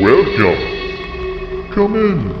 welcome. 0.00 1.70
Come 1.74 1.94
in. 1.94 2.32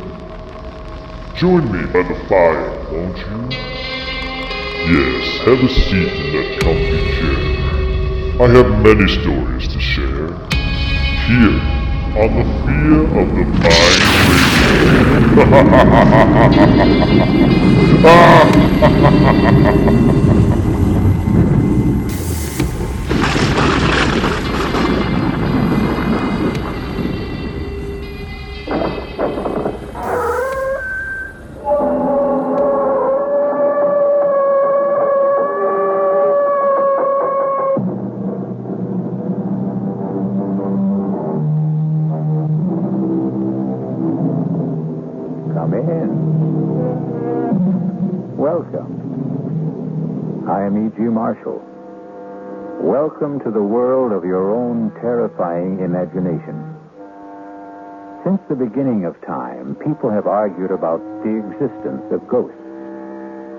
Join 1.36 1.70
me 1.70 1.84
by 1.92 2.02
the 2.02 2.14
fire, 2.26 2.70
won't 2.90 3.18
you? 3.18 3.48
Yes, 4.88 5.38
have 5.44 5.60
a 5.62 5.68
seat 5.68 6.12
in 6.24 6.32
that 6.32 6.60
comfy 6.60 7.00
chair. 7.16 7.40
I 8.40 8.44
have 8.48 8.70
many 8.82 9.06
stories 9.20 9.68
to 9.68 9.78
share. 9.78 10.32
Here, 11.28 11.60
on 12.16 12.30
the 12.34 12.44
fear 12.64 13.00
of 13.20 13.28
the 13.36 13.44
mind 13.60 14.00
radio. 20.00 20.76
Welcome 53.30 53.52
to 53.52 53.58
the 53.58 53.62
world 53.62 54.10
of 54.10 54.24
your 54.24 54.50
own 54.50 54.90
terrifying 54.98 55.78
imagination. 55.78 56.66
Since 58.26 58.42
the 58.50 58.58
beginning 58.58 59.04
of 59.04 59.14
time, 59.22 59.76
people 59.76 60.10
have 60.10 60.26
argued 60.26 60.72
about 60.72 60.98
the 61.22 61.38
existence 61.38 62.02
of 62.10 62.26
ghosts. 62.26 62.58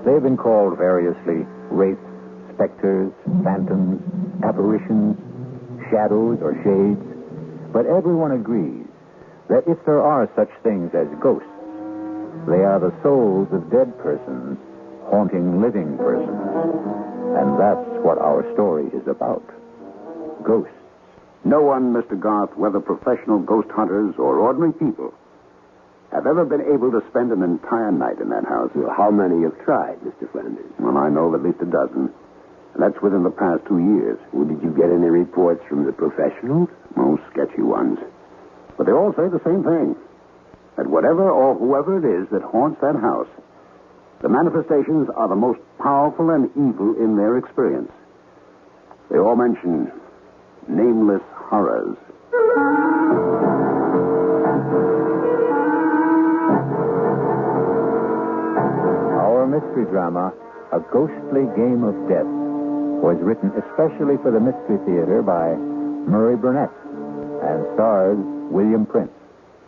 They've 0.04 0.20
been 0.20 0.36
called 0.36 0.76
variously 0.76 1.48
wraiths, 1.72 2.04
specters, 2.52 3.16
phantoms, 3.48 4.04
apparitions, 4.44 5.16
shadows, 5.88 6.44
or 6.44 6.52
shades. 6.68 7.00
But 7.72 7.88
everyone 7.88 8.36
agrees 8.36 8.92
that 9.48 9.64
if 9.72 9.80
there 9.88 10.04
are 10.04 10.28
such 10.36 10.52
things 10.68 10.92
as 10.92 11.08
ghosts, 11.24 11.48
they 12.44 12.68
are 12.68 12.84
the 12.84 12.92
souls 13.00 13.48
of 13.56 13.72
dead 13.72 13.96
persons 14.04 14.60
haunting 15.08 15.62
living 15.64 15.96
persons. 15.96 16.44
And 17.40 17.56
that's 17.56 17.88
what 18.04 18.18
our 18.20 18.44
story 18.52 18.92
is 18.92 19.08
about. 19.08 19.61
Ghosts. 20.44 20.74
No 21.44 21.62
one, 21.62 21.94
Mr. 21.94 22.20
Garth, 22.20 22.56
whether 22.56 22.80
professional 22.80 23.40
ghost 23.40 23.70
hunters 23.72 24.14
or 24.18 24.38
ordinary 24.38 24.74
people, 24.74 25.14
have 26.12 26.28
ever 26.28 26.46
been 26.46 26.62
able 26.62 26.92
to 26.92 27.02
spend 27.10 27.32
an 27.32 27.42
entire 27.42 27.92
night 27.92 28.20
in 28.20 28.30
that 28.30 28.46
house. 28.46 28.70
Well, 28.76 28.94
how 28.96 29.10
many 29.10 29.44
have 29.44 29.58
tried, 29.64 29.98
Mr. 30.02 30.30
Flanders? 30.32 30.70
Well, 30.78 30.98
I 30.98 31.10
know 31.10 31.34
of 31.34 31.36
at 31.36 31.44
least 31.44 31.62
a 31.62 31.66
dozen. 31.66 32.14
And 32.74 32.84
that's 32.84 33.02
within 33.02 33.24
the 33.24 33.32
past 33.32 33.66
two 33.68 33.80
years. 33.80 34.20
Well, 34.32 34.46
did 34.46 34.62
you 34.62 34.72
get 34.72 34.92
any 34.92 35.10
reports 35.10 35.64
from 35.68 35.86
the 35.86 35.92
professionals? 35.92 36.70
Most 36.96 37.24
sketchy 37.32 37.64
ones. 37.64 37.98
But 38.78 38.86
they 38.86 38.94
all 38.94 39.14
say 39.14 39.28
the 39.28 39.44
same 39.44 39.64
thing. 39.64 39.96
That 40.78 40.88
whatever 40.88 41.30
or 41.30 41.56
whoever 41.56 41.98
it 41.98 42.06
is 42.06 42.30
that 42.32 42.44
haunts 42.44 42.80
that 42.82 42.96
house, 42.96 43.28
the 44.22 44.30
manifestations 44.30 45.10
are 45.16 45.28
the 45.28 45.36
most 45.36 45.60
powerful 45.80 46.30
and 46.30 46.50
evil 46.52 46.96
in 46.96 47.18
their 47.18 47.38
experience. 47.38 47.92
They 49.10 49.18
all 49.18 49.36
mention 49.36 49.92
nameless 50.68 51.22
horrors. 51.34 51.98
Our 59.22 59.48
mystery 59.48 59.86
drama, 59.86 60.34
A 60.74 60.80
Ghostly 60.80 61.46
Game 61.56 61.84
of 61.84 61.96
Death, 62.10 62.28
was 63.02 63.18
written 63.22 63.52
especially 63.58 64.18
for 64.22 64.32
the 64.32 64.40
Mystery 64.40 64.78
Theater 64.86 65.22
by 65.22 65.56
Murray 65.56 66.36
Burnett 66.38 66.72
and 67.42 67.66
stars 67.74 68.18
William 68.52 68.86
Prince. 68.86 69.12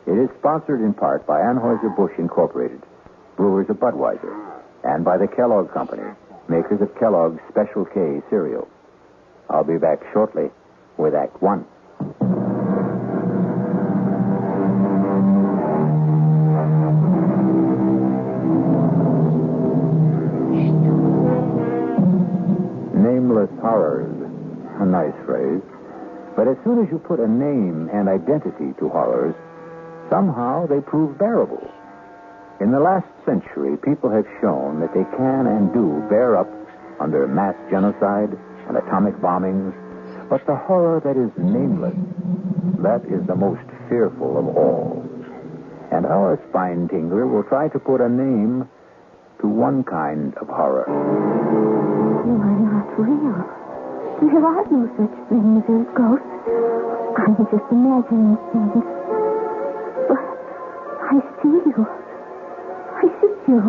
It 0.06 0.18
is 0.18 0.30
sponsored 0.40 0.81
in 0.81 0.94
part 0.94 1.25
by 1.25 1.40
Anheuser-Busch 1.40 2.20
Incorporated, 2.20 2.84
brewers 3.38 3.70
of 3.70 3.78
Budweiser, 3.78 4.34
and 4.84 5.04
by 5.06 5.18
the 5.18 5.28
Kellogg 5.28 5.72
Company, 5.74 6.04
makers 6.50 6.81
of 6.81 6.94
Kellogg's 7.00 7.40
Special 7.50 7.86
K 7.86 8.22
cereal. 8.30 8.68
I'll 9.50 9.64
be 9.64 9.78
back 9.78 10.00
shortly 10.12 10.52
with 10.98 11.14
Act 11.16 11.42
One. 11.42 11.66
Nameless 22.94 23.50
horrors. 23.62 24.16
A 24.80 24.86
nice 24.86 25.14
phrase. 25.26 25.62
But 26.36 26.48
as 26.48 26.58
soon 26.64 26.84
as 26.84 26.92
you 26.92 27.00
put 27.00 27.20
a 27.20 27.28
name 27.28 27.90
and 27.94 28.10
identity 28.10 28.74
to 28.80 28.90
horrors, 28.90 29.36
somehow 30.10 30.68
they 30.68 30.81
prove 30.81 31.18
bearable. 31.18 31.70
In 32.60 32.72
the 32.72 32.80
last 32.80 33.08
century, 33.25 33.78
people 33.78 34.10
have 34.10 34.25
shown 34.42 34.80
that 34.80 34.94
they 34.94 35.04
can 35.18 35.48
and 35.48 35.74
do 35.74 36.02
bear 36.10 36.36
up 36.38 36.50
under 37.00 37.28
mass 37.28 37.56
genocide 37.70 38.38
and 38.68 38.78
atomic 38.78 39.16
bombings. 39.16 39.74
But 40.30 40.46
the 40.48 40.56
horror 40.56 41.00
that 41.04 41.18
is 41.18 41.32
nameless, 41.38 41.96
that 42.82 43.06
is 43.06 43.26
the 43.28 43.36
most 43.36 43.62
fearful 43.90 44.38
of 44.38 44.48
all. 44.58 45.04
And 45.92 46.06
our 46.06 46.42
spine 46.50 46.88
tingler 46.88 47.30
will 47.30 47.44
try 47.44 47.68
to 47.70 47.80
put 47.80 48.02
a 48.02 48.10
name 48.10 48.68
to 49.42 49.48
one 49.48 49.84
kind 49.84 50.34
of 50.38 50.48
horror. 50.48 50.86
You 50.90 52.34
are 52.40 52.60
not 52.66 52.88
real. 52.98 53.46
There 54.24 54.46
are 54.46 54.66
no 54.72 54.88
such 54.98 55.16
things 55.30 55.64
as 55.70 55.86
ghosts. 55.94 56.26
I'm 57.20 57.36
just 57.38 57.68
imagining 57.70 58.38
things. 58.50 58.84
But 60.10 60.24
I 61.14 61.20
see 61.44 61.62
you. 61.62 61.86
I 61.86 63.06
see 63.22 63.34
you. 63.52 63.62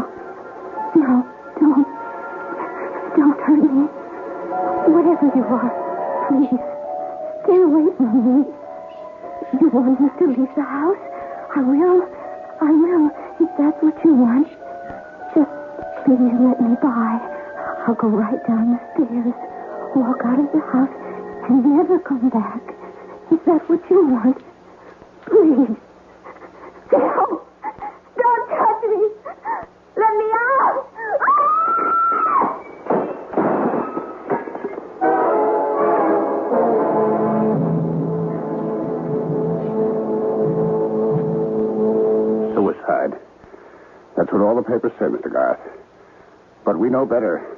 No, 0.97 1.27
don't. 1.61 1.87
Don't 3.19 3.41
hurt 3.43 3.63
me. 3.63 3.85
Whatever 4.95 5.27
you 5.35 5.45
are, 5.45 5.71
please, 6.29 6.61
stay 7.45 7.59
away 7.61 7.87
from 7.97 8.13
me. 8.25 8.55
You 9.61 9.69
want 9.69 10.01
me 10.01 10.09
to 10.19 10.27
leave 10.27 10.55
the 10.57 10.63
house? 10.63 11.03
I 11.55 11.61
will. 11.61 12.03
I 12.61 12.71
will, 12.71 13.11
if 13.41 13.51
that's 13.59 13.83
what 13.83 13.97
you 14.05 14.15
want. 14.15 14.49
Just 15.35 15.51
please 16.05 16.35
let 16.41 16.61
me 16.61 16.77
by. 16.83 17.21
I'll 17.87 17.95
go 17.95 18.09
right 18.09 18.41
down 18.47 18.73
the 18.73 18.81
stairs, 18.95 19.35
walk 19.95 20.21
out 20.25 20.41
of 20.41 20.49
the 20.53 20.61
house, 20.73 20.95
and 21.49 21.65
never 21.65 21.99
come 22.01 22.31
back. 22.31 22.63
Is 23.31 23.39
that 23.47 23.69
what 23.69 23.83
you 23.91 24.07
want? 24.09 24.39
Please. 25.27 25.77
No! 26.93 27.43
Don't 28.17 28.49
touch 28.49 28.83
me! 28.89 29.09
Let 29.97 30.15
me 30.17 30.29
out! 30.33 30.94
That's 44.17 44.31
what 44.33 44.43
all 44.43 44.55
the 44.55 44.63
papers 44.63 44.93
say, 44.99 45.07
Mr. 45.07 45.33
Garth. 45.33 45.61
But 46.65 46.79
we 46.79 46.89
know 46.89 47.05
better. 47.05 47.57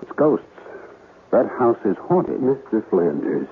It's 0.00 0.12
ghosts. 0.12 0.46
That 1.30 1.46
house 1.58 1.78
is 1.84 1.96
haunted. 1.96 2.40
Mr. 2.40 2.82
Flanders, 2.90 3.46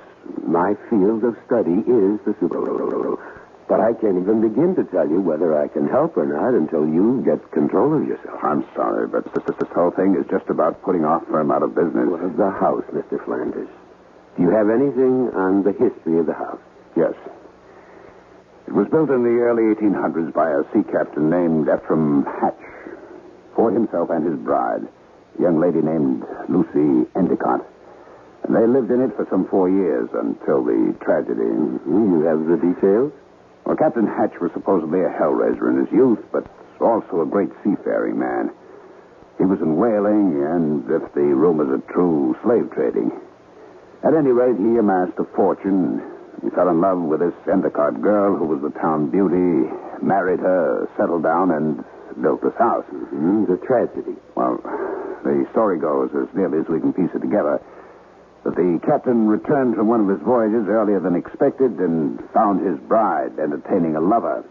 my 0.47 0.75
field 0.91 1.23
of 1.25 1.37
study 1.47 1.85
is 1.87 2.19
the 2.27 2.35
supernatural. 2.41 3.21
But 3.69 3.81
I 3.81 3.93
can't 3.93 4.17
even 4.17 4.41
begin 4.41 4.75
to 4.77 4.85
tell 4.85 5.07
you 5.07 5.21
whether 5.21 5.57
I 5.61 5.69
can 5.69 5.87
help 5.87 6.17
or 6.17 6.25
not 6.25 6.55
until 6.55 6.89
you 6.89 7.23
get 7.25 7.53
control 7.53 7.95
of 7.95 8.09
yourself. 8.09 8.41
I'm 8.43 8.65
sorry, 8.75 9.07
but 9.07 9.25
this, 9.35 9.45
this, 9.45 9.69
whole 9.75 9.91
thing 9.91 10.17
is 10.17 10.27
just 10.31 10.49
about 10.49 10.83
putting 10.83 11.05
our 11.05 11.21
firm 11.27 11.53
out 11.53 11.63
of 11.63 11.75
business. 11.75 12.09
Well, 12.09 12.29
the 12.31 12.51
house, 12.51 12.85
Mr. 12.93 13.23
Flanders. 13.25 13.69
Do 14.37 14.43
you 14.43 14.51
have 14.51 14.71
anything 14.71 15.31
on 15.35 15.63
the 15.63 15.73
history 15.73 16.19
of 16.19 16.27
the 16.27 16.33
house? 16.33 16.61
Yes. 16.97 17.13
It 18.69 18.75
was 18.75 18.87
built 18.89 19.09
in 19.09 19.25
the 19.25 19.41
early 19.41 19.75
1800s 19.75 20.35
by 20.35 20.53
a 20.53 20.61
sea 20.75 20.85
captain 20.93 21.31
named 21.31 21.73
Ephraim 21.73 22.23
Hatch 22.25 22.61
for 23.57 23.73
himself 23.73 24.11
and 24.11 24.21
his 24.21 24.37
bride, 24.45 24.85
a 24.85 25.41
young 25.41 25.59
lady 25.59 25.81
named 25.81 26.23
Lucy 26.51 27.09
Endicott. 27.17 27.65
And 28.45 28.55
they 28.55 28.67
lived 28.67 28.91
in 28.91 29.01
it 29.01 29.17
for 29.17 29.27
some 29.31 29.49
four 29.49 29.71
years 29.71 30.11
until 30.13 30.63
the 30.63 30.95
tragedy. 31.01 31.49
Hmm, 31.49 32.21
you 32.21 32.29
have 32.29 32.45
the 32.45 32.61
details? 32.61 33.11
Well, 33.65 33.77
Captain 33.77 34.07
Hatch 34.07 34.37
was 34.39 34.53
supposedly 34.53 35.01
a 35.01 35.09
hellraiser 35.09 35.71
in 35.71 35.87
his 35.87 35.91
youth, 35.91 36.21
but 36.31 36.45
also 36.79 37.23
a 37.23 37.27
great 37.27 37.49
seafaring 37.65 38.19
man. 38.19 38.53
He 39.39 39.47
was 39.47 39.63
in 39.63 39.77
whaling 39.77 40.45
and, 40.45 40.85
if 40.91 41.15
the 41.15 41.25
rumors 41.25 41.73
are 41.73 41.91
true, 41.91 42.37
slave 42.45 42.69
trading. 42.73 43.13
At 44.05 44.13
any 44.13 44.31
rate, 44.31 44.59
he 44.61 44.77
amassed 44.77 45.17
a 45.17 45.25
fortune 45.25 46.18
He 46.43 46.51
fell 46.51 46.69
in 46.69 46.81
love 46.81 47.01
with 47.01 47.21
this 47.21 47.35
Endicott 47.51 48.01
girl 48.01 48.37
who 48.37 48.47
was 48.47 48.63
the 48.63 48.79
town 48.79 49.11
beauty, 49.11 49.69
married 50.03 50.41
her, 50.41 50.89
settled 50.97 51.25
down, 51.25 51.51
and 51.51 51.85
built 52.23 52.43
this 52.43 52.55
house. 52.59 52.85
Mm, 52.91 53.47
the 53.47 53.57
tragedy. 53.67 54.17
Well, 54.35 54.59
the 55.25 55.47
story 55.51 55.79
goes, 55.79 56.11
as 56.15 56.29
nearly 56.35 56.59
as 56.61 56.69
we 56.69 56.81
can 56.81 56.93
piece 56.93 57.11
it 57.15 57.21
together, 57.21 57.61
that 58.45 58.55
the 58.55 58.81
captain 58.87 59.27
returned 59.27 59.75
from 59.75 59.89
one 59.89 60.01
of 60.01 60.09
his 60.09 60.21
voyages 60.25 60.69
earlier 60.69 61.01
than 61.01 61.17
expected 61.17 61.73
and 61.81 62.23
found 62.33 62.65
his 62.65 62.79
bride 62.87 63.39
entertaining 63.39 63.97
a 63.97 64.01
lover. 64.01 64.45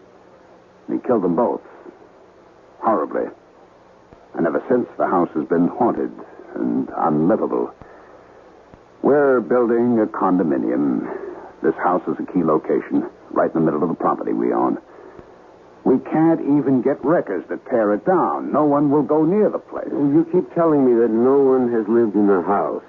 And 0.86 1.00
he 1.00 1.06
killed 1.06 1.22
them 1.22 1.36
both. 1.36 1.62
Horribly. 2.80 3.26
And 4.34 4.46
ever 4.46 4.62
since, 4.68 4.86
the 4.98 5.06
house 5.06 5.30
has 5.34 5.48
been 5.48 5.68
haunted 5.68 6.12
and 6.54 6.88
unlivable. 6.96 7.72
We're 9.02 9.40
building 9.40 9.98
a 10.00 10.06
condominium. 10.06 11.27
This 11.62 11.74
house 11.76 12.02
is 12.06 12.16
a 12.18 12.32
key 12.32 12.42
location, 12.42 13.08
right 13.30 13.52
in 13.52 13.54
the 13.54 13.64
middle 13.64 13.82
of 13.82 13.88
the 13.88 13.94
property 13.94 14.32
we 14.32 14.52
own. 14.52 14.78
We 15.84 15.98
can't 15.98 16.40
even 16.40 16.82
get 16.82 17.02
wreckers 17.04 17.44
to 17.48 17.56
tear 17.70 17.94
it 17.94 18.04
down. 18.04 18.52
No 18.52 18.64
one 18.64 18.90
will 18.90 19.02
go 19.02 19.24
near 19.24 19.48
the 19.48 19.58
place. 19.58 19.88
You 19.90 20.28
keep 20.30 20.54
telling 20.54 20.84
me 20.84 21.00
that 21.00 21.10
no 21.10 21.38
one 21.38 21.72
has 21.72 21.88
lived 21.88 22.14
in 22.14 22.26
the 22.26 22.42
house. 22.42 22.82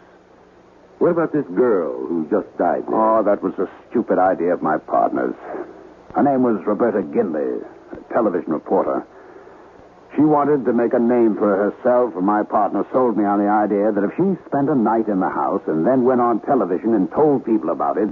What 1.00 1.12
about 1.12 1.32
this 1.32 1.48
girl 1.56 1.96
who 1.96 2.28
just 2.30 2.52
died? 2.58 2.90
now? 2.90 3.20
Oh, 3.20 3.24
that 3.24 3.42
was 3.42 3.54
a 3.58 3.70
stupid 3.90 4.20
idea 4.20 4.54
of 4.54 4.62
my 4.62 4.78
partner's. 4.78 5.36
Her 6.14 6.24
name 6.24 6.44
was 6.44 6.60
Roberta 6.66 7.02
Ginley, 7.02 7.64
a 7.94 8.14
television 8.14 8.52
reporter. 8.52 9.08
She 10.16 10.22
wanted 10.22 10.66
to 10.66 10.74
make 10.74 10.92
a 10.94 11.00
name 11.00 11.38
for 11.38 11.56
herself, 11.56 12.16
and 12.18 12.26
my 12.26 12.44
partner 12.44 12.86
sold 12.92 13.16
me 13.16 13.24
on 13.24 13.40
the 13.40 13.48
idea 13.48 13.94
that 13.94 14.04
if 14.04 14.12
she 14.18 14.36
spent 14.46 14.68
a 14.70 14.76
night 14.76 15.08
in 15.08 15.22
the 15.22 15.30
house 15.30 15.62
and 15.68 15.88
then 15.88 16.04
went 16.04 16.20
on 16.20 16.42
television 16.42 16.94
and 16.94 17.10
told 17.12 17.46
people 17.46 17.70
about 17.70 17.98
it, 17.98 18.10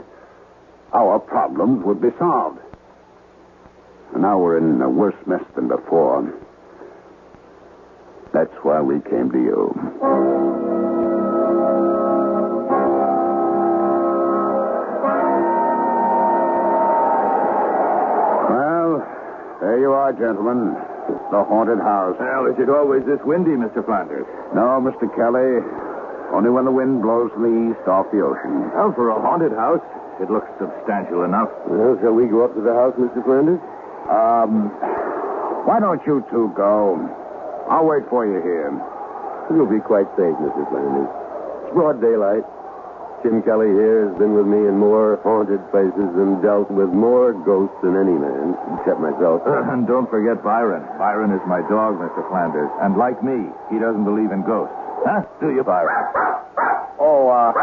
our 0.94 1.20
problems 1.20 1.84
would 1.86 2.02
be 2.02 2.10
solved. 2.18 2.60
And 4.14 4.22
now 4.22 4.40
we're 4.40 4.58
in 4.58 4.82
a 4.82 4.90
worse 4.90 5.16
mess 5.26 5.44
than 5.56 5.68
before. 5.68 6.34
That's 8.34 8.54
why 8.64 8.82
we 8.82 9.00
came 9.02 9.32
to 9.32 9.38
you. 9.40 9.74
Well, 18.50 19.04
there 19.62 19.80
you 19.80 19.92
are, 19.92 20.14
gentlemen. 20.14 20.76
The 21.32 21.44
haunted 21.44 21.80
house. 21.80 22.16
Well, 22.20 22.48
is 22.48 22.60
it 22.60 22.70
always 22.70 23.04
this 23.06 23.20
windy, 23.24 23.52
Mr. 23.52 23.84
Flanders? 23.84 24.26
No, 24.56 24.80
Mr. 24.80 25.08
Kelly. 25.16 25.60
Only 26.32 26.50
when 26.50 26.66
the 26.66 26.72
wind 26.72 27.02
blows 27.02 27.32
from 27.32 27.44
the 27.44 27.72
east 27.72 27.88
off 27.88 28.08
the 28.12 28.20
ocean. 28.24 28.72
Well, 28.76 28.92
for 28.94 29.10
a 29.10 29.20
haunted 29.20 29.52
house, 29.52 29.84
it 30.20 30.30
looks 30.30 30.50
substantial 30.58 31.24
enough. 31.24 31.50
Well, 31.68 31.98
shall 32.02 32.14
we 32.14 32.26
go 32.26 32.46
up 32.46 32.54
to 32.56 32.62
the 32.62 32.74
house, 32.74 32.96
Mr. 32.98 33.24
Flanders? 33.24 33.62
Um, 34.10 34.74
why 35.68 35.80
don't 35.80 36.02
you 36.08 36.26
two 36.32 36.52
go? 36.56 36.96
I'll 37.70 37.86
wait 37.86 38.08
for 38.10 38.26
you 38.26 38.40
here. 38.42 38.72
You'll 39.52 39.70
be 39.70 39.84
quite 39.84 40.08
safe, 40.16 40.36
Mr. 40.40 40.64
Flanders. 40.72 41.12
It's 41.64 41.74
broad 41.74 42.02
daylight. 42.02 42.44
Jim 43.24 43.42
Kelly 43.42 43.74
here 43.74 44.08
has 44.08 44.18
been 44.18 44.38
with 44.38 44.46
me 44.46 44.70
in 44.70 44.78
more 44.78 45.18
haunted 45.26 45.60
places 45.72 46.10
and 46.16 46.42
dealt 46.42 46.70
with 46.70 46.90
more 46.94 47.34
ghosts 47.34 47.76
than 47.82 47.98
any 47.98 48.14
man, 48.14 48.54
except 48.78 49.02
myself. 49.02 49.42
and 49.74 49.88
don't 49.88 50.10
forget 50.10 50.44
Byron. 50.44 50.86
Byron 50.98 51.34
is 51.34 51.42
my 51.50 51.62
dog, 51.66 51.98
Mr. 51.98 52.22
Flanders. 52.30 52.70
And 52.82 52.96
like 52.96 53.22
me, 53.24 53.50
he 53.74 53.80
doesn't 53.80 54.06
believe 54.06 54.32
in 54.32 54.46
ghosts. 54.46 54.74
Huh? 55.02 55.26
Do 55.42 55.50
you, 55.50 55.64
Byron? 55.64 55.92
Oh, 57.00 57.30
uh, 57.30 57.54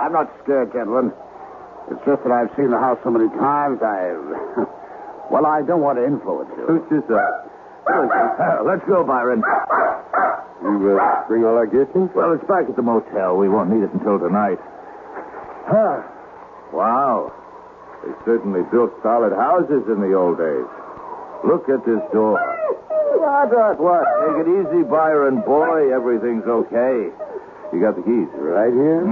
I'm 0.00 0.12
not 0.12 0.30
scared, 0.42 0.72
gentlemen. 0.72 1.12
It's 1.90 2.00
just 2.06 2.22
that 2.24 2.32
I've 2.32 2.50
seen 2.56 2.70
the 2.70 2.78
house 2.80 2.98
so 3.04 3.10
many 3.10 3.28
times, 3.36 3.80
I've. 3.82 4.68
Well, 5.30 5.46
I 5.46 5.62
don't 5.64 5.80
want 5.80 5.96
to 5.96 6.04
influence 6.04 6.52
you. 6.52 6.68
Suit 6.68 6.84
yourself. 7.00 7.48
Uh, 7.88 8.60
let's 8.64 8.84
go, 8.84 9.04
Byron. 9.08 9.40
You 10.60 11.00
uh, 11.00 11.26
bring 11.28 11.44
all 11.48 11.56
our 11.56 11.64
gifts 11.66 11.96
in? 11.96 12.12
Well, 12.12 12.32
it's 12.36 12.44
back 12.44 12.68
at 12.68 12.76
the 12.76 12.84
motel. 12.84 13.36
We 13.40 13.48
won't 13.48 13.72
need 13.72 13.84
it 13.84 13.92
until 13.96 14.20
tonight. 14.20 14.60
Huh. 15.64 16.04
Wow. 16.76 17.32
They 18.04 18.12
certainly 18.28 18.62
built 18.70 18.92
solid 19.02 19.32
houses 19.32 19.88
in 19.88 20.00
the 20.04 20.12
old 20.12 20.36
days. 20.36 20.68
Look 21.44 21.68
at 21.72 21.84
this 21.88 22.04
door. 22.12 22.36
What, 23.16 23.48
what, 23.48 23.80
what? 23.80 24.04
Take 24.04 24.44
it 24.44 24.48
easy, 24.60 24.84
Byron. 24.84 25.40
Boy, 25.40 25.88
everything's 25.88 26.44
okay. 26.44 27.08
You 27.72 27.80
got 27.80 27.96
the 27.96 28.04
keys? 28.04 28.28
Right 28.36 28.72
here? 28.72 29.04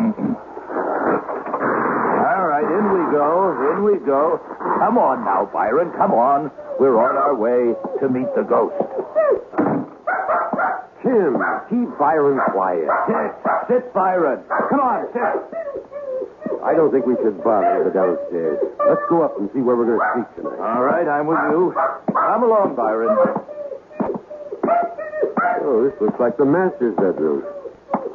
All 2.22 2.46
right, 2.48 2.64
in 2.64 2.84
we 2.92 3.01
go. 3.12 3.52
In 3.76 3.84
we 3.84 4.00
go. 4.04 4.40
Come 4.80 4.96
on 4.96 5.24
now, 5.24 5.44
Byron. 5.52 5.92
Come 5.92 6.12
on. 6.12 6.50
We're 6.80 6.96
on 6.96 7.14
our 7.16 7.36
way 7.36 7.76
to 8.00 8.08
meet 8.08 8.26
the 8.34 8.42
ghost. 8.42 8.74
Tim, 11.04 11.36
keep 11.68 11.88
Byron 11.98 12.40
quiet. 12.52 12.88
Sit. 13.06 13.30
Sit, 13.68 13.84
Byron. 13.92 14.40
Come 14.70 14.80
on, 14.80 15.06
sit. 15.12 15.32
I 16.64 16.74
don't 16.74 16.90
think 16.94 17.06
we 17.06 17.16
should 17.20 17.42
bother 17.42 17.84
the 17.84 17.90
downstairs. 17.90 18.58
Let's 18.86 19.02
go 19.10 19.22
up 19.22 19.36
and 19.38 19.50
see 19.52 19.60
where 19.60 19.74
we're 19.74 19.86
going 19.86 19.98
to 19.98 20.10
sleep 20.14 20.28
tonight. 20.38 20.62
All 20.62 20.82
right, 20.82 21.06
I'm 21.06 21.26
with 21.26 21.42
you. 21.50 21.74
Come 22.14 22.42
along, 22.44 22.76
Byron. 22.76 23.10
Oh, 25.62 25.82
this 25.84 25.94
looks 26.00 26.18
like 26.18 26.36
the 26.38 26.46
master's 26.46 26.94
bedroom. 26.96 27.42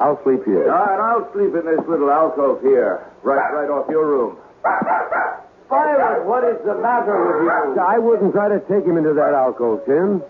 I'll 0.00 0.20
sleep 0.24 0.44
here. 0.44 0.72
All 0.72 0.86
right, 0.86 1.00
I'll 1.00 1.28
sleep 1.32 1.52
in 1.54 1.64
this 1.68 1.84
little 1.88 2.10
alcove 2.10 2.62
here, 2.62 3.04
right, 3.22 3.52
right 3.52 3.68
off 3.68 3.88
your 3.90 4.06
room. 4.06 4.38
Byron, 5.68 6.26
what 6.26 6.44
is 6.44 6.56
the 6.64 6.74
matter 6.80 7.12
with 7.12 7.44
you? 7.44 7.80
I 7.80 7.98
wouldn't 7.98 8.32
try 8.32 8.48
to 8.48 8.60
take 8.64 8.84
him 8.88 8.96
into 8.96 9.12
that 9.14 9.34
alcove, 9.34 9.84
Tim. 9.84 10.22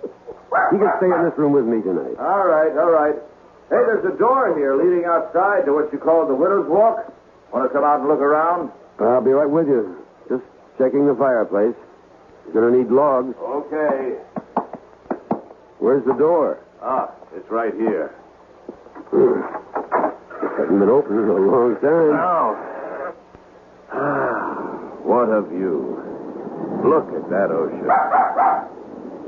He 0.72 0.78
can 0.78 0.90
stay 0.98 1.06
in 1.06 1.22
this 1.22 1.36
room 1.38 1.52
with 1.52 1.64
me 1.66 1.80
tonight. 1.82 2.18
All 2.18 2.46
right, 2.48 2.72
all 2.74 2.90
right. 2.90 3.14
Hey, 3.70 3.78
there's 3.86 4.04
a 4.04 4.16
door 4.18 4.56
here 4.56 4.74
leading 4.74 5.04
outside 5.04 5.64
to 5.66 5.74
what 5.74 5.92
you 5.92 5.98
call 5.98 6.26
the 6.26 6.34
widow's 6.34 6.66
walk. 6.68 7.12
Want 7.52 7.68
to 7.68 7.72
come 7.72 7.84
out 7.84 8.00
and 8.00 8.08
look 8.08 8.18
around? 8.20 8.72
I'll 8.98 9.22
be 9.22 9.30
right 9.30 9.48
with 9.48 9.68
you. 9.68 10.04
Just 10.28 10.42
checking 10.78 11.06
the 11.06 11.14
fireplace. 11.14 11.76
You're 12.52 12.54
going 12.54 12.72
to 12.72 12.78
need 12.78 12.90
logs. 12.90 13.36
Okay. 13.38 14.18
Where's 15.78 16.04
the 16.04 16.14
door? 16.14 16.58
Ah, 16.82 17.12
it's 17.36 17.48
right 17.50 17.74
here. 17.74 18.14
It 20.38 20.62
Hasn't 20.62 20.80
been 20.80 20.88
open 20.90 21.18
in 21.18 21.28
a 21.28 21.34
long 21.34 21.76
time. 21.76 22.10
Now. 22.12 22.77
What 25.18 25.34
a 25.34 25.42
view. 25.50 25.98
Look 26.86 27.10
at 27.10 27.26
that 27.26 27.50
ocean. 27.50 27.90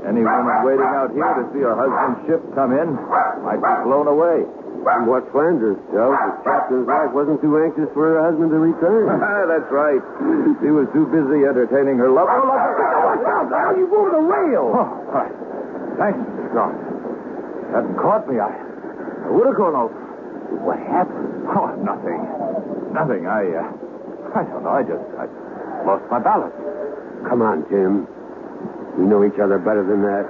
Any 0.07 0.23
woman 0.23 0.63
waiting 0.63 0.87
out 0.87 1.11
here 1.11 1.27
to 1.35 1.43
see 1.51 1.67
her 1.67 1.75
husband's 1.75 2.31
ship 2.31 2.39
come 2.55 2.71
in 2.71 2.95
might 3.43 3.59
be 3.59 3.75
blown 3.83 4.07
away. 4.07 4.47
From 4.87 5.11
what 5.11 5.27
Flanders 5.35 5.75
tells, 5.91 6.15
the 6.15 6.31
captain's 6.47 6.87
wife 6.87 7.11
wasn't 7.11 7.43
too 7.43 7.59
anxious 7.59 7.91
for 7.91 8.07
her 8.07 8.23
husband 8.23 8.55
to 8.55 8.59
return. 8.63 9.19
That's 9.51 9.67
right. 9.67 9.99
She 10.63 10.71
was 10.71 10.87
too 10.95 11.11
busy 11.11 11.43
entertaining 11.43 11.99
her 11.99 12.07
lover. 12.07 12.39
Oh, 12.39 12.47
look, 12.47 13.27
down, 13.27 13.51
down. 13.51 13.75
You 13.75 13.91
moved 13.91 14.15
the 14.15 14.23
rail. 14.23 14.71
Oh, 14.71 14.87
all 14.87 15.11
right. 15.11 15.35
Thanks, 15.99 16.23
Mr. 16.23 16.55
Strong. 16.55 16.71
Hadn't 17.75 17.99
caught 17.99 18.31
me. 18.31 18.39
I, 18.39 18.47
I 18.47 19.27
would 19.27 19.43
have 19.43 19.59
gone 19.59 19.75
over. 19.75 19.91
What 20.63 20.79
happened? 20.87 21.51
Oh, 21.51 21.67
nothing. 21.83 22.95
Nothing. 22.95 23.27
I, 23.27 23.43
uh, 23.59 24.39
I 24.39 24.47
don't 24.47 24.63
know. 24.63 24.71
I 24.71 24.83
just, 24.87 25.03
I 25.19 25.27
lost 25.85 26.03
my 26.09 26.19
balance. 26.19 26.53
Come 27.27 27.41
on, 27.41 27.63
Tim. 27.69 28.07
We 28.97 29.05
know 29.05 29.23
each 29.23 29.39
other 29.39 29.57
better 29.57 29.83
than 29.83 30.01
that. 30.03 30.25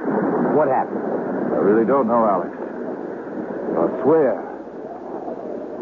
What 0.55 0.67
happened? 0.67 1.01
I 1.53 1.60
really 1.63 1.86
don't 1.86 2.08
know, 2.08 2.25
Alex. 2.25 2.51
I 2.51 4.03
swear. 4.03 4.38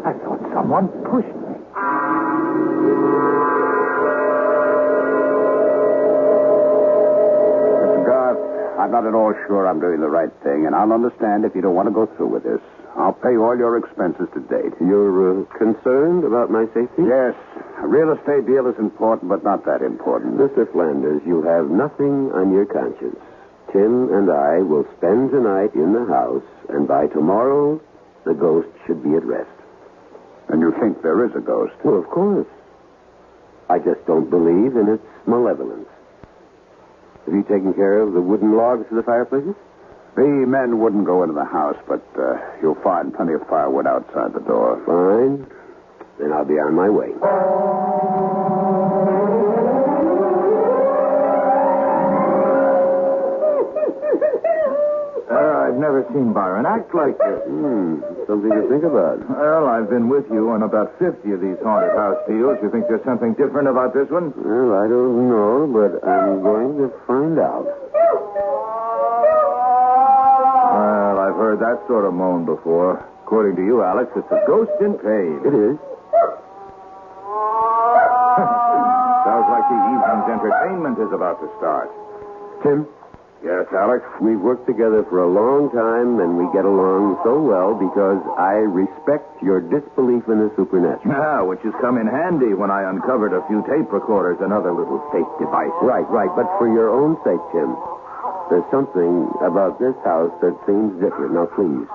I 0.06 0.12
thought 0.24 0.40
someone 0.54 0.88
pushed 1.04 1.28
me. 1.28 2.60
Mr. 6.70 8.06
Garth, 8.06 8.38
I'm 8.78 8.90
not 8.90 9.06
at 9.06 9.14
all 9.14 9.34
sure 9.46 9.66
I'm 9.66 9.80
doing 9.80 10.00
the 10.00 10.08
right 10.08 10.30
thing, 10.42 10.66
and 10.66 10.74
I'll 10.74 10.92
understand 10.92 11.44
if 11.44 11.54
you 11.54 11.60
don't 11.60 11.74
want 11.74 11.88
to 11.88 11.94
go 11.94 12.06
through 12.16 12.28
with 12.28 12.44
this. 12.44 12.60
I'll 12.96 13.12
pay 13.12 13.36
all 13.36 13.56
your 13.56 13.78
expenses 13.78 14.28
to 14.34 14.40
date. 14.40 14.74
You're 14.80 15.42
uh, 15.42 15.44
concerned 15.56 16.24
about 16.24 16.50
my 16.50 16.66
safety? 16.74 17.06
Yes, 17.06 17.34
a 17.78 17.86
real 17.86 18.12
estate 18.12 18.46
deal 18.46 18.66
is 18.66 18.78
important, 18.78 19.28
but 19.28 19.44
not 19.44 19.64
that 19.64 19.82
important. 19.82 20.36
Mr. 20.36 20.70
Flanders, 20.72 21.22
you 21.24 21.42
have 21.42 21.70
nothing 21.70 22.32
on 22.32 22.52
your 22.52 22.66
conscience. 22.66 23.18
Tim 23.72 24.12
and 24.12 24.30
I 24.30 24.58
will 24.58 24.84
spend 24.98 25.30
tonight 25.30 25.74
in 25.74 25.92
the 25.92 26.04
house, 26.06 26.42
and 26.68 26.88
by 26.88 27.06
tomorrow, 27.06 27.80
the 28.24 28.34
ghost 28.34 28.68
should 28.86 29.02
be 29.02 29.14
at 29.14 29.24
rest. 29.24 29.50
And 30.48 30.60
you 30.60 30.74
think 30.80 31.02
there 31.02 31.24
is 31.24 31.30
a 31.36 31.40
ghost? 31.40 31.74
Well, 31.84 31.98
of 31.98 32.08
course. 32.10 32.48
I 33.68 33.78
just 33.78 34.04
don't 34.06 34.28
believe 34.28 34.74
in 34.74 34.88
its 34.88 35.06
malevolence. 35.26 35.88
Have 37.24 37.34
you 37.34 37.44
taken 37.44 37.72
care 37.72 38.00
of 38.00 38.14
the 38.14 38.20
wooden 38.20 38.56
logs 38.56 38.88
for 38.88 38.96
the 38.96 39.02
fireplaces? 39.04 39.54
The 40.16 40.26
men 40.26 40.80
wouldn't 40.80 41.06
go 41.06 41.22
into 41.22 41.34
the 41.34 41.44
house, 41.44 41.76
but 41.88 42.02
uh, 42.18 42.34
you'll 42.60 42.74
find 42.82 43.14
plenty 43.14 43.34
of 43.34 43.46
firewood 43.48 43.86
outside 43.86 44.34
the 44.34 44.40
door. 44.40 44.82
Fine. 44.84 45.46
Then 46.18 46.32
I'll 46.32 46.44
be 46.44 46.54
on 46.58 46.74
my 46.74 46.90
way. 46.90 47.14
Uh, 55.30 55.70
I've 55.70 55.78
never 55.78 56.02
seen 56.12 56.32
Byron 56.34 56.66
act 56.66 56.90
like 56.92 57.14
this. 57.18 57.38
Hmm, 57.46 58.02
something 58.26 58.50
to 58.50 58.66
think 58.66 58.82
about. 58.82 59.22
Well, 59.30 59.68
I've 59.70 59.88
been 59.88 60.08
with 60.08 60.26
you 60.26 60.50
on 60.50 60.64
about 60.66 60.90
50 60.98 61.22
of 61.30 61.40
these 61.40 61.54
haunted 61.62 61.94
house 61.94 62.18
deals. 62.26 62.58
You 62.62 62.70
think 62.70 62.90
there's 62.90 63.04
something 63.06 63.34
different 63.38 63.68
about 63.70 63.94
this 63.94 64.10
one? 64.10 64.34
Well, 64.34 64.74
I 64.74 64.90
don't 64.90 65.30
know, 65.30 65.70
but 65.70 66.02
I'm 66.02 66.42
going 66.42 66.82
to 66.82 66.90
find 67.06 67.38
out. 67.38 67.62
Heard 71.40 71.58
that 71.60 71.80
sort 71.88 72.04
of 72.04 72.12
moan 72.12 72.44
before. 72.44 73.00
According 73.24 73.56
to 73.56 73.64
you, 73.64 73.82
Alex, 73.82 74.12
it's 74.14 74.28
a 74.30 74.42
ghost 74.46 74.72
in 74.84 74.92
pain. 75.00 75.40
It 75.48 75.54
is. 75.56 75.76
Sounds 79.24 79.48
like 79.48 79.66
the 79.72 79.80
evening's 79.88 80.28
entertainment 80.36 80.96
is 81.00 81.12
about 81.16 81.40
to 81.40 81.48
start. 81.58 81.88
Tim, 82.62 82.86
Yes, 83.40 83.64
Alex? 83.72 84.04
we've 84.20 84.36
worked 84.38 84.68
together 84.68 85.00
for 85.08 85.24
a 85.24 85.30
long 85.32 85.72
time, 85.72 86.20
and 86.20 86.36
we 86.36 86.44
get 86.52 86.68
along 86.68 87.16
so 87.24 87.40
well 87.40 87.72
because 87.72 88.20
I 88.36 88.60
respect 88.68 89.24
your 89.40 89.64
disbelief 89.64 90.28
in 90.28 90.44
the 90.44 90.52
supernatural. 90.60 91.16
Ah, 91.16 91.40
which 91.48 91.64
has 91.64 91.72
come 91.80 91.96
in 91.96 92.04
handy 92.04 92.52
when 92.52 92.68
I 92.68 92.84
uncovered 92.84 93.32
a 93.32 93.40
few 93.48 93.64
tape 93.64 93.88
recorders 93.96 94.36
and 94.44 94.52
other 94.52 94.76
little 94.76 95.00
fake 95.08 95.24
devices. 95.40 95.72
Right, 95.80 96.04
right. 96.12 96.28
But 96.36 96.52
for 96.60 96.68
your 96.68 96.92
own 96.92 97.16
sake, 97.24 97.40
Tim, 97.56 97.72
there's 98.50 98.66
something 98.70 99.30
about 99.40 99.78
this 99.78 99.94
house 100.04 100.34
that 100.42 100.54
seems 100.66 100.98
different. 101.00 101.32
Now, 101.38 101.46
please, 101.54 101.86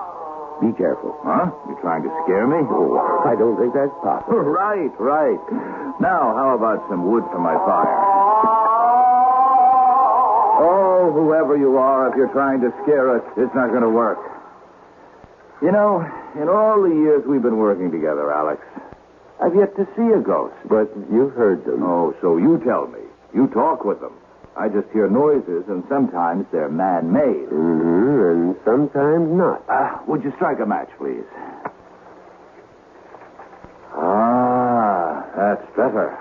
be 0.64 0.72
careful. 0.72 1.12
Huh? 1.20 1.52
You're 1.68 1.80
trying 1.84 2.02
to 2.02 2.12
scare 2.24 2.46
me? 2.48 2.64
Oh, 2.64 2.96
I 3.28 3.36
don't 3.36 3.60
think 3.60 3.74
that's 3.76 3.92
possible. 4.02 4.40
Right, 4.56 4.90
right. 4.98 5.40
Now, 6.00 6.32
how 6.34 6.56
about 6.56 6.80
some 6.88 7.10
wood 7.12 7.24
for 7.30 7.38
my 7.38 7.54
fire? 7.68 8.00
Oh, 10.58 11.12
whoever 11.12 11.56
you 11.56 11.76
are, 11.76 12.08
if 12.08 12.16
you're 12.16 12.32
trying 12.32 12.60
to 12.62 12.72
scare 12.82 13.14
us, 13.16 13.22
it's 13.36 13.54
not 13.54 13.68
going 13.68 13.82
to 13.82 13.90
work. 13.90 14.18
You 15.62 15.72
know, 15.72 16.00
in 16.40 16.48
all 16.48 16.82
the 16.82 16.94
years 16.94 17.24
we've 17.26 17.42
been 17.42 17.58
working 17.58 17.90
together, 17.90 18.32
Alex, 18.32 18.60
I've 19.42 19.54
yet 19.54 19.76
to 19.76 19.86
see 19.96 20.08
a 20.12 20.20
ghost. 20.20 20.56
But 20.68 20.88
you've 21.12 21.34
heard 21.34 21.64
them. 21.64 21.82
Oh, 21.82 22.14
so 22.20 22.38
you 22.38 22.60
tell 22.64 22.86
me. 22.86 23.00
You 23.34 23.48
talk 23.48 23.84
with 23.84 24.00
them. 24.00 24.12
I 24.58 24.68
just 24.68 24.88
hear 24.92 25.08
noises, 25.08 25.68
and 25.68 25.84
sometimes 25.88 26.46
they're 26.50 26.70
man-made. 26.70 27.52
Mm-hmm, 27.52 28.24
and 28.24 28.56
sometimes 28.64 29.28
not. 29.36 29.62
Uh, 29.68 29.98
would 30.08 30.24
you 30.24 30.32
strike 30.36 30.60
a 30.60 30.66
match, 30.66 30.88
please? 30.96 31.28
Ah, 33.92 35.24
that's 35.36 35.66
better. 35.76 36.16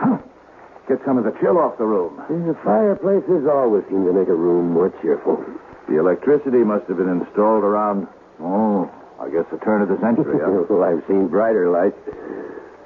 Get 0.87 0.99
some 1.05 1.17
of 1.17 1.23
the 1.23 1.33
chill 1.41 1.57
off 1.57 1.77
the 1.79 1.85
room. 1.85 2.21
The 2.29 2.53
fireplaces 2.63 3.47
always 3.49 3.83
seem 3.89 4.05
to 4.05 4.13
make 4.13 4.27
a 4.27 4.35
room 4.35 4.71
more 4.71 4.93
cheerful. 5.01 5.43
The 5.89 5.97
electricity 5.97 6.59
must 6.59 6.85
have 6.87 6.97
been 6.97 7.09
installed 7.09 7.63
around, 7.63 8.07
oh, 8.39 8.91
I 9.19 9.29
guess 9.29 9.45
the 9.49 9.57
turn 9.65 9.81
of 9.81 9.89
the 9.89 9.97
century, 9.97 10.37
huh? 10.43 10.65
well, 10.69 10.83
I've 10.83 11.01
seen 11.07 11.27
brighter 11.27 11.71
lights, 11.71 11.97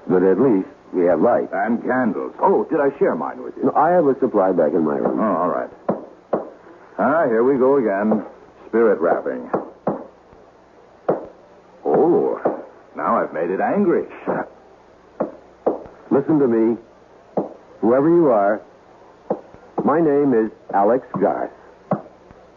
but 0.08 0.24
at 0.24 0.40
least 0.40 0.70
we 0.94 1.06
have 1.06 1.22
light. 1.22 1.50
and 1.54 1.82
candles. 1.84 2.34
Oh, 2.42 2.66
did 2.66 2.80
I 2.80 2.98
share 2.98 3.16
mine 3.16 3.44
with 3.44 3.56
you? 3.58 3.66
No, 3.66 3.74
I 3.76 3.92
have 3.92 4.06
a 4.06 4.18
supply 4.20 4.52
back 4.52 4.74
in 4.74 4.84
my 4.86 4.96
room. 4.98 5.20
Oh, 5.20 5.36
all 5.38 5.50
right. 5.50 5.70
Ah, 6.98 7.26
here 7.28 7.44
we 7.44 7.58
go 7.58 7.78
again. 7.78 8.26
Spirit 8.68 9.00
rapping. 9.00 9.50
Oh, 11.86 12.40
now 12.96 13.18
I've 13.24 13.34
made 13.34 13.50
it 13.50 13.60
angry. 13.62 14.06
Listen 16.12 16.40
to 16.40 16.48
me. 16.48 16.78
Whoever 17.82 18.10
you 18.10 18.28
are, 18.30 18.62
my 19.86 20.00
name 20.02 20.34
is 20.34 20.52
Alex 20.74 21.06
Garth. 21.22 21.52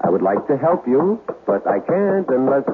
I 0.01 0.09
would 0.11 0.23
like 0.23 0.45
to 0.49 0.57
help 0.57 0.87
you, 0.89 1.21
but 1.47 1.67
I 1.67 1.79
can't 1.79 2.29
unless. 2.29 2.65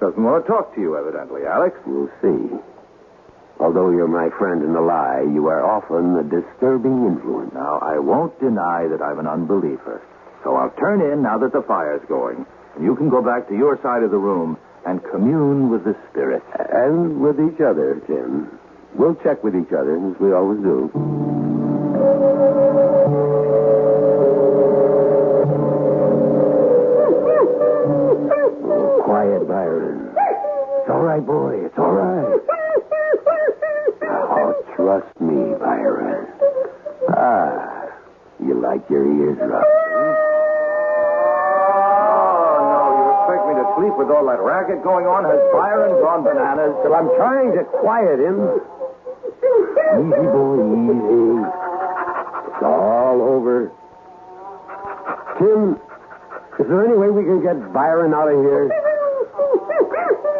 Doesn't 0.00 0.22
want 0.22 0.44
to 0.44 0.48
talk 0.48 0.74
to 0.74 0.80
you, 0.80 0.96
evidently, 0.96 1.42
Alex. 1.48 1.76
We'll 1.86 2.10
see. 2.20 2.54
Although 3.58 3.90
you're 3.90 4.08
my 4.08 4.28
friend 4.36 4.62
in 4.62 4.74
the 4.74 4.80
lie, 4.80 5.24
you 5.24 5.46
are 5.48 5.64
often 5.64 6.16
a 6.20 6.24
disturbing 6.24 7.06
influence. 7.06 7.54
Now, 7.54 7.78
I 7.80 7.98
won't 7.98 8.38
deny 8.38 8.86
that 8.88 9.00
I'm 9.00 9.18
an 9.18 9.26
unbeliever. 9.26 10.02
So 10.44 10.54
I'll 10.56 10.74
turn 10.78 11.00
in 11.00 11.22
now 11.22 11.38
that 11.38 11.52
the 11.52 11.64
fire's 11.66 12.04
going. 12.08 12.44
And 12.76 12.84
you 12.84 12.94
can 12.94 13.08
go 13.08 13.22
back 13.22 13.48
to 13.48 13.56
your 13.56 13.80
side 13.82 14.02
of 14.02 14.10
the 14.10 14.18
room 14.18 14.58
and 14.84 15.00
commune 15.10 15.70
with 15.70 15.84
the 15.84 15.96
spirit. 16.10 16.44
And 16.58 17.20
with 17.20 17.40
each 17.40 17.60
other, 17.60 18.02
Jim. 18.06 18.58
We'll 18.94 19.16
check 19.16 19.42
with 19.42 19.56
each 19.56 19.72
other, 19.72 19.96
as 19.96 20.20
we 20.20 20.32
always 20.32 20.60
do. 20.60 21.55
That 44.26 44.40
racket 44.42 44.82
going 44.82 45.06
on? 45.06 45.24
Has 45.24 45.40
Byron 45.52 45.96
gone 46.02 46.22
bananas? 46.24 46.74
Well, 46.84 46.94
I'm 46.94 47.10
trying 47.16 47.52
to 47.54 47.64
quiet 47.82 48.18
him. 48.20 48.38
Easy, 49.96 50.26
boy, 50.30 50.56
easy. 50.62 51.46
It's 52.50 52.62
all 52.62 53.22
over. 53.22 53.70
Tim, 55.38 55.76
is 56.58 56.66
there 56.68 56.84
any 56.84 56.96
way 56.96 57.10
we 57.10 57.24
can 57.24 57.42
get 57.42 57.72
Byron 57.72 58.14
out 58.14 58.28
of 58.28 58.40
here? 58.40 58.72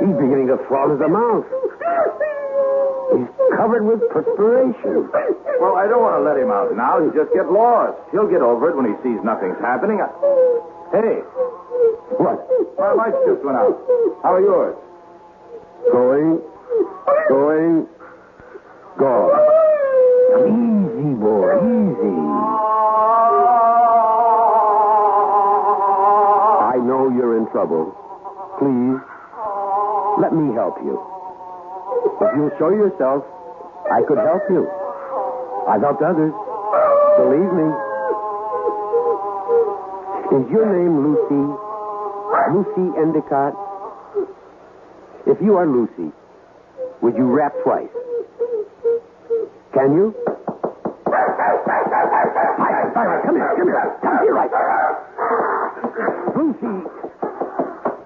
He's 0.00 0.16
beginning 0.16 0.48
to 0.48 0.58
froth 0.68 0.92
at 0.92 0.98
the 0.98 1.08
mouth. 1.08 1.44
He's 3.16 3.28
covered 3.56 3.84
with 3.84 4.00
perspiration. 4.10 5.08
Well, 5.60 5.76
I 5.76 5.86
don't 5.88 6.02
want 6.02 6.20
to 6.20 6.24
let 6.24 6.36
him 6.36 6.50
out 6.50 6.74
now. 6.76 7.00
He'll 7.00 7.14
just 7.14 7.32
get 7.32 7.50
lost. 7.52 7.96
He'll 8.12 8.28
get 8.28 8.42
over 8.42 8.70
it 8.70 8.76
when 8.76 8.86
he 8.88 8.96
sees 9.02 9.20
nothing's 9.24 9.56
happening. 9.60 10.00
I... 10.00 10.08
Hey, 10.92 11.22
What? 12.18 12.48
my 12.78 12.92
lights 12.92 13.16
just 13.26 13.44
went 13.44 13.56
out. 13.58 13.76
How 14.22 14.34
are 14.34 14.40
yours? 14.40 14.76
Going, 15.92 16.40
going, 17.28 17.86
gone. 18.98 19.36
Easy, 20.48 21.12
boy, 21.20 21.52
easy. 21.60 22.16
I 26.66 26.76
know 26.80 27.12
you're 27.12 27.36
in 27.36 27.46
trouble. 27.52 27.92
Please, 28.58 29.00
let 30.20 30.32
me 30.32 30.54
help 30.54 30.76
you. 30.84 30.96
If 32.20 32.28
you'll 32.36 32.56
show 32.58 32.70
yourself, 32.70 33.24
I 33.92 34.00
could 34.08 34.18
help 34.18 34.42
you. 34.48 34.64
I've 35.68 35.82
helped 35.82 36.02
others. 36.02 36.32
Believe 37.18 37.52
me. 37.52 37.68
Is 40.36 40.50
your 40.50 40.66
name 40.66 40.96
Lucy? 41.04 41.65
Lucy 42.52 42.92
Endicott? 42.98 43.54
If 45.26 45.40
you 45.42 45.56
are 45.56 45.66
Lucy, 45.66 46.12
would 47.02 47.16
you 47.16 47.24
rap 47.24 47.52
twice? 47.64 47.88
Can 49.74 49.94
you? 49.94 50.14
Come 53.26 53.34
here, 53.36 53.52
come 53.56 53.66
here. 53.66 53.98
Come 54.02 54.18
here, 54.22 54.34
right. 54.34 54.50
Lucy, 56.36 56.88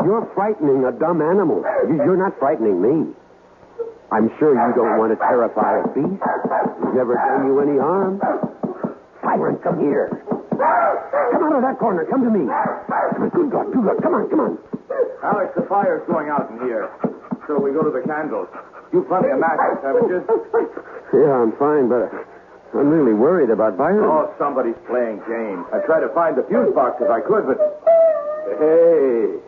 you're 0.05 0.27
frightening 0.35 0.85
a 0.85 0.93
dumb 0.93 1.21
animal. 1.23 1.65
You- 1.89 1.97
You're 2.05 2.17
not 2.17 2.39
frightening 2.39 2.81
me. 2.81 3.15
I'm 4.13 4.31
sure 4.39 4.55
you 4.55 4.73
don't 4.75 4.99
want 4.99 5.13
to 5.13 5.17
terrify 5.17 5.79
a 5.81 5.89
beast. 5.89 6.23
He's 6.83 6.95
never 6.95 7.15
done 7.15 7.47
you 7.47 7.61
any 7.61 7.79
harm. 7.79 8.21
Byron, 9.23 9.57
come 9.59 9.79
here. 9.79 10.09
Come 11.51 11.67
out 11.67 11.67
of 11.67 11.75
that 11.75 11.83
corner. 11.83 12.07
Come 12.07 12.23
to 12.23 12.31
me. 12.31 12.47
Good 12.47 13.51
God, 13.51 13.75
good 13.75 13.83
God. 13.83 13.99
Come 14.07 14.15
on, 14.15 14.31
come 14.31 14.39
on. 14.39 14.55
Alex, 15.27 15.51
the 15.59 15.67
fire's 15.67 16.07
going 16.07 16.31
out 16.31 16.47
in 16.47 16.63
here. 16.63 16.87
So 17.51 17.59
we 17.59 17.75
go 17.75 17.83
to 17.83 17.91
the 17.91 18.07
candles. 18.07 18.47
You've 18.95 19.11
plenty 19.11 19.35
of 19.35 19.43
matches, 19.43 19.83
haven't 19.83 20.07
you? 20.07 20.23
Yeah, 21.11 21.43
I'm 21.43 21.51
fine, 21.59 21.91
but 21.91 22.07
I'm 22.71 22.87
really 22.87 23.19
worried 23.19 23.51
about 23.51 23.75
Byron. 23.75 24.07
Oh, 24.07 24.31
somebody's 24.39 24.79
playing 24.87 25.27
games. 25.27 25.67
I 25.75 25.83
tried 25.91 26.07
to 26.07 26.15
find 26.15 26.39
the 26.39 26.47
fuse 26.47 26.71
box 26.71 27.03
if 27.03 27.11
I 27.11 27.19
could, 27.19 27.51
but. 27.51 27.59
Hey. 28.63 29.43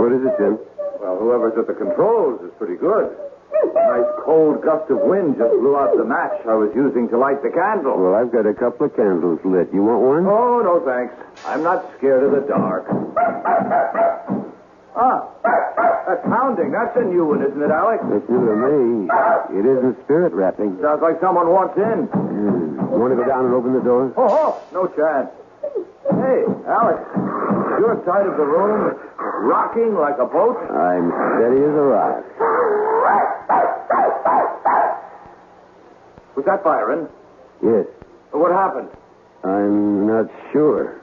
What 0.00 0.08
is 0.08 0.24
it, 0.24 0.32
Jim? 0.40 0.56
Well, 1.04 1.20
whoever's 1.20 1.52
at 1.60 1.68
the 1.68 1.76
controls 1.76 2.40
is 2.48 2.52
pretty 2.56 2.80
good. 2.80 3.12
A 3.62 3.98
nice 3.98 4.10
cold 4.24 4.62
gust 4.62 4.90
of 4.90 4.98
wind 5.02 5.36
just 5.38 5.52
blew 5.60 5.76
out 5.76 5.96
the 5.96 6.04
match 6.04 6.42
I 6.48 6.54
was 6.54 6.70
using 6.74 7.08
to 7.10 7.18
light 7.18 7.42
the 7.42 7.50
candle. 7.50 7.96
Well, 7.98 8.14
I've 8.14 8.32
got 8.32 8.46
a 8.46 8.54
couple 8.54 8.86
of 8.86 8.96
candles 8.96 9.40
lit. 9.44 9.68
You 9.72 9.82
want 9.84 10.02
one? 10.02 10.26
Oh, 10.26 10.60
no, 10.60 10.80
thanks. 10.84 11.14
I'm 11.46 11.62
not 11.62 11.86
scared 11.98 12.22
of 12.24 12.32
the 12.32 12.46
dark. 12.48 12.86
Ah, 14.94 15.24
that's 16.06 16.20
pounding. 16.28 16.70
That's 16.70 16.92
a 17.00 17.04
new 17.08 17.24
one, 17.24 17.40
isn't 17.40 17.62
it, 17.62 17.70
Alex? 17.72 18.04
It's 18.12 18.28
new 18.28 18.44
to 18.44 18.56
me. 18.60 19.08
It 19.56 19.64
isn't 19.64 19.96
spirit 20.04 20.34
rapping. 20.34 20.76
Sounds 20.82 21.00
like 21.00 21.16
someone 21.18 21.48
wants 21.48 21.78
in. 21.80 22.12
Hmm. 22.12 23.00
Want 23.00 23.08
to 23.08 23.16
go 23.16 23.24
down 23.24 23.46
and 23.46 23.54
open 23.54 23.72
the 23.72 23.80
door? 23.80 24.12
Oh, 24.20 24.28
oh, 24.28 24.60
no 24.76 24.84
chance. 24.92 25.32
Hey, 26.10 26.42
Alex. 26.66 27.00
your 27.78 28.02
side 28.04 28.26
of 28.26 28.36
the 28.36 28.44
room 28.44 28.98
rocking 29.46 29.94
like 29.94 30.18
a 30.18 30.26
boat? 30.26 30.56
I'm 30.70 31.10
steady 31.38 31.62
as 31.62 31.74
a 31.74 31.86
rock. 31.94 32.24
Was 36.36 36.44
that 36.46 36.64
Byron? 36.64 37.08
Yes. 37.62 37.86
What 38.32 38.50
happened? 38.50 38.88
I'm 39.44 40.06
not 40.06 40.26
sure. 40.52 41.00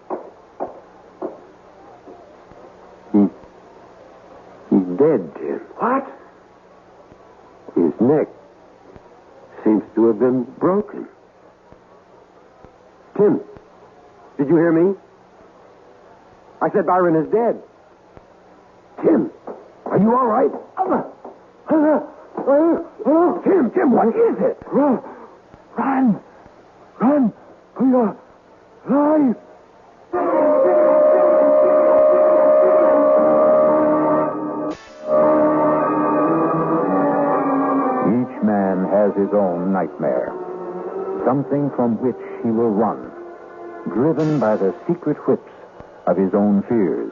He. 3.13 3.19
He's 4.69 4.87
dead, 4.97 5.31
Tim. 5.35 5.59
What? 5.77 6.05
His 7.75 7.93
neck 8.01 8.27
seems 9.63 9.83
to 9.95 10.07
have 10.07 10.19
been 10.19 10.43
broken. 10.59 11.07
Tim, 13.17 13.41
did 14.39 14.47
you 14.47 14.55
hear 14.55 14.71
me? 14.71 14.95
I 16.61 16.69
said 16.71 16.87
Byron 16.87 17.15
is 17.15 17.29
dead. 17.31 17.61
Tim, 19.03 19.29
are 19.85 19.99
you 19.99 20.15
all 20.15 20.27
right? 20.27 20.51
Tim, 23.43 23.71
Tim, 23.71 23.91
what 23.91 24.07
is 24.07 24.37
it? 24.39 24.57
Run! 24.71 25.01
Run! 25.77 26.21
Run 26.99 27.33
for 27.75 27.85
your 27.85 28.17
life! 28.89 29.35
Each 38.09 38.43
man 38.43 38.87
has 38.89 39.13
his 39.15 39.33
own 39.33 39.71
nightmare. 39.73 40.33
Something 41.25 41.69
from 41.75 41.99
which 42.01 42.17
he 42.43 42.49
will 42.49 42.71
run, 42.71 43.11
driven 43.85 44.39
by 44.39 44.55
the 44.55 44.73
secret 44.87 45.17
whips 45.27 45.51
of 46.07 46.17
his 46.17 46.33
own 46.33 46.63
fears. 46.63 47.11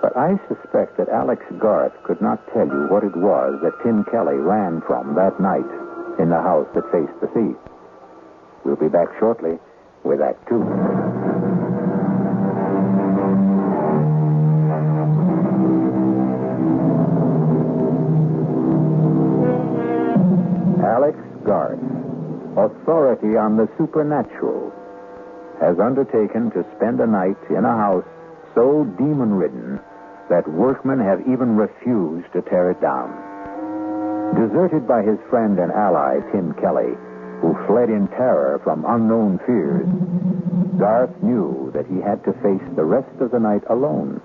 But 0.00 0.16
I 0.16 0.38
suspect 0.48 0.96
that 0.96 1.08
Alex 1.08 1.44
Garth 1.58 1.92
could 2.04 2.20
not 2.20 2.40
tell 2.52 2.66
you 2.66 2.86
what 2.88 3.04
it 3.04 3.16
was 3.16 3.60
that 3.62 3.80
Tim 3.82 4.04
Kelly 4.10 4.34
ran 4.36 4.80
from 4.82 5.14
that 5.14 5.38
night 5.40 5.70
in 6.18 6.28
the 6.28 6.40
house 6.40 6.66
that 6.74 6.90
faced 6.90 7.18
the 7.20 7.30
sea. 7.34 7.56
We'll 8.64 8.76
be 8.76 8.88
back 8.88 9.08
shortly 9.18 9.58
with 10.04 10.20
Act 10.20 10.48
Two. 10.48 10.62
Alex 20.82 21.16
Garth, 21.44 21.78
authority 22.56 23.36
on 23.36 23.56
the 23.56 23.68
supernatural, 23.78 24.72
has 25.62 25.78
undertaken 25.78 26.50
to 26.50 26.66
spend 26.76 26.98
a 26.98 27.06
night 27.06 27.38
in 27.48 27.64
a 27.64 27.76
house 27.78 28.04
so 28.54 28.84
demon 28.98 29.32
ridden 29.32 29.78
that 30.28 30.50
workmen 30.50 30.98
have 30.98 31.20
even 31.22 31.54
refused 31.54 32.26
to 32.32 32.42
tear 32.42 32.72
it 32.72 32.80
down. 32.80 33.14
Deserted 34.34 34.88
by 34.88 35.02
his 35.02 35.18
friend 35.30 35.58
and 35.58 35.70
ally, 35.70 36.18
Tim 36.32 36.52
Kelly, 36.54 36.98
who 37.40 37.54
fled 37.66 37.90
in 37.90 38.08
terror 38.08 38.60
from 38.64 38.84
unknown 38.88 39.38
fears, 39.46 39.86
Garth 40.78 41.14
knew 41.22 41.70
that 41.74 41.86
he 41.86 42.00
had 42.00 42.24
to 42.24 42.32
face 42.42 42.66
the 42.74 42.84
rest 42.84 43.14
of 43.20 43.30
the 43.30 43.38
night 43.38 43.62
alone 43.70 44.20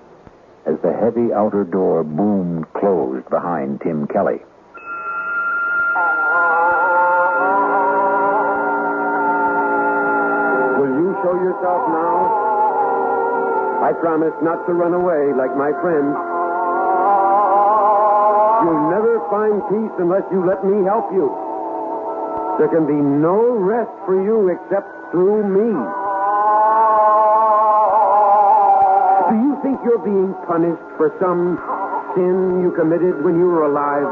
as 0.66 0.76
the 0.82 0.92
heavy 0.92 1.32
outer 1.32 1.64
door 1.64 2.02
boomed 2.02 2.66
closed 2.74 3.28
behind 3.30 3.80
Tim 3.80 4.06
Kelly. 4.06 4.40
Show 11.22 11.34
yourself 11.34 11.82
now? 11.90 12.16
I 13.82 13.92
promise 14.00 14.34
not 14.42 14.66
to 14.66 14.72
run 14.74 14.92
away 14.94 15.32
like 15.38 15.54
my 15.54 15.70
friend. 15.82 16.14
You'll 18.64 18.90
never 18.90 19.22
find 19.30 19.62
peace 19.70 19.94
unless 20.02 20.26
you 20.32 20.44
let 20.44 20.64
me 20.66 20.84
help 20.84 21.12
you. 21.14 21.30
There 22.58 22.68
can 22.68 22.86
be 22.86 22.98
no 22.98 23.54
rest 23.54 23.90
for 24.04 24.18
you 24.18 24.50
except 24.50 24.90
through 25.12 25.46
me. 25.46 25.70
Do 29.30 29.34
you 29.46 29.54
think 29.62 29.78
you're 29.86 30.02
being 30.02 30.34
punished 30.46 30.82
for 30.98 31.14
some 31.22 31.54
sin 32.16 32.62
you 32.62 32.72
committed 32.74 33.22
when 33.22 33.38
you 33.38 33.46
were 33.46 33.62
alive? 33.62 34.10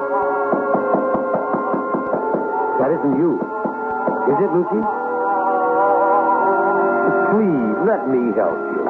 That 2.78 2.92
isn't 2.94 3.18
you. 3.18 3.34
Is 4.30 4.38
it, 4.38 4.50
Lucy? 4.54 5.05
Please, 7.36 7.76
let 7.84 8.08
me 8.08 8.32
help 8.32 8.56
you. 8.56 8.80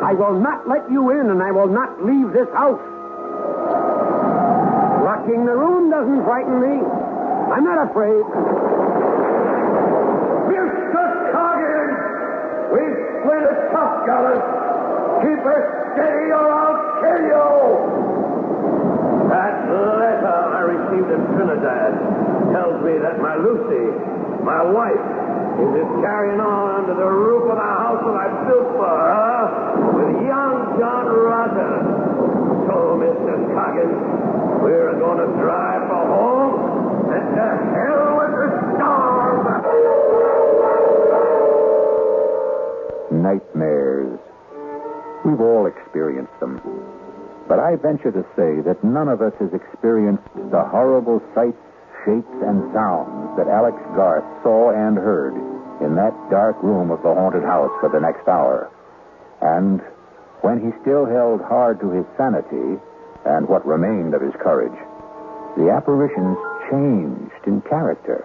I 0.00 0.16
will 0.16 0.40
not 0.40 0.64
let 0.64 0.88
you 0.90 1.12
in, 1.12 1.28
and 1.28 1.44
I 1.44 1.52
will 1.52 1.68
not 1.68 2.00
leave 2.00 2.32
this 2.32 2.48
house. 2.56 2.80
Locking 5.04 5.44
the 5.44 5.52
room 5.52 5.92
doesn't 5.92 6.24
frighten 6.24 6.56
me. 6.64 6.80
I'm 7.52 7.68
not 7.68 7.84
afraid. 7.84 8.24
Mr. 10.48 11.04
Coggin! 11.36 11.90
We've 12.72 12.96
split 13.20 13.44
a 13.44 13.54
tough, 13.68 14.08
fellas. 14.08 14.40
Keep 15.20 15.44
her 15.44 15.60
steady 15.92 16.32
or 16.32 16.48
I'll 16.48 16.80
kill 17.04 17.28
you! 17.28 17.44
That 19.28 19.68
letter 19.68 20.38
I 20.48 20.64
received 20.64 21.12
in 21.12 21.28
Trinidad 21.36 21.92
tells 22.56 22.80
me 22.80 22.96
that 23.04 23.20
my 23.20 23.36
Lucy, 23.36 23.84
my 24.40 24.64
wife, 24.64 25.03
is 25.54 25.90
carrying 26.02 26.40
on 26.40 26.82
under 26.82 26.94
the 26.94 27.06
roof 27.06 27.50
of 27.50 27.56
the 27.56 27.62
house 27.62 28.02
that 28.02 28.16
I 28.16 28.26
built 28.48 28.68
for 28.74 28.90
her 28.90 29.42
with 29.94 30.26
young 30.26 30.78
John. 30.78 31.04
So, 32.64 32.96
Mr. 32.96 33.36
Coggins, 33.52 34.00
we're 34.64 34.98
going 34.98 35.20
to 35.20 35.30
drive 35.36 35.82
for 35.86 36.02
home 36.08 37.12
and 37.12 37.24
to 37.36 37.46
hell 37.76 38.16
with 38.16 38.32
the 38.34 38.48
storm. 38.74 39.44
Nightmares. 43.22 44.18
We've 45.24 45.40
all 45.40 45.66
experienced 45.66 46.38
them. 46.40 46.60
But 47.46 47.60
I 47.60 47.76
venture 47.76 48.10
to 48.10 48.24
say 48.34 48.62
that 48.64 48.82
none 48.82 49.08
of 49.08 49.20
us 49.20 49.34
has 49.38 49.52
experienced 49.52 50.24
the 50.50 50.64
horrible 50.64 51.20
sights, 51.34 51.60
shapes, 52.04 52.32
and 52.40 52.72
sounds 52.72 53.36
that 53.36 53.48
Alex 53.48 53.76
Garth 53.94 54.24
saw 54.42 54.70
and 54.72 54.96
heard 54.96 55.36
in 55.84 55.94
that 55.96 56.16
dark 56.30 56.56
room 56.62 56.90
of 56.90 57.02
the 57.02 57.12
haunted 57.12 57.44
house 57.44 57.70
for 57.80 57.88
the 57.92 58.00
next 58.00 58.26
hour. 58.26 58.72
And 59.40 59.80
when 60.40 60.60
he 60.60 60.72
still 60.80 61.04
held 61.04 61.40
hard 61.40 61.80
to 61.80 61.90
his 61.90 62.06
sanity 62.16 62.80
and 63.24 63.48
what 63.48 63.66
remained 63.66 64.14
of 64.14 64.22
his 64.22 64.34
courage, 64.40 64.76
the 65.56 65.70
apparitions 65.70 66.36
changed 66.70 67.44
in 67.46 67.60
character. 67.68 68.24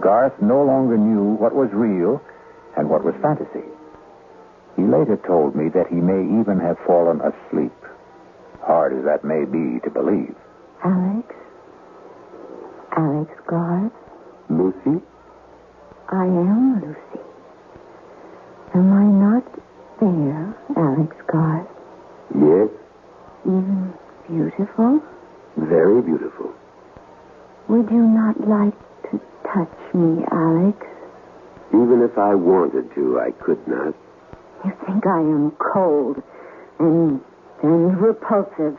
Garth 0.00 0.34
no 0.42 0.62
longer 0.62 0.98
knew 0.98 1.34
what 1.38 1.54
was 1.54 1.70
real 1.72 2.20
and 2.76 2.90
what 2.90 3.04
was 3.04 3.14
fantasy. 3.22 3.66
He 4.76 4.82
later 4.82 5.18
told 5.26 5.54
me 5.54 5.68
that 5.70 5.88
he 5.88 5.96
may 5.96 6.22
even 6.40 6.58
have 6.60 6.78
fallen 6.86 7.20
asleep, 7.20 7.74
hard 8.62 8.92
as 8.96 9.04
that 9.04 9.24
may 9.24 9.44
be 9.44 9.80
to 9.80 9.90
believe. 9.90 10.34
Alex? 10.84 11.34
Alex 12.96 13.30
Garth? 13.46 13.92
Lucy? 14.48 15.02
I 16.10 16.24
am 16.24 16.80
Lucy. 16.80 17.24
Am 18.74 18.92
I 18.92 19.04
not 19.04 19.44
there, 20.00 20.54
Alex 20.76 21.16
Garth? 21.30 21.68
Yes, 22.34 22.68
Even 23.46 23.92
beautiful? 24.28 25.02
very 25.56 26.00
beautiful. 26.02 26.52
Would 27.68 27.90
you 27.90 28.02
not 28.02 28.40
like 28.48 28.74
to 29.10 29.20
touch 29.52 29.94
me, 29.94 30.24
Alex? 30.32 30.78
Even 31.70 32.02
if 32.02 32.16
I 32.18 32.34
wanted 32.34 32.92
to, 32.94 33.20
I 33.20 33.30
could 33.44 33.60
not. 33.68 33.94
You 34.64 34.72
think 34.86 35.06
I 35.06 35.20
am 35.20 35.52
cold 35.72 36.22
and, 36.78 37.20
and 37.62 38.00
repulsive. 38.00 38.76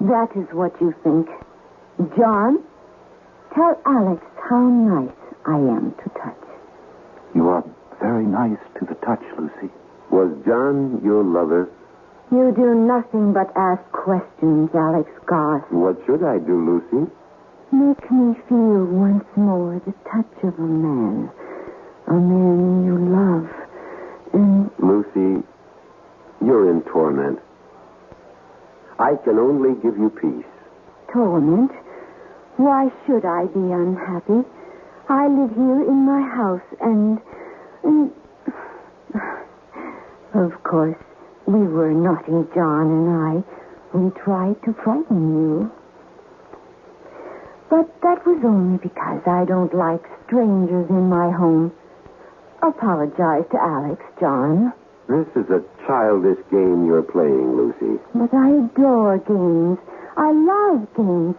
That 0.00 0.28
is 0.36 0.46
what 0.52 0.72
you 0.80 0.92
think. 1.04 1.28
John, 2.16 2.58
tell 3.54 3.80
Alex 3.86 4.22
how 4.50 4.60
nice 4.68 5.14
I 5.46 5.56
am 5.56 5.94
to 6.02 6.10
touch. 6.10 6.43
You 7.34 7.48
are 7.48 7.64
very 8.00 8.24
nice 8.24 8.58
to 8.78 8.84
the 8.86 8.94
touch, 9.06 9.22
Lucy. 9.38 9.72
Was 10.10 10.30
John 10.46 11.00
your 11.02 11.24
lover? 11.24 11.68
You 12.30 12.52
do 12.54 12.74
nothing 12.74 13.32
but 13.32 13.50
ask 13.56 13.82
questions, 13.92 14.70
Alex 14.74 15.10
Garth. 15.26 15.70
What 15.70 15.98
should 16.06 16.22
I 16.22 16.38
do, 16.38 16.54
Lucy? 16.54 17.10
Make 17.72 18.10
me 18.10 18.34
feel 18.48 18.84
once 18.84 19.24
more 19.36 19.80
the 19.84 19.92
touch 20.10 20.44
of 20.44 20.58
a 20.58 20.62
man. 20.62 21.30
A 22.06 22.14
man 22.14 22.84
you 22.84 22.98
love. 22.98 23.50
And 24.32 24.70
Lucy, 24.78 25.44
you're 26.44 26.70
in 26.70 26.82
torment. 26.82 27.40
I 28.98 29.16
can 29.24 29.38
only 29.38 29.74
give 29.82 29.98
you 29.98 30.10
peace. 30.10 30.46
torment. 31.12 31.70
Why 32.56 32.90
should 33.06 33.24
I 33.24 33.46
be 33.46 33.72
unhappy? 33.72 34.46
I 35.08 35.26
live 35.28 35.50
here 35.54 35.82
in 35.82 36.06
my 36.06 36.22
house 36.22 36.62
and. 36.80 37.20
and 37.82 38.10
Of 40.34 40.62
course, 40.64 40.96
we 41.46 41.60
were 41.60 41.92
naughty, 41.92 42.48
John 42.54 42.86
and 42.90 43.08
I. 43.10 43.96
We 43.96 44.10
tried 44.24 44.60
to 44.64 44.72
frighten 44.82 45.34
you. 45.34 45.70
But 47.70 47.88
that 48.02 48.24
was 48.26 48.42
only 48.44 48.78
because 48.78 49.22
I 49.26 49.44
don't 49.44 49.72
like 49.74 50.02
strangers 50.26 50.88
in 50.90 51.08
my 51.08 51.30
home. 51.30 51.72
Apologize 52.62 53.44
to 53.52 53.58
Alex, 53.60 54.02
John. 54.18 54.72
This 55.08 55.28
is 55.36 55.50
a 55.50 55.62
childish 55.86 56.38
game 56.50 56.86
you're 56.86 57.02
playing, 57.02 57.56
Lucy. 57.56 58.00
But 58.14 58.32
I 58.32 58.48
adore 58.64 59.18
games. 59.18 59.78
I 60.16 60.32
love 60.32 60.88
games. 60.96 61.36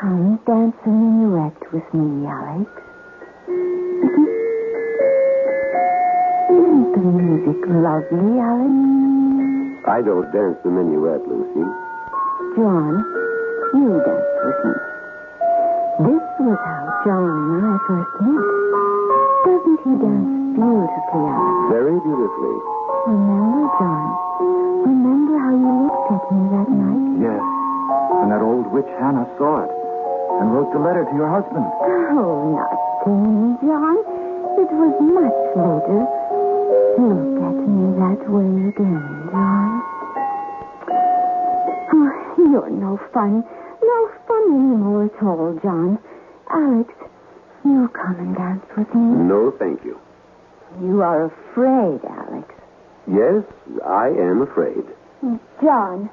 Come, 0.00 0.40
dance 0.46 0.76
a 0.84 0.88
minuet 0.88 1.72
with 1.72 1.94
me, 1.94 2.26
Alex. 2.26 2.70
The 6.96 7.12
music 7.12 7.60
lovely, 7.68 8.40
Alex? 8.40 8.72
I 9.86 10.00
don't 10.02 10.26
dance 10.32 10.56
the 10.64 10.70
minuet, 10.72 11.22
Lucy. 11.28 11.64
John, 12.56 13.04
you 13.76 14.00
dance 14.00 14.32
with 14.44 14.60
me. 14.64 14.74
This 16.08 16.24
was 16.40 16.56
how 16.56 16.84
John 17.04 17.36
and 17.52 17.64
I 17.68 17.76
first 17.84 18.14
met. 18.24 18.44
Doesn't 19.44 19.80
he 19.84 19.92
dance 20.00 20.30
beautifully, 20.56 21.24
Alex? 21.28 21.56
Very 21.68 21.96
beautifully. 22.00 22.56
Remember, 23.12 23.64
John? 23.76 24.06
Remember 24.88 25.34
how 25.36 25.52
you 25.52 25.70
looked 25.84 26.08
at 26.16 26.24
me 26.32 26.40
that 26.48 26.68
night? 26.72 27.04
Yes. 27.28 27.42
And 28.24 28.32
that 28.32 28.40
old 28.42 28.66
witch 28.72 28.88
Hannah 28.98 29.28
saw 29.36 29.68
it 29.68 29.72
and 30.40 30.48
wrote 30.52 30.72
the 30.72 30.80
letter 30.80 31.04
to 31.04 31.14
your 31.14 31.28
husband. 31.28 31.64
Oh, 32.16 32.56
not 32.56 32.72
then, 33.04 33.60
John. 33.60 33.96
It 34.56 34.70
was 34.72 34.94
much 35.12 35.38
later. 35.54 36.25
Look 36.98 37.42
at 37.44 37.56
me 37.68 37.92
that 38.00 38.30
way 38.30 38.68
again, 38.68 39.28
John. 39.30 39.82
Oh, 41.92 42.34
you're 42.38 42.70
no 42.70 42.98
fun. 43.12 43.44
No 43.82 44.10
fun 44.26 44.44
anymore 44.48 45.04
at 45.04 45.22
all, 45.22 45.58
John. 45.62 45.98
Alex, 46.50 46.92
you 47.64 47.88
come 47.92 48.16
and 48.18 48.34
dance 48.36 48.64
with 48.76 48.88
me. 48.94 49.16
No, 49.28 49.50
thank 49.58 49.84
you. 49.84 49.98
You 50.82 51.02
are 51.02 51.26
afraid, 51.26 52.00
Alex. 52.08 52.48
Yes, 53.06 53.44
I 53.84 54.08
am 54.08 54.42
afraid. 54.42 54.84
John, 55.62 56.10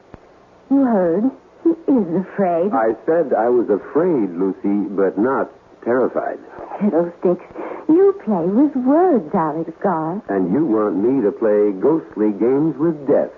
you 0.69 0.83
heard. 0.83 1.23
He 1.63 1.69
is 1.69 2.25
afraid. 2.27 2.71
I 2.73 2.93
said 3.05 3.33
I 3.33 3.47
was 3.49 3.69
afraid, 3.69 4.31
Lucy, 4.35 4.89
but 4.89 5.17
not 5.17 5.49
terrified. 5.83 6.39
Fiddlesticks. 6.79 7.45
You 7.89 8.19
play 8.23 8.45
with 8.45 8.75
words, 8.75 9.29
Alex 9.33 9.71
Garth. 9.81 10.23
And 10.29 10.53
you 10.53 10.65
want 10.65 10.95
me 10.95 11.21
to 11.21 11.31
play 11.31 11.71
ghostly 11.71 12.31
games 12.31 12.77
with 12.77 12.95
death, 13.07 13.29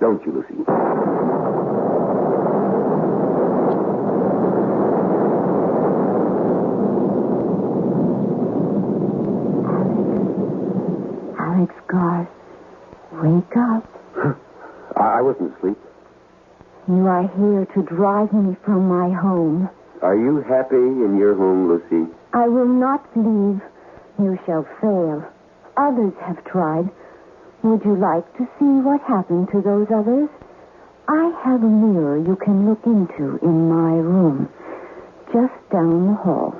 don't 0.00 0.24
you, 0.24 0.32
Lucy? 0.32 0.64
Alex 11.38 11.74
Garth, 11.86 12.28
wake 13.12 13.56
up. 13.56 13.84
I 14.96 15.18
I 15.18 15.20
wasn't 15.20 15.56
asleep. 15.56 15.78
You 16.88 17.06
are 17.06 17.28
here 17.36 17.66
to 17.74 17.82
drive 17.82 18.32
me 18.32 18.56
from 18.64 18.88
my 18.88 19.10
home. 19.12 19.68
Are 20.00 20.16
you 20.16 20.40
happy 20.42 20.76
in 20.76 21.16
your 21.18 21.36
home, 21.36 21.68
Lucy? 21.68 22.10
I 22.32 22.48
will 22.48 22.66
not 22.66 23.06
leave. 23.14 23.60
You 24.18 24.38
shall 24.46 24.66
fail. 24.80 25.24
Others 25.76 26.12
have 26.20 26.44
tried. 26.44 26.90
Would 27.62 27.84
you 27.84 27.96
like 27.96 28.26
to 28.38 28.44
see 28.58 28.74
what 28.82 29.00
happened 29.02 29.48
to 29.52 29.60
those 29.62 29.86
others? 29.94 30.28
I 31.08 31.32
have 31.44 31.62
a 31.62 31.66
mirror 31.66 32.18
you 32.18 32.36
can 32.36 32.68
look 32.68 32.84
into 32.86 33.38
in 33.42 33.68
my 33.68 33.94
room, 33.98 34.48
just 35.32 35.54
down 35.70 36.08
the 36.08 36.14
hall. 36.14 36.54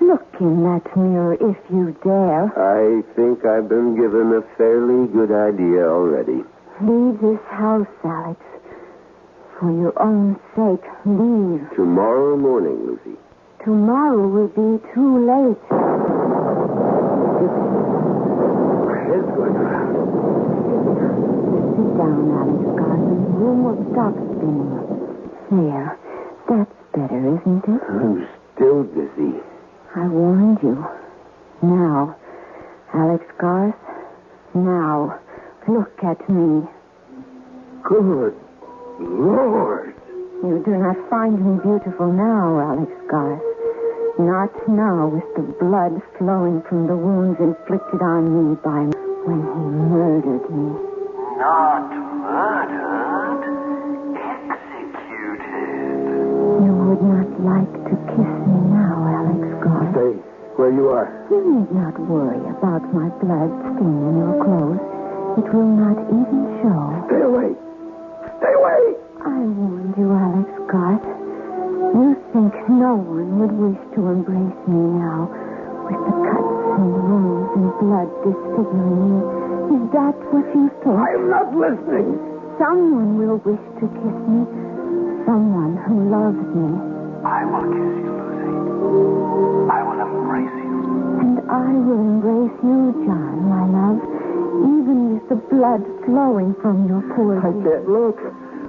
Look 0.00 0.26
in 0.40 0.62
that 0.64 0.96
mirror 0.96 1.34
if 1.34 1.56
you 1.70 1.94
dare. 2.02 2.48
I 2.56 3.02
think 3.14 3.44
I've 3.44 3.68
been 3.68 3.94
given 3.96 4.32
a 4.32 4.42
fairly 4.56 5.06
good 5.12 5.30
idea 5.30 5.86
already. 5.86 6.42
Leave 6.80 7.20
this 7.20 7.40
house, 7.50 7.86
Alex. 8.02 8.40
For 9.58 9.70
your 9.70 9.92
own 10.02 10.40
sake, 10.56 10.88
leave. 11.04 11.68
Tomorrow 11.76 12.36
morning, 12.38 12.86
Lucy. 12.86 13.18
Tomorrow 13.62 14.26
will 14.26 14.48
be 14.48 14.80
too 14.94 15.20
late. 15.20 15.60
Head's 19.04 19.30
going 19.36 19.56
around. 19.56 20.00
Sit 21.76 21.96
down, 22.10 22.26
Alex 22.34 22.64
Garth. 22.78 23.06
The 23.06 23.38
room 23.38 23.58
will 23.64 23.80
stop 23.92 24.14
spinning. 24.34 24.82
There. 25.50 25.98
That's 26.48 26.76
better, 26.94 27.38
isn't 27.38 27.64
it? 27.64 27.82
I'm 27.88 28.28
still 28.54 28.82
dizzy. 28.84 29.38
I 29.94 30.06
warned 30.08 30.58
you. 30.62 30.84
Now, 31.62 32.16
Alex 32.94 33.24
Garth, 33.38 33.74
now, 34.54 35.20
look 35.68 35.92
at 36.02 36.18
me. 36.28 36.66
Good 37.82 38.34
Lord. 38.98 39.94
You 40.42 40.62
do 40.64 40.72
not 40.72 40.96
find 41.08 41.38
me 41.38 41.60
beautiful 41.62 42.10
now, 42.12 42.58
Alex 42.58 42.90
Garth. 43.08 43.42
Not 44.18 44.50
now 44.68 45.06
with 45.08 45.28
the 45.36 45.42
blood 45.62 46.02
flowing 46.18 46.62
from 46.68 46.86
the 46.86 46.96
wounds 46.96 47.38
inflicted 47.38 48.02
on 48.02 48.50
me 48.50 48.56
by 48.56 48.90
when 49.24 49.40
he 49.42 49.64
murdered 49.94 50.50
me. 50.50 50.89
Not 51.40 51.88
murdered, 52.20 53.40
executed. 54.12 55.40
You 56.60 56.72
would 56.84 57.00
not 57.00 57.30
like 57.40 57.72
to 57.88 57.94
kiss 58.12 58.32
me 58.44 58.60
now, 58.76 59.08
Alex 59.08 59.40
Garth. 59.64 59.88
Stay 59.96 60.20
where 60.60 60.68
you 60.68 60.92
are. 60.92 61.08
You 61.32 61.40
need 61.40 61.72
not 61.72 61.96
worry 61.96 62.44
about 62.44 62.84
my 62.92 63.08
blood 63.24 63.48
staining 63.72 64.20
your 64.20 64.36
clothes. 64.44 64.84
It 65.40 65.48
will 65.48 65.72
not 65.80 65.96
even 66.12 66.60
show. 66.60 67.08
Stay 67.08 67.24
away. 67.24 67.56
Stay 68.36 68.52
away. 68.60 69.00
I 69.24 69.40
warned 69.40 69.96
you, 69.96 70.12
Alex 70.12 70.44
Garth. 70.68 71.08
You 71.96 72.20
think 72.36 72.52
no 72.68 73.00
one 73.00 73.40
would 73.40 73.56
wish 73.56 73.80
to 73.96 74.12
embrace 74.12 74.60
me 74.68 74.82
now, 75.00 75.24
with 75.88 76.04
the 76.04 76.14
cuts 76.20 76.84
and 76.84 76.92
wounds 77.00 77.48
and 77.56 77.72
blood 77.80 78.12
disfiguring 78.28 79.08
me. 79.08 79.39
Is 79.70 79.82
that 79.94 80.16
what 80.34 80.46
you 80.54 80.66
think? 80.82 80.98
I'm 80.98 81.30
not 81.30 81.54
listening. 81.54 82.18
Someone 82.58 83.18
will 83.22 83.38
wish 83.46 83.62
to 83.78 83.86
kiss 83.86 84.18
me. 84.26 84.42
Someone 85.24 85.78
who 85.86 86.10
loves 86.10 86.42
me. 86.58 86.68
I 87.22 87.46
will 87.46 87.66
kiss 87.70 87.94
you, 88.02 88.10
Lucy. 88.10 89.70
I 89.70 89.78
will 89.86 90.00
embrace 90.02 90.56
you. 90.58 90.74
And 91.22 91.36
I 91.46 91.70
will 91.86 92.02
embrace 92.02 92.58
you, 92.66 92.80
John, 93.06 93.34
my 93.46 93.64
love, 93.70 94.00
even 94.66 94.98
with 95.14 95.26
the 95.30 95.38
blood 95.54 95.82
flowing 96.04 96.54
from 96.60 96.88
your 96.90 97.02
poor 97.14 97.38
I 97.38 97.54
feet. 97.54 97.62
can't 97.62 97.86
look. 97.88 98.18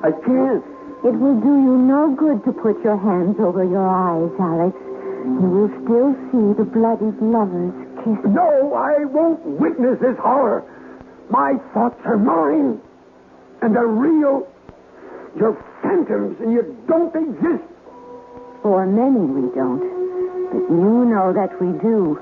I 0.06 0.12
can't. 0.22 0.64
It 1.02 1.18
will 1.18 1.40
do 1.42 1.54
you 1.66 1.76
no 1.82 2.14
good 2.14 2.46
to 2.46 2.54
put 2.54 2.78
your 2.86 2.98
hands 2.98 3.38
over 3.42 3.64
your 3.66 3.90
eyes, 3.90 4.30
Alex. 4.38 4.78
You 5.26 5.50
will 5.50 5.72
still 5.82 6.14
see 6.30 6.54
the 6.62 6.66
bloodied 6.70 7.18
lovers 7.22 7.74
kiss. 8.06 8.22
No, 8.30 8.74
I 8.78 9.06
won't 9.06 9.42
witness 9.58 9.98
this 10.00 10.18
horror. 10.22 10.62
My 11.32 11.56
thoughts 11.74 12.00
are 12.06 12.18
mine. 12.18 12.82
And 13.62 13.76
they're 13.76 13.88
real. 13.88 14.48
You're 15.38 15.56
phantoms, 15.82 16.36
and 16.42 16.52
you 16.52 16.76
don't 16.88 17.16
exist. 17.16 17.64
For 18.62 18.86
many 18.86 19.24
we 19.26 19.48
don't. 19.56 19.80
But 20.52 20.68
you 20.70 21.06
know 21.08 21.32
that 21.32 21.56
we 21.62 21.72
do. 21.80 22.20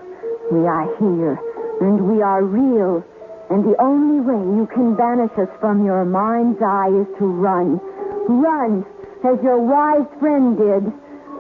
We 0.52 0.68
are 0.68 0.86
here, 1.02 1.40
and 1.82 2.08
we 2.08 2.22
are 2.22 2.44
real. 2.44 3.04
And 3.50 3.66
the 3.66 3.76
only 3.82 4.22
way 4.22 4.38
you 4.58 4.70
can 4.72 4.96
banish 4.96 5.34
us 5.38 5.50
from 5.60 5.84
your 5.84 6.06
mind's 6.06 6.62
eye 6.62 6.94
is 6.94 7.08
to 7.18 7.26
run. 7.26 7.82
Run, 8.30 8.86
as 9.26 9.42
your 9.42 9.58
wise 9.58 10.06
friend 10.20 10.56
did. 10.56 10.86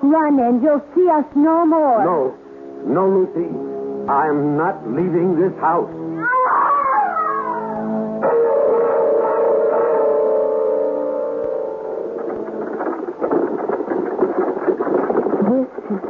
Run, 0.01 0.39
and 0.39 0.63
you'll 0.63 0.83
see 0.95 1.07
us 1.07 1.25
no 1.35 1.65
more. 1.67 2.03
No. 2.03 2.37
No, 2.87 3.07
Lucy. 3.07 3.45
I'm 4.09 4.57
not 4.57 4.87
leaving 4.89 5.39
this 5.39 5.53
house. 5.61 5.91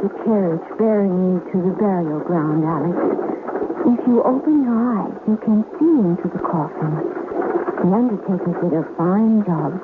The 0.02 0.08
carriage 0.24 0.64
bearing 0.78 1.12
me 1.12 1.40
to 1.52 1.56
the 1.60 1.74
burial 1.76 2.20
ground, 2.24 2.64
Alex. 2.64 2.96
If 3.84 4.00
you 4.08 4.22
open 4.24 4.64
your 4.64 4.80
eyes, 4.96 5.12
you 5.28 5.36
can 5.44 5.60
see 5.76 5.92
into 6.00 6.28
the 6.32 6.40
coffin. 6.40 7.04
The 7.84 7.88
undertaker 7.92 8.52
did 8.64 8.72
a 8.80 8.84
fine 8.96 9.44
job. 9.44 9.76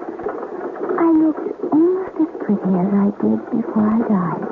I 0.97 1.09
looked 1.21 1.49
almost 1.73 2.17
as 2.17 2.33
pretty 2.45 2.73
as 2.81 2.91
I 2.97 3.09
did 3.21 3.41
before 3.53 3.89
I 3.89 4.01
died. 4.09 4.45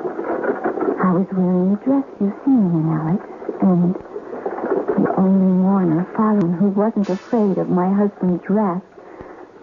I 1.01 1.11
was 1.17 1.27
wearing 1.33 1.73
the 1.73 1.81
dress 1.85 2.05
you 2.21 2.29
see 2.45 2.51
me 2.53 2.81
in, 2.81 2.85
Alex, 2.89 3.21
and 3.61 3.95
The 4.97 5.13
only 5.17 5.51
mourner, 5.61 6.05
Fallon, 6.15 6.53
who 6.53 6.69
wasn't 6.69 7.09
afraid 7.09 7.57
of 7.57 7.69
my 7.69 7.91
husband's 7.91 8.43
wrath. 8.49 8.83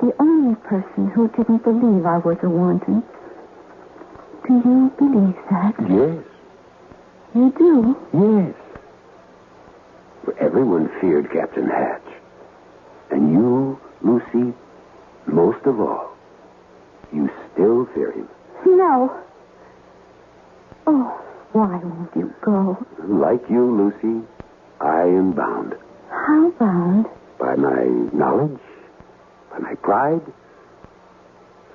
The 0.01 0.15
only 0.21 0.57
person 0.57 1.11
who 1.15 1.29
didn't 1.29 1.63
believe 1.65 2.07
I 2.07 2.19
was 2.19 2.39
a 2.43 2.51
wanton. 2.51 3.03
Do 4.53 4.69
you 4.69 4.93
believe 4.99 5.37
that? 5.51 5.75
Yes, 5.89 6.25
You 7.35 7.51
do? 7.57 7.97
yes. 8.13 8.55
For 10.27 10.39
everyone 10.39 10.91
feared 11.01 11.31
Captain 11.33 11.67
Hatch. 11.71 12.03
And 13.11 13.33
you, 13.33 13.81
Lucy, 14.03 14.53
most 15.27 15.65
of 15.65 15.81
all, 15.81 16.11
you 17.15 17.31
still 17.53 17.87
fear 17.95 18.13
him. 18.13 18.29
No. 18.67 19.11
Oh, 20.87 21.21
why 21.53 21.77
won't 21.83 22.15
you 22.15 22.31
go? 22.43 22.77
Like 23.09 23.49
you, 23.49 23.65
Lucy, 23.65 24.27
I 24.83 25.03
am 25.05 25.33
bound 25.33 25.75
How 26.11 26.51
bound? 26.59 27.07
by 27.39 27.57
my 27.57 27.85
knowledge, 28.13 28.61
by 29.51 29.59
my 29.61 29.75
pride, 29.77 30.21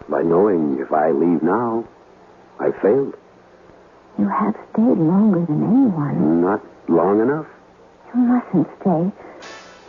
by 0.09 0.21
knowing 0.21 0.77
if 0.79 0.93
I 0.93 1.09
leave 1.11 1.41
now, 1.41 1.83
I 2.60 2.72
failed. 2.82 3.15
You 4.17 4.28
have 4.28 4.56
stayed 4.74 4.98
longer 4.98 5.46
than 5.46 5.63
anyone. 5.63 6.41
Not 6.41 6.62
long 6.88 7.22
enough. 7.22 7.46
You 8.13 8.22
mustn't 8.22 8.67
stay. 8.82 9.12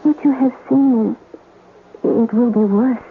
What 0.03 0.25
you 0.25 0.33
have 0.33 0.53
seen 0.69 1.11
is. 1.11 1.17
It 2.05 2.33
will 2.33 2.51
be 2.51 2.61
worse 2.61 3.03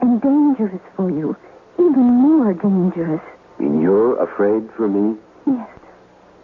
and 0.00 0.20
dangerous 0.20 0.82
for 0.96 1.10
you. 1.10 1.36
Even 1.78 2.04
more 2.04 2.52
dangerous. 2.52 3.22
And 3.58 3.82
you're 3.82 4.22
afraid 4.22 4.68
for 4.76 4.86
me? 4.88 5.18
Yes. 5.46 5.68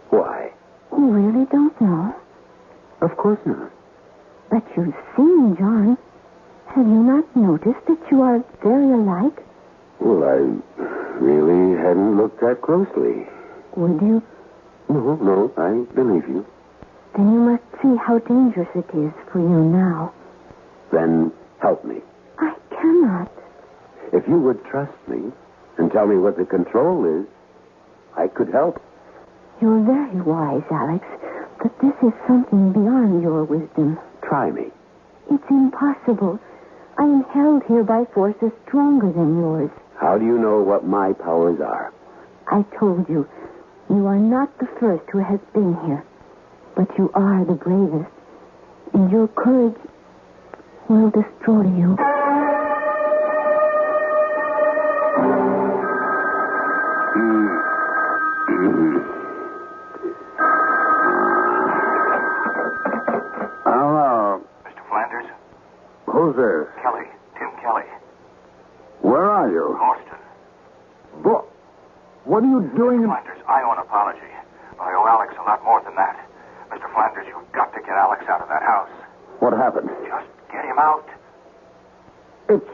Why? 0.09 0.51
You 0.91 1.05
really 1.11 1.45
don't 1.45 1.79
know. 1.79 2.15
Of 3.01 3.15
course 3.17 3.39
not. 3.45 3.71
But 4.49 4.63
you've 4.75 4.95
seen 5.15 5.55
John. 5.57 5.97
Have 6.67 6.85
you 6.87 7.03
not 7.03 7.35
noticed 7.35 7.85
that 7.87 7.99
you 8.11 8.21
are 8.21 8.43
very 8.63 8.91
alike? 8.91 9.43
Well, 9.99 10.23
I 10.23 11.06
really 11.19 11.77
hadn't 11.77 12.17
looked 12.17 12.39
that 12.41 12.61
closely. 12.61 13.27
Would 13.75 14.01
you? 14.01 14.23
No, 14.89 15.15
no, 15.15 15.51
I 15.57 15.83
believe 15.93 16.27
you. 16.27 16.45
Then 17.15 17.33
you 17.33 17.39
must 17.39 17.63
see 17.81 17.95
how 17.95 18.19
dangerous 18.19 18.69
it 18.75 18.89
is 18.93 19.13
for 19.31 19.39
you 19.39 19.63
now. 19.65 20.13
Then 20.91 21.31
help 21.59 21.83
me. 21.83 22.01
I 22.39 22.55
cannot. 22.69 23.31
If 24.13 24.27
you 24.27 24.39
would 24.39 24.63
trust 24.65 24.95
me 25.07 25.31
and 25.77 25.91
tell 25.91 26.07
me 26.07 26.17
what 26.17 26.37
the 26.37 26.45
control 26.45 27.05
is, 27.21 27.27
I 28.15 28.27
could 28.27 28.49
help. 28.49 28.81
You're 29.61 29.83
very 29.83 30.21
wise, 30.21 30.63
Alex, 30.71 31.05
but 31.61 31.77
this 31.81 31.93
is 32.03 32.13
something 32.27 32.71
beyond 32.71 33.21
your 33.21 33.43
wisdom. 33.43 33.99
Try 34.21 34.51
me. 34.51 34.71
It's 35.29 35.49
impossible. 35.49 36.39
I 36.97 37.03
am 37.03 37.23
held 37.33 37.63
here 37.67 37.83
by 37.83 38.05
forces 38.13 38.51
stronger 38.67 39.11
than 39.11 39.39
yours. 39.39 39.71
How 39.99 40.17
do 40.17 40.25
you 40.25 40.37
know 40.37 40.61
what 40.61 40.85
my 40.85 41.13
powers 41.13 41.59
are? 41.59 41.93
I 42.47 42.63
told 42.79 43.09
you, 43.09 43.27
you 43.89 44.05
are 44.05 44.19
not 44.19 44.57
the 44.59 44.67
first 44.79 45.03
who 45.11 45.19
has 45.19 45.39
been 45.53 45.75
here, 45.85 46.03
but 46.75 46.87
you 46.97 47.11
are 47.13 47.43
the 47.45 47.53
bravest, 47.53 48.11
and 48.93 49.11
your 49.11 49.27
courage 49.27 49.75
will 50.87 51.09
destroy 51.09 51.63
you. 51.63 51.97
Hello. 63.65 64.41
Mr. 64.65 64.89
Flanders? 64.89 65.25
Who's 66.05 66.35
this? 66.35 66.67
Kelly. 66.81 67.05
Tim 67.37 67.49
Kelly. 67.61 67.83
Where 69.01 69.29
are 69.29 69.49
you? 69.49 69.77
Austin. 69.79 70.17
Bo- 71.23 71.45
what 72.37 72.45
are 72.45 72.53
you 72.53 72.61
doing? 72.77 73.01
in- 73.01 73.09
Flanders, 73.09 73.41
I 73.49 73.65
owe 73.65 73.73
an 73.73 73.79
apology. 73.81 74.29
I 74.77 74.93
owe 74.93 75.09
Alex 75.09 75.33
a 75.41 75.41
lot 75.41 75.63
more 75.65 75.81
than 75.81 75.95
that. 75.97 76.21
Mr. 76.69 76.85
Flanders, 76.93 77.25
you've 77.25 77.51
got 77.51 77.73
to 77.73 77.81
get 77.81 77.97
Alex 77.97 78.29
out 78.29 78.45
of 78.45 78.49
that 78.53 78.61
house. 78.61 78.93
What 79.41 79.53
happened? 79.57 79.89
Just 80.05 80.29
get 80.53 80.61
him 80.61 80.77
out. 80.77 81.09
It's 82.47 82.69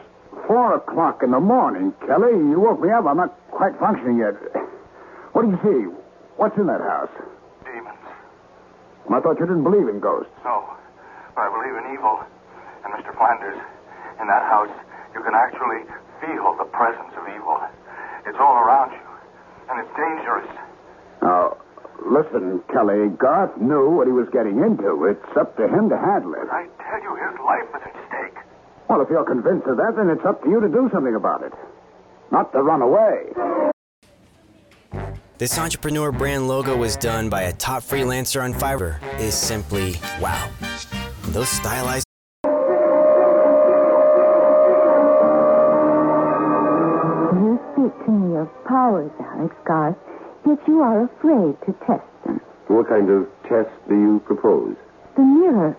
four 0.48 0.76
o'clock 0.76 1.24
in 1.24 1.32
the 1.32 1.40
morning, 1.40 1.94
Kelly. 2.06 2.36
You 2.36 2.60
woke 2.60 2.82
me 2.82 2.92
up. 2.92 3.06
I'm 3.08 3.16
not 3.16 3.40
quite 3.56 3.72
functioning 3.80 4.18
yet. 4.20 4.36
What 5.32 5.48
do 5.48 5.56
you 5.56 5.60
see? 5.64 5.80
What's 6.36 6.58
in 6.60 6.68
that 6.68 6.82
house? 6.84 7.16
Demons. 7.64 8.04
I 9.08 9.20
thought 9.24 9.40
you 9.40 9.48
didn't 9.48 9.64
believe 9.64 9.88
in 9.88 10.02
ghosts. 10.04 10.36
No. 10.44 10.68
But 11.40 11.48
I 11.48 11.50
believe 11.56 11.76
in 11.88 11.96
evil. 11.96 12.20
And 12.84 12.92
Mr. 13.00 13.16
Flanders, 13.16 13.56
in 14.20 14.28
that 14.28 14.44
house, 14.44 14.76
you 15.16 15.24
can 15.24 15.32
actually 15.32 15.88
feel 16.20 16.52
the 16.60 16.68
presence 16.76 17.16
of 17.16 17.24
evil. 17.32 17.64
It's 18.28 18.38
all 18.44 18.60
around 18.60 18.92
you. 18.92 19.03
And 19.70 19.80
it's 19.80 19.96
dangerous. 19.96 20.50
Now, 21.22 21.58
listen, 22.06 22.62
Kelly. 22.72 23.10
Garth 23.18 23.58
knew 23.58 23.90
what 23.90 24.08
he 24.08 24.14
was 24.14 24.28
getting 24.32 24.60
into. 24.60 25.06
It's 25.06 25.38
up 25.38 25.56
to 25.58 25.68
him 25.68 25.90
to 25.90 25.98
handle 25.98 26.34
it. 26.34 26.48
I 26.52 26.68
tell 26.84 27.02
you, 27.02 27.16
his 27.16 27.40
life 27.40 27.70
is 27.76 27.82
at 27.88 27.96
stake. 28.08 28.38
Well, 28.90 29.02
if 29.02 29.10
you're 29.10 29.24
convinced 29.24 29.68
of 29.68 29.78
that, 29.78 29.94
then 29.96 30.10
it's 30.10 30.26
up 30.26 30.44
to 30.44 30.50
you 30.50 30.60
to 30.60 30.68
do 30.68 30.90
something 30.94 31.16
about 31.16 31.44
it. 31.44 31.54
Not 32.32 32.52
to 32.54 32.62
run 32.62 32.82
away. 32.82 33.32
This 35.38 35.58
entrepreneur 35.58 36.12
brand 36.12 36.48
logo 36.48 36.78
was 36.78 36.96
done 36.96 37.30
by 37.30 37.44
a 37.44 37.54
top 37.54 37.84
freelancer 37.84 38.44
on 38.44 38.54
Fiverr 38.54 39.00
is 39.20 39.34
simply 39.34 39.96
wow. 40.22 40.50
Those 41.30 41.50
stylized 41.50 42.03
powers, 48.94 49.12
Alex 49.20 49.56
Garth, 49.66 49.98
yet 50.46 50.60
you 50.68 50.82
are 50.82 51.06
afraid 51.06 51.56
to 51.66 51.74
test 51.86 52.06
them. 52.26 52.40
What 52.68 52.88
kind 52.88 53.10
of 53.10 53.28
test 53.44 53.70
do 53.90 53.96
you 53.96 54.22
propose? 54.26 54.76
The 55.16 55.24
mirror. 55.24 55.76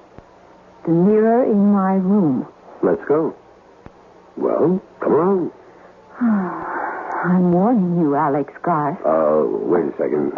The 0.85 0.93
mirror 0.93 1.45
in 1.45 1.73
my 1.73 1.95
room. 1.95 2.47
Let's 2.83 3.03
go. 3.07 3.35
Well, 4.37 4.83
come 5.01 5.13
along. 5.13 5.53
I'm 6.21 7.53
warning 7.53 8.01
you, 8.01 8.15
Alex 8.15 8.53
Garth. 8.63 8.99
Uh, 9.05 9.45
wait 9.47 9.85
a 9.87 9.93
second. 9.97 10.33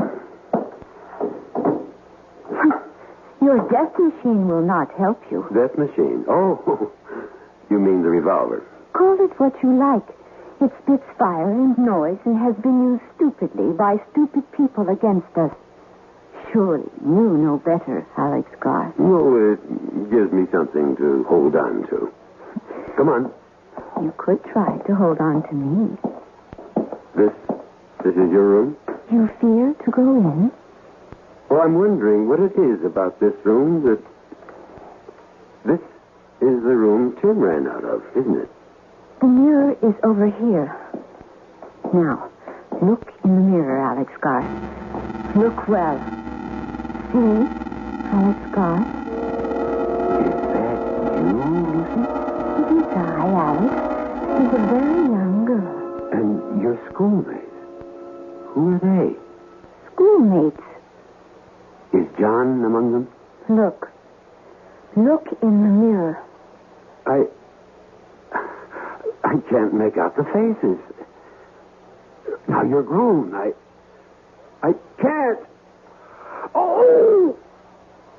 Your 3.42 3.58
death 3.68 3.98
machine 3.98 4.48
will 4.48 4.62
not 4.62 4.92
help 4.98 5.20
you. 5.30 5.46
Death 5.54 5.76
machine. 5.78 6.24
Oh, 6.28 6.92
you 7.70 7.78
mean 7.78 8.02
the 8.02 8.10
revolver. 8.10 8.62
Call 8.92 9.24
it 9.24 9.32
what 9.40 9.54
you 9.62 9.76
like. 9.76 10.06
It 10.60 10.72
spits 10.82 11.04
fire 11.18 11.50
and 11.50 11.76
noise 11.78 12.18
and 12.24 12.38
has 12.38 12.54
been 12.56 12.82
used 12.82 13.02
stupidly 13.16 13.72
by 13.72 13.96
stupid 14.12 14.42
people 14.52 14.88
against 14.88 15.36
us. 15.36 15.52
Surely 16.52 16.88
you 17.04 17.36
know 17.36 17.58
better, 17.58 18.06
Alex 18.16 18.48
Garth. 18.60 18.98
No, 18.98 19.52
it 19.52 20.10
gives 20.10 20.32
me 20.32 20.46
something 20.50 20.96
to 20.96 21.24
hold 21.28 21.56
on 21.56 21.86
to. 21.88 22.12
Come 22.96 23.08
on. 23.08 23.32
You 24.02 24.14
could 24.16 24.42
try 24.44 24.78
to 24.86 24.94
hold 24.94 25.18
on 25.20 25.42
to 25.48 25.54
me. 25.54 25.96
This, 27.16 27.32
this 28.04 28.14
is 28.14 28.30
your 28.32 28.44
room? 28.48 28.76
You 29.12 29.28
fear 29.40 29.74
to 29.84 29.90
go 29.90 30.16
in? 30.16 30.52
Well, 31.50 31.60
I'm 31.60 31.74
wondering 31.74 32.28
what 32.28 32.40
it 32.40 32.56
is 32.56 32.84
about 32.84 33.20
this 33.20 33.34
room 33.44 33.84
that. 33.84 34.02
This 35.64 35.80
is 36.40 36.62
the 36.62 36.76
room 36.76 37.16
Tim 37.20 37.38
ran 37.40 37.66
out 37.66 37.84
of, 37.84 38.02
isn't 38.16 38.36
it? 38.36 38.50
The 39.20 39.26
mirror 39.26 39.72
is 39.82 39.94
over 40.04 40.26
here. 40.26 40.76
Now, 41.92 42.28
look 42.82 43.02
in 43.24 43.34
the 43.36 43.42
mirror, 43.42 43.78
Alex 43.80 44.12
Garth. 44.20 44.44
Look 45.36 45.68
well. 45.68 45.98
See, 47.12 47.48
Alex 48.12 48.40
Garth? 48.54 48.86
Is 50.20 50.36
that 50.52 50.78
you, 51.16 51.32
Lucy? 51.72 52.02
It 52.60 52.68
is 52.76 52.88
I, 52.92 52.98
Alex. 53.46 53.72
She's 54.36 54.52
a 54.52 54.62
very 54.68 55.02
young 55.08 55.44
girl. 55.46 55.76
And 56.12 56.60
your 56.60 56.76
schoolmates? 56.92 57.56
Who 58.52 58.74
are 58.74 58.78
they? 58.78 59.16
Schoolmates. 59.92 60.66
Is 61.94 62.06
John 62.18 62.64
among 62.64 62.92
them? 62.92 63.08
Look. 63.48 63.88
Look 64.96 65.26
in 65.42 65.62
the 65.62 65.68
mirror. 65.68 66.22
I. 67.06 67.24
I 69.36 69.50
can't 69.50 69.74
make 69.74 69.98
out 69.98 70.16
the 70.16 70.24
faces. 70.24 70.78
Now 72.48 72.62
you're 72.62 72.82
grown. 72.82 73.34
I. 73.34 73.52
I 74.62 74.72
can't. 74.98 75.40
Oh! 76.54 77.36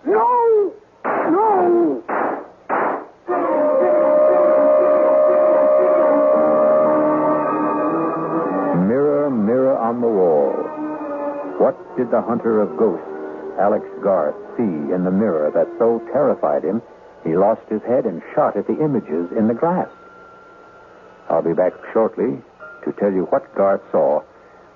No! 0.06 0.74
No! 1.04 2.04
Mirror, 8.88 9.32
mirror 9.32 9.76
on 9.76 10.02
the 10.02 10.08
wall. 10.08 10.54
What 11.58 11.98
did 11.98 12.12
the 12.12 12.22
hunter 12.22 12.62
of 12.62 12.78
ghosts 12.78 13.04
Alex 13.60 13.86
Garth 14.04 14.36
see 14.56 14.94
in 14.94 15.04
the 15.04 15.10
mirror 15.10 15.50
that 15.50 15.68
so 15.80 16.00
terrified 16.14 16.64
him 16.64 16.84
he 17.24 17.36
lost 17.36 17.68
his 17.70 17.82
head 17.82 18.06
and 18.06 18.22
shot 18.36 18.56
at 18.56 18.68
the 18.68 18.80
images 18.80 19.32
in 19.36 19.48
the 19.48 19.56
glass? 19.56 19.90
I'll 21.30 21.42
be 21.42 21.54
back 21.54 21.74
shortly 21.92 22.42
to 22.86 22.92
tell 22.94 23.12
you 23.12 23.26
what 23.26 23.54
Garth 23.54 23.82
saw 23.92 24.22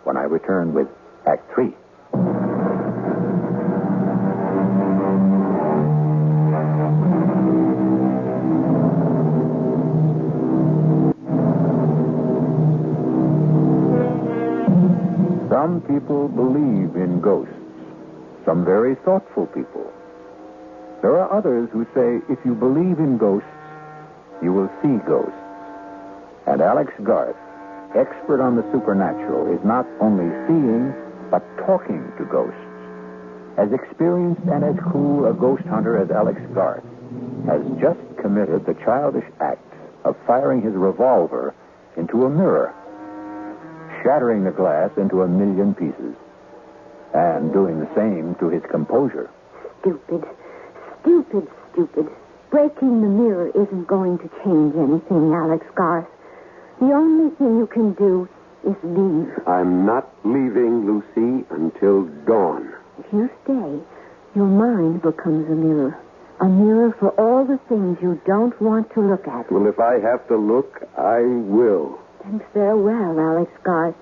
when 0.04 0.18
I 0.18 0.24
return 0.24 0.74
with 0.74 0.88
Act 1.26 1.50
Three. 1.54 1.74
Some 15.50 15.82
people 15.88 16.28
believe 16.28 16.96
in 16.96 17.22
ghosts, 17.22 17.54
some 18.46 18.66
very 18.66 18.96
thoughtful 18.96 19.48
people. 19.48 19.92
There 21.02 21.18
are 21.18 21.32
others 21.32 21.70
who 21.72 21.86
say 21.94 22.20
if 22.32 22.40
you 22.44 22.56
believe 22.56 23.00
in 23.00 23.18
ghosts, 23.18 23.48
you 24.42 24.52
will 24.52 24.70
see 24.82 24.98
ghosts. 25.08 25.40
And 26.47 26.62
Alex 26.62 26.91
Garth, 27.04 27.36
expert 27.95 28.41
on 28.41 28.56
the 28.56 28.65
supernatural, 28.71 29.54
is 29.54 29.63
not 29.63 29.86
only 29.99 30.30
seeing, 30.47 30.93
but 31.30 31.43
talking 31.65 32.12
to 32.17 32.25
ghosts. 32.25 32.58
As 33.58 33.71
experienced 33.71 34.41
and 34.47 34.63
as 34.63 34.75
cool 34.91 35.27
a 35.27 35.34
ghost 35.34 35.63
hunter 35.63 35.97
as 35.97 36.10
Alex 36.10 36.39
Garth 36.54 36.84
has 37.45 37.62
just 37.80 37.99
committed 38.21 38.65
the 38.65 38.73
childish 38.86 39.25
act 39.39 39.65
of 40.04 40.15
firing 40.25 40.62
his 40.62 40.73
revolver 40.73 41.54
into 41.97 42.25
a 42.25 42.30
mirror, 42.30 42.73
shattering 44.04 44.43
the 44.43 44.51
glass 44.51 44.89
into 44.97 45.21
a 45.21 45.27
million 45.27 45.75
pieces, 45.75 46.15
and 47.13 47.51
doing 47.51 47.80
the 47.80 47.89
same 47.95 48.36
to 48.39 48.49
his 48.49 48.63
composure. 48.71 49.30
Stupid. 49.82 50.23
Stupid, 51.01 51.47
stupid. 51.73 52.08
Breaking 52.49 53.01
the 53.01 53.08
mirror 53.08 53.49
isn't 53.49 53.88
going 53.88 54.17
to 54.19 54.30
change 54.43 54.75
anything, 54.75 55.34
Alex 55.34 55.65
Garth. 55.75 56.08
The 56.82 56.91
only 56.94 57.30
thing 57.36 57.60
you 57.60 57.67
can 57.67 57.94
do 57.94 58.28
is 58.65 58.76
leave. 58.82 59.30
I'm 59.48 59.86
not 59.86 60.10
leaving, 60.24 60.88
Lucy, 60.89 61.46
until 61.52 62.06
dawn. 62.26 62.74
If 62.98 63.06
you 63.13 63.30
stay, 63.44 63.80
your 64.34 64.48
mind 64.48 65.04
becomes 65.04 65.48
a 65.48 65.54
mirror. 65.54 65.96
A 66.39 66.46
mirror 66.46 66.91
for 67.00 67.10
all 67.22 67.46
the 67.46 67.60
things 67.70 68.00
you 68.02 68.20
don't 68.26 68.60
want 68.60 68.91
to 68.96 69.00
look 69.02 69.28
at. 69.28 69.52
Well, 69.52 69.67
if 69.67 69.80
I 69.80 70.00
have 70.00 70.28
to 70.30 70.36
look, 70.36 70.82
I 70.98 71.22
will. 71.22 72.00
Then 72.24 72.41
farewell, 72.52 73.20
Alex 73.20 73.52
Garth. 73.63 73.96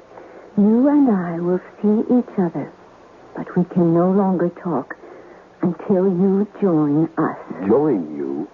You 0.57 0.87
and 0.87 1.11
I 1.11 1.37
will 1.39 1.59
see 1.81 1.99
each 2.15 2.39
other, 2.39 2.71
but 3.35 3.57
we 3.57 3.65
can 3.65 3.93
no 3.93 4.09
longer 4.09 4.47
talk 4.63 4.95
until 5.61 6.05
you 6.05 6.47
join 6.61 7.09
us. 7.17 7.67
Join 7.67 8.15
you? 8.15 8.47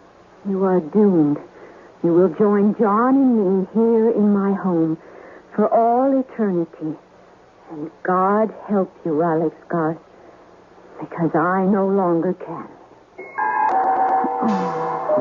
You 0.49 0.63
are 0.65 0.79
doomed. 0.79 1.37
You 2.05 2.13
will 2.13 2.29
join 2.37 2.77
John 2.77 3.17
and 3.17 3.33
me 3.33 3.67
here 3.73 4.11
in 4.11 4.29
my 4.31 4.53
home 4.53 4.95
for 5.55 5.65
all 5.73 6.13
eternity. 6.13 6.93
And 7.71 7.89
God 8.03 8.53
help 8.69 8.93
you, 9.03 9.23
Alex 9.23 9.55
Garth, 9.69 9.97
because 11.01 11.33
I 11.33 11.65
no 11.65 11.89
longer 11.89 12.37
can. 12.37 12.69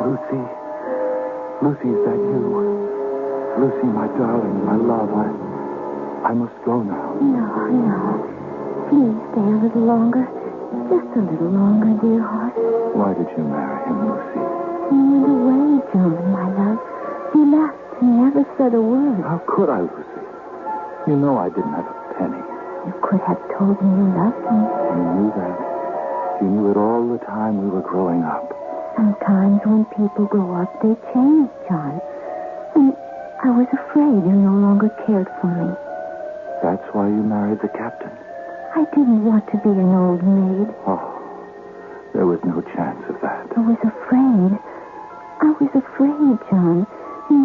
Lucy. 0.05 0.45
Lucy, 1.65 1.89
is 1.89 2.05
that 2.05 2.21
you? 2.21 2.53
Lucy, 3.57 3.89
my 3.89 4.07
darling, 4.21 4.67
my 4.69 4.77
love, 4.77 5.09
I. 5.09 6.29
I 6.29 6.35
must 6.35 6.53
go 6.67 6.83
now. 6.83 7.17
No, 7.17 7.49
no. 7.81 8.29
Please 8.93 9.17
stay 9.33 9.41
a 9.41 9.57
little 9.65 9.87
longer. 9.89 10.29
Just 10.93 11.17
a 11.17 11.23
little 11.33 11.49
longer, 11.49 11.97
dear 12.05 12.21
heart. 12.21 12.53
Why 12.93 13.15
did 13.15 13.33
you 13.39 13.45
marry 13.45 13.89
him, 13.89 14.05
Lucy? 14.05 14.54
He 15.95 16.01
John, 16.01 16.33
my 16.35 16.51
love. 16.59 16.83
He 17.31 17.39
left 17.55 18.03
and 18.03 18.19
never 18.19 18.43
said 18.59 18.75
a 18.75 18.83
word. 18.83 19.23
How 19.23 19.39
could 19.47 19.71
I, 19.71 19.87
Lucy? 19.87 20.27
You 21.07 21.15
know 21.15 21.39
I 21.39 21.47
didn't 21.55 21.71
have 21.71 21.87
a 21.87 22.15
penny. 22.19 22.43
You 22.83 22.95
could 22.99 23.23
have 23.23 23.39
told 23.55 23.79
me 23.79 23.87
you 24.03 24.11
loved 24.11 24.43
me. 24.43 24.59
You 24.91 25.03
knew 25.15 25.31
that. 25.39 25.55
You 26.43 26.49
knew 26.51 26.71
it 26.75 26.77
all 26.77 27.07
the 27.07 27.23
time 27.23 27.63
we 27.63 27.71
were 27.71 27.87
growing 27.87 28.27
up. 28.27 28.51
Sometimes 28.99 29.63
when 29.63 29.87
people 29.95 30.27
grow 30.27 30.67
up, 30.67 30.75
they 30.83 30.99
change, 31.15 31.47
John. 31.71 32.03
And 32.75 32.91
I 33.47 33.55
was 33.55 33.71
afraid 33.71 34.19
you 34.27 34.35
no 34.35 34.51
longer 34.51 34.91
cared 35.07 35.31
for 35.39 35.47
me. 35.47 35.71
That's 36.59 36.83
why 36.91 37.07
you 37.07 37.23
married 37.23 37.63
the 37.63 37.71
captain. 37.71 38.11
I 38.75 38.83
didn't 38.91 39.23
want 39.23 39.47
to 39.47 39.63
be 39.63 39.71
an 39.71 39.95
old 39.95 40.27
maid. 40.27 40.75
Oh, 40.91 41.07
there 42.19 42.27
was 42.27 42.43
no 42.43 42.67
chance 42.75 42.99
of 43.07 43.15
that. 43.23 43.47
I 43.55 43.61
was 43.63 43.79
afraid. 43.79 44.59
I 45.45 45.53
was 45.61 45.69
afraid, 45.77 46.41
John. 46.49 46.87
He, 47.29 47.37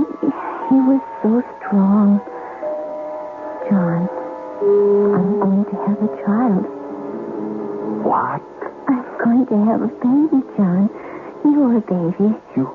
he 0.71 0.77
was 0.87 1.03
so 1.19 1.43
strong. 1.59 2.23
John, 3.67 4.07
I'm 5.19 5.39
going 5.43 5.65
to 5.67 5.75
have 5.83 5.99
a 5.99 6.11
child. 6.23 6.63
What? 8.07 8.39
I'm 8.87 9.03
going 9.19 9.43
to 9.51 9.57
have 9.67 9.81
a 9.83 9.91
baby, 9.99 10.39
John. 10.55 10.87
You're 11.43 11.75
a 11.75 11.81
baby. 11.83 12.31
You. 12.55 12.71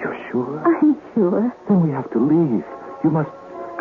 You're 0.00 0.16
sure? 0.32 0.56
I'm 0.64 0.96
sure. 1.12 1.52
Then 1.68 1.82
we 1.84 1.90
have 1.90 2.10
to 2.12 2.18
leave. 2.18 2.64
You 3.04 3.10
must 3.10 3.30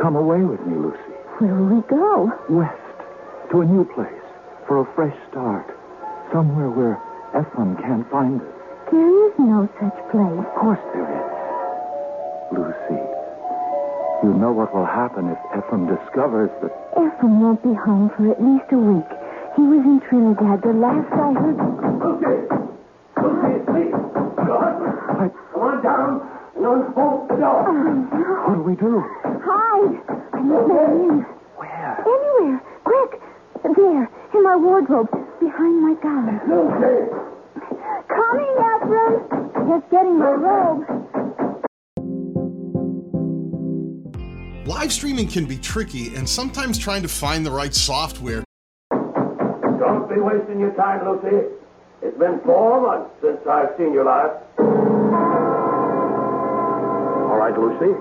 come 0.02 0.18
away 0.18 0.44
with 0.44 0.60
me, 0.68 0.76
Lucy. 0.76 1.16
Where 1.40 1.56
will 1.56 1.72
we 1.78 1.82
go? 1.88 2.32
West. 2.50 2.76
To 3.52 3.62
a 3.62 3.66
new 3.66 3.86
place. 3.96 4.12
For 4.68 4.82
a 4.82 4.94
fresh 4.94 5.16
start. 5.32 5.72
Somewhere 6.34 6.70
where 6.70 7.00
Ephraim 7.32 7.78
can't 7.78 8.04
find 8.12 8.42
us. 8.42 8.59
There 8.92 9.28
is 9.28 9.34
no 9.38 9.70
such 9.80 9.98
place. 10.10 10.40
Of 10.40 10.50
course 10.58 10.82
there 10.94 11.06
is. 11.06 11.30
Lucy. 12.58 12.98
You 14.24 14.34
know 14.34 14.52
what 14.52 14.74
will 14.74 14.86
happen 14.86 15.30
if 15.30 15.38
Ephraim 15.56 15.86
discovers 15.88 16.50
that. 16.62 16.74
Ephraim 16.98 17.40
won't 17.40 17.62
be 17.64 17.74
home 17.74 18.10
for 18.18 18.32
at 18.32 18.42
least 18.42 18.66
a 18.74 18.78
week. 18.78 19.08
He 19.56 19.62
was 19.62 19.86
in 19.86 20.02
Trinidad. 20.10 20.62
The 20.66 20.74
last 20.74 21.08
I 21.14 21.34
heard. 21.38 21.58
Lucy, 23.22 23.62
it's 23.62 23.70
me. 23.70 23.94
I... 23.94 25.30
Come 25.54 25.62
on 25.62 25.84
down 25.84 26.26
and 26.56 26.66
unbolt 26.66 27.30
the 27.30 27.36
door. 27.38 27.66
Oh, 27.70 27.72
no. 27.72 28.50
What 28.50 28.56
do 28.58 28.64
we 28.66 28.76
do? 28.76 29.06
Hide. 29.46 30.02
I 30.34 30.42
need 30.42 30.66
my 30.66 30.82
rings. 30.90 31.26
Where? 31.62 31.94
Anywhere. 32.02 32.58
Quick. 32.84 33.22
There. 33.76 34.10
In 34.34 34.42
my 34.44 34.56
wardrobe. 34.56 35.10
Behind 35.40 35.82
my 35.84 35.94
gown. 36.02 36.42
Lucy. 36.50 37.29
Coming, 38.20 38.52
Ephraim. 38.52 39.16
Just 39.70 39.90
getting 39.92 40.20
my 40.20 40.32
robe. 40.32 40.84
Live 44.68 44.92
streaming 44.92 45.28
can 45.28 45.46
be 45.46 45.58
tricky, 45.58 46.14
and 46.16 46.28
sometimes 46.28 46.78
trying 46.78 47.02
to 47.02 47.08
find 47.08 47.46
the 47.46 47.52
right 47.52 47.74
software. 47.74 48.44
Don't 48.92 50.10
be 50.10 50.20
wasting 50.20 50.60
your 50.60 50.72
time, 50.72 51.08
Lucy. 51.08 51.48
It's 52.02 52.18
been 52.18 52.42
four 52.46 52.82
months 52.82 53.10
since 53.22 53.40
I've 53.50 53.70
seen 53.78 53.94
you 53.94 54.04
last. 54.04 54.44
All 57.30 57.38
right, 57.38 57.58
Lucy. 57.58 57.94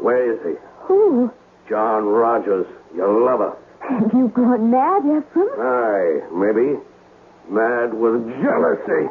Where 0.00 0.32
is 0.32 0.38
he? 0.46 0.54
Who? 0.82 1.32
John 1.68 2.04
Rogers, 2.04 2.66
your 2.94 3.24
lover. 3.24 3.56
Have 3.80 4.12
you 4.14 4.28
gone 4.28 4.70
mad, 4.70 5.02
Ephraim? 5.02 5.48
Aye, 5.58 6.20
maybe. 6.32 6.78
Mad 7.48 7.94
with 7.94 8.26
jealousy. 8.42 9.06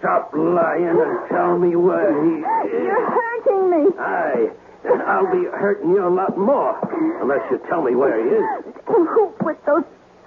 Stop 0.00 0.32
lying 0.34 0.88
and 0.88 1.28
tell 1.30 1.58
me 1.58 1.76
where 1.76 2.10
he 2.24 2.42
is. 2.42 2.72
You're 2.84 3.10
hurting 3.10 3.70
me. 3.70 3.90
Aye, 3.98 4.50
and 4.84 5.02
I'll 5.02 5.30
be 5.30 5.46
hurting 5.56 5.90
you 5.90 6.06
a 6.06 6.10
lot 6.10 6.36
more 6.36 6.74
unless 7.22 7.40
you 7.50 7.58
tell 7.68 7.82
me 7.82 7.94
where 7.94 8.18
he 8.18 8.30
is. 8.34 8.74
Who 8.86 9.32
put 9.38 9.64
those 9.64 9.84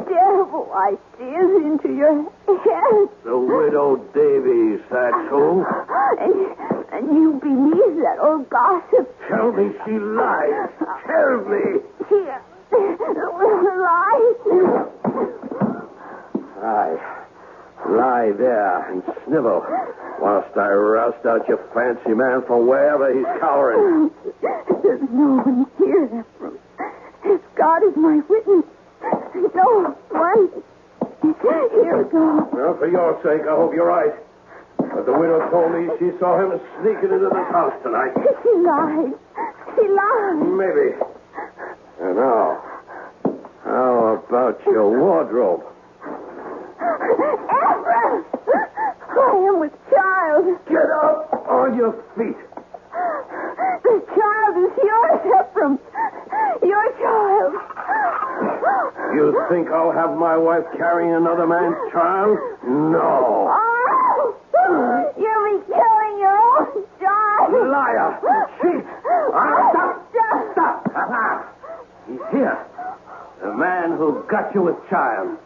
terrible 0.07 0.71
ideas 0.73 1.51
into 1.65 1.93
your 1.93 2.23
head? 2.47 3.09
The 3.23 3.37
widow 3.37 3.97
Davies, 4.15 4.79
that's 4.89 5.29
who. 5.29 5.65
And, 6.19 6.55
and 6.93 7.15
you 7.17 7.39
believe 7.41 7.97
that 8.03 8.17
old 8.21 8.49
gossip? 8.49 9.11
Tell 9.27 9.51
me 9.51 9.71
she 9.85 9.99
lies. 9.99 10.69
Tell 11.05 11.37
me. 11.47 11.81
She 12.07 12.15
lies. 12.15 12.41
Aye. 16.63 17.17
Lie 17.89 18.31
there 18.37 18.91
and 18.91 19.03
snivel 19.25 19.65
whilst 20.19 20.55
I 20.55 20.69
roust 20.69 21.25
out 21.25 21.47
your 21.47 21.57
fancy 21.73 22.13
man 22.13 22.43
from 22.45 22.67
wherever 22.67 23.11
he's 23.13 23.25
cowering. 23.39 24.11
There's 24.83 25.01
no 25.09 25.41
one 25.41 25.65
here, 25.77 26.05
Ephraim. 26.05 26.59
God 27.55 27.83
is 27.83 27.95
my 27.95 28.21
witness. 28.29 28.65
No 29.55 29.95
one. 30.09 30.49
Here 31.21 32.01
it 32.01 32.11
goes. 32.11 32.47
Well, 32.53 32.77
for 32.77 32.87
your 32.89 33.19
sake, 33.23 33.47
I 33.47 33.55
hope 33.55 33.73
you're 33.73 33.87
right. 33.87 34.13
But 34.77 35.05
the 35.05 35.13
widow 35.13 35.49
told 35.49 35.71
me 35.73 35.89
she 35.99 36.17
saw 36.19 36.37
him 36.39 36.59
sneaking 36.81 37.11
into 37.11 37.29
this 37.29 37.47
house 37.51 37.73
tonight. 37.83 38.13
She 38.43 38.53
lied. 38.61 39.13
She 39.75 39.87
lied. 39.87 40.37
Maybe. 40.57 40.95
And 42.01 42.15
now, 42.15 42.61
how 43.63 44.23
about 44.27 44.59
your 44.65 44.89
wardrobe? 44.99 45.63
I 48.11 49.35
am 49.47 49.59
with 49.59 49.71
child. 49.89 50.45
Get 50.67 50.89
up 50.91 51.31
on 51.47 51.75
your 51.77 51.93
feet. 52.17 52.35
The 53.83 53.95
child 54.15 54.53
is 54.59 54.73
yours, 54.83 55.21
Ephraim. 55.23 55.79
Your 56.63 56.87
child. 56.99 57.53
You 59.15 59.45
think 59.49 59.69
I'll 59.69 59.91
have 59.91 60.17
my 60.17 60.37
wife 60.37 60.63
carrying 60.77 61.13
another 61.15 61.47
man's 61.47 61.75
child? 61.91 62.37
No. 62.67 63.51
Oh, 63.51 64.35
you'll 65.17 65.45
be 65.47 65.65
killing 65.67 66.15
your 66.19 66.37
own 66.37 66.85
child. 66.99 67.51
Liar. 67.71 68.19
Cheat. 68.61 68.85
Ah, 69.33 69.69
stop. 69.71 69.93
Stop. 70.53 70.91
stop. 70.91 71.57
He's 72.07 72.19
here. 72.31 72.65
The 73.41 73.53
man 73.53 73.97
who 73.97 74.23
got 74.29 74.53
you 74.53 74.69
a 74.69 74.89
child. 74.89 75.37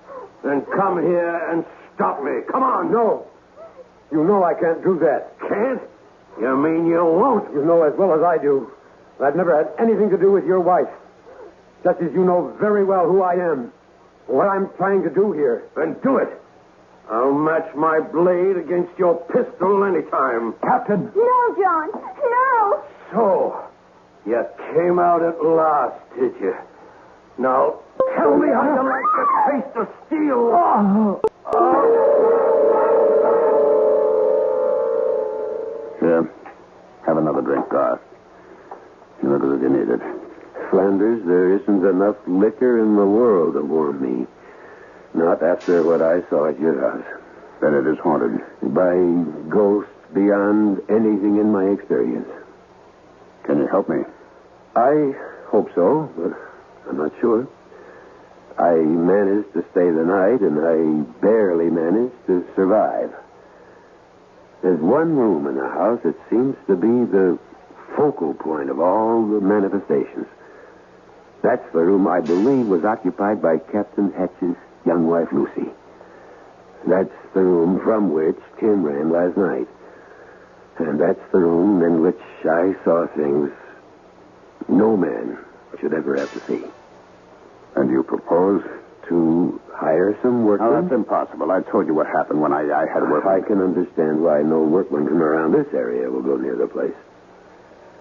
Then 0.43 0.61
come 0.75 1.01
here 1.01 1.49
and 1.51 1.65
stop 1.95 2.23
me. 2.23 2.41
Come 2.51 2.63
on. 2.63 2.91
No. 2.91 3.25
You 4.11 4.23
know 4.23 4.43
I 4.43 4.53
can't 4.53 4.83
do 4.83 4.99
that. 4.99 5.39
Can't? 5.39 5.81
You 6.39 6.55
mean 6.57 6.85
you 6.85 7.03
won't? 7.03 7.51
You 7.53 7.63
know 7.65 7.83
as 7.83 7.93
well 7.97 8.13
as 8.13 8.21
I 8.21 8.37
do. 8.37 8.71
that 9.19 9.25
I've 9.27 9.35
never 9.35 9.55
had 9.55 9.71
anything 9.79 10.09
to 10.11 10.17
do 10.17 10.31
with 10.31 10.45
your 10.45 10.59
wife. 10.59 10.89
Just 11.83 12.01
as 12.01 12.11
you 12.13 12.23
know 12.23 12.55
very 12.59 12.83
well 12.83 13.05
who 13.07 13.21
I 13.21 13.33
am. 13.33 13.71
What 14.27 14.47
I'm 14.47 14.69
trying 14.77 15.03
to 15.03 15.09
do 15.09 15.31
here. 15.31 15.63
Then 15.75 15.95
do 16.03 16.17
it. 16.17 16.29
I'll 17.09 17.33
match 17.33 17.73
my 17.75 17.99
blade 17.99 18.57
against 18.57 18.97
your 18.97 19.15
pistol 19.29 19.83
anytime. 19.83 20.53
Captain! 20.63 21.11
No, 21.15 21.55
John. 21.61 21.89
No. 21.93 22.83
So, 23.11 23.63
you 24.25 24.43
came 24.73 24.97
out 24.97 25.21
at 25.21 25.43
last, 25.43 26.01
did 26.17 26.33
you? 26.41 26.55
Now, 27.37 27.79
tell 28.17 28.35
me 28.37 28.47
how 28.47 28.63
you 28.73 28.89
like 28.89 29.05
the 29.13 29.27
taste 29.51 29.77
of 29.77 29.87
steel. 30.07 30.49
Oh. 30.51 31.21
Here. 35.99 36.29
Have 37.05 37.17
another 37.17 37.41
drink, 37.41 37.69
Garth. 37.69 38.01
You 39.21 39.29
look 39.29 39.43
as 39.43 39.51
if 39.57 39.61
you 39.61 39.69
need 39.69 39.89
it. 39.89 40.01
Flanders, 40.71 41.23
there 41.25 41.55
isn't 41.55 41.85
enough 41.85 42.15
liquor 42.27 42.79
in 42.79 42.95
the 42.95 43.05
world 43.05 43.53
to 43.53 43.61
warm 43.61 44.01
me. 44.01 44.27
Not 45.13 45.43
after 45.43 45.83
what 45.83 46.01
I 46.01 46.27
saw 46.29 46.49
at 46.49 46.59
your 46.59 46.81
house. 46.81 47.05
Then 47.61 47.75
it 47.75 47.85
is 47.87 47.99
haunted. 47.99 48.41
By 48.61 48.95
ghosts 49.49 49.91
beyond 50.13 50.81
anything 50.89 51.37
in 51.37 51.51
my 51.51 51.65
experience. 51.65 52.29
Can 53.43 53.59
you 53.59 53.67
help 53.67 53.87
me? 53.87 54.03
I 54.75 55.13
hope 55.47 55.69
so, 55.75 56.09
but 56.17 56.33
I'm 56.89 56.97
not 56.97 57.11
sure. 57.21 57.47
I 58.57 58.75
managed 58.75 59.53
to 59.53 59.65
stay 59.71 59.89
the 59.89 60.05
night, 60.05 60.41
and 60.41 60.59
I 60.59 61.03
barely 61.21 61.69
managed 61.69 62.15
to 62.27 62.45
survive. 62.55 63.13
There's 64.61 64.79
one 64.79 65.15
room 65.15 65.47
in 65.47 65.55
the 65.55 65.67
house 65.67 65.99
that 66.03 66.15
seems 66.29 66.55
to 66.67 66.75
be 66.75 67.05
the 67.11 67.37
focal 67.95 68.33
point 68.33 68.69
of 68.69 68.79
all 68.79 69.27
the 69.27 69.41
manifestations. 69.41 70.27
That's 71.43 71.65
the 71.73 71.79
room 71.79 72.07
I 72.07 72.21
believe 72.21 72.65
was 72.65 72.83
occupied 72.83 73.41
by 73.41 73.57
Captain 73.71 74.11
Hatch's 74.13 74.55
young 74.85 75.07
wife, 75.07 75.27
Lucy. 75.31 75.69
That's 76.87 77.13
the 77.33 77.41
room 77.41 77.81
from 77.83 78.13
which 78.13 78.39
Tim 78.59 78.83
ran 78.83 79.11
last 79.11 79.37
night. 79.37 79.67
And 80.79 80.99
that's 80.99 81.21
the 81.31 81.39
room 81.39 81.83
in 81.83 82.01
which 82.01 82.19
I 82.43 82.73
saw 82.83 83.07
things 83.15 83.51
no 84.67 84.97
man 84.97 85.37
should 85.79 85.93
ever 85.93 86.19
have 86.19 86.33
to 86.33 86.41
see. 86.47 86.65
And 87.75 87.89
you 87.91 88.03
propose? 88.03 88.63
To 89.09 89.61
hire 89.71 90.17
some 90.23 90.45
workmen? 90.45 90.67
Oh, 90.67 90.81
that's 90.81 90.91
impossible. 90.91 91.51
I 91.51 91.61
told 91.61 91.85
you 91.85 91.93
what 91.93 92.07
happened 92.07 92.41
when 92.41 92.51
I, 92.51 92.63
I 92.73 92.87
had 92.91 93.03
work. 93.03 93.25
I 93.27 93.45
can 93.45 93.61
understand 93.61 94.23
why 94.23 94.41
no 94.41 94.63
workmen 94.63 95.05
from 95.05 95.21
around 95.21 95.51
this 95.51 95.67
area 95.75 96.09
will 96.09 96.23
go 96.23 96.37
near 96.37 96.55
the 96.55 96.65
place. 96.65 96.95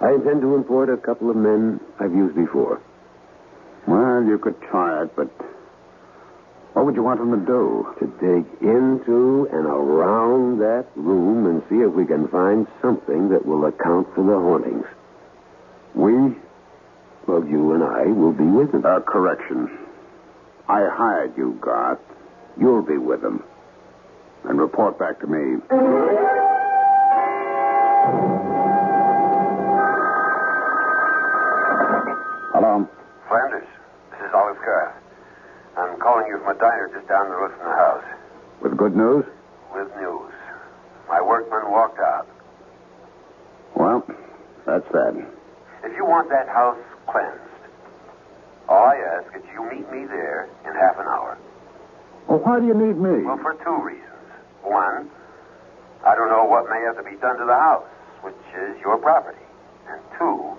I 0.00 0.14
intend 0.14 0.40
to 0.40 0.54
import 0.54 0.88
a 0.88 0.96
couple 0.96 1.28
of 1.28 1.36
men 1.36 1.78
I've 2.00 2.14
used 2.14 2.34
before. 2.36 2.80
Well, 3.86 4.24
you 4.24 4.38
could 4.38 4.58
try 4.62 5.02
it, 5.02 5.14
but 5.14 5.28
what 6.72 6.86
would 6.86 6.96
you 6.96 7.02
want 7.02 7.20
them 7.20 7.30
to 7.30 7.46
do? 7.46 7.86
To 8.00 8.06
dig 8.18 8.46
into 8.62 9.46
and 9.52 9.66
around 9.66 10.58
that 10.60 10.86
room 10.96 11.46
and 11.46 11.62
see 11.68 11.84
if 11.84 11.92
we 11.92 12.06
can 12.06 12.28
find 12.28 12.66
something 12.80 13.28
that 13.28 13.44
will 13.44 13.66
account 13.66 14.08
for 14.14 14.24
the 14.24 14.34
hauntings. 14.34 14.86
We, 15.94 16.34
well, 17.26 17.44
you 17.44 17.72
and 17.72 17.82
I 17.82 18.06
will 18.06 18.32
be 18.32 18.44
with 18.44 18.72
them. 18.72 18.84
Uh, 18.84 19.00
correction. 19.00 19.78
I 20.68 20.88
hired 20.90 21.36
you, 21.36 21.58
Garth. 21.60 21.98
You'll 22.58 22.82
be 22.82 22.98
with 22.98 23.22
them. 23.22 23.42
And 24.44 24.58
report 24.60 24.98
back 24.98 25.20
to 25.20 25.26
me. 25.26 25.60
Hello. 32.52 32.88
Flanders, 33.28 33.66
this 34.10 34.20
is 34.20 34.30
Olive 34.34 34.56
Garth. 34.64 34.94
I'm 35.76 35.98
calling 35.98 36.26
you 36.28 36.38
from 36.38 36.56
a 36.56 36.58
diner 36.60 36.90
just 36.94 37.08
down 37.08 37.28
the 37.28 37.36
road 37.36 37.50
from 37.58 37.68
the 37.68 37.76
house. 37.76 38.04
With 38.60 38.76
good 38.76 38.94
news. 38.96 39.24
My 41.14 41.20
workman 41.22 41.70
walked 41.70 42.00
out. 42.00 42.26
Well, 43.76 44.04
that's 44.66 44.86
that. 44.90 45.14
If 45.84 45.92
you 45.96 46.04
want 46.04 46.28
that 46.30 46.48
house 46.48 46.78
cleansed, 47.06 47.38
all 48.68 48.86
I 48.86 48.96
ask 48.96 49.36
is 49.36 49.42
you 49.52 49.62
meet 49.70 49.86
me 49.92 50.06
there 50.06 50.48
in 50.66 50.74
half 50.74 50.98
an 50.98 51.06
hour. 51.06 51.38
Well, 52.26 52.40
why 52.54 52.60
do 52.60 52.66
you 52.70 52.78
need 52.78 52.94
me? 52.94 53.26
Well, 53.26 53.42
for 53.42 53.58
two 53.66 53.82
reasons. 53.82 54.30
One, 54.62 55.10
I 56.06 56.14
don't 56.14 56.30
know 56.30 56.44
what 56.46 56.70
may 56.70 56.78
have 56.86 56.94
to 56.94 57.02
be 57.02 57.18
done 57.18 57.36
to 57.38 57.44
the 57.44 57.58
house, 57.58 57.90
which 58.22 58.38
is 58.54 58.78
your 58.78 58.96
property. 58.98 59.42
And 59.90 60.00
two, 60.16 60.54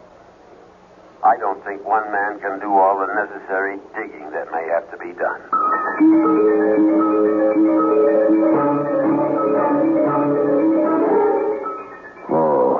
I 1.23 1.37
don't 1.39 1.63
think 1.63 1.87
one 1.87 2.11
man 2.11 2.41
can 2.41 2.59
do 2.59 2.67
all 2.67 2.99
the 2.99 3.07
necessary 3.15 3.79
digging 3.95 4.29
that 4.35 4.51
may 4.51 4.67
have 4.75 4.91
to 4.91 4.97
be 4.99 5.15
done. 5.15 5.39
Oh. 12.27 12.75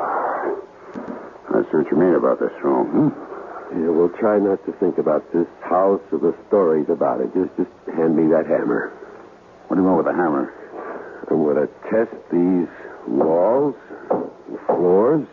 I 1.55 1.63
see 1.71 1.77
what 1.77 1.87
you 1.89 1.95
mean 1.95 2.15
about 2.15 2.41
this 2.41 2.51
room. 2.61 2.91
Hmm? 2.91 3.79
Yeah, 3.79 3.89
we'll 3.95 4.09
try 4.19 4.39
not 4.39 4.59
to 4.65 4.73
think 4.73 4.97
about 4.97 5.23
this 5.31 5.47
house 5.63 6.01
or 6.11 6.19
the 6.19 6.35
stories 6.47 6.87
about 6.89 7.21
it. 7.21 7.33
Just, 7.33 7.55
just 7.55 7.71
hand 7.95 8.17
me 8.17 8.27
that 8.27 8.45
hammer. 8.45 8.91
What 9.67 9.77
do 9.77 9.81
you 9.81 9.87
want 9.87 10.05
with 10.05 10.13
a 10.13 10.17
hammer? 10.17 10.53
I'm 11.29 11.43
going 11.43 11.57
to 11.57 11.69
test 11.89 12.13
these 12.31 12.69
walls, 13.07 13.75
the 14.09 14.59
floors. 14.67 15.27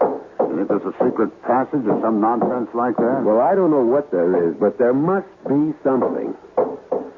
You 0.00 0.56
think 0.56 0.68
there's 0.68 0.84
a 0.84 0.92
secret 1.02 1.32
passage 1.42 1.86
or 1.88 1.98
some 2.02 2.20
nonsense 2.20 2.68
like 2.74 2.96
that? 2.96 3.22
Well, 3.24 3.40
I 3.40 3.54
don't 3.54 3.70
know 3.70 3.80
what 3.84 4.10
there 4.10 4.48
is, 4.48 4.54
but 4.60 4.76
there 4.76 4.92
must 4.92 5.28
be 5.48 5.72
something. 5.82 6.36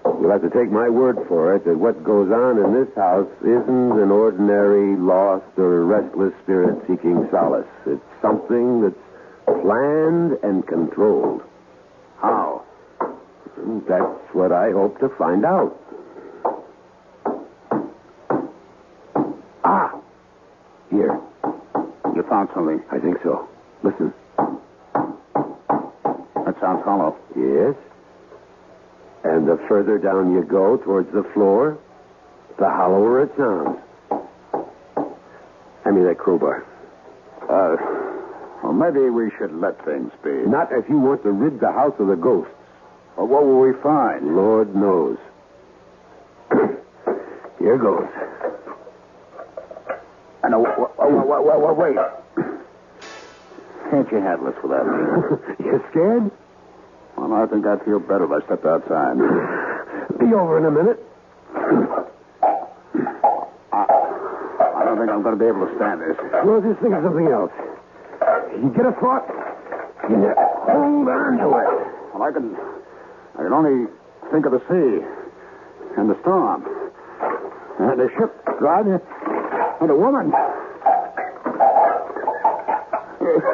You'll 0.04 0.30
have 0.30 0.42
to 0.42 0.50
take 0.50 0.70
my 0.70 0.88
word 0.88 1.18
for 1.28 1.54
it 1.56 1.64
that 1.64 1.76
what 1.76 2.04
goes 2.04 2.30
on 2.30 2.62
in 2.62 2.72
this 2.72 2.94
house 2.94 3.28
isn't 3.42 3.92
an 3.98 4.10
ordinary 4.10 4.96
lost 4.96 5.58
or 5.58 5.84
restless 5.84 6.32
spirit 6.44 6.80
seeking 6.86 7.26
solace. 7.30 7.66
It's 7.84 8.00
something 8.22 8.80
that's 8.82 9.60
planned 9.60 10.38
and 10.42 10.66
controlled. 10.66 11.42
How? 12.22 12.62
Hmm, 13.00 13.80
that's 13.88 14.22
what 14.32 14.52
I 14.52 14.70
hope 14.70 15.00
to 15.00 15.08
find 15.18 15.44
out. 15.44 15.76
Something. 22.54 22.82
I 22.90 22.98
think 22.98 23.18
so. 23.22 23.48
Listen. 23.82 24.12
That 26.44 26.60
sounds 26.60 26.84
hollow. 26.84 27.16
Yes. 27.36 27.74
And 29.24 29.48
the 29.48 29.56
further 29.68 29.98
down 29.98 30.32
you 30.32 30.42
go 30.42 30.76
towards 30.76 31.12
the 31.12 31.24
floor, 31.34 31.78
the 32.58 32.68
hollower 32.68 33.22
it 33.22 33.32
sounds. 33.36 33.78
Hand 35.84 35.96
me 35.96 36.04
that 36.04 36.18
crowbar. 36.18 36.64
Uh, 37.48 37.76
well, 38.62 38.72
maybe 38.72 39.10
we 39.10 39.30
should 39.38 39.52
let 39.54 39.82
things 39.84 40.10
be. 40.22 40.30
Not 40.30 40.72
if 40.72 40.88
you 40.88 40.98
want 40.98 41.22
to 41.24 41.32
rid 41.32 41.60
the 41.60 41.72
house 41.72 41.94
of 41.98 42.06
the 42.06 42.16
ghosts. 42.16 42.52
Well, 43.16 43.26
what 43.26 43.44
will 43.44 43.60
we 43.60 43.72
find? 43.82 44.34
Lord 44.34 44.74
knows. 44.74 45.18
Here 47.58 47.78
goes. 47.78 48.08
And 50.42 50.54
uh, 50.54 50.58
wait. 50.58 51.96
Can't 53.94 54.10
you 54.10 54.18
handle 54.18 54.50
this 54.50 54.58
without 54.58 54.90
me? 54.90 54.98
you 55.70 55.78
scared? 55.94 56.26
Well, 57.16 57.32
I 57.32 57.46
think 57.46 57.64
I'd 57.64 57.78
feel 57.84 58.00
better 58.00 58.26
if 58.26 58.32
I 58.34 58.44
stepped 58.46 58.66
outside. 58.66 59.14
Be 60.18 60.34
over 60.34 60.58
in 60.58 60.66
a 60.66 60.70
minute. 60.74 60.98
I 63.70 64.82
don't 64.82 64.98
think 64.98 65.10
I'm 65.14 65.22
going 65.22 65.38
to 65.38 65.40
be 65.40 65.46
able 65.46 65.70
to 65.70 65.74
stand 65.78 66.02
this. 66.02 66.18
Well, 66.42 66.58
just 66.58 66.82
think 66.82 66.90
of 66.90 67.06
something 67.06 67.30
else. 67.30 67.54
You 68.58 68.74
get 68.74 68.82
a 68.82 68.98
thought, 68.98 69.30
you 70.10 70.18
hold 70.66 71.06
on 71.06 71.38
to 71.38 71.46
it. 71.54 71.70
Well, 72.10 72.22
I 72.26 72.32
can. 72.34 72.50
I 73.38 73.46
can 73.46 73.52
only 73.52 73.86
think 74.32 74.44
of 74.46 74.50
the 74.50 74.62
sea 74.66 75.06
and 75.98 76.10
the 76.10 76.18
storm 76.22 76.66
and 77.78 78.00
the 78.00 78.10
ship 78.18 78.34
driving 78.58 78.98
and 79.80 79.90
a 79.90 79.94
woman. 79.94 80.34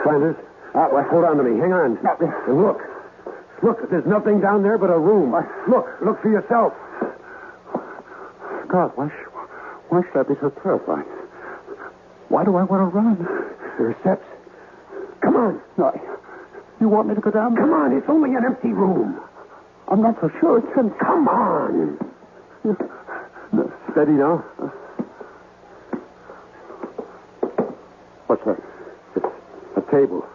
Flanders, 0.03 0.37
uh, 0.75 0.89
well, 0.93 1.05
hold 1.11 1.25
on 1.25 1.37
to 1.39 1.43
me. 1.43 1.59
Hang 1.61 1.73
on. 1.73 1.99
And 2.49 2.63
look. 2.63 2.81
Look, 3.63 3.91
there's 3.91 4.07
nothing 4.07 4.41
down 4.41 4.63
there 4.63 4.79
but 4.79 4.89
a 4.89 4.99
room. 4.99 5.35
Look, 5.69 5.87
look 6.05 6.23
for 6.23 6.31
yourself. 6.31 6.73
God, 8.69 8.93
why, 8.95 9.09
sh- 9.09 9.29
why 9.91 10.01
should 10.03 10.17
I 10.19 10.23
be 10.23 10.35
so 10.41 10.49
terrified? 10.63 11.05
Why 12.29 12.45
do 12.45 12.57
I 12.57 12.63
want 12.65 12.81
to 12.81 12.97
run? 12.97 13.17
There 13.77 13.91
are 13.91 13.97
steps. 14.01 14.25
Come 15.21 15.37
on. 15.37 15.61
No, 15.77 15.93
you 16.81 16.89
want 16.89 17.09
me 17.09 17.15
to 17.15 17.21
go 17.21 17.31
down? 17.31 17.55
Come 17.57 17.73
on, 17.73 17.93
it's 17.97 18.09
only 18.09 18.35
an 18.35 18.45
empty 18.47 18.73
room. 18.73 19.21
I'm 19.89 20.01
not 20.01 20.17
so 20.21 20.31
sure 20.41 20.59
it's 20.59 20.69
empty. 20.79 20.97
Come 21.01 21.29
on. 21.29 21.99
No, 23.53 23.73
steady 23.93 24.13
now. 24.13 24.39
What's 28.29 28.45
that? 28.45 28.57
It's 29.17 29.27
a 29.77 29.81
table. 30.01 30.27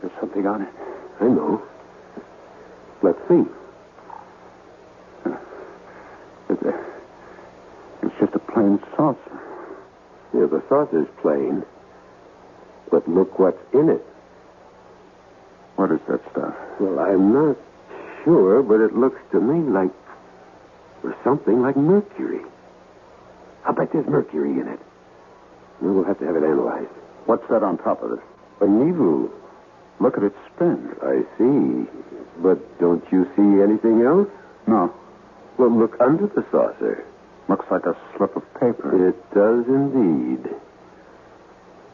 There's 0.00 0.12
something 0.20 0.46
on 0.46 0.62
it. 0.62 0.74
I 1.20 1.24
know. 1.24 1.62
Let's 3.02 3.18
see. 3.28 3.44
It's, 6.50 8.14
just 8.20 8.34
a 8.34 8.38
plain 8.38 8.80
saucer. 8.96 9.40
Yeah, 10.34 10.46
the 10.46 10.62
saucer's 10.68 11.06
plain. 11.22 11.64
But 12.90 13.08
look 13.08 13.38
what's 13.38 13.58
in 13.72 13.88
it. 13.90 14.04
What 15.76 15.92
is 15.92 16.00
that 16.08 16.20
stuff? 16.32 16.54
Well, 16.80 16.98
I'm 16.98 17.32
not 17.32 17.56
sure, 18.24 18.62
but 18.62 18.80
it 18.80 18.94
looks 18.96 19.20
to 19.32 19.40
me 19.40 19.68
like 19.70 19.90
or 21.04 21.14
something 21.22 21.62
like 21.62 21.76
mercury. 21.76 22.42
I 23.64 23.72
bet 23.72 23.92
there's 23.92 24.06
mercury 24.06 24.58
in 24.60 24.66
it. 24.68 24.80
We'll 25.80 26.04
have 26.04 26.18
to 26.18 26.26
have 26.26 26.34
it 26.34 26.42
analyzed. 26.42 26.97
What's 27.28 27.46
that 27.50 27.62
on 27.62 27.76
top 27.76 28.02
of 28.02 28.12
it? 28.12 28.20
A 28.62 28.66
needle. 28.66 29.28
Look 30.00 30.16
at 30.16 30.22
its 30.22 30.38
spin. 30.54 30.96
I 31.02 31.26
see. 31.36 31.86
But 32.40 32.80
don't 32.80 33.04
you 33.12 33.28
see 33.36 33.60
anything 33.60 34.00
else? 34.00 34.28
No. 34.66 34.94
Well, 35.58 35.70
look 35.70 36.00
under 36.00 36.26
the 36.26 36.42
saucer. 36.50 37.04
Looks 37.50 37.66
like 37.70 37.84
a 37.84 37.94
slip 38.16 38.34
of 38.34 38.44
paper. 38.54 39.10
It 39.10 39.34
does 39.34 39.66
indeed. 39.68 40.48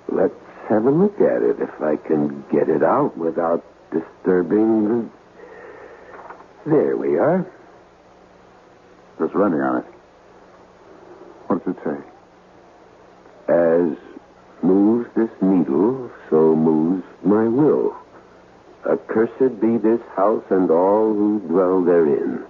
Let's 0.07 0.39
have 0.69 0.85
a 0.85 0.91
look 0.93 1.21
at 1.21 1.43
it 1.43 1.59
if 1.59 1.83
I 1.83 1.97
can 1.97 2.45
get 2.53 2.69
it 2.69 2.85
out 2.85 3.19
without 3.19 3.65
disturbing 3.91 4.85
the. 4.89 5.11
There 6.71 6.97
we 6.97 7.19
are. 7.19 7.45
There's 9.19 9.35
writing 9.35 9.61
on 9.61 9.79
it. 9.79 9.87
What 11.49 11.65
does 11.65 11.75
it 11.75 11.83
say? 11.85 11.99
As 13.53 14.04
this 15.15 15.31
needle, 15.41 16.11
so 16.31 16.57
moves 16.57 17.05
my 17.25 17.47
will. 17.47 17.97
Accursed 18.89 19.61
be 19.61 19.79
this 19.79 20.01
house 20.15 20.45
and 20.51 20.71
all 20.71 21.13
who 21.13 21.41
dwell 21.41 21.83
therein. 21.83 22.45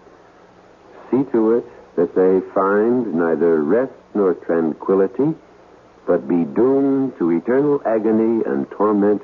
See 1.11 1.25
to 1.33 1.53
it 1.53 1.65
that 1.97 2.15
they 2.15 2.41
find 2.53 3.15
neither 3.15 3.63
rest 3.63 3.93
nor 4.15 4.35
tranquility, 4.35 5.35
but 6.07 6.27
be 6.27 6.45
doomed 6.45 7.17
to 7.19 7.31
eternal 7.31 7.81
agony 7.87 8.43
and 8.45 8.69
torment 8.71 9.23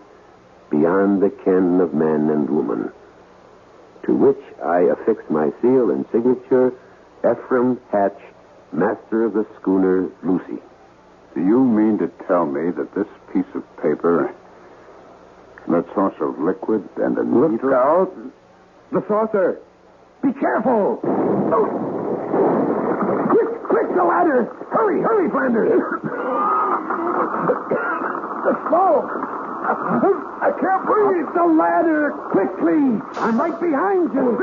beyond 0.70 1.20
the 1.22 1.30
ken 1.30 1.80
of 1.80 1.92
man 1.92 2.30
and 2.30 2.48
woman. 2.48 2.92
To 4.04 4.14
which 4.14 4.42
I 4.64 4.82
affix 4.82 5.22
my 5.28 5.50
seal 5.60 5.90
and 5.90 6.06
signature, 6.12 6.72
Ephraim 7.18 7.80
Hatch, 7.90 8.18
master 8.72 9.24
of 9.24 9.34
the 9.34 9.46
schooner 9.60 10.08
Lucy. 10.22 10.62
Do 11.34 11.40
you 11.40 11.62
mean 11.62 11.98
to 11.98 12.08
tell 12.26 12.46
me 12.46 12.70
that 12.70 12.94
this 12.94 13.06
piece 13.32 13.46
of 13.54 13.62
paper, 13.76 14.34
that 15.68 15.84
saucer 15.94 16.28
of 16.28 16.38
liquid 16.38 16.88
and 16.96 17.16
a 17.18 17.22
Look 17.22 17.52
needle... 17.52 17.74
out. 17.74 18.12
The 18.92 19.02
saucer. 19.06 19.60
Be 20.22 20.32
careful. 20.34 21.00
Oh. 21.04 21.66
Quick, 23.30 23.62
quick, 23.70 23.88
the 23.96 24.04
ladder. 24.04 24.44
Hurry, 24.72 25.00
hurry, 25.00 25.30
Flanders. 25.30 25.70
the 28.44 28.54
smoke. 28.68 29.10
I 30.42 30.50
can't 30.58 30.86
breathe. 30.86 31.26
The 31.34 31.44
ladder. 31.44 32.10
Quickly. 32.32 33.00
I'm 33.20 33.38
right 33.40 33.60
behind 33.60 34.12
you. 34.12 34.36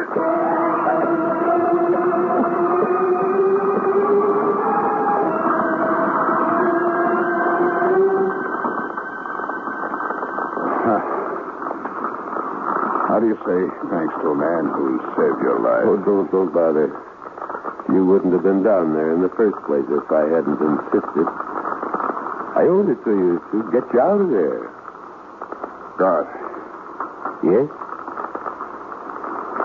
How 13.07 13.19
do 13.19 13.27
you 13.27 13.37
say 13.47 13.59
thanks 13.89 14.13
to 14.21 14.27
a 14.31 14.37
man 14.37 14.67
who 14.75 14.99
saved 15.15 15.39
your 15.41 15.59
life? 15.63 15.87
Oh, 15.87 15.97
don't, 16.03 16.27
don't 16.31 16.51
bother. 16.53 16.91
You 17.89 18.05
wouldn't 18.05 18.33
have 18.33 18.43
been 18.43 18.63
down 18.63 18.93
there 18.93 19.15
in 19.15 19.21
the 19.23 19.31
first 19.39 19.55
place 19.63 19.87
if 19.87 20.11
I 20.11 20.27
hadn't 20.27 20.59
insisted. 20.59 21.27
I 22.59 22.67
owed 22.67 22.89
it 22.91 22.99
to 23.07 23.11
you 23.15 23.39
to 23.55 23.57
get 23.71 23.87
you 23.93 23.99
out 24.01 24.19
of 24.19 24.29
there. 24.29 24.67
God, 25.97 26.27
Yes? 27.45 27.69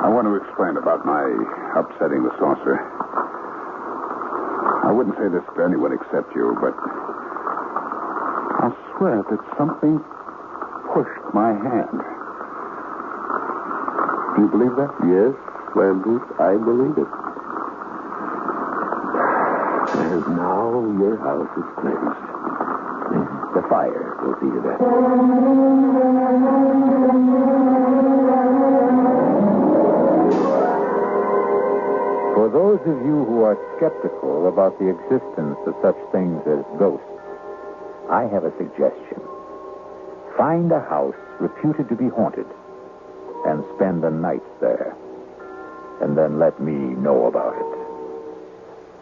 I 0.05 0.09
want 0.13 0.27
to 0.29 0.35
explain 0.37 0.77
about 0.77 1.07
my 1.07 1.25
upsetting 1.75 2.23
the 2.23 2.31
saucer. 2.39 2.77
I 4.85 4.93
wouldn't 4.93 5.17
say 5.17 5.29
this 5.33 5.43
to 5.57 5.63
anyone 5.65 5.93
except 5.93 6.35
you, 6.37 6.53
but 6.61 6.75
I'll 8.61 8.77
swear 8.99 9.23
that 9.25 9.41
something 9.57 9.99
pushed 10.93 11.23
my 11.33 11.55
hand. 11.55 12.03
Do 14.35 14.41
you 14.41 14.49
believe 14.49 14.75
that? 14.77 14.89
Yes, 15.05 15.37
Flanders, 15.75 16.23
I 16.41 16.57
believe 16.57 16.97
it. 16.97 17.11
And 19.93 20.25
now 20.41 20.73
your 20.97 21.19
house 21.21 21.53
is 21.53 21.69
cleansed. 21.77 22.33
The 23.53 23.63
fire 23.69 24.17
will 24.25 24.33
see 24.41 24.49
to 24.49 24.61
that. 24.65 24.79
For 32.33 32.49
those 32.49 32.81
of 32.89 33.05
you 33.05 33.25
who 33.29 33.43
are 33.43 33.59
skeptical 33.77 34.49
about 34.49 34.79
the 34.79 34.89
existence 34.89 35.59
of 35.67 35.75
such 35.83 35.99
things 36.11 36.41
as 36.47 36.65
ghosts, 36.79 37.05
I 38.09 38.23
have 38.33 38.45
a 38.45 38.57
suggestion. 38.57 39.21
Find 40.39 40.73
a 40.73 40.81
house 40.81 41.15
reputed 41.39 41.91
to 41.91 41.97
be 41.97 42.09
haunted 42.09 42.47
and 43.47 43.65
spend 43.77 44.03
the 44.03 44.11
night 44.11 44.43
there. 44.61 44.97
And 46.01 46.17
then 46.17 46.39
let 46.39 46.61
me 46.61 46.73
know 46.73 47.27
about 47.27 47.55
it. 47.55 47.83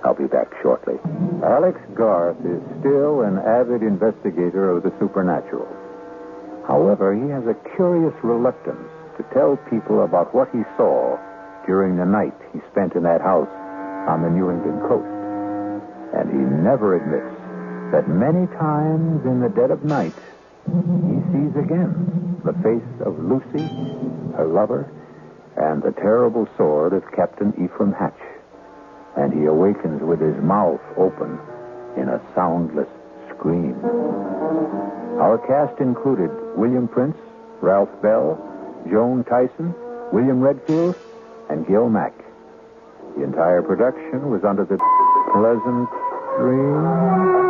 I'll 0.05 0.15
be 0.15 0.27
back 0.27 0.49
shortly. 0.63 0.97
Alex 1.45 1.79
Garth 1.95 2.41
is 2.45 2.61
still 2.81 3.21
an 3.21 3.39
avid 3.39 3.83
investigator 3.83 4.71
of 4.71 4.83
the 4.83 4.93
supernatural. 4.99 5.69
However, 6.67 7.15
he 7.15 7.29
has 7.31 7.45
a 7.47 7.57
curious 7.77 8.15
reluctance 8.23 8.89
to 9.17 9.23
tell 9.35 9.57
people 9.69 10.05
about 10.05 10.35
what 10.35 10.49
he 10.53 10.63
saw 10.77 11.19
during 11.67 11.97
the 11.97 12.07
night 12.07 12.35
he 12.53 12.61
spent 12.73 12.95
in 12.95 13.03
that 13.03 13.21
house 13.21 13.51
on 14.09 14.23
the 14.23 14.31
New 14.31 14.51
England 14.51 14.81
coast. 14.89 15.07
And 16.17 16.31
he 16.33 16.39
never 16.39 16.97
admits 16.97 17.37
that 17.93 18.09
many 18.09 18.47
times 18.57 19.25
in 19.27 19.41
the 19.41 19.51
dead 19.51 19.71
of 19.71 19.85
night, 19.85 20.17
he 20.65 21.17
sees 21.33 21.55
again 21.57 22.41
the 22.45 22.55
face 22.65 22.93
of 23.05 23.19
Lucy, 23.19 23.69
her 24.41 24.47
lover, 24.47 24.91
and 25.57 25.83
the 25.83 25.93
terrible 25.93 26.49
sword 26.57 26.95
of 26.95 27.05
Captain 27.13 27.53
Ephraim 27.63 27.93
Hatch. 27.93 28.19
And 29.17 29.33
he 29.35 29.45
awakens 29.45 30.01
with 30.03 30.21
his 30.21 30.37
mouth 30.43 30.81
open 30.97 31.39
in 31.97 32.09
a 32.09 32.21
soundless 32.35 32.89
scream. 33.29 33.77
Our 35.21 35.37
cast 35.47 35.79
included 35.81 36.31
William 36.57 36.89
Prince, 36.89 37.17
Ralph 37.61 37.91
Bell, 38.01 38.41
Joan 38.89 39.25
Tyson, 39.25 39.75
William 40.13 40.41
Redfield, 40.41 40.97
and 41.51 41.67
Gil 41.67 41.91
Mack. 41.91 42.15
The 43.17 43.25
entire 43.25 43.61
production 43.61 44.31
was 44.31 44.43
under 44.45 44.65
the 44.65 44.79
Pleasant 45.35 45.89
Dream. 46.39 47.50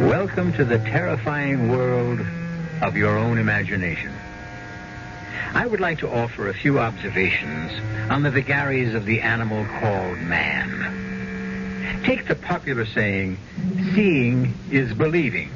Welcome 0.00 0.52
to 0.54 0.64
the 0.64 0.78
terrifying 0.78 1.68
world 1.70 2.18
of 2.82 2.96
your 2.96 3.16
own 3.16 3.38
imagination. 3.38 4.12
I 5.54 5.66
would 5.66 5.78
like 5.78 6.00
to 6.00 6.10
offer 6.10 6.48
a 6.48 6.52
few 6.52 6.80
observations 6.80 7.70
on 8.10 8.24
the 8.24 8.30
vagaries 8.32 8.92
of 8.94 9.04
the 9.04 9.20
animal 9.20 9.64
called 9.64 10.18
man. 10.18 12.02
Take 12.02 12.26
the 12.26 12.34
popular 12.34 12.86
saying, 12.86 13.38
seeing 13.94 14.52
is 14.68 14.92
believing. 14.92 15.50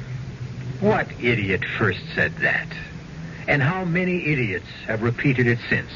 What 0.79 1.11
idiot 1.21 1.65
first 1.77 1.99
said 2.15 2.33
that? 2.37 2.69
And 3.45 3.61
how 3.61 3.83
many 3.83 4.25
idiots 4.25 4.69
have 4.87 5.03
repeated 5.03 5.47
it 5.47 5.59
since? 5.69 5.91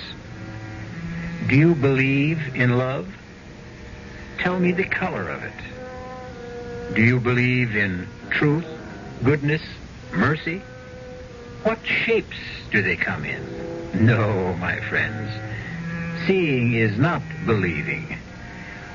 Do 1.48 1.56
you 1.56 1.76
believe 1.76 2.56
in 2.56 2.78
love? 2.78 3.08
Tell 4.40 4.60
me 4.60 4.74
the 4.74 4.84
color 4.84 5.30
of 5.30 5.44
it. 5.44 5.73
Do 6.96 7.02
you 7.02 7.20
believe 7.20 7.76
in 7.76 8.08
truth, 8.30 8.68
goodness, 9.24 9.64
mercy? 10.12 10.62
What 11.64 11.80
shapes 11.84 12.38
do 12.70 12.84
they 12.84 12.96
come 12.96 13.26
in? 13.26 14.06
No, 14.06 14.54
my 14.58 14.80
friends. 14.82 15.32
Seeing 16.28 16.74
is 16.74 16.96
not 17.00 17.24
believing. 17.48 18.16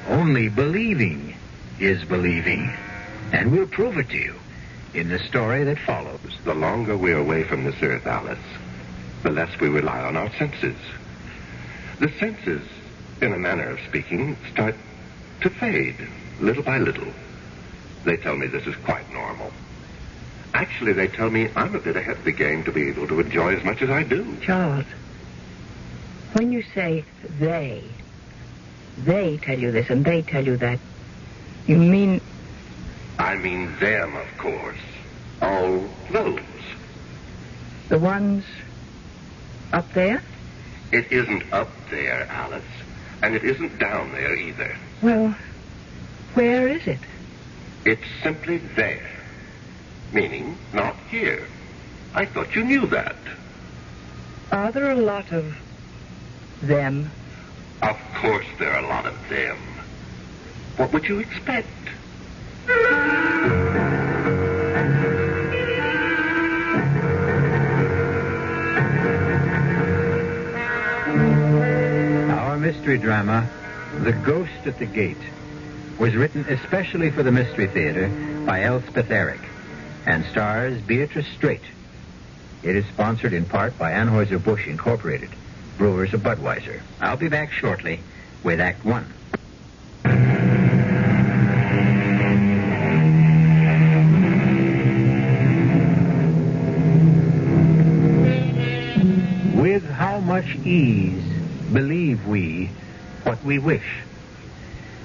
Only 0.07 0.49
believing 0.49 1.34
is 1.80 2.05
believing. 2.05 2.72
And 3.32 3.51
we'll 3.51 3.66
prove 3.66 3.99
it 3.99 4.11
to 4.11 4.16
you 4.16 4.36
in 4.94 5.09
the 5.09 5.18
story 5.18 5.64
that 5.64 5.80
follows. 5.80 6.20
The 6.44 6.55
longer 6.55 6.96
we're 6.96 7.18
away 7.18 7.42
from 7.42 7.64
this 7.64 7.82
earth, 7.82 8.07
Alice, 8.07 8.38
the 9.24 9.30
less 9.30 9.59
we 9.59 9.68
rely 9.68 10.01
on 10.01 10.16
our 10.16 10.30
senses. 10.36 10.78
The 11.99 12.12
senses, 12.20 12.62
in 13.20 13.32
a 13.32 13.38
manner 13.38 13.70
of 13.70 13.80
speaking, 13.88 14.36
start 14.53 14.76
to 15.40 15.51
fade 15.51 15.96
little 16.40 16.62
by 16.62 16.78
little. 16.78 17.12
They 18.05 18.16
tell 18.16 18.36
me 18.36 18.46
this 18.46 18.66
is 18.66 18.76
quite 18.76 19.11
normal. 19.12 19.53
Actually, 20.55 20.92
they 20.92 21.09
tell 21.09 21.30
me 21.30 21.49
I'm 21.55 21.74
a 21.74 21.78
bit 21.78 21.96
ahead 21.96 22.16
of 22.16 22.24
the 22.24 22.32
game 22.32 22.64
to 22.64 22.72
be 22.72 22.88
able 22.88 23.07
to 23.09 23.20
enjoy 23.20 23.55
as 23.55 23.64
much 23.64 23.82
as 23.82 23.90
I 23.90 24.03
do. 24.03 24.36
Charles, 24.40 24.86
when 26.32 26.53
you 26.53 26.62
say 26.62 27.05
they, 27.38 27.84
they 28.99 29.36
tell 29.38 29.59
you 29.59 29.70
this 29.70 29.90
and 29.90 30.05
they 30.05 30.22
tell 30.22 30.44
you 30.44 30.57
that, 30.57 30.78
you 31.66 31.76
mean 31.76 32.20
I 33.18 33.34
mean 33.36 33.76
them, 33.78 34.16
of 34.16 34.38
course. 34.38 34.78
All 35.42 35.84
those. 36.11 36.40
the 37.88 37.99
ones 37.99 38.44
up 39.72 39.92
there? 39.92 40.22
It 40.92 41.11
isn't 41.12 41.53
up 41.53 41.70
there, 41.90 42.26
Alice. 42.30 42.64
And 43.22 43.34
it 43.34 43.44
isn't 43.44 43.78
down 43.78 44.12
there 44.12 44.34
either. 44.34 44.76
Well, 45.03 45.34
where 46.34 46.68
is 46.68 46.86
it? 46.86 47.01
It's 47.89 48.05
simply 48.22 48.59
there. 48.76 49.09
Meaning, 50.12 50.59
not 50.74 50.95
here. 51.09 51.49
I 52.14 52.26
thought 52.26 52.55
you 52.55 52.62
knew 52.62 52.86
that. 52.89 53.16
Are 54.53 54.70
there 54.70 54.91
a 54.91 54.95
lot 54.95 55.32
of 55.32 55.57
them? 56.61 57.11
Of 57.80 57.97
course 58.16 58.45
there 58.59 58.74
are 58.74 58.84
a 58.84 58.86
lot 58.86 59.07
of 59.07 59.16
them. 59.30 59.57
What 60.76 60.93
would 60.93 61.09
you 61.09 61.20
expect? 61.20 61.66
Our 72.36 72.59
mystery 72.59 72.99
drama, 72.99 73.49
The 74.03 74.12
Ghost 74.12 74.66
at 74.66 74.78
the 74.78 74.84
Gate, 74.84 75.16
was 75.99 76.14
written 76.14 76.44
especially 76.49 77.11
for 77.11 77.24
the 77.24 77.32
Mystery 77.32 77.66
Theater 77.66 78.09
by 78.46 78.62
Elspeth 78.62 79.11
Eric 79.11 79.40
and 80.07 80.24
stars 80.26 80.80
Beatrice 80.82 81.26
Straight. 81.36 81.62
It 82.62 82.76
is 82.76 82.86
sponsored 82.86 83.32
in 83.32 83.44
part 83.44 83.76
by 83.78 83.92
Anheuser-Busch 83.92 84.68
Incorporated, 84.68 85.30
brewers 85.76 86.14
of 86.14 86.20
Budweiser. 86.20 86.80
I'll 87.01 87.16
be 87.16 87.28
back 87.28 87.51
shortly 87.51 88.01
with 88.44 88.61
Act 88.61 88.84
One. 88.84 89.12
With 99.61 99.84
how 99.90 100.20
much 100.20 100.55
ease 100.64 101.24
believe 101.72 102.24
we 102.26 102.70
what 103.24 103.42
we 103.44 103.59
wish? 103.59 103.84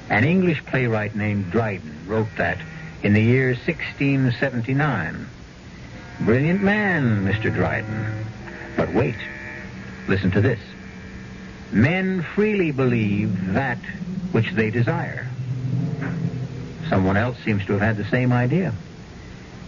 An 0.09 0.23
English 0.23 0.63
playwright 0.65 1.15
named 1.15 1.51
Dryden 1.51 1.95
wrote 2.07 2.35
that 2.37 2.59
in 3.01 3.13
the 3.13 3.21
year 3.21 3.49
1679. 3.49 5.27
Brilliant 6.21 6.61
man, 6.61 7.25
Mr. 7.25 7.53
Dryden. 7.53 8.25
But 8.75 8.93
wait, 8.93 9.15
listen 10.07 10.31
to 10.31 10.41
this. 10.41 10.59
Men 11.71 12.21
freely 12.21 12.71
believe 12.71 13.53
that 13.53 13.79
which 14.31 14.51
they 14.51 14.69
desire. 14.69 15.27
Someone 16.89 17.17
else 17.17 17.37
seems 17.39 17.65
to 17.65 17.73
have 17.73 17.81
had 17.81 17.97
the 17.97 18.09
same 18.09 18.31
idea. 18.31 18.73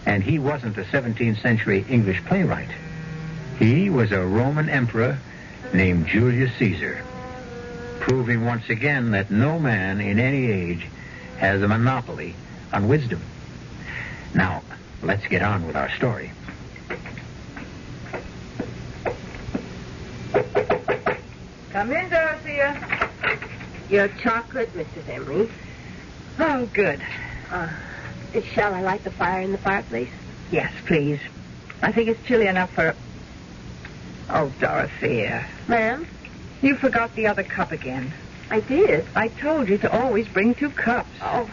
And 0.06 0.24
he 0.24 0.38
wasn't 0.38 0.78
a 0.78 0.84
17th 0.84 1.42
century 1.42 1.84
English 1.90 2.24
playwright. 2.26 2.70
He 3.58 3.90
was 3.90 4.12
a 4.12 4.24
Roman 4.24 4.70
emperor 4.70 5.18
named 5.74 6.08
Julius 6.08 6.56
Caesar, 6.58 7.04
proving 8.00 8.46
once 8.46 8.70
again 8.70 9.12
that 9.12 9.32
no 9.32 9.60
man 9.60 10.00
in 10.02 10.20
any 10.20 10.52
age 10.52 10.88
has 11.38 11.62
a 11.62 11.68
monopoly 11.68 12.36
on 12.72 12.88
wisdom. 12.88 13.22
Now, 14.34 14.64
let's 15.02 15.26
get 15.28 15.42
on 15.42 15.66
with 15.66 15.76
our 15.76 15.90
story. 15.92 16.32
Come 21.72 21.92
in, 21.92 22.10
Dorothea. 22.10 23.10
Your 23.90 24.08
chocolate, 24.08 24.74
Mrs. 24.74 25.10
Emery. 25.10 25.50
Oh, 26.40 26.66
good. 26.74 27.02
Uh, 27.52 27.70
shall 28.54 28.74
I 28.74 28.82
light 28.82 29.04
the 29.04 29.12
fire 29.12 29.42
in 29.42 29.52
the 29.52 29.58
fireplace? 29.58 30.10
Yes, 30.52 30.72
please. 30.86 31.20
I 31.82 31.92
think 31.92 32.10
it's 32.10 32.26
chilly 32.26 32.48
enough 32.48 32.72
for. 32.72 32.96
Oh, 34.30 34.52
Dorothea. 34.60 35.46
Ma'am? 35.68 36.08
You 36.66 36.76
forgot 36.76 37.14
the 37.14 37.28
other 37.28 37.44
cup 37.44 37.72
again. 37.72 38.12
I 38.50 38.60
did. 38.60 39.06
I 39.16 39.28
told 39.28 39.70
you 39.70 39.78
to 39.78 40.02
always 40.02 40.28
bring 40.28 40.56
two 40.56 40.72
cups. 40.72 41.12
Oh, 41.22 41.48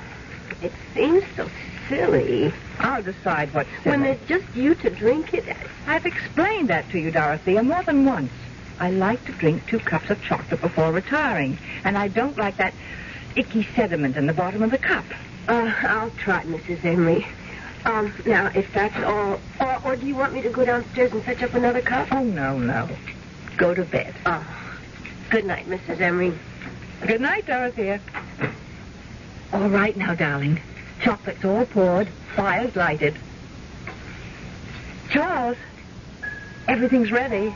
it 0.63 0.73
seems 0.95 1.23
so 1.37 1.51
silly. 1.87 2.51
I'll 2.79 3.03
decide 3.03 3.53
what's 3.53 3.69
silly. 3.83 3.91
When 3.91 4.03
there's 4.05 4.27
just 4.27 4.57
you 4.57 4.75
to 4.77 4.89
drink 4.89 5.35
it. 5.35 5.45
I've 5.87 6.07
explained 6.07 6.71
that 6.71 6.89
to 6.93 6.99
you, 6.99 7.11
Dorothea, 7.11 7.63
more 7.63 7.83
than 7.83 8.07
once. 8.07 8.33
I 8.81 8.91
like 8.91 9.23
to 9.27 9.33
drink 9.33 9.67
two 9.67 9.81
cups 9.81 10.09
of 10.09 10.23
chocolate 10.23 10.63
before 10.63 10.91
retiring, 10.93 11.59
and 11.85 11.99
I 11.99 12.09
don't 12.09 12.39
like 12.39 12.57
that 12.57 12.73
icky 13.37 13.69
sediment 13.77 14.17
in 14.17 14.27
the 14.27 14.33
bottom 14.33 14.63
of 14.63 14.71
the 14.71 14.79
cup. 14.79 15.05
Uh, 15.47 15.75
I'll 15.83 16.11
try, 16.13 16.43
Mrs. 16.45 16.87
Emery. 16.87 17.27
Um, 17.85 18.15
now, 18.25 18.51
if 18.55 18.73
that's 18.73 18.97
all, 19.05 19.39
or, 19.61 19.81
or 19.85 19.95
do 19.95 20.07
you 20.07 20.17
want 20.17 20.33
me 20.33 20.41
to 20.41 20.49
go 20.49 20.65
downstairs 20.65 21.13
and 21.13 21.23
fetch 21.23 21.43
up 21.43 21.53
another 21.53 21.83
cup? 21.83 22.09
Oh, 22.13 22.25
no, 22.25 22.57
no. 22.59 22.89
Go 23.59 23.75
to 23.75 23.85
bed. 23.85 24.15
Oh, 24.25 24.62
good 25.33 25.47
night, 25.47 25.67
Mrs. 25.67 25.99
Emery. 25.99 26.39
Good 27.07 27.23
night, 27.23 27.47
Dorothea. 27.47 28.01
All 29.51 29.71
right 29.71 29.97
now, 29.97 30.15
darling. 30.15 30.61
Chocolate's 31.01 31.43
all 31.43 31.65
poured, 31.65 32.07
fire's 32.37 32.77
lighted. 32.77 33.17
Charles, 35.09 35.57
everything's 36.69 37.11
ready. 37.11 37.55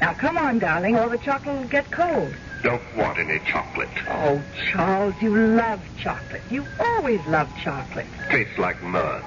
Now, 0.00 0.14
come 0.14 0.38
on, 0.38 0.60
darling, 0.60 0.96
or 0.96 1.08
the 1.08 1.18
chocolate 1.18 1.56
will 1.56 1.68
get 1.68 1.90
cold. 1.90 2.32
Don't 2.62 2.96
want 2.96 3.18
any 3.18 3.40
chocolate. 3.40 3.88
Oh, 4.08 4.40
Charles, 4.70 5.14
you 5.20 5.36
love 5.36 5.80
chocolate. 6.00 6.42
You 6.50 6.64
always 6.78 7.20
love 7.26 7.50
chocolate. 7.64 8.06
Tastes 8.30 8.58
like 8.58 8.80
mud. 8.84 9.24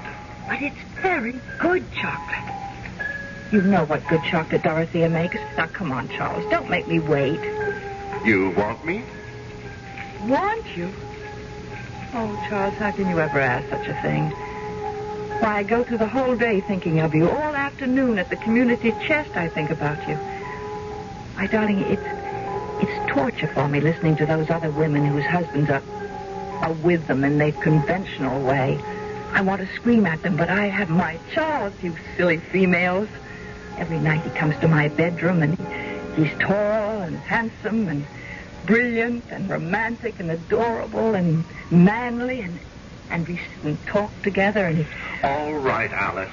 But 0.48 0.62
it's 0.62 0.80
very 1.02 1.36
good 1.58 1.84
chocolate. 1.92 2.69
You 3.52 3.62
know 3.64 3.84
what 3.86 4.08
good 4.08 4.24
chocolate 4.24 4.62
Dorothea 4.62 5.10
makes. 5.10 5.38
Now, 5.58 5.66
come 5.68 5.92
on, 5.92 6.08
Charles. 6.10 6.48
Don't 6.52 6.70
make 6.70 6.88
me 6.88 7.00
wait. 7.00 7.40
You 8.24 8.52
want 8.52 8.86
me? 8.86 9.04
Want 10.28 10.66
you? 10.78 10.94
Oh, 12.14 12.46
Charles, 12.48 12.76
how 12.76 12.92
can 12.92 13.10
you 13.10 13.20
ever 13.20 13.40
ask 13.40 13.68
such 13.70 13.88
a 13.88 14.00
thing? 14.02 14.30
Why, 15.40 15.58
I 15.58 15.64
go 15.64 15.84
through 15.84 15.98
the 15.98 16.08
whole 16.08 16.36
day 16.36 16.62
thinking 16.62 17.00
of 17.00 17.16
you. 17.16 17.28
All 17.30 17.56
afternoon 17.56 18.20
at 18.20 18.30
the 18.30 18.36
community 18.36 18.92
chest, 19.08 19.36
I 19.36 19.48
think 19.48 19.72
about 19.72 20.08
you. 20.08 20.20
My 21.36 21.48
darling, 21.48 21.80
it's 21.80 22.04
it's 22.82 23.12
torture 23.12 23.48
for 23.48 23.68
me 23.68 23.80
listening 23.82 24.16
to 24.18 24.26
those 24.26 24.50
other 24.50 24.70
women 24.70 25.06
whose 25.06 25.26
husbands 25.26 25.70
are 25.70 25.82
are 26.62 26.74
with 26.74 27.08
them 27.08 27.24
in 27.24 27.38
their 27.38 27.54
conventional 27.54 28.42
way. 28.42 28.78
I 29.32 29.42
want 29.42 29.62
to 29.62 29.76
scream 29.76 30.06
at 30.06 30.22
them, 30.22 30.36
but 30.36 30.50
I 30.50 30.68
have 30.68 30.90
my 30.90 31.18
Charles, 31.34 31.74
you 31.82 31.96
silly 32.18 32.38
females. 32.38 33.08
Every 33.80 34.00
night 34.00 34.22
he 34.22 34.30
comes 34.32 34.56
to 34.60 34.68
my 34.68 34.90
bedroom 34.90 35.42
and 35.42 35.58
He's 36.16 36.38
tall 36.40 37.02
and 37.02 37.18
handsome 37.18 37.88
and 37.88 38.06
brilliant 38.66 39.24
and 39.30 39.50
romantic 39.50 40.20
and 40.20 40.30
adorable 40.32 41.16
and 41.16 41.46
manly 41.72 42.42
and 42.42 42.60
and 43.10 43.28
we 43.28 43.38
sit 43.38 43.64
and 43.64 43.86
talk 43.88 44.12
together 44.22 44.66
and 44.66 44.78
he, 44.80 44.86
All 45.24 45.54
right, 45.54 45.90
Alice. 45.92 46.30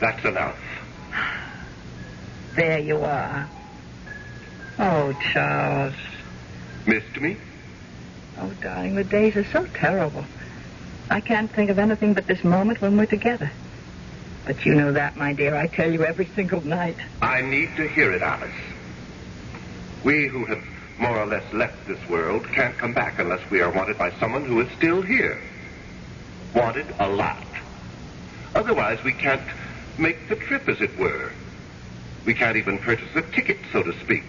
That's 0.00 0.24
enough. 0.24 0.56
there 2.54 2.78
you 2.78 3.02
are. 3.02 3.48
Oh, 4.78 5.12
Charles. 5.32 5.94
Missed 6.86 7.20
me? 7.20 7.36
Oh, 8.38 8.50
darling, 8.62 8.94
the 8.94 9.04
days 9.04 9.36
are 9.36 9.44
so 9.44 9.66
terrible. 9.74 10.24
I 11.10 11.20
can't 11.20 11.50
think 11.50 11.68
of 11.70 11.78
anything 11.78 12.14
but 12.14 12.26
this 12.26 12.44
moment 12.44 12.80
when 12.80 12.96
we're 12.96 13.06
together. 13.06 13.50
But 14.46 14.64
you 14.64 14.76
know 14.76 14.92
that, 14.92 15.16
my 15.16 15.32
dear. 15.32 15.56
I 15.56 15.66
tell 15.66 15.92
you 15.92 16.04
every 16.04 16.26
single 16.26 16.64
night. 16.64 16.96
I 17.20 17.42
need 17.42 17.74
to 17.76 17.88
hear 17.88 18.12
it, 18.12 18.22
Alice. 18.22 18.54
We 20.04 20.28
who 20.28 20.44
have 20.44 20.64
more 20.98 21.18
or 21.18 21.26
less 21.26 21.52
left 21.52 21.84
this 21.88 21.98
world 22.08 22.46
can't 22.52 22.78
come 22.78 22.94
back 22.94 23.18
unless 23.18 23.50
we 23.50 23.60
are 23.60 23.72
wanted 23.72 23.98
by 23.98 24.12
someone 24.12 24.44
who 24.44 24.60
is 24.60 24.70
still 24.76 25.02
here. 25.02 25.42
Wanted 26.54 26.86
a 27.00 27.08
lot. 27.08 27.44
Otherwise, 28.54 29.02
we 29.02 29.12
can't 29.12 29.42
make 29.98 30.28
the 30.28 30.36
trip, 30.36 30.68
as 30.68 30.80
it 30.80 30.96
were. 30.96 31.32
We 32.24 32.32
can't 32.32 32.56
even 32.56 32.78
purchase 32.78 33.14
a 33.16 33.22
ticket, 33.22 33.58
so 33.72 33.82
to 33.82 33.92
speak, 34.00 34.24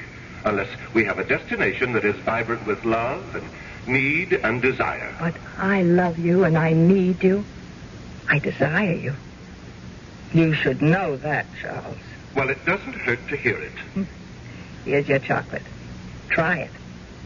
unless 0.45 0.69
we 0.95 1.03
have 1.05 1.19
a 1.19 1.23
destination 1.23 1.93
that 1.93 2.03
is 2.03 2.15
vibrant 2.17 2.65
with 2.65 2.83
love 2.85 3.35
and 3.35 3.47
need 3.87 4.33
and 4.33 4.63
desire. 4.63 5.15
But 5.19 5.35
I 5.57 5.83
love 5.83 6.17
you 6.17 6.43
and 6.43 6.57
I 6.57 6.73
need 6.73 7.23
you. 7.23 7.45
I 8.27 8.39
desire 8.39 8.93
you. 8.93 9.15
You 10.33 10.53
should 10.53 10.81
know 10.81 11.17
that, 11.17 11.45
Charles. 11.61 11.97
Well, 12.35 12.49
it 12.49 12.63
doesn't 12.65 12.93
hurt 12.93 13.19
to 13.29 13.37
hear 13.37 13.57
it. 13.57 13.71
Hmm. 13.93 14.03
Here's 14.85 15.07
your 15.07 15.19
chocolate. 15.19 15.63
Try 16.29 16.57
it. 16.57 16.71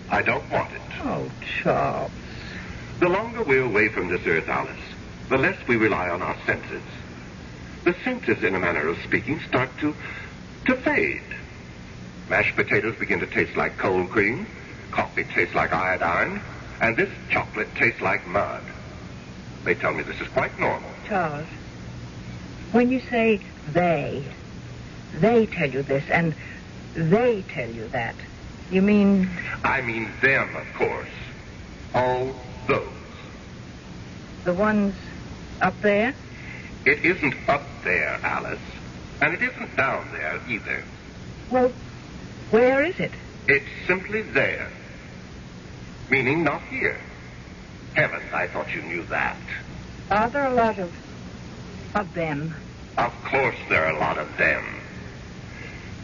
I 0.09 0.21
don't 0.21 0.49
want 0.51 0.71
it. 0.71 0.81
Oh, 1.03 1.29
Charles. 1.61 2.11
The 2.99 3.09
longer 3.09 3.43
we're 3.43 3.63
away 3.63 3.89
from 3.89 4.09
this 4.09 4.25
earth, 4.27 4.47
Alice, 4.47 4.77
the 5.29 5.37
less 5.37 5.57
we 5.67 5.75
rely 5.75 6.09
on 6.09 6.21
our 6.21 6.37
senses. 6.45 6.83
The 7.83 7.95
senses, 8.03 8.43
in 8.43 8.53
a 8.55 8.59
manner 8.59 8.87
of 8.87 8.97
speaking, 9.03 9.39
start 9.47 9.69
to 9.79 9.95
to 10.65 10.75
fade. 10.75 11.23
Mashed 12.29 12.55
potatoes 12.55 12.95
begin 12.97 13.19
to 13.19 13.25
taste 13.25 13.57
like 13.57 13.77
cold 13.77 14.09
cream, 14.11 14.45
coffee 14.91 15.23
tastes 15.23 15.55
like 15.55 15.73
iodine, 15.73 16.39
and 16.79 16.95
this 16.95 17.09
chocolate 17.29 17.73
tastes 17.75 18.01
like 18.01 18.25
mud. 18.27 18.63
They 19.63 19.73
tell 19.73 19.93
me 19.93 20.03
this 20.03 20.21
is 20.21 20.27
quite 20.27 20.57
normal. 20.59 20.89
Charles, 21.07 21.47
when 22.71 22.89
you 22.89 22.99
say 23.01 23.41
they, 23.71 24.23
they 25.15 25.45
tell 25.45 25.69
you 25.69 25.83
this 25.83 26.03
and 26.09 26.33
they 26.95 27.43
tell 27.49 27.69
you 27.69 27.87
that, 27.89 28.15
you 28.71 28.81
mean 28.81 29.29
I 29.63 29.81
mean 29.81 30.09
them, 30.21 30.55
of 30.55 30.73
course. 30.75 31.09
All 31.93 32.33
those. 32.67 32.87
the 34.45 34.53
ones 34.53 34.95
up 35.61 35.79
there? 35.81 36.13
It 36.85 37.03
isn't 37.03 37.35
up 37.47 37.63
there, 37.83 38.19
Alice. 38.23 38.59
And 39.21 39.33
it 39.33 39.41
isn't 39.41 39.75
down 39.75 40.09
there 40.13 40.39
either. 40.47 40.83
Well, 41.51 41.71
where 42.49 42.83
is 42.83 42.99
it? 42.99 43.11
It's 43.47 43.67
simply 43.85 44.21
there. 44.21 44.69
Meaning 46.09 46.43
not 46.43 46.61
here. 46.63 46.99
Heavens, 47.93 48.31
I 48.33 48.47
thought 48.47 48.73
you 48.73 48.81
knew 48.81 49.03
that. 49.05 49.37
Are 50.09 50.29
there 50.29 50.45
a 50.45 50.53
lot 50.53 50.79
of 50.79 50.91
of 51.95 52.13
them? 52.13 52.53
Of 52.97 53.13
course 53.23 53.55
there 53.69 53.85
are 53.85 53.95
a 53.95 53.99
lot 53.99 54.17
of 54.17 54.37
them. 54.37 54.63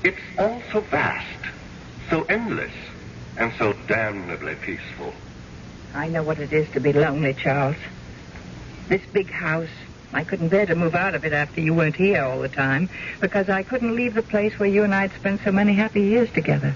It's 0.04 0.22
all 0.38 0.62
so 0.72 0.82
vast, 0.82 1.46
so 2.10 2.24
endless, 2.24 2.74
and 3.38 3.52
so 3.58 3.74
damnably 3.88 4.56
peaceful. 4.56 5.14
I 5.94 6.08
know 6.08 6.24
what 6.24 6.40
it 6.40 6.54
is 6.54 6.70
to 6.72 6.80
be 6.80 6.94
lonely, 6.94 7.34
Charles. 7.34 7.76
This 8.88 9.02
big 9.12 9.30
house, 9.30 9.70
I 10.14 10.24
couldn't 10.24 10.50
bear 10.50 10.66
to 10.66 10.76
move 10.76 10.96
out 10.96 11.16
of 11.16 11.26
it 11.26 11.34
after 11.34 11.60
you 11.60 11.74
weren't 11.74 11.96
here 11.96 12.24
all 12.24 12.40
the 12.40 12.50
time 12.50 12.90
because 13.20 13.50
I 13.50 13.64
couldn't 13.64 13.96
leave 13.96 14.14
the 14.14 14.22
place 14.22 14.58
where 14.60 14.70
you 14.70 14.84
and 14.84 14.94
I'd 14.94 15.12
spent 15.14 15.42
so 15.44 15.52
many 15.52 15.74
happy 15.74 16.02
years 16.02 16.32
together. 16.32 16.76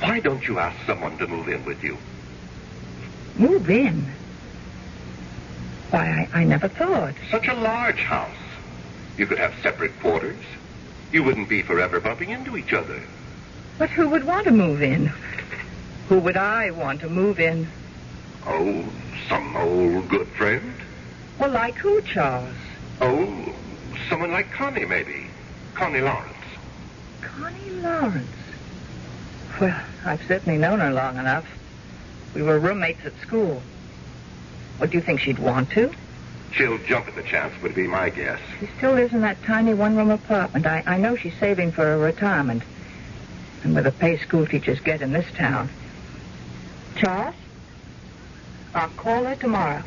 Why 0.00 0.20
don't 0.20 0.46
you 0.46 0.58
ask 0.58 0.76
someone 0.86 1.18
to 1.18 1.26
move 1.26 1.48
in 1.48 1.64
with 1.64 1.82
you? 1.84 1.98
Move 3.36 3.68
in? 3.70 4.06
Why, 5.92 6.26
I, 6.32 6.40
I 6.40 6.44
never 6.44 6.68
thought. 6.68 7.12
Such 7.30 7.48
a 7.48 7.54
large 7.54 8.00
house. 8.00 8.30
You 9.18 9.26
could 9.26 9.38
have 9.38 9.52
separate 9.62 9.92
quarters. 10.00 10.42
You 11.12 11.22
wouldn't 11.22 11.50
be 11.50 11.60
forever 11.60 12.00
bumping 12.00 12.30
into 12.30 12.56
each 12.56 12.72
other. 12.72 13.02
But 13.78 13.90
who 13.90 14.08
would 14.08 14.24
want 14.24 14.46
to 14.46 14.52
move 14.52 14.80
in? 14.82 15.12
Who 16.08 16.18
would 16.20 16.38
I 16.38 16.70
want 16.70 17.00
to 17.02 17.10
move 17.10 17.38
in? 17.38 17.68
Oh, 18.46 18.86
some 19.28 19.54
old 19.54 20.08
good 20.08 20.28
friend? 20.28 20.72
Well, 21.38 21.50
like 21.50 21.74
who, 21.74 22.00
Charles? 22.00 22.56
Oh, 23.02 23.54
someone 24.08 24.32
like 24.32 24.50
Connie, 24.50 24.86
maybe. 24.86 25.26
Connie 25.74 26.00
Lawrence. 26.00 26.32
Connie 27.20 27.70
Lawrence. 27.82 28.28
Well, 29.60 29.78
I've 30.06 30.22
certainly 30.26 30.58
known 30.58 30.80
her 30.80 30.90
long 30.90 31.18
enough. 31.18 31.46
We 32.34 32.40
were 32.40 32.58
roommates 32.58 33.04
at 33.04 33.12
school. 33.20 33.62
What 34.82 34.90
do 34.90 34.96
you 34.96 35.02
think 35.04 35.20
she'd 35.20 35.38
want 35.38 35.70
to? 35.70 35.92
She'll 36.50 36.76
jump 36.78 37.06
at 37.06 37.14
the 37.14 37.22
chance, 37.22 37.54
would 37.62 37.72
be 37.72 37.86
my 37.86 38.10
guess. 38.10 38.40
She 38.58 38.66
still 38.78 38.94
lives 38.94 39.12
in 39.12 39.20
that 39.20 39.40
tiny 39.44 39.74
one-room 39.74 40.10
apartment. 40.10 40.66
I, 40.66 40.82
I 40.84 40.96
know 40.98 41.14
she's 41.14 41.36
saving 41.38 41.70
for 41.70 41.92
a 41.92 41.96
retirement. 41.96 42.64
And 43.62 43.76
with 43.76 43.84
the 43.84 43.92
pay 43.92 44.16
school 44.16 44.44
teachers 44.44 44.80
get 44.80 45.00
in 45.00 45.12
this 45.12 45.32
town. 45.36 45.70
Charles? 46.96 47.36
I'll 48.74 48.88
call 48.88 49.22
her 49.22 49.36
tomorrow. 49.36 49.84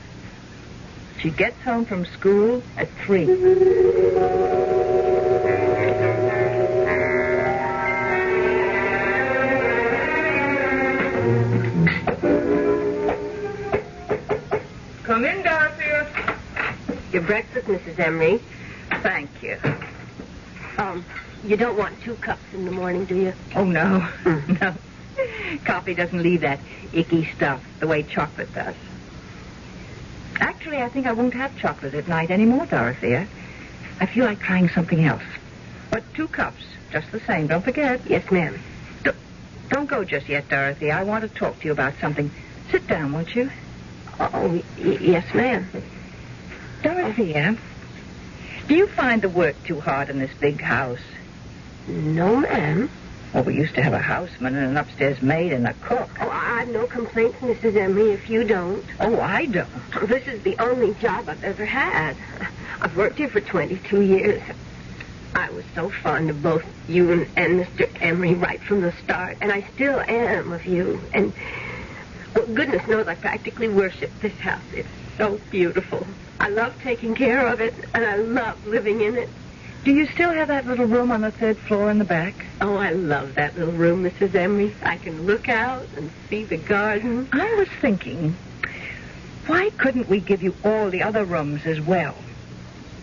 She 1.19 1.29
gets 1.29 1.61
home 1.63 1.83
from 1.83 2.05
school 2.05 2.63
at 2.77 2.87
three. 3.05 3.25
Come 15.15 15.23
in, 15.23 15.43
Dorothea. 15.43 16.37
Your 17.13 17.21
breakfast, 17.21 17.67
Mrs. 17.67 17.97
Emery. 17.99 18.41
Thank 19.01 19.29
you. 19.41 19.57
Um, 20.77 21.05
you 21.45 21.55
don't 21.55 21.77
want 21.77 22.01
two 22.01 22.15
cups 22.15 22.43
in 22.51 22.65
the 22.65 22.71
morning, 22.71 23.05
do 23.05 23.15
you? 23.15 23.33
Oh, 23.55 23.63
no. 23.63 24.05
no. 24.25 24.75
Coffee 25.63 25.93
doesn't 25.93 26.21
leave 26.21 26.41
that 26.41 26.59
icky 26.91 27.23
stuff 27.33 27.63
the 27.79 27.87
way 27.87 28.03
chocolate 28.03 28.53
does. 28.53 28.75
Actually, 30.41 30.81
I 30.81 30.89
think 30.89 31.07
I 31.07 31.13
won't 31.13 31.33
have 31.33 31.57
chocolate 31.59 31.93
at 31.93 32.09
night 32.09 32.29
anymore, 32.29 32.65
Dorothea. 32.65 33.25
I 34.01 34.07
feel 34.07 34.25
like 34.25 34.41
trying 34.41 34.67
something 34.67 35.05
else. 35.05 35.23
But 35.91 36.03
two 36.13 36.27
cups, 36.27 36.65
just 36.91 37.09
the 37.13 37.21
same. 37.21 37.47
Don't 37.47 37.63
forget. 37.63 38.01
Yes, 38.05 38.29
ma'am. 38.31 38.59
Don't, 39.05 39.15
don't 39.69 39.85
go 39.85 40.03
just 40.03 40.27
yet, 40.27 40.49
Dorothy. 40.49 40.91
I 40.91 41.03
want 41.03 41.21
to 41.21 41.29
talk 41.29 41.57
to 41.61 41.65
you 41.67 41.71
about 41.71 41.93
something. 42.01 42.29
Sit 42.69 42.85
down, 42.87 43.13
won't 43.13 43.33
you? 43.33 43.49
Oh, 44.19 44.47
y- 44.49 44.63
yes, 44.77 45.25
ma'am. 45.33 45.69
Dorothea, 46.83 47.55
do 48.67 48.75
you 48.75 48.87
find 48.89 49.21
the 49.21 49.29
work 49.29 49.61
too 49.63 49.79
hard 49.79 50.09
in 50.09 50.19
this 50.19 50.33
big 50.39 50.61
house? 50.61 50.99
No, 51.87 52.37
ma'am. 52.37 52.89
Well, 53.33 53.43
we 53.43 53.55
used 53.55 53.75
to 53.75 53.81
have 53.83 53.93
a 53.93 53.99
houseman 53.99 54.55
and 54.55 54.71
an 54.71 54.77
upstairs 54.77 55.21
maid 55.21 55.51
and 55.51 55.67
a 55.67 55.73
cook. 55.73 56.09
Oh, 56.21 56.29
I've 56.29 56.69
no 56.69 56.87
complaints, 56.87 57.37
Mrs. 57.41 57.75
Emery, 57.77 58.11
if 58.11 58.29
you 58.29 58.43
don't. 58.45 58.85
Oh, 58.99 59.19
I 59.19 59.45
don't. 59.47 59.69
This 60.07 60.23
is 60.27 60.41
the 60.43 60.55
only 60.59 60.93
job 60.95 61.27
I've 61.27 61.43
ever 61.43 61.65
had. 61.65 62.15
I've 62.81 62.95
worked 62.95 63.17
here 63.17 63.29
for 63.29 63.41
22 63.41 64.01
years. 64.01 64.41
I 65.33 65.49
was 65.49 65.65
so 65.75 65.89
fond 65.89 66.29
of 66.29 66.41
both 66.41 66.63
you 66.87 67.11
and, 67.11 67.27
and 67.35 67.59
Mr. 67.65 67.89
Emery 67.99 68.35
right 68.35 68.61
from 68.63 68.81
the 68.81 68.93
start, 69.03 69.37
and 69.41 69.51
I 69.51 69.67
still 69.73 69.99
am 70.07 70.53
of 70.53 70.65
you. 70.65 71.01
And 71.13 71.33
goodness 72.41 72.87
knows 72.87 73.07
I 73.07 73.15
practically 73.15 73.69
worship 73.69 74.11
this 74.21 74.37
house. 74.39 74.61
It's 74.73 74.89
so 75.17 75.39
beautiful. 75.49 76.05
I 76.39 76.49
love 76.49 76.75
taking 76.81 77.15
care 77.15 77.47
of 77.47 77.61
it, 77.61 77.73
and 77.93 78.05
I 78.05 78.15
love 78.17 78.65
living 78.67 79.01
in 79.01 79.17
it. 79.17 79.29
Do 79.83 79.93
you 79.93 80.07
still 80.07 80.31
have 80.31 80.47
that 80.47 80.65
little 80.65 80.87
room 80.87 81.11
on 81.11 81.21
the 81.21 81.31
third 81.31 81.57
floor 81.59 81.91
in 81.91 81.99
the 81.99 82.05
back? 82.05 82.33
Oh, 82.59 82.75
I 82.75 82.91
love 82.91 83.35
that 83.35 83.57
little 83.57 83.73
room, 83.73 84.03
Mrs. 84.03 84.33
Emery. 84.33 84.75
I 84.81 84.97
can 84.97 85.25
look 85.25 85.47
out 85.47 85.87
and 85.95 86.11
see 86.29 86.43
the 86.43 86.57
garden. 86.57 87.29
I 87.31 87.53
was 87.53 87.69
thinking, 87.81 88.35
why 89.45 89.69
couldn't 89.77 90.09
we 90.09 90.19
give 90.19 90.41
you 90.41 90.55
all 90.63 90.89
the 90.89 91.03
other 91.03 91.23
rooms 91.23 91.65
as 91.65 91.79
well? 91.79 92.15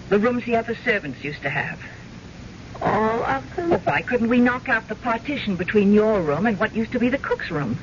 The 0.08 0.18
rooms 0.18 0.44
the 0.44 0.56
other 0.56 0.74
servants 0.74 1.22
used 1.22 1.42
to 1.42 1.50
have. 1.50 1.80
All 2.80 3.22
of 3.22 3.56
them? 3.56 3.70
Well, 3.70 3.80
why 3.84 4.02
couldn't 4.02 4.28
we 4.28 4.40
knock 4.40 4.68
out 4.68 4.88
the 4.88 4.96
partition 4.96 5.54
between 5.54 5.92
your 5.92 6.20
room 6.20 6.46
and 6.46 6.58
what 6.58 6.74
used 6.74 6.92
to 6.92 6.98
be 6.98 7.08
the 7.08 7.18
cook's 7.18 7.50
room? 7.50 7.78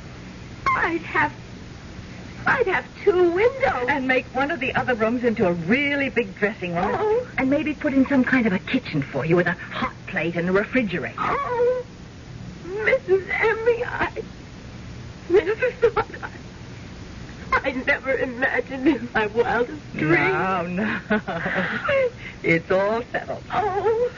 I'd 0.68 1.02
have. 1.02 1.34
I'd 2.46 2.68
have 2.68 2.86
two 3.04 3.32
windows. 3.32 3.86
And 3.90 4.08
make 4.08 4.26
one 4.34 4.50
of 4.50 4.60
the 4.60 4.74
other 4.76 4.96
rooms 4.96 5.24
into 5.24 5.48
a 5.48 5.54
really 5.54 6.10
big 6.10 6.36
dressing 6.38 6.74
room. 6.74 6.96
Oh. 6.98 7.28
And 7.38 7.50
maybe 7.50 7.74
put 7.74 7.94
in 7.94 8.08
some 8.08 8.24
kind 8.24 8.48
of 8.48 8.54
a 8.54 8.60
kitchen 8.60 9.02
for 9.02 9.26
you 9.26 9.36
with 9.36 9.48
a 9.48 9.52
hot 9.52 9.94
plate 10.08 10.36
and 10.36 10.50
a 10.50 10.52
refrigerator. 10.52 11.16
Oh, 11.18 11.86
Mrs. 12.66 13.30
Emery, 13.30 13.84
I 13.84 14.24
never 15.30 15.72
thought 15.72 16.08
I... 16.24 16.30
I 17.52 17.72
never 17.72 18.16
imagined 18.16 18.88
in 18.88 19.10
my 19.14 19.28
wildest 19.28 19.94
dreams. 19.94 20.32
No, 20.32 20.66
no. 20.66 21.00
it's 22.44 22.72
all 22.72 23.04
settled. 23.12 23.44
Oh, 23.52 24.12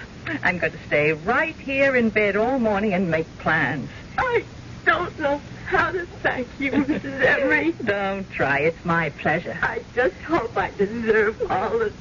I'm 0.43 0.57
going 0.57 0.73
to 0.73 0.79
stay 0.87 1.13
right 1.13 1.55
here 1.55 1.95
in 1.95 2.09
bed 2.09 2.35
all 2.35 2.59
morning 2.59 2.93
and 2.93 3.09
make 3.09 3.25
plans. 3.39 3.89
I 4.17 4.43
don't 4.85 5.17
know 5.19 5.41
how 5.71 5.91
to 5.91 6.05
thank 6.21 6.47
you, 6.59 6.71
Mrs. 6.71 7.21
Emery. 7.25 7.71
Don't 7.83 8.29
try. 8.31 8.59
It's 8.59 8.83
my 8.83 9.09
pleasure. 9.09 9.57
I 9.61 9.81
just 9.95 10.15
hope 10.17 10.55
I 10.57 10.69
deserve 10.71 11.49
all 11.49 11.79
the... 11.79 11.93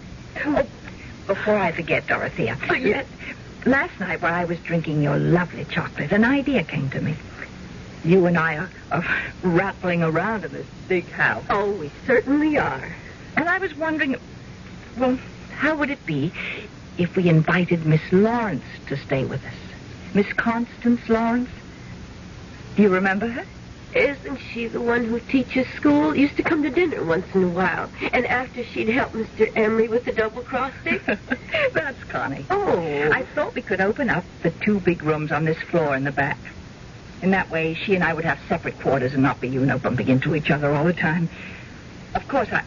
Oh, 0.44 0.66
before 1.28 1.56
I 1.56 1.70
forget, 1.70 2.06
Dorothea. 2.08 2.58
Oh, 2.68 2.74
yes. 2.74 3.06
Last 3.64 3.98
night, 4.00 4.20
while 4.22 4.34
I 4.34 4.44
was 4.44 4.58
drinking 4.58 5.02
your 5.02 5.18
lovely 5.18 5.64
chocolate, 5.66 6.10
an 6.10 6.24
idea 6.24 6.64
came 6.64 6.90
to 6.90 7.00
me. 7.00 7.14
You 8.04 8.26
and 8.26 8.36
I 8.36 8.56
are, 8.56 8.70
are 8.90 9.04
rattling 9.42 10.02
around 10.02 10.44
in 10.44 10.52
this 10.52 10.66
big 10.88 11.08
house. 11.10 11.44
Oh, 11.48 11.70
we 11.70 11.90
certainly 12.06 12.58
are. 12.58 12.92
And 13.36 13.48
I 13.48 13.58
was 13.58 13.76
wondering, 13.76 14.16
well, 14.98 15.16
how 15.54 15.76
would 15.76 15.90
it 15.90 16.04
be 16.06 16.32
if 16.98 17.14
we 17.14 17.28
invited 17.28 17.86
Miss 17.86 18.00
Lawrence 18.10 18.64
to 18.88 18.96
stay 18.96 19.24
with 19.24 19.44
us? 19.44 19.54
Miss 20.14 20.32
Constance 20.32 21.08
Lawrence? 21.08 21.50
Do 22.74 22.82
you 22.82 22.88
remember 22.88 23.28
her? 23.28 23.44
Isn't 23.94 24.38
she 24.52 24.68
the 24.68 24.80
one 24.80 25.04
who 25.04 25.18
teaches 25.18 25.66
school? 25.74 26.14
Used 26.14 26.36
to 26.36 26.42
come 26.42 26.62
to 26.62 26.70
dinner 26.70 27.02
once 27.02 27.26
in 27.34 27.44
a 27.44 27.48
while. 27.48 27.90
And 28.12 28.24
after 28.26 28.62
she'd 28.62 28.88
help 28.88 29.12
Mr. 29.12 29.50
Emery 29.56 29.88
with 29.88 30.04
the 30.04 30.12
double 30.12 30.42
cross 30.42 30.72
stick? 30.82 31.02
That's 31.72 32.04
Connie. 32.04 32.46
Oh. 32.50 33.10
I 33.12 33.24
thought 33.34 33.54
we 33.54 33.62
could 33.62 33.80
open 33.80 34.08
up 34.08 34.24
the 34.42 34.50
two 34.50 34.78
big 34.80 35.02
rooms 35.02 35.32
on 35.32 35.44
this 35.44 35.58
floor 35.58 35.96
in 35.96 36.04
the 36.04 36.12
back. 36.12 36.38
In 37.22 37.32
that 37.32 37.50
way, 37.50 37.74
she 37.74 37.94
and 37.94 38.04
I 38.04 38.14
would 38.14 38.24
have 38.24 38.38
separate 38.48 38.78
quarters 38.78 39.12
and 39.12 39.22
not 39.22 39.40
be, 39.40 39.48
you 39.48 39.66
know, 39.66 39.78
bumping 39.78 40.08
into 40.08 40.34
each 40.34 40.50
other 40.50 40.72
all 40.72 40.84
the 40.84 40.92
time. 40.92 41.28
Of 42.14 42.26
course, 42.28 42.48
I, 42.50 42.62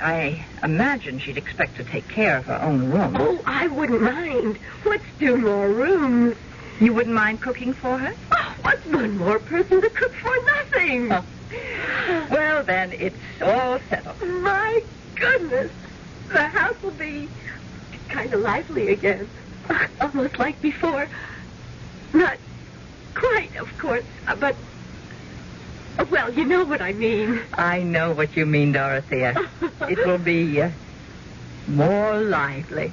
I 0.61 0.65
imagine 0.65 1.19
she'd 1.19 1.37
expect 1.37 1.77
to 1.77 1.83
take 1.83 2.07
care 2.07 2.37
of 2.37 2.45
her 2.45 2.61
own 2.61 2.91
room. 2.91 3.17
Oh, 3.19 3.41
I 3.45 3.67
wouldn't 3.67 4.01
mind. 4.01 4.59
Let's 4.85 5.03
do 5.19 5.37
more 5.37 5.67
rooms. 5.69 6.35
You 6.79 6.93
wouldn't 6.93 7.15
mind 7.15 7.41
cooking 7.41 7.73
for 7.73 7.97
her? 7.97 8.13
Oh, 8.31 8.55
what's 8.61 8.85
one 8.85 9.17
more 9.17 9.39
person 9.39 9.81
to 9.81 9.89
cook 9.89 10.13
for 10.13 10.35
nothing? 10.55 11.11
Oh. 11.11 11.23
Well, 12.31 12.63
then, 12.63 12.93
it's 12.93 13.15
all 13.41 13.79
settled. 13.89 14.21
My 14.21 14.81
goodness. 15.15 15.71
The 16.29 16.47
house 16.47 16.75
will 16.81 16.91
be 16.91 17.29
kind 18.09 18.33
of 18.33 18.41
lively 18.41 18.89
again. 18.89 19.29
Almost 20.01 20.39
like 20.39 20.59
before. 20.61 21.07
Not 22.13 22.37
quite, 23.13 23.55
of 23.57 23.69
course, 23.77 24.03
uh, 24.27 24.35
but. 24.35 24.55
Well, 26.09 26.33
you 26.33 26.43
know 26.45 26.65
what 26.65 26.81
I 26.81 26.91
mean. 26.93 27.39
I 27.53 27.83
know 27.83 28.13
what 28.13 28.35
you 28.35 28.45
mean, 28.45 28.71
Dorothea. 28.71 29.35
it 29.81 30.05
will 30.05 30.17
be 30.17 30.61
uh, 30.61 30.71
more 31.67 32.19
lively. 32.19 32.91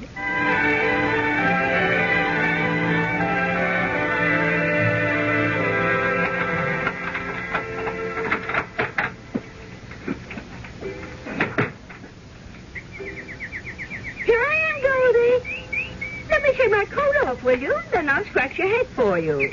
Take 16.61 16.71
my 16.71 16.85
coat 16.85 17.29
off, 17.29 17.43
will 17.43 17.59
you? 17.59 17.75
Then 17.93 18.09
I'll 18.09 18.25
scratch 18.27 18.59
your 18.59 18.69
head 18.69 18.87
for 18.89 19.19
you. 19.19 19.51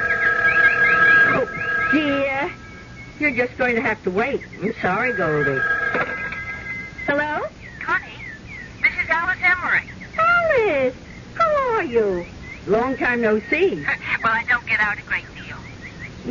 Oh, 0.00 1.88
dear. 1.92 2.50
You're 3.18 3.46
just 3.46 3.56
going 3.58 3.74
to 3.76 3.82
have 3.82 4.02
to 4.04 4.10
wait. 4.10 4.40
I'm 4.62 4.74
sorry, 4.80 5.12
Goldie. 5.14 5.60
Hello? 7.06 7.40
Connie, 7.80 8.18
this 8.82 8.92
is 9.02 9.10
Alice 9.10 9.38
Emery. 9.42 9.80
Alice, 10.18 10.94
how 11.34 11.76
are 11.76 11.84
you? 11.84 12.26
Long 12.66 12.96
time 12.96 13.22
no 13.22 13.40
see. 13.50 13.74
well, 14.22 14.32
I 14.32 14.44
don't 14.48 14.66
get 14.66 14.80
out 14.80 14.98
a 14.98 15.02
great 15.02 15.24
deal. 15.34 15.56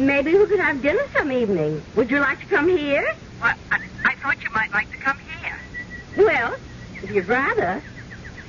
Maybe 0.06 0.38
we 0.38 0.46
could 0.46 0.60
have 0.60 0.82
dinner 0.82 1.02
some 1.18 1.32
evening. 1.32 1.82
Would 1.96 2.12
you 2.12 2.20
like 2.20 2.40
to 2.42 2.46
come 2.46 2.70
here? 2.70 3.04
Well, 3.42 3.54
I, 3.72 3.80
I 4.06 4.16
thought 4.22 4.38
you 4.44 4.50
might 4.54 4.72
like 4.72 4.92
to 4.92 4.98
come 4.98 5.18
here. 5.42 6.26
Well, 6.26 6.56
if 7.02 7.10
you'd 7.10 7.28
rather. 7.28 7.82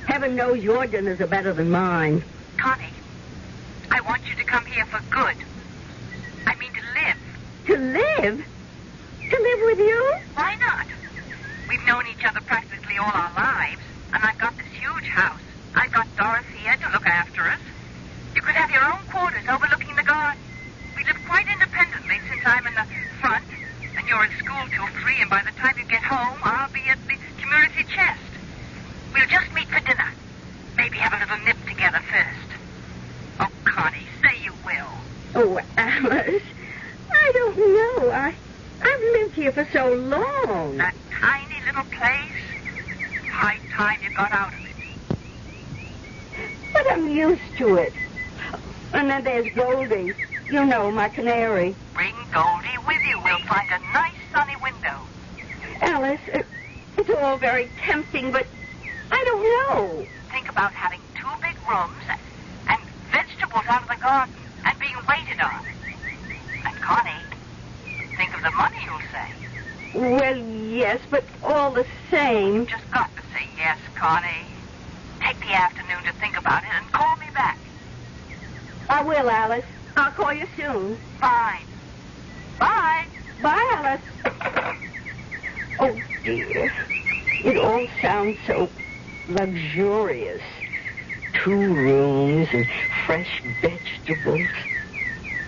Heaven 0.09 0.35
knows 0.35 0.65
your 0.65 0.87
dinners 0.87 1.21
are 1.21 1.27
better 1.27 1.53
than 1.53 1.71
mine. 1.71 2.25
Connie, 2.57 2.95
I 3.91 4.01
want 4.01 4.23
you 4.27 4.35
to 4.37 4.45
come 4.45 4.65
here 4.65 4.87
for 4.87 5.05
good. 5.11 5.37
I 6.47 6.55
mean 6.57 6.73
to 6.73 6.81
live. 6.97 7.19
To 7.67 7.77
live? 7.77 8.37
To 8.41 9.37
live 9.37 9.61
with 9.69 9.79
you? 9.79 10.15
Why 10.33 10.57
not? 10.57 10.87
We've 11.69 11.85
known 11.85 12.07
each 12.07 12.25
other 12.25 12.41
practically 12.41 12.97
all 12.97 13.13
our 13.13 13.35
lives, 13.37 13.83
and 14.15 14.25
I've 14.25 14.39
got 14.39 14.57
this 14.57 14.67
huge 14.81 15.05
house. 15.05 15.45
I've 15.75 15.93
got 15.93 16.09
Dorothea 16.17 16.79
to 16.81 16.89
look 16.91 17.05
after 17.05 17.43
us. 17.43 17.61
You 18.35 18.41
could 18.41 18.57
have 18.57 18.71
your 18.71 18.85
own 18.89 19.05
quarters 19.13 19.45
overlooking 19.47 19.95
the 19.95 20.09
garden. 20.09 20.41
We 20.97 21.05
live 21.05 21.21
quite 21.29 21.47
independently 21.53 22.17
since 22.33 22.41
I'm 22.47 22.67
in 22.67 22.73
the 22.73 22.87
front, 23.21 23.45
and 23.95 24.09
you're 24.09 24.25
in 24.25 24.33
school 24.41 24.65
till 24.73 24.89
three, 25.05 25.21
and 25.21 25.29
by 25.29 25.43
the 25.45 25.53
time 25.61 25.77
you 25.77 25.85
get 25.85 26.03
home, 26.03 26.41
I'll 26.43 26.73
be 26.73 26.81
at 26.89 26.97
the 27.07 27.19
community 27.45 27.85
chest. 27.93 28.28
We'll 29.13 29.27
just 29.27 29.53
meet 29.55 29.69
for 29.69 29.81
dinner. 29.81 30.13
Maybe 30.77 30.97
have 30.99 31.13
a 31.13 31.19
little 31.25 31.45
nip 31.45 31.57
together 31.67 32.01
first. 32.11 32.61
Oh, 33.41 33.51
Connie, 33.65 34.07
say 34.23 34.43
you 34.43 34.53
will. 34.65 34.89
Oh, 35.35 35.61
Alice, 35.77 36.43
I 37.13 37.33
don't 37.33 37.57
know. 37.57 38.11
I, 38.11 38.35
I've 38.83 39.01
lived 39.01 39.35
here 39.35 39.53
for 39.53 39.67
so 39.73 39.93
long. 39.93 40.77
That 40.79 40.95
tiny 41.11 41.57
little 41.67 41.85
place. 41.85 42.45
High 43.31 43.59
time 43.73 43.99
you 44.03 44.11
got 44.15 44.33
out 44.33 44.53
of 44.53 44.61
it. 44.61 44.69
But 46.73 46.91
I'm 46.91 47.09
used 47.09 47.57
to 47.59 47.77
it. 47.77 47.93
And 48.93 49.11
then 49.11 49.25
there's 49.25 49.53
Goldie. 49.55 50.15
You 50.51 50.65
know, 50.65 50.91
my 50.91 51.09
canary. 51.09 51.75
Bring 51.95 52.15
Goldie 52.33 52.79
with 52.87 53.03
you. 53.07 53.21
We'll 53.23 53.39
find 53.41 53.69
a 53.71 53.79
nice 53.93 54.15
sunny 54.33 54.57
window. 54.63 55.01
Alice, 55.81 56.21
it, 56.29 56.47
it's 56.97 57.11
all 57.11 57.37
very 57.37 57.69
tempting, 57.83 58.33
but 58.33 58.47
I 59.11 59.25
don't 59.25 59.43
know. 59.43 60.07
Think 60.31 60.49
about 60.49 60.73
having 60.73 61.01
two 61.15 61.29
big 61.41 61.57
rooms 61.69 62.03
and 62.69 62.81
vegetables 63.11 63.65
out 63.69 63.83
of 63.83 63.89
the 63.89 63.97
garden 64.03 64.35
and 64.65 64.79
being 64.79 64.97
waited 65.09 65.41
on. 65.41 65.65
And 66.65 66.77
Connie, 66.81 67.25
think 68.17 68.35
of 68.35 68.43
the 68.43 68.51
money 68.51 68.77
you'll 68.85 69.01
save. 69.13 69.39
Well, 70.21 70.37
yes, 70.37 71.01
but 71.11 71.25
all 71.43 71.73
the 71.73 71.87
same. 72.11 72.55
You've 72.57 72.69
just 72.69 72.91
got 72.93 73.15
to 73.17 73.23
say 73.35 73.47
yes, 73.57 73.79
Connie. 73.97 74.47
Take 75.21 75.39
the 75.41 75.53
afternoon 75.55 76.05
to 76.05 76.13
think 76.21 76.39
about 76.39 76.63
it 76.63 76.71
and 76.75 76.93
call 76.93 77.17
me 77.17 77.27
back. 77.35 77.59
I 78.89 79.03
will, 79.03 79.29
Alice. 79.29 79.65
I'll 79.97 80.13
call 80.13 80.33
you 80.33 80.47
soon. 80.57 80.97
Fine. 81.21 81.67
Bye. 82.59 83.07
Bye, 83.43 84.01
Alice. 84.25 84.75
Oh, 85.81 85.97
dear. 86.25 86.69
It 87.45 87.57
all 87.57 87.87
sounds 88.03 88.37
so 88.49 88.69
luxurious. 89.29 90.43
Two 91.45 91.75
rooms 91.75 92.49
and 92.53 92.67
fresh 93.07 93.43
vegetables. 93.61 94.49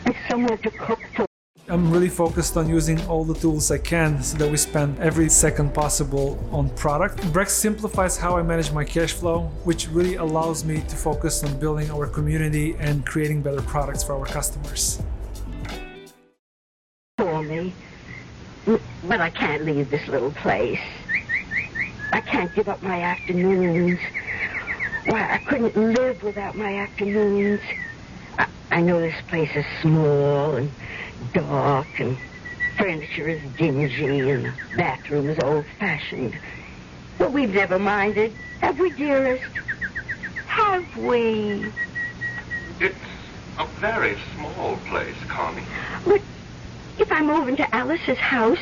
And 0.04 0.14
somewhere 0.28 0.56
to 0.58 0.70
cook 0.70 1.00
for. 1.14 1.26
I'm 1.68 1.90
really 1.90 2.08
focused 2.08 2.56
on 2.56 2.68
using 2.68 3.00
all 3.06 3.24
the 3.24 3.34
tools 3.34 3.70
I 3.70 3.78
can 3.78 4.22
so 4.22 4.36
that 4.38 4.50
we 4.50 4.56
spend 4.56 4.98
every 4.98 5.28
second 5.28 5.72
possible 5.72 6.36
on 6.50 6.68
product. 6.70 7.18
Brex 7.32 7.50
simplifies 7.50 8.16
how 8.16 8.36
I 8.36 8.42
manage 8.42 8.72
my 8.72 8.84
cash 8.84 9.12
flow, 9.12 9.42
which 9.62 9.88
really 9.88 10.16
allows 10.16 10.64
me 10.64 10.80
to 10.80 10.96
focus 10.96 11.44
on 11.44 11.58
building 11.60 11.88
our 11.92 12.08
community 12.08 12.74
and 12.80 13.06
creating 13.06 13.42
better 13.42 13.62
products 13.62 14.02
for 14.02 14.14
our 14.14 14.26
customers. 14.26 15.00
For 17.18 17.42
me. 17.42 17.72
But 18.66 19.20
I 19.20 19.30
can't 19.30 19.64
leave 19.64 19.90
this 19.90 20.06
little 20.08 20.32
place. 20.32 20.80
I 22.12 22.20
can't 22.20 22.52
give 22.54 22.68
up 22.68 22.82
my 22.82 23.00
afternoons. 23.00 23.98
Why, 25.06 25.30
I 25.30 25.38
couldn't 25.38 25.76
live 25.76 26.22
without 26.22 26.56
my 26.56 26.76
afternoons. 26.76 27.60
I, 28.38 28.46
I 28.70 28.80
know 28.80 29.00
this 29.00 29.20
place 29.28 29.50
is 29.54 29.64
small 29.80 30.56
and 30.56 30.72
dark 31.32 31.86
and 31.98 32.16
furniture 32.76 33.28
is 33.28 33.40
dingy 33.56 34.30
and 34.30 34.46
the 34.46 34.52
bathroom 34.76 35.28
is 35.30 35.38
old-fashioned. 35.38 36.36
But 37.18 37.32
we've 37.32 37.54
never 37.54 37.78
minded, 37.78 38.34
have 38.60 38.78
we, 38.80 38.90
dearest? 38.90 39.44
Have 40.46 40.96
we? 40.96 41.72
It's 42.80 42.96
a 43.58 43.66
very 43.78 44.16
small 44.34 44.76
place, 44.88 45.16
Connie. 45.28 45.62
But 46.04 46.22
if 46.98 47.12
I 47.12 47.22
move 47.22 47.48
into 47.48 47.74
Alice's 47.74 48.18
house, 48.18 48.58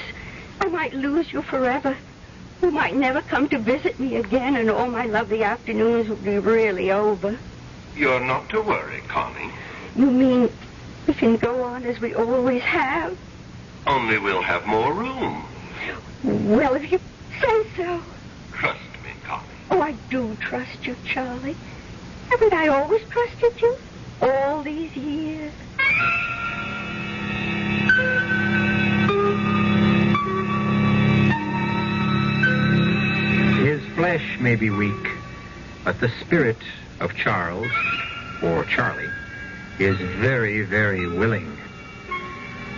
I 0.61 0.69
might 0.69 0.93
lose 0.93 1.33
you 1.33 1.43
forever. 1.43 1.97
You 2.61 2.71
might 2.73 2.97
never 2.97 3.23
come 3.23 3.49
to 3.51 3.59
visit 3.59 4.01
me 4.01 4.17
again, 4.17 4.57
and 4.57 4.71
all 4.71 4.89
my 4.89 5.07
lovely 5.07 5.45
afternoons 5.45 6.09
would 6.09 6.25
be 6.25 6.39
really 6.39 6.91
over. 6.91 7.39
You're 7.97 8.21
not 8.21 8.49
to 8.51 8.61
worry, 8.61 9.01
Connie. 9.09 9.51
You 9.97 10.11
mean 10.11 10.51
We 11.07 11.15
can 11.15 11.37
go 11.37 11.63
on 11.65 11.85
as 11.85 11.99
we 12.01 12.15
always 12.15 12.63
have. 12.63 13.17
Only 13.87 14.19
we'll 14.19 14.43
have 14.43 14.67
more 14.67 14.93
room. 14.93 15.45
Well, 16.23 16.75
if 16.75 16.93
you 16.93 17.01
say 17.41 17.63
so. 17.77 18.03
Trust 18.53 18.79
me, 19.05 19.11
Connie. 19.25 19.43
Oh, 19.71 19.81
I 19.81 19.93
do 20.11 20.37
trust 20.37 20.87
you, 20.87 20.97
Charlie. 21.05 21.57
Haven't 22.29 22.53
I 22.53 22.69
always 22.69 23.01
trusted 23.11 23.63
you? 23.63 23.77
All 24.21 24.63
these 24.63 24.95
years. 24.97 25.53
Flesh 33.99 34.39
may 34.39 34.55
be 34.55 34.71
weak, 34.71 35.09
but 35.83 35.99
the 35.99 36.09
spirit 36.21 36.57
of 37.01 37.17
Charles, 37.17 37.67
or 38.45 38.65
Charlie, 38.67 39.11
is 39.81 39.99
very, 40.21 40.63
very 40.63 41.09
willing. 41.09 41.59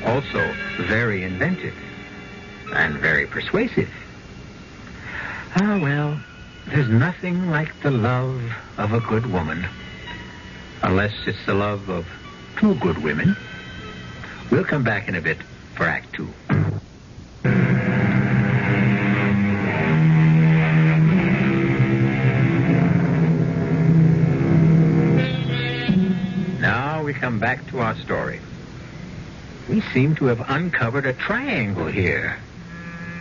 Also 0.06 0.50
very 0.78 1.22
inventive 1.22 1.74
and 2.72 2.94
very 2.94 3.26
persuasive. 3.26 3.90
Ah, 5.56 5.78
well, 5.82 6.18
there's 6.68 6.88
nothing 6.88 7.50
like 7.50 7.78
the 7.82 7.90
love 7.90 8.40
of 8.78 8.94
a 8.94 9.00
good 9.00 9.26
woman. 9.26 9.66
Unless 10.82 11.12
it's 11.26 11.44
the 11.44 11.52
love 11.52 11.90
of 11.90 12.06
two 12.56 12.76
good 12.76 12.96
women. 12.96 13.36
We'll 14.50 14.64
come 14.64 14.84
back 14.84 15.06
in 15.06 15.14
a 15.16 15.20
bit 15.20 15.36
for 15.74 15.84
Act 15.84 16.14
Two. 16.14 16.30
Come 27.20 27.38
back 27.38 27.66
to 27.68 27.78
our 27.80 27.94
story. 27.96 28.40
We 29.68 29.82
seem 29.92 30.14
to 30.16 30.26
have 30.26 30.48
uncovered 30.48 31.04
a 31.04 31.12
triangle 31.12 31.86
here. 31.86 32.38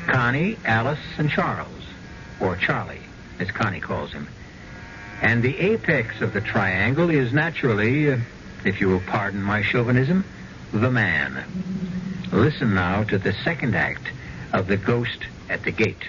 Connie, 0.08 0.58
Alice, 0.64 1.00
and 1.18 1.30
Charles, 1.30 1.84
or 2.40 2.56
Charlie, 2.56 3.02
as 3.40 3.52
Connie 3.52 3.82
calls 3.82 4.14
him. 4.14 4.28
And 5.22 5.44
the 5.44 5.58
apex 5.60 6.22
of 6.22 6.32
the 6.32 6.40
triangle 6.40 7.10
is 7.10 7.34
naturally, 7.34 8.14
uh, 8.14 8.18
if 8.64 8.80
you 8.80 8.88
will 8.88 9.02
pardon 9.02 9.44
my 9.44 9.62
chauvinism, 9.62 10.24
the 10.72 10.90
man. 10.90 11.44
Listen 12.32 12.74
now 12.74 13.04
to 13.04 13.18
the 13.18 13.34
second 13.44 13.76
act 13.76 14.08
of 14.54 14.68
The 14.68 14.78
Ghost 14.78 15.26
at 15.50 15.64
the 15.64 15.72
Gate. 15.72 16.08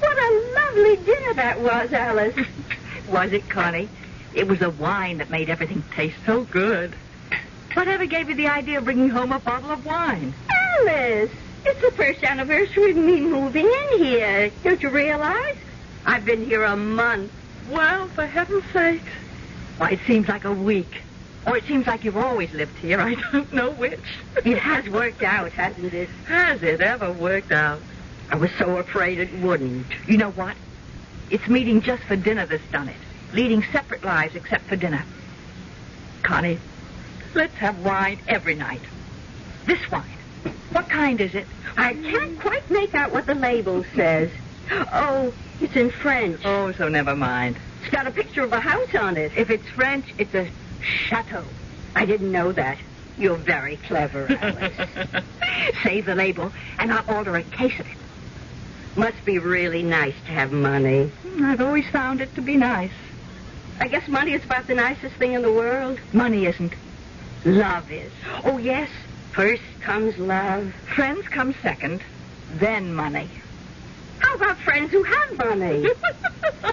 What 0.00 0.18
a 0.18 0.52
lovely 0.56 0.96
dinner 0.96 1.34
that 1.34 1.60
was, 1.60 1.92
Alice. 1.92 2.34
Was 3.08 3.32
it, 3.32 3.48
Connie? 3.48 3.88
It 4.34 4.48
was 4.48 4.58
the 4.58 4.70
wine 4.70 5.18
that 5.18 5.30
made 5.30 5.48
everything 5.48 5.82
taste 5.94 6.16
so 6.26 6.42
good. 6.44 6.92
Whatever 7.74 8.06
gave 8.06 8.28
you 8.28 8.34
the 8.34 8.48
idea 8.48 8.78
of 8.78 8.84
bringing 8.84 9.08
home 9.08 9.32
a 9.32 9.38
bottle 9.38 9.70
of 9.70 9.86
wine? 9.86 10.34
Alice, 10.50 11.30
it's 11.64 11.80
the 11.80 11.92
first 11.92 12.22
anniversary 12.24 12.90
of 12.90 12.96
me 12.96 13.20
moving 13.20 13.66
in 13.66 13.98
here. 13.98 14.50
Don't 14.62 14.82
you 14.82 14.90
realize? 14.90 15.56
I've 16.04 16.24
been 16.24 16.44
here 16.44 16.64
a 16.64 16.76
month. 16.76 17.32
Well, 17.70 18.08
for 18.08 18.26
heaven's 18.26 18.64
sake. 18.72 19.02
Why, 19.78 19.90
it 19.90 20.00
seems 20.06 20.28
like 20.28 20.44
a 20.44 20.52
week. 20.52 21.02
Or 21.46 21.56
it 21.56 21.64
seems 21.64 21.86
like 21.86 22.04
you've 22.04 22.16
always 22.16 22.52
lived 22.52 22.76
here. 22.78 23.00
I 23.00 23.14
don't 23.32 23.52
know 23.52 23.70
which. 23.70 24.00
It 24.44 24.58
has 24.58 24.88
worked 24.88 25.22
out, 25.22 25.52
hasn't 25.52 25.94
it? 25.94 26.08
Has 26.26 26.62
it 26.62 26.80
ever 26.80 27.12
worked 27.12 27.52
out? 27.52 27.80
I 28.30 28.36
was 28.36 28.50
so 28.58 28.78
afraid 28.78 29.18
it 29.18 29.32
wouldn't. 29.40 29.86
You 30.08 30.16
know 30.16 30.30
what? 30.30 30.56
It's 31.30 31.46
meeting 31.48 31.82
just 31.82 32.02
for 32.04 32.16
dinner 32.16 32.46
that's 32.46 32.66
done 32.72 32.88
it. 32.88 32.96
Leading 33.34 33.64
separate 33.72 34.04
lives 34.04 34.36
except 34.36 34.64
for 34.64 34.76
dinner. 34.76 35.04
Connie, 36.22 36.58
let's 37.34 37.54
have 37.54 37.84
wine 37.84 38.18
every 38.28 38.54
night. 38.54 38.80
This 39.66 39.90
wine. 39.90 40.04
What 40.70 40.88
kind 40.88 41.20
is 41.20 41.34
it? 41.34 41.46
I 41.76 41.94
can't 41.94 42.38
quite 42.38 42.70
make 42.70 42.94
out 42.94 43.10
what 43.12 43.26
the 43.26 43.34
label 43.34 43.84
says. 43.96 44.30
Oh, 44.70 45.34
it's 45.60 45.74
in 45.74 45.90
French. 45.90 46.40
Oh, 46.44 46.70
so 46.72 46.88
never 46.88 47.16
mind. 47.16 47.56
It's 47.82 47.90
got 47.90 48.06
a 48.06 48.12
picture 48.12 48.42
of 48.42 48.52
a 48.52 48.60
house 48.60 48.94
on 48.94 49.16
it. 49.16 49.32
If 49.36 49.50
it's 49.50 49.66
French, 49.70 50.06
it's 50.16 50.34
a 50.34 50.48
chateau. 50.80 51.44
I 51.96 52.06
didn't 52.06 52.30
know 52.30 52.52
that. 52.52 52.78
You're 53.18 53.36
very 53.36 53.78
clever, 53.78 54.28
Alice. 54.40 55.24
Save 55.82 56.06
the 56.06 56.14
label, 56.14 56.52
and 56.78 56.92
I'll 56.92 57.16
order 57.16 57.34
a 57.34 57.42
case 57.42 57.78
of 57.80 57.86
it. 57.86 57.96
Must 58.96 59.24
be 59.24 59.40
really 59.40 59.82
nice 59.82 60.14
to 60.26 60.32
have 60.32 60.52
money. 60.52 61.10
I've 61.40 61.60
always 61.60 61.88
found 61.88 62.20
it 62.20 62.32
to 62.36 62.40
be 62.40 62.56
nice. 62.56 62.92
I 63.84 63.86
guess 63.86 64.08
money 64.08 64.32
is 64.32 64.42
about 64.42 64.66
the 64.66 64.74
nicest 64.74 65.14
thing 65.16 65.34
in 65.34 65.42
the 65.42 65.52
world. 65.52 66.00
Money 66.14 66.46
isn't. 66.46 66.72
Love 67.44 67.92
is. 67.92 68.10
Oh, 68.42 68.56
yes. 68.56 68.88
First 69.32 69.60
comes 69.82 70.16
love. 70.16 70.72
Friends 70.94 71.28
come 71.28 71.54
second, 71.60 72.00
then 72.54 72.94
money. 72.94 73.28
How 74.20 74.36
about 74.36 74.56
friends 74.56 74.90
who 74.90 75.02
have 75.02 75.36
money? 75.36 75.86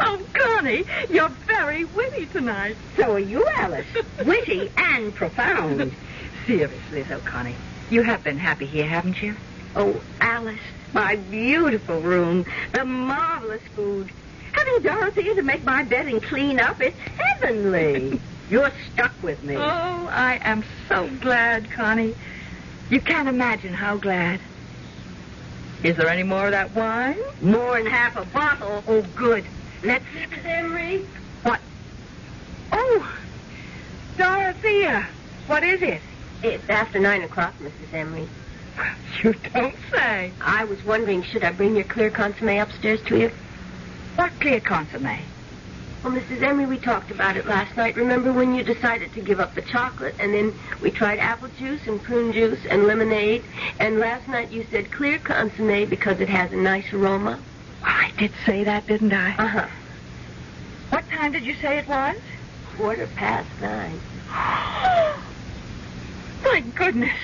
oh, 0.00 0.22
Connie, 0.32 0.84
you're 1.10 1.28
very 1.28 1.84
witty 1.84 2.24
tonight. 2.24 2.78
So 2.96 3.12
are 3.12 3.18
you, 3.18 3.46
Alice. 3.56 3.84
Witty 4.24 4.70
and 4.78 5.14
profound. 5.14 5.92
Seriously, 6.46 7.02
though, 7.02 7.20
Connie, 7.20 7.56
you 7.90 8.00
have 8.00 8.24
been 8.24 8.38
happy 8.38 8.64
here, 8.64 8.86
haven't 8.88 9.20
you? 9.20 9.36
Oh, 9.76 10.00
Alice, 10.22 10.58
my 10.94 11.16
beautiful 11.16 12.00
room, 12.00 12.46
the 12.72 12.86
marvelous 12.86 13.60
food. 13.76 14.10
Having 14.52 14.82
Dorothea 14.82 15.34
to 15.34 15.42
make 15.42 15.64
my 15.64 15.82
bed 15.82 16.06
and 16.06 16.22
clean 16.22 16.60
up, 16.60 16.80
it's 16.80 16.98
heavenly. 16.98 18.20
You're 18.50 18.72
stuck 18.92 19.12
with 19.22 19.42
me. 19.42 19.56
Oh, 19.56 19.60
I 20.10 20.38
am 20.42 20.62
so 20.88 21.08
glad, 21.20 21.70
Connie. 21.70 22.14
You 22.90 23.00
can't 23.00 23.28
imagine 23.28 23.72
how 23.72 23.96
glad. 23.96 24.40
Is 25.82 25.96
there 25.96 26.08
any 26.08 26.22
more 26.22 26.46
of 26.46 26.52
that 26.52 26.74
wine? 26.74 27.18
More 27.40 27.76
than 27.82 27.90
half 27.90 28.16
a 28.16 28.24
bottle. 28.26 28.84
Oh, 28.86 29.02
good. 29.16 29.44
Let's. 29.82 30.04
Mrs. 30.14 30.44
Emery? 30.44 31.06
What? 31.42 31.60
Oh, 32.72 33.16
Dorothea. 34.16 35.08
What 35.46 35.64
is 35.64 35.82
it? 35.82 36.00
It's 36.42 36.68
after 36.68 36.98
nine 36.98 37.22
o'clock, 37.22 37.54
Mrs. 37.60 37.94
Emery. 37.94 38.28
You 39.22 39.34
don't 39.52 39.74
say. 39.90 40.32
I 40.40 40.64
was 40.64 40.82
wondering, 40.84 41.22
should 41.22 41.44
I 41.44 41.52
bring 41.52 41.74
your 41.74 41.84
clear 41.84 42.10
consomme 42.10 42.58
upstairs 42.58 43.00
to 43.06 43.18
you? 43.18 43.30
What 44.16 44.32
clear 44.40 44.60
consomme? 44.60 45.18
Well, 46.02 46.12
Mrs. 46.12 46.42
Emery, 46.42 46.66
we 46.66 46.78
talked 46.78 47.12
about 47.12 47.36
it 47.36 47.46
last 47.46 47.76
night. 47.76 47.94
Remember 47.94 48.32
when 48.32 48.54
you 48.54 48.64
decided 48.64 49.12
to 49.14 49.20
give 49.20 49.38
up 49.38 49.54
the 49.54 49.62
chocolate, 49.62 50.16
and 50.18 50.34
then 50.34 50.52
we 50.80 50.90
tried 50.90 51.20
apple 51.20 51.48
juice 51.58 51.86
and 51.86 52.02
prune 52.02 52.32
juice 52.32 52.58
and 52.68 52.86
lemonade, 52.86 53.44
and 53.78 53.98
last 54.00 54.26
night 54.26 54.50
you 54.50 54.66
said 54.70 54.90
clear 54.90 55.18
consomme 55.20 55.86
because 55.88 56.20
it 56.20 56.28
has 56.28 56.52
a 56.52 56.56
nice 56.56 56.92
aroma? 56.92 57.38
I 57.84 58.10
did 58.18 58.32
say 58.44 58.64
that, 58.64 58.86
didn't 58.86 59.12
I? 59.12 59.36
Uh-huh. 59.36 59.68
What 60.90 61.08
time 61.08 61.32
did 61.32 61.44
you 61.44 61.54
say 61.54 61.78
it 61.78 61.86
was? 61.86 62.16
Quarter 62.76 63.06
past 63.14 63.48
nine. 63.60 64.00
My 66.42 66.60
goodness. 66.74 67.16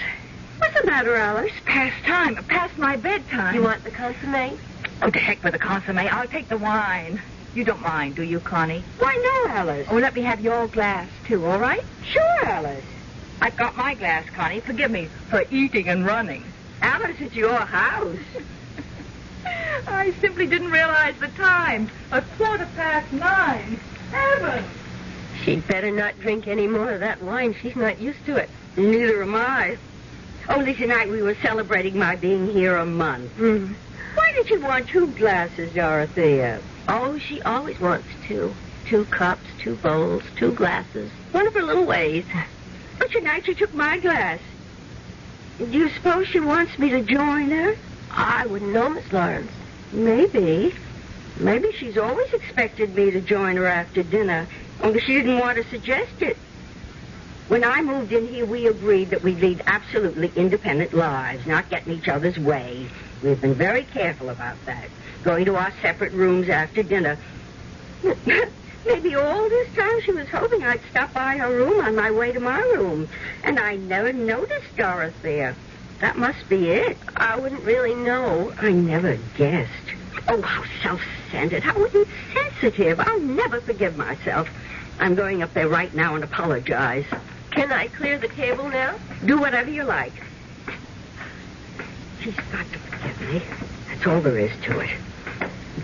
What's 0.58 0.80
the 0.80 0.86
matter, 0.86 1.16
Alice? 1.16 1.52
Past 1.64 2.04
time. 2.04 2.36
Past 2.44 2.78
my 2.78 2.96
bedtime. 2.96 3.54
You 3.54 3.62
want 3.62 3.84
the 3.84 3.90
consomme? 3.90 4.58
Oh, 5.00 5.10
to 5.10 5.18
heck 5.18 5.42
with 5.44 5.52
the 5.52 5.58
consomme. 5.58 5.98
I'll 5.98 6.26
take 6.26 6.48
the 6.48 6.58
wine. 6.58 7.20
You 7.54 7.64
don't 7.64 7.80
mind, 7.80 8.16
do 8.16 8.22
you, 8.22 8.40
Connie? 8.40 8.82
Why, 8.98 9.14
no, 9.14 9.52
Alice. 9.52 9.88
Oh, 9.90 9.96
let 9.96 10.14
me 10.14 10.22
have 10.22 10.40
your 10.40 10.66
glass, 10.68 11.08
too, 11.26 11.44
all 11.46 11.58
right? 11.58 11.82
Sure, 12.04 12.44
Alice. 12.44 12.84
I've 13.40 13.56
got 13.56 13.76
my 13.76 13.94
glass, 13.94 14.28
Connie. 14.30 14.60
Forgive 14.60 14.90
me 14.90 15.08
for 15.30 15.44
eating 15.50 15.88
and 15.88 16.04
running. 16.04 16.44
Alice, 16.82 17.16
it's 17.20 17.34
your 17.34 17.54
house. 17.54 18.16
I 19.86 20.12
simply 20.20 20.46
didn't 20.46 20.70
realize 20.70 21.14
the 21.18 21.28
time. 21.28 21.90
A 22.12 22.22
quarter 22.36 22.68
past 22.76 23.12
nine. 23.12 23.78
Heaven! 24.10 24.64
She'd 25.44 25.66
better 25.68 25.90
not 25.90 26.18
drink 26.20 26.46
any 26.46 26.66
more 26.66 26.90
of 26.90 27.00
that 27.00 27.22
wine. 27.22 27.54
She's 27.60 27.76
not 27.76 28.00
used 28.00 28.24
to 28.26 28.36
it. 28.36 28.50
Neither 28.76 29.22
am 29.22 29.34
I. 29.34 29.78
Only 30.48 30.74
tonight 30.74 31.08
we 31.08 31.22
were 31.22 31.36
celebrating 31.36 31.98
my 31.98 32.16
being 32.16 32.50
here 32.50 32.76
a 32.76 32.86
month. 32.86 33.36
Mm. 33.36 33.74
Why 34.18 34.32
did 34.32 34.50
you 34.50 34.60
want 34.60 34.88
two 34.88 35.06
glasses, 35.12 35.72
Dorothea? 35.72 36.60
Oh, 36.88 37.18
she 37.18 37.40
always 37.42 37.78
wants 37.78 38.08
two. 38.26 38.52
Two 38.84 39.04
cups, 39.04 39.46
two 39.60 39.76
bowls, 39.76 40.24
two 40.36 40.50
glasses. 40.50 41.08
One 41.30 41.46
of 41.46 41.54
her 41.54 41.62
little 41.62 41.84
ways. 41.84 42.24
But 42.98 43.12
tonight 43.12 43.46
she 43.46 43.54
took 43.54 43.72
my 43.74 43.98
glass. 43.98 44.40
Do 45.58 45.66
you 45.66 45.88
suppose 45.90 46.26
she 46.26 46.40
wants 46.40 46.76
me 46.80 46.90
to 46.90 47.02
join 47.02 47.50
her? 47.52 47.76
I 48.10 48.44
wouldn't 48.46 48.72
know, 48.72 48.88
Miss 48.88 49.12
Lawrence. 49.12 49.52
Maybe. 49.92 50.74
Maybe 51.38 51.70
she's 51.70 51.96
always 51.96 52.32
expected 52.32 52.96
me 52.96 53.12
to 53.12 53.20
join 53.20 53.56
her 53.56 53.66
after 53.66 54.02
dinner, 54.02 54.48
only 54.82 54.98
she 54.98 55.14
didn't 55.14 55.38
want 55.38 55.58
to 55.58 55.70
suggest 55.70 56.22
it. 56.22 56.36
When 57.46 57.62
I 57.62 57.82
moved 57.82 58.12
in 58.12 58.26
here, 58.26 58.44
we 58.44 58.66
agreed 58.66 59.10
that 59.10 59.22
we'd 59.22 59.38
lead 59.38 59.62
absolutely 59.66 60.32
independent 60.34 60.92
lives, 60.92 61.46
not 61.46 61.70
get 61.70 61.86
in 61.86 61.92
each 61.92 62.08
other's 62.08 62.36
way. 62.36 62.88
We've 63.22 63.40
been 63.40 63.54
very 63.54 63.82
careful 63.82 64.28
about 64.30 64.56
that, 64.66 64.88
going 65.24 65.44
to 65.46 65.56
our 65.56 65.72
separate 65.82 66.12
rooms 66.12 66.48
after 66.48 66.82
dinner. 66.82 67.18
Maybe 68.86 69.16
all 69.16 69.48
this 69.48 69.74
time 69.74 70.00
she 70.02 70.12
was 70.12 70.28
hoping 70.28 70.62
I'd 70.62 70.80
stop 70.90 71.12
by 71.12 71.36
her 71.38 71.50
room 71.50 71.84
on 71.84 71.96
my 71.96 72.10
way 72.10 72.32
to 72.32 72.40
my 72.40 72.60
room. 72.60 73.08
And 73.42 73.58
I 73.58 73.76
never 73.76 74.12
noticed 74.12 74.76
Doris 74.76 75.14
there. 75.22 75.56
That 76.00 76.16
must 76.16 76.48
be 76.48 76.70
it. 76.70 76.96
I 77.16 77.36
wouldn't 77.36 77.64
really 77.64 77.94
know. 77.94 78.52
I 78.60 78.70
never 78.70 79.18
guessed. 79.36 79.72
Oh, 80.28 80.40
how 80.40 80.62
self-centered, 80.82 81.64
how 81.64 81.84
insensitive. 81.84 83.00
I'll 83.00 83.20
never 83.20 83.60
forgive 83.60 83.96
myself. 83.96 84.48
I'm 85.00 85.16
going 85.16 85.42
up 85.42 85.52
there 85.54 85.68
right 85.68 85.92
now 85.92 86.14
and 86.14 86.22
apologize. 86.22 87.04
Can 87.50 87.72
I 87.72 87.88
clear 87.88 88.18
the 88.18 88.28
table 88.28 88.68
now? 88.68 88.94
Do 89.24 89.38
whatever 89.38 89.70
you 89.70 89.82
like. 89.82 90.12
She's 92.20 92.34
got 92.50 92.66
to 92.72 92.78
forgive 92.78 93.20
me. 93.32 93.42
That's 93.88 94.06
all 94.06 94.20
there 94.20 94.38
is 94.38 94.50
to 94.64 94.80
it. 94.80 94.90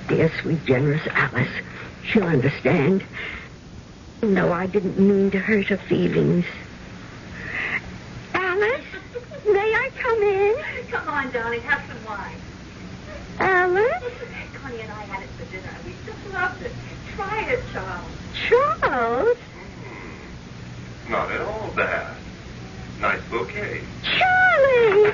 Dear, 0.09 0.31
sweet, 0.41 0.65
generous 0.65 1.07
Alice. 1.09 1.49
She'll 2.05 2.25
understand. 2.25 3.05
No, 4.23 4.53
I 4.53 4.67
didn't 4.67 4.99
mean 4.99 5.31
to 5.31 5.39
hurt 5.39 5.67
her 5.67 5.77
feelings. 5.77 6.45
Alice, 8.35 8.85
may 9.47 9.75
I 9.75 9.91
come 9.97 10.23
in? 10.23 10.57
Come 10.91 11.09
on, 11.09 11.31
darling, 11.31 11.61
have 11.61 11.83
some 11.87 12.05
wine. 12.05 12.37
Alice? 13.39 14.03
Connie 14.55 14.81
and 14.81 14.93
I 14.93 15.03
had 15.03 15.23
it 15.23 15.29
for 15.31 15.45
dinner. 15.53 15.77
We 15.85 15.93
just 16.07 16.33
loved 16.33 16.63
it. 16.63 16.73
Try 17.15 17.43
it, 17.51 17.63
Charles. 17.73 18.11
Charles? 18.49 19.39
Not 21.09 21.31
at 21.31 21.41
all 21.43 21.71
bad. 21.77 22.17
Nice 23.01 23.21
bouquet. 23.31 23.83
Charlie! 24.03 25.13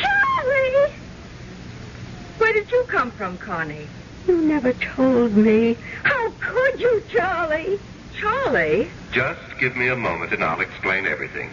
Charlie! 0.00 0.92
Where 2.38 2.52
did 2.52 2.70
you 2.70 2.84
come 2.88 3.10
from, 3.10 3.38
Connie? 3.38 3.88
You 4.26 4.40
never 4.42 4.72
told 4.74 5.36
me. 5.36 5.76
How 6.02 6.30
could 6.40 6.80
you, 6.80 7.02
Charlie? 7.10 7.78
Charlie? 8.20 8.90
Just 9.12 9.58
give 9.58 9.76
me 9.76 9.88
a 9.88 9.96
moment 9.96 10.32
and 10.32 10.44
I'll 10.44 10.60
explain 10.60 11.06
everything. 11.06 11.50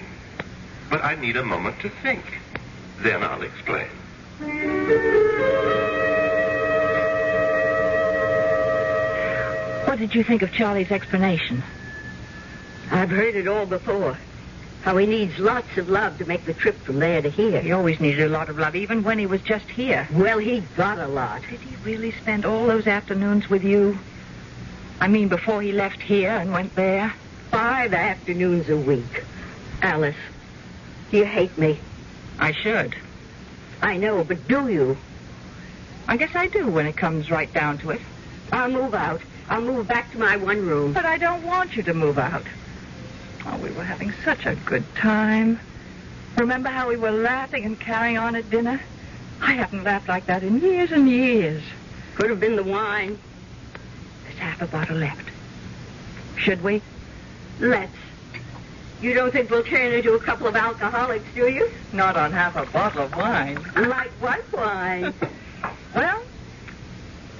But 0.89 1.03
I 1.03 1.15
need 1.15 1.37
a 1.37 1.43
moment 1.43 1.79
to 1.81 1.89
think. 1.89 2.23
Then 3.01 3.23
I'll 3.23 3.41
explain. 3.41 3.87
What 9.85 9.99
did 9.99 10.13
you 10.13 10.23
think 10.23 10.41
of 10.41 10.51
Charlie's 10.51 10.91
explanation? 10.91 11.63
I've 12.91 13.09
heard 13.09 13.35
it 13.35 13.47
all 13.47 13.65
before. 13.65 14.17
How 14.85 14.95
he 14.97 15.07
needs 15.07 15.39
lots 15.39 15.77
of 15.77 15.89
love 15.89 16.19
to 16.19 16.25
make 16.25 16.45
the 16.45 16.53
trip 16.53 16.79
from 16.83 16.99
there 16.99 17.19
to 17.19 17.31
here. 17.31 17.59
He 17.59 17.71
always 17.71 17.99
needed 17.99 18.27
a 18.27 18.29
lot 18.29 18.49
of 18.49 18.59
love, 18.59 18.75
even 18.75 19.01
when 19.01 19.17
he 19.17 19.25
was 19.25 19.41
just 19.41 19.67
here. 19.67 20.07
Well, 20.13 20.37
he 20.37 20.59
got 20.77 20.99
a 20.99 21.07
lot. 21.07 21.41
Did 21.49 21.59
he 21.59 21.75
really 21.77 22.11
spend 22.11 22.45
all 22.45 22.67
those 22.67 22.85
afternoons 22.85 23.49
with 23.49 23.63
you? 23.63 23.97
I 25.01 25.07
mean, 25.07 25.27
before 25.27 25.63
he 25.63 25.71
left 25.71 25.99
here 26.03 26.29
and 26.29 26.51
went 26.51 26.75
there? 26.75 27.11
Five 27.49 27.95
afternoons 27.95 28.69
a 28.69 28.77
week. 28.77 29.23
Alice, 29.81 30.15
do 31.09 31.17
you 31.17 31.25
hate 31.25 31.57
me? 31.57 31.79
I 32.37 32.51
should. 32.51 32.95
I 33.81 33.97
know, 33.97 34.23
but 34.23 34.47
do 34.47 34.67
you? 34.67 34.97
I 36.07 36.15
guess 36.15 36.35
I 36.35 36.45
do 36.45 36.67
when 36.67 36.85
it 36.85 36.95
comes 36.95 37.31
right 37.31 37.51
down 37.51 37.79
to 37.79 37.89
it. 37.89 38.01
I'll 38.51 38.69
move 38.69 38.93
out. 38.93 39.21
I'll 39.49 39.61
move 39.61 39.87
back 39.87 40.11
to 40.11 40.19
my 40.19 40.37
one 40.37 40.63
room. 40.63 40.93
But 40.93 41.05
I 41.05 41.17
don't 41.17 41.43
want 41.43 41.75
you 41.75 41.81
to 41.81 41.93
move 41.95 42.19
out. 42.19 42.45
Oh, 43.47 43.57
we 43.57 43.71
were 43.71 43.83
having 43.83 44.11
such 44.23 44.45
a 44.45 44.55
good 44.55 44.83
time. 44.95 45.59
Remember 46.37 46.69
how 46.69 46.89
we 46.89 46.97
were 46.97 47.11
laughing 47.11 47.63
and 47.63 47.79
carrying 47.79 48.17
on 48.17 48.35
at 48.35 48.49
dinner? 48.49 48.81
I 49.41 49.53
haven't 49.53 49.83
laughed 49.83 50.07
like 50.07 50.25
that 50.25 50.43
in 50.43 50.59
years 50.59 50.91
and 50.91 51.09
years. 51.09 51.63
Could 52.15 52.29
have 52.29 52.39
been 52.39 52.55
the 52.55 52.63
wine. 52.63 53.19
There's 54.23 54.39
half 54.39 54.61
a 54.61 54.67
bottle 54.67 54.97
left. 54.97 55.29
Should 56.37 56.63
we? 56.63 56.81
Let's. 57.59 57.91
You 59.01 59.13
don't 59.13 59.31
think 59.31 59.49
we'll 59.51 59.63
turn 59.63 59.93
into 59.93 60.13
a 60.13 60.19
couple 60.19 60.47
of 60.47 60.55
alcoholics, 60.55 61.25
do 61.35 61.47
you? 61.47 61.69
Not 61.93 62.17
on 62.17 62.31
half 62.31 62.55
a 62.55 62.65
bottle 62.71 63.03
of 63.03 63.15
wine. 63.15 63.59
Like 63.75 64.11
what 64.19 64.41
wine? 64.51 65.13
well, 65.95 66.23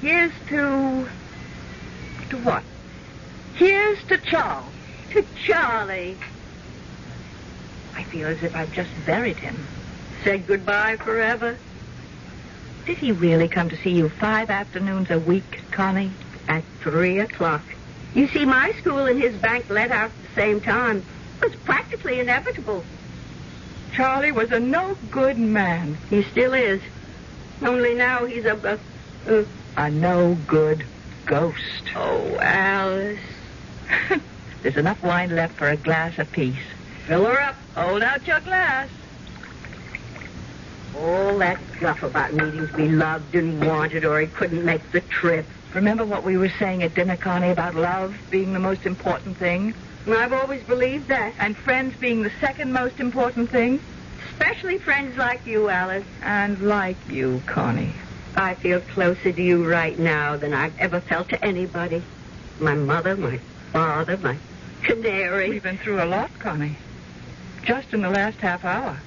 here's 0.01 0.33
to. 0.49 1.07
to 2.29 2.37
what? 2.43 2.63
Here's 3.55 4.03
to 4.05 4.17
Charles. 4.17 4.74
To 5.15 5.23
Charlie. 5.45 6.17
I 7.95 8.03
feel 8.03 8.27
as 8.27 8.43
if 8.43 8.53
I've 8.53 8.73
just 8.73 8.89
buried 9.05 9.37
him. 9.37 9.55
Said 10.25 10.45
goodbye 10.45 10.97
forever? 10.97 11.57
Did 12.85 12.97
he 12.97 13.13
really 13.13 13.47
come 13.47 13.69
to 13.69 13.77
see 13.77 13.91
you 13.91 14.09
five 14.09 14.49
afternoons 14.49 15.09
a 15.09 15.17
week, 15.17 15.61
Connie? 15.71 16.11
At 16.49 16.65
three 16.81 17.19
o'clock. 17.19 17.61
You 18.13 18.27
see, 18.27 18.43
my 18.43 18.73
school 18.73 19.05
and 19.05 19.17
his 19.17 19.33
bank 19.37 19.69
let 19.69 19.89
out 19.89 20.11
at 20.11 20.35
the 20.35 20.41
same 20.41 20.59
time. 20.59 21.01
It 21.41 21.51
was 21.51 21.55
practically 21.61 22.19
inevitable. 22.19 22.83
Charlie 23.93 24.33
was 24.33 24.51
a 24.51 24.59
no 24.59 24.97
good 25.11 25.37
man. 25.37 25.97
He 26.09 26.23
still 26.23 26.53
is. 26.53 26.81
Only 27.61 27.93
now 27.93 28.25
he's 28.25 28.43
a. 28.43 28.79
a, 29.25 29.33
a, 29.33 29.45
a 29.77 29.89
no 29.91 30.37
good 30.45 30.85
ghost. 31.25 31.85
Oh, 31.95 32.37
Alice. 32.41 33.21
There's 34.65 34.77
enough 34.77 35.03
wine 35.03 35.35
left 35.35 35.57
for 35.57 35.69
a 35.69 35.77
glass 35.77 36.17
apiece. 36.17 36.55
Fill 37.05 37.25
her 37.25 37.39
up. 37.39 37.53
Hold 37.75 38.01
out 38.01 38.25
your 38.25 38.39
glass. 38.39 38.89
All 40.97 41.37
that 41.37 41.59
guff 41.79 42.01
about 42.01 42.33
needing 42.33 42.67
to 42.67 42.73
be 42.73 42.89
loved 42.89 43.35
and 43.35 43.63
wanted 43.63 44.05
or 44.05 44.19
he 44.19 44.25
couldn't 44.25 44.65
make 44.65 44.91
the 44.91 45.01
trip. 45.01 45.45
Remember 45.75 46.03
what 46.03 46.23
we 46.23 46.35
were 46.35 46.49
saying 46.57 46.81
at 46.81 46.95
dinner, 46.95 47.15
Connie, 47.15 47.51
about 47.51 47.75
love 47.75 48.17
being 48.31 48.53
the 48.53 48.59
most 48.59 48.87
important 48.87 49.37
thing? 49.37 49.75
I've 50.07 50.33
always 50.33 50.63
believed 50.63 51.09
that. 51.09 51.33
And 51.37 51.55
friends 51.55 51.95
being 51.97 52.23
the 52.23 52.31
second 52.41 52.73
most 52.73 52.99
important 52.99 53.51
thing? 53.51 53.79
Especially 54.31 54.79
friends 54.79 55.15
like 55.15 55.45
you, 55.45 55.69
Alice. 55.69 56.07
And 56.23 56.59
like 56.63 56.97
you, 57.07 57.43
Connie. 57.45 57.93
I 58.35 58.55
feel 58.55 58.81
closer 58.81 59.31
to 59.31 59.41
you 59.43 59.69
right 59.69 59.99
now 59.99 60.37
than 60.37 60.55
I've 60.55 60.79
ever 60.79 61.01
felt 61.01 61.29
to 61.29 61.45
anybody. 61.45 62.01
My 62.59 62.73
mother, 62.73 63.15
my 63.15 63.37
father, 63.71 64.17
my 64.17 64.37
canary. 64.85 65.49
We've 65.49 65.63
been 65.63 65.77
through 65.77 66.01
a 66.01 66.05
lot, 66.05 66.31
Connie. 66.39 66.77
Just 67.63 67.93
in 67.93 68.01
the 68.01 68.09
last 68.09 68.37
half 68.37 68.63
hour. 68.63 68.99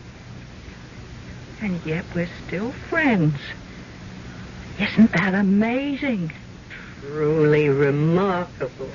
And 1.60 1.80
yet 1.86 2.04
we're 2.14 2.28
still 2.46 2.72
friends. 2.90 3.36
Isn't 4.78 5.12
that 5.12 5.34
amazing? 5.34 6.32
Truly 7.00 7.68
remarkable. 7.68 8.90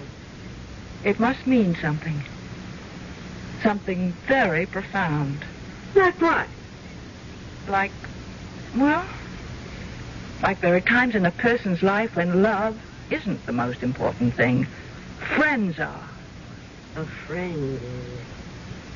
It 1.04 1.20
must 1.20 1.48
mean 1.48 1.76
something. 1.76 2.22
Something 3.62 4.12
very 4.28 4.66
profound. 4.66 5.40
Like 5.96 6.22
what? 6.22 6.48
Like, 7.68 7.92
well, 8.76 9.06
like 10.42 10.60
there 10.60 10.76
are 10.76 10.82
times 10.82 11.16
in 11.16 11.26
a 11.26 11.32
person's 11.32 11.82
life 11.82 12.16
when 12.16 12.44
love 12.44 12.78
isn't 13.10 13.46
the 13.46 13.54
most 13.54 13.84
important 13.84 14.34
thing. 14.34 14.68
Friends 15.36 15.80
are. 15.80 16.10
A 16.96 17.06
friend 17.06 17.80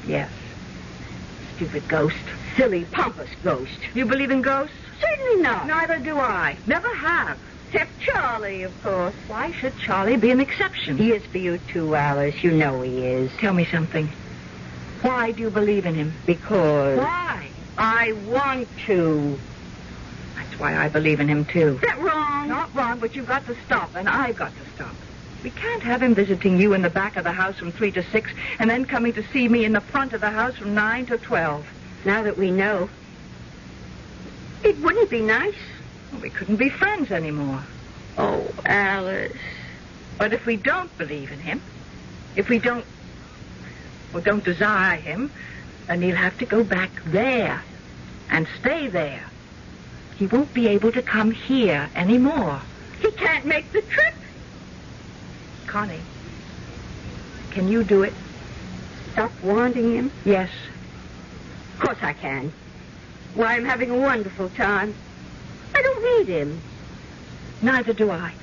Yes. 0.06 0.30
Stupid 1.56 1.88
ghost. 1.88 2.16
Silly, 2.56 2.86
pompous 2.86 3.30
ghost. 3.44 3.80
You 3.94 4.06
believe 4.06 4.32
in 4.32 4.42
ghosts? 4.42 4.76
Certainly 5.02 5.42
not. 5.42 5.68
Neither 5.68 6.00
do 6.00 6.18
I. 6.18 6.56
Never 6.66 6.94
have. 6.96 7.38
Except 7.72 8.00
Charlie, 8.00 8.64
of 8.64 8.84
course. 8.84 9.14
Why 9.28 9.52
should 9.52 9.78
Charlie 9.80 10.16
be 10.18 10.32
an 10.32 10.40
exception? 10.40 10.98
He 10.98 11.12
is 11.12 11.24
for 11.26 11.40
you 11.40 11.58
too, 11.72 11.96
Alice. 11.96 12.42
You 12.44 12.52
know 12.52 12.82
he 12.82 13.06
is. 13.06 13.32
Tell 13.40 13.54
me 13.54 13.66
something. 13.66 14.10
Why 15.02 15.32
do 15.32 15.42
you 15.42 15.50
believe 15.50 15.86
in 15.86 15.96
him? 15.96 16.14
Because. 16.26 17.00
Why? 17.00 17.50
I 17.78 18.14
want 18.14 18.68
to. 18.86 19.38
That's 20.36 20.60
why 20.60 20.78
I 20.78 20.88
believe 20.90 21.20
in 21.20 21.28
him, 21.28 21.46
too. 21.46 21.76
Is 21.76 21.82
that 21.82 22.00
wrong? 22.00 22.48
Not 22.48 22.74
wrong, 22.74 23.00
but 23.00 23.16
you've 23.16 23.28
got 23.28 23.46
to 23.48 23.56
stop, 23.66 23.96
and 23.96 24.08
I've 24.08 24.38
got 24.38 24.52
to 24.56 24.76
stop. 24.76 24.96
We 25.48 25.52
can't 25.52 25.84
have 25.84 26.04
him 26.04 26.14
visiting 26.14 26.60
you 26.60 26.74
in 26.74 26.82
the 26.82 26.90
back 26.90 27.16
of 27.16 27.24
the 27.24 27.32
house 27.32 27.56
from 27.56 27.72
3 27.72 27.90
to 27.92 28.04
6, 28.04 28.32
and 28.60 28.70
then 28.70 28.84
coming 28.84 29.14
to 29.14 29.24
see 29.32 29.48
me 29.48 29.64
in 29.64 29.72
the 29.72 29.80
front 29.80 30.12
of 30.12 30.20
the 30.20 30.30
house 30.30 30.58
from 30.58 30.76
9 30.76 31.06
to 31.06 31.18
12. 31.18 31.66
Now 32.04 32.22
that 32.24 32.38
we 32.38 32.52
know. 32.52 32.90
It 34.62 34.78
wouldn't 34.80 35.10
be 35.10 35.22
nice. 35.22 35.56
Well, 36.12 36.20
we 36.20 36.32
couldn't 36.32 36.58
be 36.58 36.68
friends 36.68 37.12
anymore. 37.12 37.64
Oh, 38.18 38.46
Alice. 38.66 39.38
But 40.18 40.34
if 40.34 40.46
we 40.46 40.58
don't 40.58 40.96
believe 40.98 41.32
in 41.32 41.40
him, 41.40 41.62
if 42.36 42.50
we 42.50 42.60
don't, 42.60 42.84
or 44.14 44.20
don't 44.20 44.44
desire 44.44 44.98
him, 44.98 45.32
then 45.86 46.02
he'll 46.02 46.18
have 46.18 46.38
to 46.40 46.46
go 46.46 46.62
back 46.62 46.92
there 47.06 47.64
and 48.30 48.50
stay 48.60 48.90
there. 48.90 49.24
He 50.18 50.28
won't 50.28 50.54
be 50.54 50.68
able 50.68 50.92
to 50.92 51.02
come 51.02 51.32
here 51.32 51.90
anymore. 51.96 52.60
He 53.00 53.12
can't 53.12 53.46
make 53.46 53.72
the 53.72 53.82
trip. 53.84 54.14
Connie, 55.68 56.00
can 57.52 57.68
you 57.68 57.84
do 57.84 58.04
it? 58.04 58.14
Stop 59.12 59.32
wanting 59.44 59.96
him? 59.96 60.12
Yes. 60.26 60.50
Of 61.74 61.80
course 61.82 61.98
I 62.02 62.14
can. 62.14 62.52
Why, 63.36 63.56
I'm 63.56 63.66
having 63.66 63.92
a 63.92 63.98
wonderful 63.98 64.50
time. 64.50 64.96
I 65.76 65.82
don't 65.82 66.04
need 66.18 66.34
him. 66.34 66.60
Neither 67.62 67.94
do 67.94 68.10
I. 68.10 68.34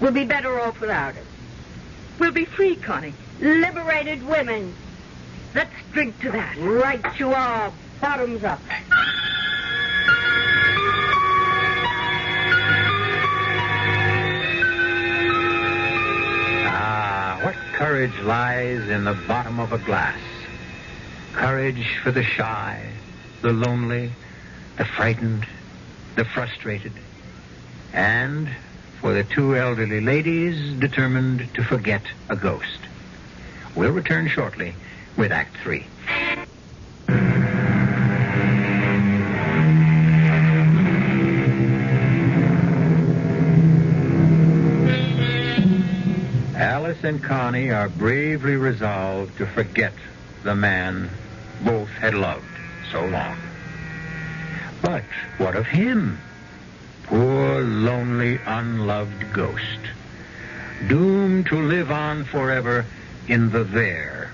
We'll 0.00 0.12
be 0.12 0.24
better 0.24 0.60
off 0.60 0.80
without 0.80 1.14
him. 1.14 1.26
We'll 2.18 2.32
be 2.32 2.44
free, 2.44 2.76
Connie. 2.76 3.14
Liberated 3.40 4.22
women. 4.26 4.74
Let's 5.54 5.72
drink 5.92 6.20
to 6.20 6.30
that. 6.30 6.56
Right 6.58 7.18
you 7.18 7.32
are. 7.32 7.72
Bottoms 8.00 8.44
up. 8.44 8.60
Courage 17.90 18.20
lies 18.20 18.88
in 18.88 19.02
the 19.02 19.14
bottom 19.26 19.58
of 19.58 19.72
a 19.72 19.78
glass. 19.78 20.16
Courage 21.32 21.98
for 22.04 22.12
the 22.12 22.22
shy, 22.22 22.88
the 23.42 23.52
lonely, 23.52 24.12
the 24.78 24.84
frightened, 24.84 25.44
the 26.14 26.24
frustrated, 26.24 26.92
and 27.92 28.48
for 29.00 29.12
the 29.12 29.24
two 29.24 29.56
elderly 29.56 30.00
ladies 30.00 30.78
determined 30.78 31.52
to 31.54 31.64
forget 31.64 32.02
a 32.28 32.36
ghost. 32.36 32.78
We'll 33.74 33.90
return 33.90 34.28
shortly 34.28 34.76
with 35.16 35.32
Act 35.32 35.56
Three. 35.56 35.84
Alice 47.02 47.14
and 47.14 47.24
Connie 47.24 47.70
are 47.70 47.88
bravely 47.88 48.56
resolved 48.56 49.38
to 49.38 49.46
forget 49.46 49.94
the 50.42 50.54
man 50.54 51.08
both 51.64 51.88
had 51.88 52.12
loved 52.12 52.44
so 52.92 53.06
long. 53.06 53.38
But 54.82 55.04
what 55.38 55.56
of 55.56 55.64
him? 55.64 56.18
Poor, 57.04 57.62
lonely, 57.62 58.38
unloved 58.44 59.32
ghost. 59.32 59.80
Doomed 60.88 61.46
to 61.46 61.56
live 61.56 61.90
on 61.90 62.24
forever 62.24 62.84
in 63.28 63.50
the 63.50 63.64
there. 63.64 64.32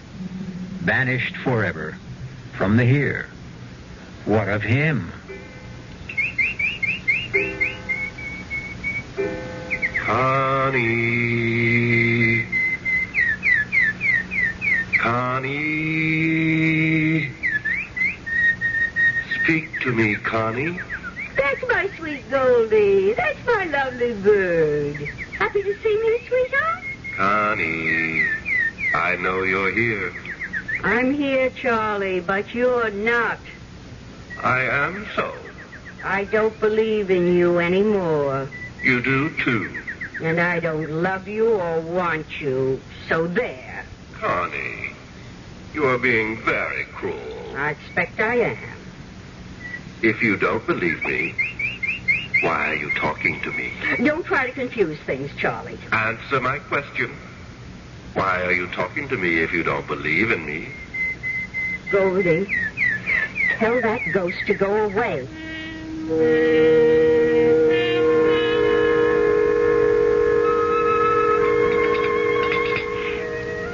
Banished 0.82 1.36
forever 1.36 1.96
from 2.58 2.76
the 2.76 2.84
here. 2.84 3.28
What 4.24 4.48
of 4.48 4.62
him? 4.62 5.12
Connie. 9.98 11.75
Connie. 15.06 15.60
Speak 19.40 19.68
to 19.82 19.92
me, 19.92 20.16
Connie. 20.16 20.80
That's 21.36 21.62
my 21.70 21.88
sweet 21.96 22.28
Goldie. 22.28 23.12
That's 23.12 23.46
my 23.46 23.66
lovely 23.66 24.14
bird. 24.14 24.96
Happy 25.38 25.62
to 25.62 25.74
see 25.80 25.96
me, 25.96 26.18
sweetheart? 26.26 26.82
Connie. 27.16 28.26
I 28.94 29.14
know 29.20 29.44
you're 29.44 29.70
here. 29.70 30.12
I'm 30.82 31.14
here, 31.14 31.50
Charlie, 31.50 32.18
but 32.18 32.52
you're 32.52 32.90
not. 32.90 33.38
I 34.42 34.62
am 34.62 35.06
so. 35.14 35.32
I 36.02 36.24
don't 36.24 36.58
believe 36.58 37.12
in 37.12 37.36
you 37.36 37.60
anymore. 37.60 38.48
You 38.82 39.00
do 39.00 39.30
too. 39.44 39.70
And 40.20 40.40
I 40.40 40.58
don't 40.58 40.90
love 40.90 41.28
you 41.28 41.60
or 41.60 41.80
want 41.80 42.26
you. 42.40 42.80
So 43.08 43.28
there. 43.28 43.84
Connie. 44.14 44.95
You 45.76 45.84
are 45.84 45.98
being 45.98 46.38
very 46.38 46.86
cruel. 46.86 47.54
I 47.54 47.72
expect 47.72 48.18
I 48.18 48.36
am. 48.36 48.78
If 50.00 50.22
you 50.22 50.38
don't 50.38 50.66
believe 50.66 51.04
me, 51.04 51.34
why 52.40 52.70
are 52.70 52.76
you 52.76 52.88
talking 52.92 53.38
to 53.42 53.52
me? 53.52 53.70
Don't 54.02 54.24
try 54.24 54.46
to 54.46 54.52
confuse 54.52 54.98
things, 55.00 55.30
Charlie. 55.36 55.78
Answer 55.92 56.40
my 56.40 56.60
question. 56.60 57.14
Why 58.14 58.42
are 58.44 58.52
you 58.52 58.68
talking 58.68 59.06
to 59.08 59.18
me 59.18 59.40
if 59.40 59.52
you 59.52 59.62
don't 59.62 59.86
believe 59.86 60.30
in 60.30 60.46
me? 60.46 60.66
Goldie, 61.90 62.48
tell 63.58 63.78
that 63.82 64.00
ghost 64.14 64.38
to 64.46 64.54
go 64.54 64.86
away. 64.86 65.26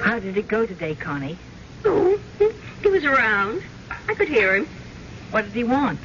How 0.02 0.18
did 0.18 0.36
it 0.36 0.48
go 0.48 0.66
today, 0.66 0.96
Connie? 0.96 1.38
Oh, 1.84 2.18
he 2.82 2.88
was 2.88 3.04
around. 3.04 3.62
I 4.08 4.14
could 4.14 4.28
hear 4.28 4.56
him. 4.56 4.68
What 5.30 5.44
did 5.44 5.52
he 5.54 5.64
want? 5.64 5.98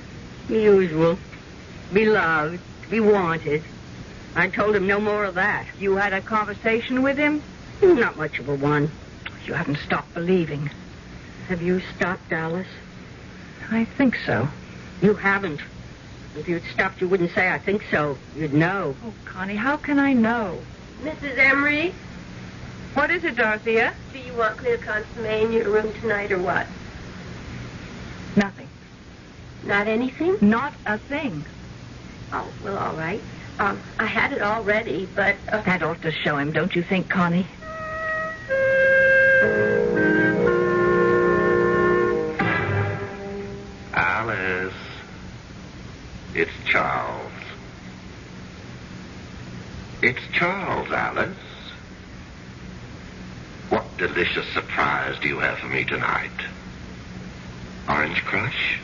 The 0.48 0.60
usual. 0.60 1.18
Be 1.94 2.06
loved, 2.06 2.60
be 2.90 3.00
wanted. 3.00 3.64
I 4.36 4.50
told 4.50 4.76
him 4.76 4.88
no 4.88 5.00
more 5.00 5.26
of 5.26 5.36
that. 5.36 5.66
You 5.80 5.96
had 5.96 6.14
a 6.14 6.22
conversation 6.22 7.02
with 7.02 7.18
him? 7.18 7.42
Not 7.82 8.18
much 8.18 8.40
of 8.40 8.50
a 8.50 8.56
one. 8.56 8.92
You 9.46 9.54
haven't 9.54 9.80
stopped 9.80 10.14
believing. 10.14 10.70
Have 11.48 11.62
you 11.62 11.82
stopped, 11.96 12.32
Alice? 12.32 12.68
I 13.72 13.86
think 13.86 14.18
so. 14.26 14.48
You 15.02 15.14
haven't. 15.14 15.62
If 16.36 16.48
you'd 16.48 16.64
stopped, 16.74 17.02
you 17.02 17.08
wouldn't 17.08 17.34
say, 17.34 17.50
I 17.50 17.58
think 17.58 17.84
so. 17.90 18.18
You'd 18.36 18.54
know. 18.54 18.96
Oh, 19.04 19.14
Connie, 19.26 19.56
how 19.56 19.78
can 19.78 19.98
I 20.00 20.14
know? 20.14 20.60
Mrs. 21.04 21.38
Emery, 21.38 21.94
What 22.98 23.12
is 23.12 23.24
it, 23.24 23.36
Dorothea? 23.36 23.94
do 24.12 24.18
you 24.18 24.34
want 24.34 24.58
clear 24.58 24.76
consomme 24.80 25.26
in 25.26 25.52
your 25.52 25.70
room 25.70 25.94
tonight 26.02 26.32
or 26.32 26.40
what? 26.40 26.66
Nothing. 28.36 28.68
Not 29.64 29.88
anything? 29.88 30.40
Not 30.42 30.74
a 30.88 30.98
thing. 30.98 31.46
Oh, 32.34 32.52
well, 32.64 32.76
all 32.76 32.96
right. 32.96 33.22
Um, 33.60 33.80
I 34.00 34.08
had 34.08 34.34
it 34.34 34.42
all 34.42 34.64
ready, 34.64 35.08
but... 35.16 35.36
Uh, 35.48 35.62
That 35.62 35.84
ought 35.84 36.02
to 36.02 36.12
show 36.12 36.38
him, 36.38 36.52
don't 36.52 36.76
you 36.76 36.82
think, 36.82 37.08
Connie? 37.08 37.46
Alice. 43.94 44.74
It's 46.34 46.52
Charles. 46.66 47.32
It's 50.02 50.22
Charles, 50.34 50.92
Alice. 50.92 51.38
What 53.98 54.14
delicious 54.14 54.46
surprise 54.54 55.18
do 55.22 55.28
you 55.28 55.40
have 55.40 55.58
for 55.58 55.66
me 55.70 55.84
tonight? 55.84 56.30
Orange 57.90 58.24
crush? 58.26 58.80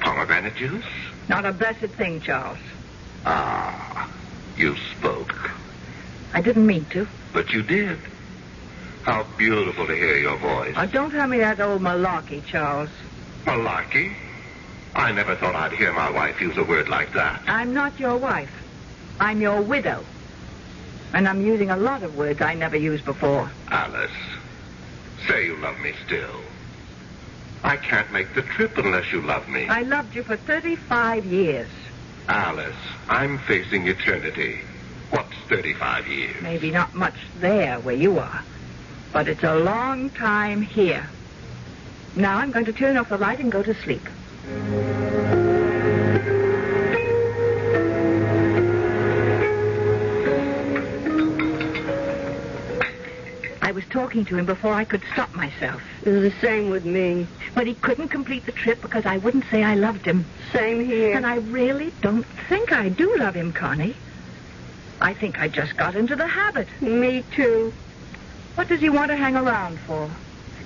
Pomegranate 0.00 0.56
juice? 0.56 0.86
Not 1.28 1.44
a 1.44 1.52
blessed 1.52 1.92
thing, 1.96 2.22
Charles. 2.22 2.56
Ah, 3.26 4.10
you 4.56 4.74
spoke. 4.96 5.50
I 6.32 6.40
didn't 6.40 6.66
mean 6.66 6.86
to. 6.86 7.06
But 7.34 7.50
you 7.50 7.62
did. 7.62 7.98
How 9.02 9.26
beautiful 9.36 9.86
to 9.86 9.94
hear 9.94 10.16
your 10.16 10.38
voice. 10.38 10.74
Oh, 10.78 10.86
don't 10.86 11.10
tell 11.10 11.26
me 11.26 11.38
that 11.40 11.60
old 11.60 11.82
malarkey, 11.82 12.42
Charles. 12.46 12.88
Malarkey? 13.44 14.14
I 14.94 15.12
never 15.12 15.36
thought 15.36 15.54
I'd 15.54 15.72
hear 15.72 15.92
my 15.92 16.10
wife 16.10 16.40
use 16.40 16.56
a 16.56 16.64
word 16.64 16.88
like 16.88 17.12
that. 17.12 17.42
I'm 17.46 17.74
not 17.74 18.00
your 18.00 18.16
wife. 18.16 18.50
I'm 19.20 19.42
your 19.42 19.60
widow. 19.60 20.02
And 21.12 21.28
I'm 21.28 21.44
using 21.44 21.70
a 21.70 21.76
lot 21.76 22.02
of 22.02 22.16
words 22.16 22.40
I 22.40 22.54
never 22.54 22.76
used 22.76 23.04
before. 23.04 23.50
Alice, 23.68 24.10
say 25.26 25.46
you 25.46 25.56
love 25.56 25.78
me 25.80 25.92
still. 26.06 26.40
I 27.62 27.76
can't 27.76 28.10
make 28.12 28.34
the 28.34 28.42
trip 28.42 28.78
unless 28.78 29.12
you 29.12 29.20
love 29.20 29.48
me. 29.48 29.66
I 29.68 29.82
loved 29.82 30.14
you 30.14 30.22
for 30.22 30.36
35 30.36 31.26
years. 31.26 31.68
Alice, 32.28 32.76
I'm 33.08 33.38
facing 33.38 33.86
eternity. 33.88 34.60
What's 35.10 35.34
35 35.48 36.06
years? 36.06 36.42
Maybe 36.42 36.70
not 36.70 36.94
much 36.94 37.16
there 37.38 37.80
where 37.80 37.96
you 37.96 38.18
are. 38.18 38.42
But 39.12 39.28
it's 39.28 39.42
a 39.42 39.56
long 39.56 40.10
time 40.10 40.62
here. 40.62 41.08
Now 42.14 42.38
I'm 42.38 42.52
going 42.52 42.66
to 42.66 42.72
turn 42.72 42.96
off 42.96 43.08
the 43.08 43.18
light 43.18 43.40
and 43.40 43.50
go 43.50 43.62
to 43.62 43.74
sleep. 43.74 44.08
Was 53.80 53.88
talking 53.88 54.26
to 54.26 54.36
him 54.36 54.44
before 54.44 54.74
I 54.74 54.84
could 54.84 55.02
stop 55.14 55.34
myself. 55.34 55.80
It 56.04 56.10
was 56.10 56.20
the 56.20 56.40
same 56.40 56.68
with 56.68 56.84
me. 56.84 57.26
But 57.54 57.66
he 57.66 57.72
couldn't 57.74 58.08
complete 58.08 58.44
the 58.44 58.52
trip 58.52 58.82
because 58.82 59.06
I 59.06 59.16
wouldn't 59.16 59.46
say 59.50 59.64
I 59.64 59.74
loved 59.74 60.04
him. 60.04 60.26
Same 60.52 60.84
here. 60.84 61.16
And 61.16 61.24
I 61.24 61.36
really 61.36 61.90
don't 62.02 62.26
think 62.50 62.72
I 62.72 62.90
do 62.90 63.16
love 63.16 63.34
him, 63.34 63.54
Connie. 63.54 63.96
I 65.00 65.14
think 65.14 65.40
I 65.40 65.48
just 65.48 65.78
got 65.78 65.94
into 65.96 66.14
the 66.14 66.26
habit. 66.26 66.68
Me 66.82 67.24
too. 67.34 67.72
What 68.54 68.68
does 68.68 68.80
he 68.80 68.90
want 68.90 69.12
to 69.12 69.16
hang 69.16 69.34
around 69.34 69.78
for? 69.80 70.10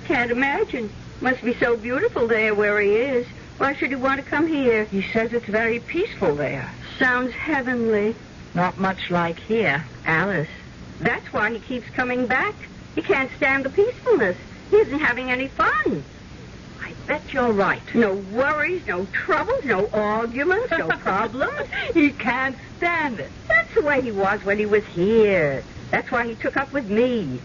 Can't 0.07 0.31
imagine. 0.31 0.89
Must 1.21 1.41
be 1.41 1.53
so 1.53 1.77
beautiful 1.77 2.27
there 2.27 2.53
where 2.53 2.81
he 2.81 2.89
is. 2.91 3.25
Why 3.59 3.75
should 3.75 3.91
he 3.91 3.95
want 3.95 4.21
to 4.21 4.29
come 4.29 4.45
here? 4.45 4.83
He 4.83 5.03
says 5.13 5.31
it's 5.31 5.45
very 5.45 5.79
peaceful 5.79 6.35
there. 6.35 6.69
Sounds 6.99 7.31
heavenly. 7.31 8.13
Not 8.53 8.77
much 8.77 9.09
like 9.09 9.39
here. 9.39 9.85
Alice, 10.05 10.49
that's 10.99 11.31
why 11.31 11.53
he 11.53 11.59
keeps 11.59 11.89
coming 11.91 12.27
back. 12.27 12.55
He 12.95 13.01
can't 13.01 13.29
stand 13.37 13.65
the 13.65 13.69
peacefulness. 13.69 14.37
He 14.71 14.77
isn't 14.77 14.99
having 14.99 15.29
any 15.29 15.47
fun. 15.49 16.03
I 16.81 16.93
bet 17.07 17.33
you're 17.33 17.51
right. 17.51 17.81
No 17.93 18.13
worries, 18.13 18.85
no 18.87 19.05
troubles, 19.07 19.63
no 19.65 19.87
arguments, 19.87 20.71
no 20.71 20.87
problems. 20.99 21.67
he 21.93 22.11
can't 22.11 22.55
stand 22.77 23.19
it. 23.19 23.29
That's 23.47 23.73
the 23.75 23.81
way 23.81 24.01
he 24.01 24.11
was 24.11 24.43
when 24.43 24.57
he 24.57 24.65
was 24.65 24.83
here. 24.85 25.63
That's 25.91 26.09
why 26.11 26.27
he 26.27 26.35
took 26.35 26.57
up 26.57 26.71
with 26.73 26.89
me. 26.89 27.39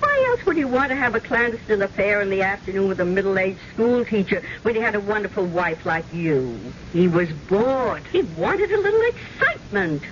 Why 0.00 0.26
else 0.30 0.46
would 0.46 0.56
he 0.56 0.64
want 0.64 0.90
to 0.90 0.96
have 0.96 1.14
a 1.14 1.20
clandestine 1.20 1.82
affair 1.82 2.20
in 2.20 2.30
the 2.30 2.42
afternoon 2.42 2.88
with 2.88 3.00
a 3.00 3.04
middle-aged 3.04 3.58
school 3.74 4.04
teacher 4.04 4.42
when 4.62 4.74
he 4.74 4.80
had 4.80 4.94
a 4.94 5.00
wonderful 5.00 5.44
wife 5.44 5.84
like 5.84 6.04
you? 6.12 6.58
He 6.92 7.08
was 7.08 7.28
bored. 7.48 8.02
He 8.12 8.22
wanted 8.22 8.70
a 8.70 8.78
little 8.80 9.02
excitement. 9.02 10.02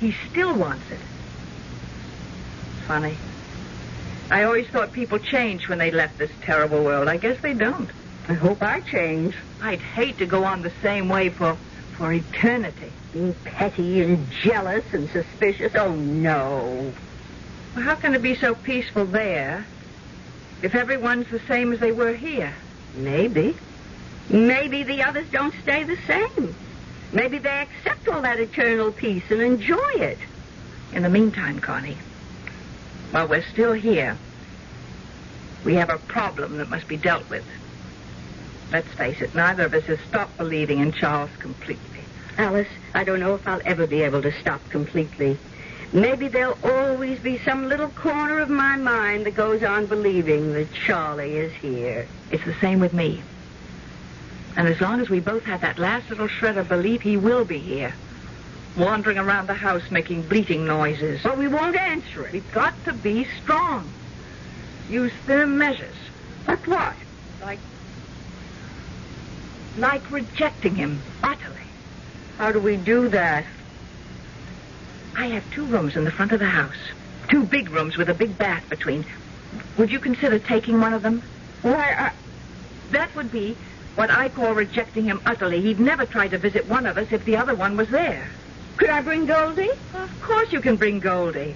He 0.00 0.14
still 0.30 0.54
wants 0.54 0.90
it. 0.90 0.98
Funny. 2.86 3.16
I 4.32 4.44
always 4.44 4.66
thought 4.68 4.94
people 4.94 5.18
changed 5.18 5.68
when 5.68 5.76
they 5.76 5.90
left 5.90 6.16
this 6.16 6.30
terrible 6.40 6.82
world. 6.82 7.06
I 7.06 7.18
guess 7.18 7.38
they 7.42 7.52
don't. 7.52 7.90
I 8.30 8.32
hope 8.32 8.62
I 8.62 8.80
change. 8.80 9.34
I'd 9.60 9.80
hate 9.80 10.16
to 10.18 10.26
go 10.26 10.42
on 10.44 10.62
the 10.62 10.72
same 10.80 11.10
way 11.10 11.28
for 11.28 11.58
for 11.98 12.10
eternity. 12.10 12.90
Being 13.12 13.34
petty 13.44 14.00
and 14.00 14.30
jealous 14.30 14.84
and 14.94 15.10
suspicious. 15.10 15.74
Oh 15.74 15.94
no. 15.94 16.94
Well, 17.76 17.84
how 17.84 17.94
can 17.94 18.14
it 18.14 18.22
be 18.22 18.34
so 18.34 18.54
peaceful 18.54 19.04
there 19.04 19.66
if 20.62 20.74
everyone's 20.74 21.28
the 21.28 21.40
same 21.40 21.70
as 21.70 21.80
they 21.80 21.92
were 21.92 22.14
here? 22.14 22.54
Maybe. 22.96 23.54
Maybe 24.30 24.82
the 24.82 25.02
others 25.02 25.28
don't 25.30 25.52
stay 25.62 25.82
the 25.82 25.98
same. 26.06 26.54
Maybe 27.12 27.36
they 27.36 27.50
accept 27.68 28.08
all 28.08 28.22
that 28.22 28.40
eternal 28.40 28.92
peace 28.92 29.24
and 29.28 29.42
enjoy 29.42 29.90
it. 29.96 30.18
In 30.94 31.02
the 31.02 31.10
meantime, 31.10 31.60
Connie, 31.60 31.98
while 33.12 33.28
we're 33.28 33.42
still 33.42 33.72
here, 33.74 34.16
we 35.64 35.74
have 35.74 35.90
a 35.90 35.98
problem 35.98 36.56
that 36.56 36.70
must 36.70 36.88
be 36.88 36.96
dealt 36.96 37.28
with. 37.30 37.44
Let's 38.72 38.88
face 38.88 39.20
it, 39.20 39.34
neither 39.34 39.64
of 39.64 39.74
us 39.74 39.84
has 39.84 40.00
stopped 40.08 40.38
believing 40.38 40.80
in 40.80 40.92
Charles 40.92 41.30
completely. 41.38 42.00
Alice, 42.38 42.68
I 42.94 43.04
don't 43.04 43.20
know 43.20 43.34
if 43.34 43.46
I'll 43.46 43.60
ever 43.66 43.86
be 43.86 44.02
able 44.02 44.22
to 44.22 44.32
stop 44.40 44.66
completely. 44.70 45.36
Maybe 45.92 46.28
there'll 46.28 46.56
always 46.64 47.18
be 47.18 47.38
some 47.38 47.68
little 47.68 47.90
corner 47.90 48.38
of 48.38 48.48
my 48.48 48.76
mind 48.76 49.26
that 49.26 49.34
goes 49.34 49.62
on 49.62 49.84
believing 49.84 50.54
that 50.54 50.72
Charlie 50.72 51.36
is 51.36 51.52
here. 51.52 52.08
It's 52.30 52.44
the 52.46 52.54
same 52.54 52.80
with 52.80 52.94
me. 52.94 53.22
And 54.56 54.66
as 54.66 54.80
long 54.80 55.00
as 55.00 55.10
we 55.10 55.20
both 55.20 55.44
have 55.44 55.60
that 55.60 55.78
last 55.78 56.08
little 56.08 56.28
shred 56.28 56.56
of 56.56 56.70
belief, 56.70 57.02
he 57.02 57.18
will 57.18 57.44
be 57.44 57.58
here. 57.58 57.92
Wandering 58.76 59.18
around 59.18 59.48
the 59.48 59.54
house 59.54 59.90
making 59.90 60.22
bleating 60.22 60.64
noises. 60.64 61.20
But 61.22 61.36
we 61.36 61.46
won't 61.46 61.76
answer 61.76 62.26
it. 62.26 62.32
We've 62.32 62.52
got 62.52 62.72
to 62.84 62.94
be 62.94 63.26
strong. 63.42 63.90
Use 64.88 65.12
firm 65.26 65.58
measures. 65.58 65.94
Like 66.48 66.66
what? 66.66 66.94
Like. 67.42 67.58
like 69.76 70.10
rejecting 70.10 70.74
him 70.74 71.00
utterly. 71.22 71.56
How 72.38 72.50
do 72.50 72.60
we 72.60 72.76
do 72.76 73.08
that? 73.10 73.44
I 75.14 75.26
have 75.26 75.50
two 75.52 75.66
rooms 75.66 75.96
in 75.96 76.04
the 76.04 76.10
front 76.10 76.32
of 76.32 76.38
the 76.38 76.46
house. 76.46 76.90
Two 77.28 77.44
big 77.44 77.70
rooms 77.70 77.96
with 77.96 78.08
a 78.08 78.14
big 78.14 78.38
bath 78.38 78.68
between. 78.70 79.04
Would 79.76 79.90
you 79.90 79.98
consider 79.98 80.38
taking 80.38 80.80
one 80.80 80.94
of 80.94 81.02
them? 81.02 81.22
Why, 81.60 81.94
I... 81.98 82.12
That 82.90 83.14
would 83.14 83.30
be 83.30 83.56
what 83.94 84.10
I 84.10 84.30
call 84.30 84.54
rejecting 84.54 85.04
him 85.04 85.20
utterly. 85.26 85.60
He'd 85.60 85.80
never 85.80 86.06
try 86.06 86.28
to 86.28 86.38
visit 86.38 86.66
one 86.66 86.86
of 86.86 86.96
us 86.96 87.12
if 87.12 87.24
the 87.24 87.36
other 87.36 87.54
one 87.54 87.76
was 87.76 87.88
there. 87.88 88.28
Could 88.76 88.90
I 88.90 89.02
bring 89.02 89.26
Goldie? 89.26 89.70
Of 89.94 90.20
course 90.22 90.52
you 90.52 90.60
can 90.60 90.76
bring 90.76 90.98
Goldie. 90.98 91.54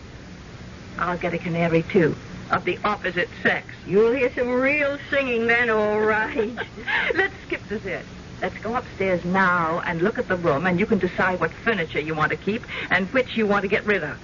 I'll 0.99 1.19
get 1.19 1.35
a 1.35 1.39
canary, 1.39 1.83
too, 1.83 2.15
of 2.51 2.65
the 2.65 2.79
opposite 2.85 3.29
sex. 3.43 3.67
You'll 3.87 4.13
hear 4.13 4.33
some 4.35 4.49
real 4.49 4.99
singing 5.11 5.47
then, 5.47 5.71
all 5.71 6.01
right. 6.01 6.55
Let's 7.15 7.35
skip 7.47 7.61
this. 7.69 8.05
Let's 8.41 8.59
go 8.59 8.77
upstairs 8.77 9.25
now 9.25 9.81
and 9.81 10.03
look 10.03 10.19
at 10.19 10.29
the 10.29 10.37
room, 10.37 10.67
and 10.67 10.79
you 10.79 10.87
can 10.87 10.99
decide 10.99 11.41
what 11.41 11.51
furniture 11.51 12.01
you 12.01 12.15
want 12.15 12.31
to 12.33 12.37
keep 12.37 12.63
and 12.91 13.07
which 13.09 13.37
you 13.37 13.47
want 13.47 13.63
to 13.63 13.69
get 13.69 13.85
rid 13.87 14.05
of. 14.05 14.19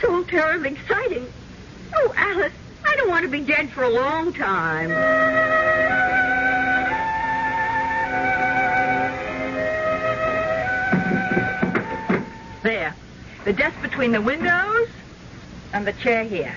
So 0.00 0.24
terribly 0.24 0.72
exciting. 0.72 1.32
Oh, 1.94 2.12
Alice, 2.16 2.52
I 2.84 2.96
don't 2.96 3.08
want 3.08 3.24
to 3.24 3.30
be 3.30 3.40
dead 3.40 3.70
for 3.70 3.84
a 3.84 3.90
long 3.90 4.32
time. 4.32 4.90
The 13.44 13.52
desk 13.52 13.80
between 13.82 14.12
the 14.12 14.20
windows 14.20 14.88
and 15.72 15.84
the 15.86 15.92
chair 15.94 16.22
here. 16.22 16.54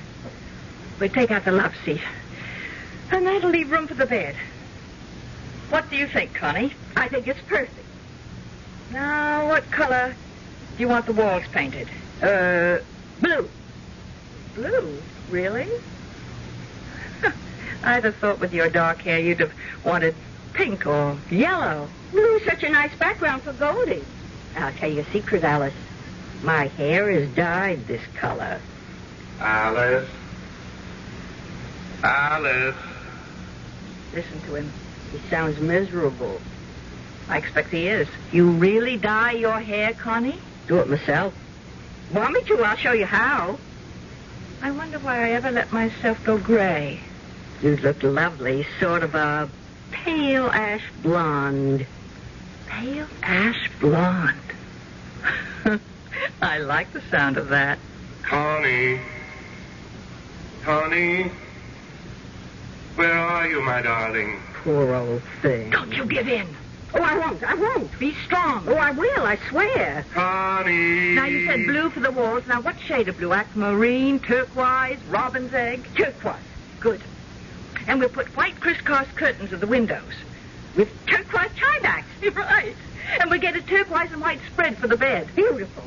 We 0.99 1.09
take 1.09 1.31
out 1.31 1.43
the 1.43 1.51
love 1.51 1.73
seat. 1.83 2.01
And 3.11 3.25
that'll 3.25 3.49
leave 3.49 3.71
room 3.71 3.87
for 3.87 3.95
the 3.95 4.05
bed. 4.05 4.35
What 5.69 5.89
do 5.89 5.95
you 5.95 6.07
think, 6.07 6.35
Connie? 6.35 6.73
I 6.95 7.07
think 7.07 7.27
it's 7.27 7.41
perfect. 7.47 7.73
Now, 8.91 9.47
what 9.47 9.69
color 9.71 10.15
do 10.77 10.81
you 10.81 10.87
want 10.87 11.07
the 11.07 11.13
walls 11.13 11.43
painted? 11.51 11.87
Uh, 12.21 12.77
blue. 13.19 13.49
Blue? 14.53 15.01
Really? 15.31 15.69
I'd 17.83 18.03
have 18.03 18.15
thought 18.17 18.39
with 18.39 18.53
your 18.53 18.69
dark 18.69 18.99
hair 18.99 19.19
you'd 19.19 19.39
have 19.39 19.53
wanted 19.83 20.13
pink 20.53 20.85
or 20.85 21.17
yellow. 21.31 21.89
Blue's 22.11 22.45
such 22.45 22.63
a 22.63 22.69
nice 22.69 22.95
background 22.95 23.41
for 23.41 23.53
Goldie. 23.53 24.05
I'll 24.55 24.71
tell 24.73 24.91
you 24.91 25.01
a 25.01 25.11
secret, 25.11 25.43
Alice. 25.43 25.73
My 26.45 26.67
hair 26.67 27.09
is 27.09 27.27
dyed 27.33 27.87
this 27.87 28.03
color. 28.17 28.61
Alice. 29.39 30.07
Alice. 32.03 32.75
Listen 34.13 34.39
to 34.41 34.53
him. 34.53 34.71
He 35.11 35.17
sounds 35.27 35.59
miserable. 35.59 36.39
I 37.29 37.39
expect 37.39 37.69
he 37.69 37.87
is. 37.87 38.07
You 38.31 38.51
really 38.51 38.95
dye 38.95 39.31
your 39.31 39.59
hair, 39.59 39.93
Connie? 39.93 40.37
Do 40.67 40.77
it 40.77 40.87
myself. 40.87 41.33
Want 42.13 42.35
me 42.35 42.41
to? 42.43 42.63
I'll 42.63 42.77
show 42.77 42.91
you 42.91 43.07
how. 43.07 43.57
I 44.61 44.69
wonder 44.69 44.99
why 44.99 45.25
I 45.25 45.31
ever 45.31 45.49
let 45.49 45.73
myself 45.73 46.23
go 46.23 46.37
gray. 46.37 46.99
You'd 47.63 47.79
look 47.79 48.03
lovely, 48.03 48.67
sort 48.79 49.01
of 49.01 49.15
a 49.15 49.49
pale 49.89 50.51
ash 50.51 50.83
blonde. 51.01 51.87
Pale 52.67 53.07
ash 53.23 53.71
blonde. 53.79 54.37
I 56.41 56.57
like 56.59 56.91
the 56.93 57.01
sound 57.11 57.37
of 57.37 57.49
that. 57.49 57.79
Connie. 58.23 58.99
Connie. 60.63 61.31
Where 62.95 63.13
are 63.13 63.47
you, 63.47 63.61
my 63.61 63.81
darling? 63.81 64.39
Poor 64.63 64.93
old 64.95 65.21
thing. 65.41 65.69
Don't 65.69 65.91
you 65.91 66.05
give 66.05 66.27
in. 66.27 66.47
Oh, 66.93 67.01
I 67.01 67.17
won't. 67.17 67.43
I 67.43 67.53
won't. 67.55 67.99
Be 67.99 68.13
strong. 68.25 68.63
Oh, 68.67 68.75
I 68.75 68.91
will. 68.91 69.25
I 69.25 69.37
swear. 69.49 70.05
Connie. 70.13 71.13
Now, 71.15 71.25
you 71.25 71.45
said 71.45 71.65
blue 71.65 71.89
for 71.89 71.99
the 71.99 72.11
walls. 72.11 72.47
Now, 72.47 72.61
what 72.61 72.79
shade 72.79 73.09
of 73.09 73.17
blue? 73.17 73.33
Aquamarine, 73.33 74.19
turquoise, 74.19 74.97
robin's 75.09 75.53
egg? 75.53 75.85
Turquoise. 75.95 76.35
Good. 76.79 77.01
And 77.87 77.99
we'll 77.99 78.09
put 78.09 78.27
white 78.37 78.59
crisscross 78.59 79.07
curtains 79.15 79.51
at 79.51 79.59
the 79.59 79.67
windows. 79.67 80.13
With 80.75 80.89
turquoise 81.05 81.51
tie 81.59 81.79
backs. 81.81 82.07
right. 82.35 82.75
And 83.19 83.29
we'll 83.29 83.39
get 83.39 83.55
a 83.55 83.61
turquoise 83.61 84.11
and 84.11 84.21
white 84.21 84.39
spread 84.51 84.77
for 84.77 84.87
the 84.87 84.97
bed. 84.97 85.27
Beautiful. 85.35 85.83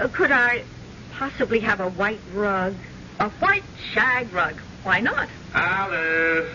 Uh, 0.00 0.08
could 0.08 0.30
I 0.32 0.64
possibly 1.12 1.60
have 1.60 1.80
a 1.80 1.88
white 1.90 2.20
rug? 2.32 2.74
A 3.20 3.28
white 3.30 3.64
shag 3.92 4.32
rug. 4.32 4.58
Why 4.82 5.00
not? 5.00 5.28
Alice. 5.54 6.50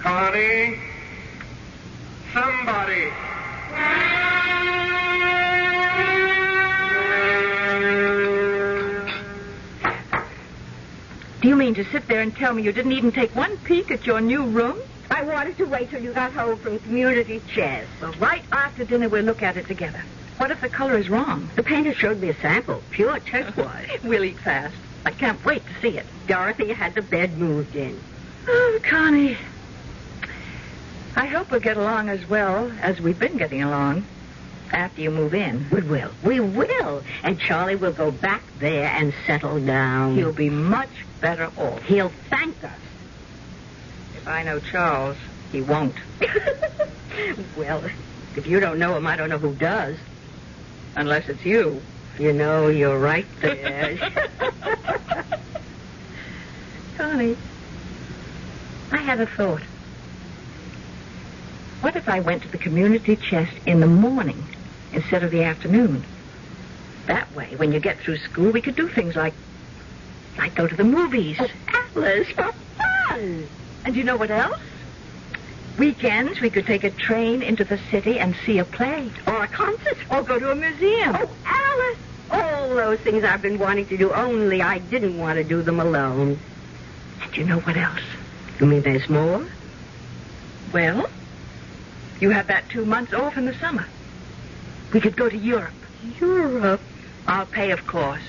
Connie. 0.00 0.78
Somebody. 2.32 3.10
Do 11.40 11.48
you 11.48 11.56
mean 11.56 11.74
to 11.74 11.84
sit 11.84 12.06
there 12.06 12.20
and 12.20 12.34
tell 12.36 12.52
me 12.52 12.62
you 12.62 12.72
didn't 12.72 12.92
even 12.92 13.12
take 13.12 13.34
one 13.34 13.56
peek 13.58 13.90
at 13.90 14.06
your 14.06 14.20
new 14.20 14.46
room? 14.46 14.78
I 15.10 15.22
wanted 15.22 15.56
to 15.58 15.64
wait 15.64 15.90
till 15.90 16.02
you 16.02 16.12
got 16.12 16.32
home 16.32 16.58
from 16.58 16.78
community 16.80 17.40
chest. 17.54 17.88
Well, 18.00 18.12
right 18.20 18.44
after 18.52 18.84
dinner, 18.84 19.08
we'll 19.08 19.24
look 19.24 19.42
at 19.42 19.56
it 19.56 19.66
together. 19.66 20.02
What 20.40 20.50
if 20.50 20.62
the 20.62 20.70
color 20.70 20.96
is 20.96 21.10
wrong? 21.10 21.50
The 21.54 21.62
painter 21.62 21.92
showed 21.92 22.18
me 22.18 22.30
a 22.30 22.34
sample, 22.34 22.82
pure 22.92 23.20
turquoise. 23.20 23.90
we'll 24.02 24.24
eat 24.24 24.38
fast. 24.38 24.74
I 25.04 25.10
can't 25.10 25.44
wait 25.44 25.62
to 25.66 25.80
see 25.82 25.98
it. 25.98 26.06
Dorothy 26.28 26.72
had 26.72 26.94
the 26.94 27.02
bed 27.02 27.36
moved 27.36 27.76
in. 27.76 28.00
Oh, 28.48 28.80
Connie. 28.82 29.36
I 31.14 31.26
hope 31.26 31.50
we'll 31.50 31.60
get 31.60 31.76
along 31.76 32.08
as 32.08 32.26
well 32.26 32.72
as 32.80 33.02
we've 33.02 33.18
been 33.18 33.36
getting 33.36 33.62
along 33.62 34.06
after 34.72 35.02
you 35.02 35.10
move 35.10 35.34
in. 35.34 35.66
We 35.70 35.82
will. 35.82 36.10
We 36.24 36.40
will. 36.40 37.02
And 37.22 37.38
Charlie 37.38 37.76
will 37.76 37.92
go 37.92 38.10
back 38.10 38.42
there 38.60 38.88
and 38.88 39.12
settle 39.26 39.60
down. 39.60 40.14
He'll 40.14 40.32
be 40.32 40.48
much 40.48 40.88
better 41.20 41.50
off. 41.58 41.82
He'll 41.82 42.12
thank 42.30 42.64
us. 42.64 42.80
If 44.16 44.26
I 44.26 44.42
know 44.44 44.58
Charles, 44.58 45.18
he 45.52 45.60
won't. 45.60 45.96
well, 47.58 47.84
if 48.36 48.46
you 48.46 48.58
don't 48.58 48.78
know 48.78 48.96
him, 48.96 49.06
I 49.06 49.16
don't 49.16 49.28
know 49.28 49.36
who 49.36 49.52
does. 49.52 49.98
Unless 50.96 51.28
it's 51.28 51.44
you. 51.44 51.80
You 52.18 52.32
know, 52.32 52.68
you're 52.68 52.98
right 52.98 53.26
there. 53.40 53.96
Connie, 56.96 57.36
I 58.92 58.98
had 58.98 59.20
a 59.20 59.26
thought. 59.26 59.62
What 61.80 61.96
if 61.96 62.08
I 62.08 62.20
went 62.20 62.42
to 62.42 62.48
the 62.48 62.58
community 62.58 63.16
chest 63.16 63.54
in 63.64 63.80
the 63.80 63.86
morning 63.86 64.44
instead 64.92 65.22
of 65.22 65.30
the 65.30 65.44
afternoon? 65.44 66.04
That 67.06 67.34
way, 67.34 67.54
when 67.56 67.72
you 67.72 67.80
get 67.80 67.98
through 67.98 68.18
school, 68.18 68.50
we 68.50 68.60
could 68.60 68.76
do 68.76 68.86
things 68.88 69.16
like 69.16 69.32
Might 70.36 70.54
go 70.54 70.66
to 70.66 70.76
the 70.76 70.84
movies. 70.84 71.38
Alice, 71.94 72.28
for 72.32 72.52
fun. 73.08 73.48
And 73.84 73.96
you 73.96 74.04
know 74.04 74.16
what 74.16 74.30
else? 74.30 74.60
Weekends, 75.80 76.42
we 76.42 76.50
could 76.50 76.66
take 76.66 76.84
a 76.84 76.90
train 76.90 77.42
into 77.42 77.64
the 77.64 77.78
city 77.90 78.18
and 78.18 78.36
see 78.44 78.58
a 78.58 78.66
play. 78.66 79.10
Or 79.26 79.44
a 79.44 79.48
concert. 79.48 79.96
Or 80.10 80.22
go 80.22 80.38
to 80.38 80.50
a 80.50 80.54
museum. 80.54 81.16
Oh, 81.18 81.30
Alice. 81.46 81.98
All 82.30 82.68
those 82.74 82.98
things 82.98 83.24
I've 83.24 83.40
been 83.40 83.58
wanting 83.58 83.86
to 83.86 83.96
do, 83.96 84.12
only 84.12 84.60
I 84.60 84.76
didn't 84.76 85.16
want 85.16 85.38
to 85.38 85.42
do 85.42 85.62
them 85.62 85.80
alone. 85.80 86.38
And 87.22 87.34
you 87.34 87.44
know 87.44 87.60
what 87.60 87.78
else? 87.78 88.02
You 88.60 88.66
mean 88.66 88.82
there's 88.82 89.08
more? 89.08 89.46
Well, 90.70 91.08
you 92.20 92.28
have 92.28 92.48
that 92.48 92.68
two 92.68 92.84
months 92.84 93.14
off 93.14 93.38
in 93.38 93.46
the 93.46 93.54
summer. 93.54 93.86
We 94.92 95.00
could 95.00 95.16
go 95.16 95.30
to 95.30 95.36
Europe. 95.36 95.72
Europe? 96.20 96.82
I'll 97.26 97.46
pay, 97.46 97.70
of 97.70 97.86
course. 97.86 98.20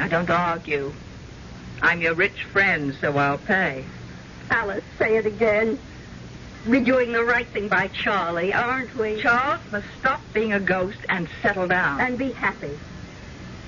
Now, 0.00 0.08
don't 0.08 0.28
argue. 0.28 0.92
I'm 1.82 2.00
your 2.00 2.14
rich 2.14 2.42
friend, 2.46 2.96
so 3.00 3.16
I'll 3.16 3.38
pay. 3.38 3.84
Alice, 4.50 4.82
say 4.98 5.18
it 5.18 5.26
again. 5.26 5.78
We're 6.64 6.84
doing 6.84 7.10
the 7.10 7.24
right 7.24 7.46
thing 7.48 7.66
by 7.66 7.88
Charlie, 7.88 8.54
aren't 8.54 8.94
we? 8.94 9.20
Charles 9.20 9.60
must 9.72 9.86
stop 9.98 10.20
being 10.32 10.52
a 10.52 10.60
ghost 10.60 10.98
and 11.08 11.28
settle 11.42 11.66
down. 11.66 12.00
And 12.00 12.16
be 12.16 12.30
happy. 12.30 12.78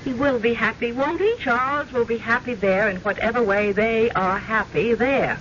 He 0.04 0.12
will 0.12 0.38
be 0.38 0.54
happy, 0.54 0.92
won't 0.92 1.20
he? 1.20 1.34
Charles 1.40 1.90
will 1.90 2.04
be 2.04 2.18
happy 2.18 2.54
there 2.54 2.88
in 2.88 2.98
whatever 2.98 3.42
way 3.42 3.72
they 3.72 4.10
are 4.12 4.38
happy 4.38 4.94
there. 4.94 5.40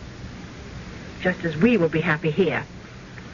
Just 1.21 1.45
as 1.45 1.55
we 1.55 1.77
will 1.77 1.89
be 1.89 2.01
happy 2.01 2.31
here. 2.31 2.63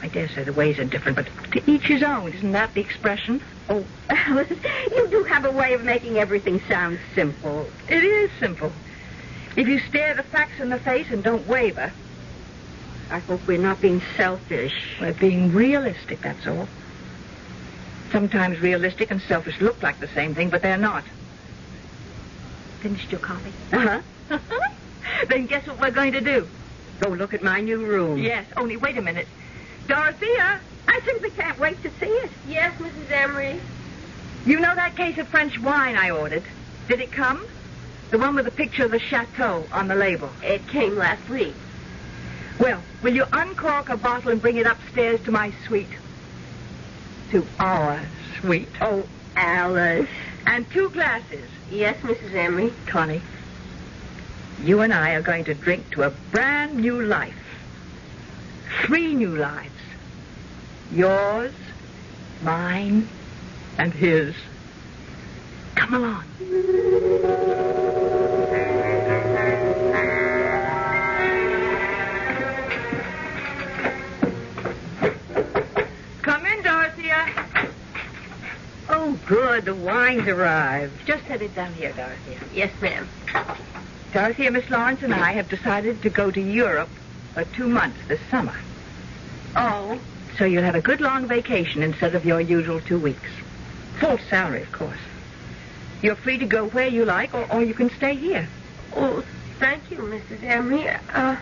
I 0.02 0.08
dare 0.08 0.28
say 0.28 0.42
the 0.44 0.52
ways 0.52 0.78
are 0.78 0.84
different, 0.84 1.16
but 1.16 1.28
to 1.52 1.70
each 1.70 1.84
his 1.84 2.02
own. 2.02 2.30
Isn't 2.30 2.52
that 2.52 2.74
the 2.74 2.82
expression? 2.82 3.40
Oh, 3.70 3.84
Alice, 4.10 4.50
you 4.94 5.08
do 5.08 5.24
have 5.24 5.46
a 5.46 5.50
way 5.50 5.72
of 5.72 5.82
making 5.82 6.18
everything 6.18 6.60
sound 6.68 6.98
simple. 7.14 7.70
It 7.88 8.04
is 8.04 8.30
simple. 8.38 8.70
If 9.56 9.66
you 9.66 9.78
stare 9.78 10.12
the 10.12 10.22
facts 10.24 10.60
in 10.60 10.68
the 10.68 10.78
face 10.78 11.06
and 11.10 11.24
don't 11.24 11.46
waver. 11.46 11.90
I 13.10 13.18
hope 13.18 13.46
we're 13.46 13.58
not 13.58 13.80
being 13.80 14.00
selfish. 14.16 14.72
We're 15.00 15.12
being 15.12 15.52
realistic, 15.52 16.20
that's 16.20 16.46
all. 16.46 16.68
Sometimes 18.12 18.60
realistic 18.60 19.10
and 19.10 19.20
selfish 19.22 19.60
look 19.60 19.82
like 19.82 19.98
the 19.98 20.08
same 20.08 20.34
thing, 20.34 20.48
but 20.48 20.62
they're 20.62 20.76
not. 20.76 21.04
Finished 22.80 23.10
your 23.10 23.20
coffee? 23.20 23.52
Uh-huh. 23.72 24.38
then 25.28 25.46
guess 25.46 25.66
what 25.66 25.80
we're 25.80 25.90
going 25.90 26.12
to 26.12 26.20
do? 26.20 26.46
Go 27.00 27.10
look 27.10 27.34
at 27.34 27.42
my 27.42 27.60
new 27.60 27.84
room. 27.84 28.18
Yes, 28.18 28.46
only 28.56 28.76
wait 28.76 28.96
a 28.96 29.02
minute. 29.02 29.26
Dorothea! 29.86 30.60
I 30.86 31.00
simply 31.04 31.30
can't 31.30 31.58
wait 31.58 31.82
to 31.82 31.90
see 31.98 32.06
it. 32.06 32.30
Yes, 32.48 32.72
Mrs. 32.80 33.10
Emery. 33.10 33.60
You 34.46 34.60
know 34.60 34.74
that 34.74 34.96
case 34.96 35.18
of 35.18 35.28
French 35.28 35.58
wine 35.58 35.96
I 35.96 36.10
ordered? 36.10 36.44
Did 36.88 37.00
it 37.00 37.12
come? 37.12 37.44
The 38.10 38.18
one 38.18 38.34
with 38.34 38.44
the 38.44 38.50
picture 38.50 38.84
of 38.84 38.90
the 38.90 38.98
chateau 38.98 39.64
on 39.72 39.88
the 39.88 39.94
label. 39.94 40.30
It 40.42 40.66
came 40.68 40.96
last 40.96 41.28
week. 41.28 41.54
Well, 42.60 42.82
will 43.02 43.14
you 43.14 43.24
uncork 43.32 43.88
a 43.88 43.96
bottle 43.96 44.30
and 44.30 44.40
bring 44.40 44.58
it 44.58 44.66
upstairs 44.66 45.18
to 45.22 45.32
my 45.32 45.50
suite? 45.66 45.88
To 47.30 47.46
our 47.58 47.98
suite. 48.38 48.68
Oh, 48.82 49.04
Alice. 49.34 50.08
And 50.46 50.70
two 50.70 50.90
glasses. 50.90 51.48
Yes, 51.70 51.96
Mrs. 52.02 52.34
Emery. 52.34 52.72
Connie, 52.86 53.22
you 54.62 54.80
and 54.82 54.92
I 54.92 55.12
are 55.12 55.22
going 55.22 55.44
to 55.44 55.54
drink 55.54 55.90
to 55.92 56.02
a 56.02 56.10
brand 56.10 56.76
new 56.76 57.00
life. 57.02 57.34
Three 58.84 59.14
new 59.14 59.34
lives. 59.36 59.70
Yours, 60.92 61.52
mine, 62.42 63.08
and 63.78 63.94
his. 63.94 64.34
Come 65.76 65.94
along. 65.94 66.24
Oh, 78.92 79.16
good. 79.26 79.66
The 79.66 79.74
wine's 79.74 80.26
arrived. 80.26 81.06
Just 81.06 81.24
set 81.28 81.40
it 81.42 81.54
down 81.54 81.72
here, 81.74 81.92
Dorothea. 81.92 82.40
Yes, 82.52 82.72
ma'am. 82.82 83.08
Dorothea, 84.12 84.50
Miss 84.50 84.68
Lawrence, 84.68 85.02
and 85.02 85.14
I 85.14 85.32
have 85.32 85.48
decided 85.48 86.02
to 86.02 86.10
go 86.10 86.32
to 86.32 86.40
Europe 86.40 86.88
for 87.34 87.44
two 87.44 87.68
months 87.68 87.98
this 88.08 88.20
summer. 88.30 88.54
Oh. 89.54 89.98
So 90.36 90.44
you'll 90.44 90.64
have 90.64 90.74
a 90.74 90.80
good 90.80 91.00
long 91.00 91.26
vacation 91.26 91.84
instead 91.84 92.16
of 92.16 92.24
your 92.24 92.40
usual 92.40 92.80
two 92.80 92.98
weeks. 92.98 93.30
Full 94.00 94.18
salary, 94.28 94.62
of 94.62 94.72
course. 94.72 94.98
You're 96.02 96.16
free 96.16 96.38
to 96.38 96.46
go 96.46 96.66
where 96.68 96.88
you 96.88 97.04
like, 97.04 97.32
or, 97.32 97.46
or 97.52 97.62
you 97.62 97.74
can 97.74 97.90
stay 97.90 98.16
here. 98.16 98.48
Oh, 98.96 99.22
thank 99.60 99.88
you, 99.90 99.98
Mrs. 99.98 100.42
Emery. 100.42 100.88
Uh, 100.88 101.36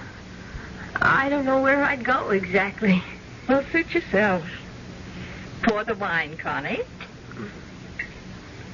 I 0.97 1.31
don't 1.31 1.47
know 1.47 1.63
where 1.63 1.83
I'd 1.83 2.05
go 2.05 2.31
exactly. 2.31 3.03
Well, 3.49 3.65
suit 3.73 3.95
yourself. 3.95 4.45
Pour 5.63 5.85
the 5.85 5.95
wine, 5.95 6.37
Connie. 6.37 6.83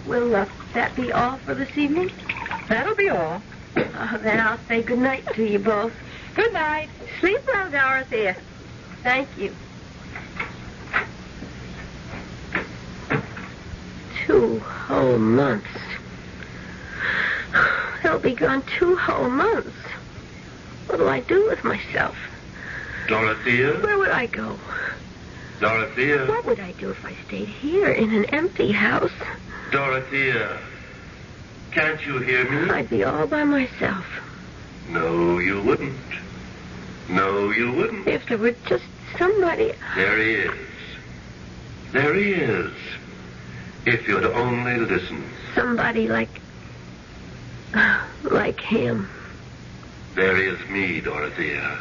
Will 0.06 0.36
uh, 0.36 0.46
that 0.74 0.94
be 0.96 1.12
all 1.12 1.38
for 1.38 1.54
this 1.54 1.76
evening? 1.76 2.10
That'll 2.68 2.94
be 2.94 3.08
all. 3.08 3.42
Uh, 3.76 4.18
then 4.18 4.40
I'll 4.40 4.58
say 4.68 4.82
good 4.82 4.98
night 4.98 5.24
to 5.34 5.44
you 5.44 5.58
both. 5.58 5.92
Good 6.34 6.52
night. 6.52 6.90
Sleep 7.20 7.38
well, 7.52 7.70
Dorothea. 7.70 8.36
Thank 9.02 9.28
you. 9.38 9.54
Two 14.26 14.58
whole 14.60 15.18
months. 15.18 15.66
They'll 18.02 18.18
be 18.18 18.34
gone 18.34 18.62
two 18.78 18.96
whole 18.96 19.30
months. 19.30 19.76
What'll 20.86 21.08
I 21.08 21.20
do 21.20 21.46
with 21.48 21.64
myself? 21.64 22.16
Dorothea? 23.08 23.80
Where 23.80 23.98
would 23.98 24.10
I 24.10 24.26
go? 24.26 24.58
Dorothea? 25.60 26.26
What 26.26 26.44
would 26.46 26.60
I 26.60 26.72
do 26.72 26.90
if 26.90 27.04
I 27.04 27.14
stayed 27.26 27.48
here 27.48 27.90
in 27.90 28.12
an 28.12 28.26
empty 28.26 28.72
house? 28.72 29.12
Dorothea? 29.70 30.50
Uh, 30.50 30.58
can't 31.72 32.04
you 32.06 32.18
hear 32.18 32.48
me? 32.48 32.70
I'd 32.70 32.88
be 32.88 33.02
all 33.02 33.26
by 33.26 33.44
myself. 33.44 34.06
No, 34.88 35.38
you 35.38 35.60
wouldn't. 35.62 35.98
No, 37.08 37.50
you 37.50 37.72
wouldn't. 37.72 38.06
If 38.06 38.26
there 38.26 38.38
were 38.38 38.54
just 38.66 38.84
somebody. 39.18 39.72
There 39.96 40.18
he 40.18 40.34
is. 40.34 40.54
There 41.92 42.14
he 42.14 42.32
is. 42.32 42.72
If 43.86 44.06
you'd 44.08 44.24
only 44.24 44.76
listen. 44.78 45.24
Somebody 45.54 46.08
like. 46.08 46.40
like 48.22 48.60
him. 48.60 49.08
There 50.14 50.36
is 50.36 50.58
me, 50.68 51.00
Dorothea. 51.00 51.60
Uh. 51.60 51.80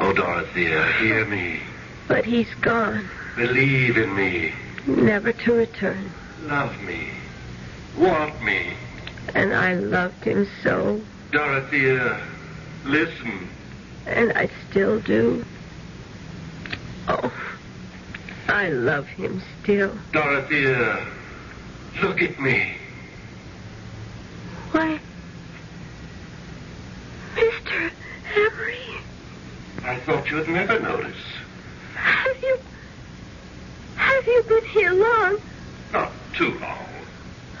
Oh, 0.00 0.12
Dorothea, 0.14 0.80
uh, 0.80 0.92
hear 0.94 1.26
me. 1.26 1.60
But 2.08 2.24
he's 2.24 2.52
gone. 2.62 3.06
Believe 3.36 3.98
in 3.98 4.14
me. 4.14 4.54
Never 4.86 5.32
to 5.32 5.52
return. 5.52 6.10
Love 6.44 6.80
me. 6.82 7.08
Want 7.98 8.42
me. 8.42 8.72
And 9.34 9.54
I 9.54 9.74
loved 9.74 10.24
him 10.24 10.48
so. 10.62 11.00
Dorothea, 11.30 12.14
uh, 12.14 12.20
listen. 12.84 13.48
And 14.06 14.32
I 14.32 14.48
still 14.68 15.00
do. 15.00 15.44
Oh, 17.08 17.32
I 18.48 18.70
love 18.70 19.06
him 19.06 19.42
still. 19.62 19.96
Dorothea, 20.12 20.92
uh, 20.92 21.04
look 22.02 22.22
at 22.22 22.40
me. 22.40 22.74
Why, 24.72 24.98
Mr. 27.34 27.90
Emery, 28.34 28.78
I 29.84 29.96
thought 30.00 30.30
you'd 30.30 30.48
never 30.48 30.80
notice. 30.80 31.16
have 31.94 32.42
you. 32.42 32.58
Have 33.96 34.26
you 34.26 34.42
been 34.48 34.64
here 34.66 34.92
long? 34.92 35.38
Too 36.40 36.58
long. 36.58 36.78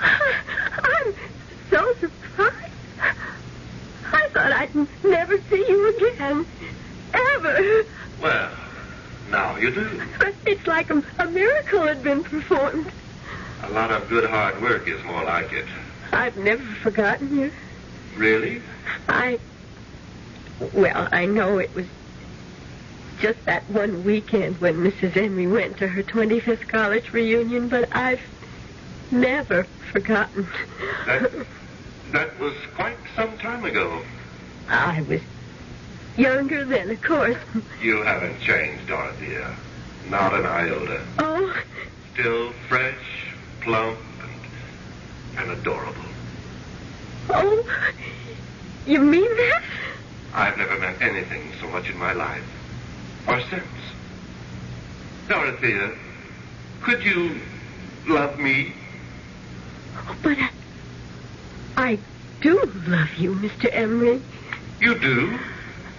I'm 0.00 1.14
so 1.68 1.92
surprised. 2.00 2.72
I 4.10 4.28
thought 4.28 4.52
I'd 4.52 4.74
never 5.04 5.38
see 5.50 5.66
you 5.68 5.96
again. 5.98 6.46
Ever. 7.12 7.84
Well, 8.22 8.50
now 9.30 9.56
you 9.56 9.70
do. 9.70 10.02
It's 10.46 10.66
like 10.66 10.88
a, 10.88 11.02
a 11.18 11.26
miracle 11.26 11.82
had 11.82 12.02
been 12.02 12.24
performed. 12.24 12.90
A 13.64 13.68
lot 13.68 13.90
of 13.90 14.08
good 14.08 14.24
hard 14.24 14.62
work 14.62 14.88
is 14.88 15.04
more 15.04 15.24
like 15.24 15.52
it. 15.52 15.66
I've 16.10 16.38
never 16.38 16.64
forgotten 16.76 17.38
you. 17.38 17.52
Really? 18.16 18.62
I. 19.10 19.38
Well, 20.72 21.06
I 21.12 21.26
know 21.26 21.58
it 21.58 21.74
was 21.74 21.84
just 23.20 23.44
that 23.44 23.68
one 23.68 24.04
weekend 24.04 24.58
when 24.58 24.76
Mrs. 24.76 25.18
Emery 25.18 25.48
went 25.48 25.76
to 25.76 25.88
her 25.88 26.02
25th 26.02 26.66
college 26.66 27.12
reunion, 27.12 27.68
but 27.68 27.94
I've 27.94 28.22
never 29.10 29.64
forgotten. 29.92 30.46
That, 31.06 31.30
that 32.12 32.38
was 32.38 32.54
quite 32.74 32.96
some 33.16 33.36
time 33.38 33.64
ago. 33.64 34.02
I 34.68 35.02
was 35.02 35.20
younger 36.16 36.64
then, 36.64 36.90
of 36.90 37.02
course. 37.02 37.36
You 37.82 38.02
haven't 38.02 38.40
changed, 38.40 38.86
Dorothea. 38.86 39.54
Not 40.08 40.34
an 40.34 40.46
iota. 40.46 41.04
Oh, 41.18 41.62
Still 42.14 42.52
fresh, 42.68 43.26
plump, 43.60 43.98
and, 45.36 45.50
and 45.50 45.58
adorable. 45.58 46.02
Oh, 47.30 47.64
you 48.86 49.00
mean 49.00 49.36
that? 49.36 49.62
I've 50.34 50.58
never 50.58 50.78
meant 50.78 51.00
anything 51.00 51.52
so 51.60 51.68
much 51.68 51.88
in 51.88 51.96
my 51.98 52.12
life. 52.12 52.44
Or 53.26 53.40
since. 53.42 53.64
Dorothea, 55.28 55.92
could 56.82 57.04
you 57.04 57.38
love 58.08 58.38
me? 58.38 58.72
Oh, 60.00 60.16
but 60.22 60.38
I, 60.38 60.50
I 61.76 61.98
do 62.40 62.60
love 62.86 63.14
you, 63.18 63.34
Mr. 63.34 63.68
Emery. 63.72 64.22
You 64.80 64.98
do? 64.98 65.38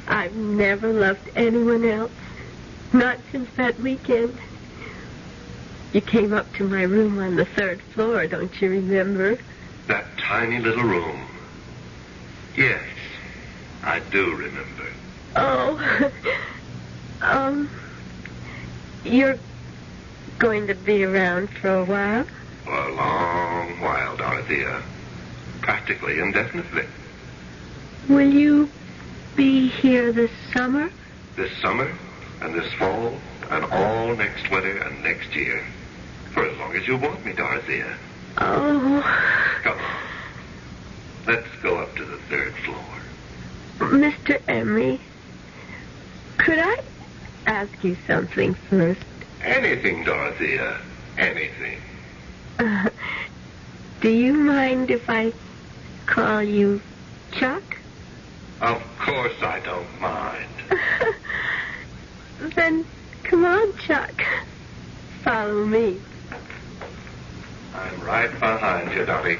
I've 0.07 0.35
never 0.35 0.91
loved 0.91 1.29
anyone 1.35 1.85
else. 1.85 2.11
Not 2.93 3.19
since 3.31 3.49
that 3.55 3.79
weekend. 3.79 4.37
You 5.93 6.01
came 6.01 6.33
up 6.33 6.51
to 6.55 6.63
my 6.63 6.83
room 6.83 7.19
on 7.19 7.35
the 7.35 7.45
third 7.45 7.81
floor, 7.93 8.25
don't 8.27 8.61
you 8.61 8.69
remember? 8.69 9.37
That 9.87 10.05
tiny 10.17 10.59
little 10.59 10.83
room. 10.83 11.21
Yes, 12.55 12.83
I 13.83 13.99
do 13.99 14.35
remember. 14.35 14.87
Oh, 15.35 16.11
um, 17.21 17.69
you're 19.03 19.37
going 20.39 20.67
to 20.67 20.75
be 20.75 21.03
around 21.03 21.49
for 21.49 21.69
a 21.69 21.85
while? 21.85 22.25
For 22.71 22.77
a 22.77 22.93
long 22.93 23.81
while, 23.81 24.15
Dorothea. 24.15 24.81
Practically 25.59 26.19
indefinitely. 26.19 26.85
Will 28.07 28.31
you 28.31 28.69
be 29.35 29.67
here 29.67 30.13
this 30.13 30.31
summer? 30.53 30.89
This 31.35 31.51
summer 31.61 31.91
and 32.39 32.55
this 32.55 32.71
fall 32.75 33.13
and 33.49 33.65
all 33.65 34.15
next 34.15 34.49
winter 34.49 34.77
and 34.77 35.03
next 35.03 35.35
year. 35.35 35.65
For 36.31 36.45
as 36.45 36.57
long 36.59 36.73
as 36.77 36.87
you 36.87 36.95
want 36.95 37.25
me, 37.25 37.33
Dorothea. 37.33 37.93
Oh. 38.37 39.01
Come 39.63 39.77
on. 39.77 39.95
Let's 41.27 41.53
go 41.61 41.75
up 41.77 41.93
to 41.97 42.05
the 42.05 42.19
third 42.29 42.53
floor. 42.53 42.85
Mr. 43.79 44.41
Emery, 44.47 45.01
could 46.37 46.59
I 46.59 46.79
ask 47.47 47.83
you 47.83 47.97
something 48.07 48.53
first? 48.53 49.03
Anything, 49.43 50.05
Dorothea. 50.05 50.79
Anything. 51.17 51.81
Uh, 52.61 52.89
do 54.01 54.09
you 54.09 54.33
mind 54.35 54.91
if 54.91 55.09
I 55.09 55.33
call 56.05 56.43
you 56.43 56.79
Chuck? 57.31 57.63
Of 58.59 58.79
course 58.99 59.33
I 59.41 59.59
don't 59.61 59.99
mind. 59.99 60.47
then 62.55 62.85
come 63.23 63.45
on, 63.45 63.75
Chuck. 63.79 64.13
Follow 65.23 65.65
me. 65.65 65.97
I'm 67.73 68.01
right 68.01 68.31
behind 68.39 68.93
you, 68.93 69.05
Dolly. 69.05 69.39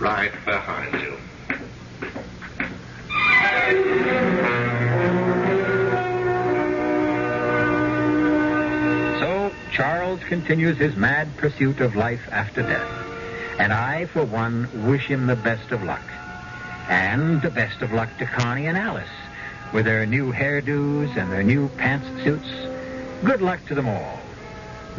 Right 0.00 0.32
behind 0.44 1.00
you. 1.00 1.16
Charles 9.72 10.20
continues 10.24 10.76
his 10.76 10.94
mad 10.96 11.34
pursuit 11.38 11.80
of 11.80 11.96
life 11.96 12.28
after 12.30 12.62
death. 12.62 12.90
And 13.58 13.72
I, 13.72 14.04
for 14.06 14.24
one, 14.24 14.86
wish 14.86 15.06
him 15.06 15.26
the 15.26 15.36
best 15.36 15.72
of 15.72 15.82
luck. 15.82 16.02
And 16.88 17.40
the 17.40 17.50
best 17.50 17.80
of 17.80 17.92
luck 17.92 18.10
to 18.18 18.26
Connie 18.26 18.66
and 18.66 18.76
Alice 18.76 19.08
with 19.72 19.86
their 19.86 20.04
new 20.04 20.30
hairdos 20.30 21.16
and 21.16 21.32
their 21.32 21.42
new 21.42 21.68
pantsuits. 21.70 23.24
Good 23.24 23.40
luck 23.40 23.64
to 23.66 23.74
them 23.74 23.88
all. 23.88 24.18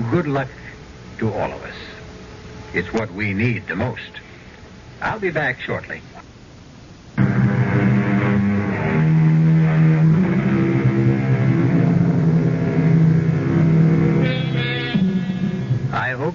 Good 0.09 0.27
luck 0.27 0.49
to 1.19 1.31
all 1.31 1.51
of 1.51 1.63
us. 1.63 1.75
It's 2.73 2.91
what 2.91 3.11
we 3.13 3.33
need 3.33 3.67
the 3.67 3.75
most. 3.75 4.01
I'll 5.01 5.19
be 5.19 5.29
back 5.29 5.59
shortly. 5.59 6.01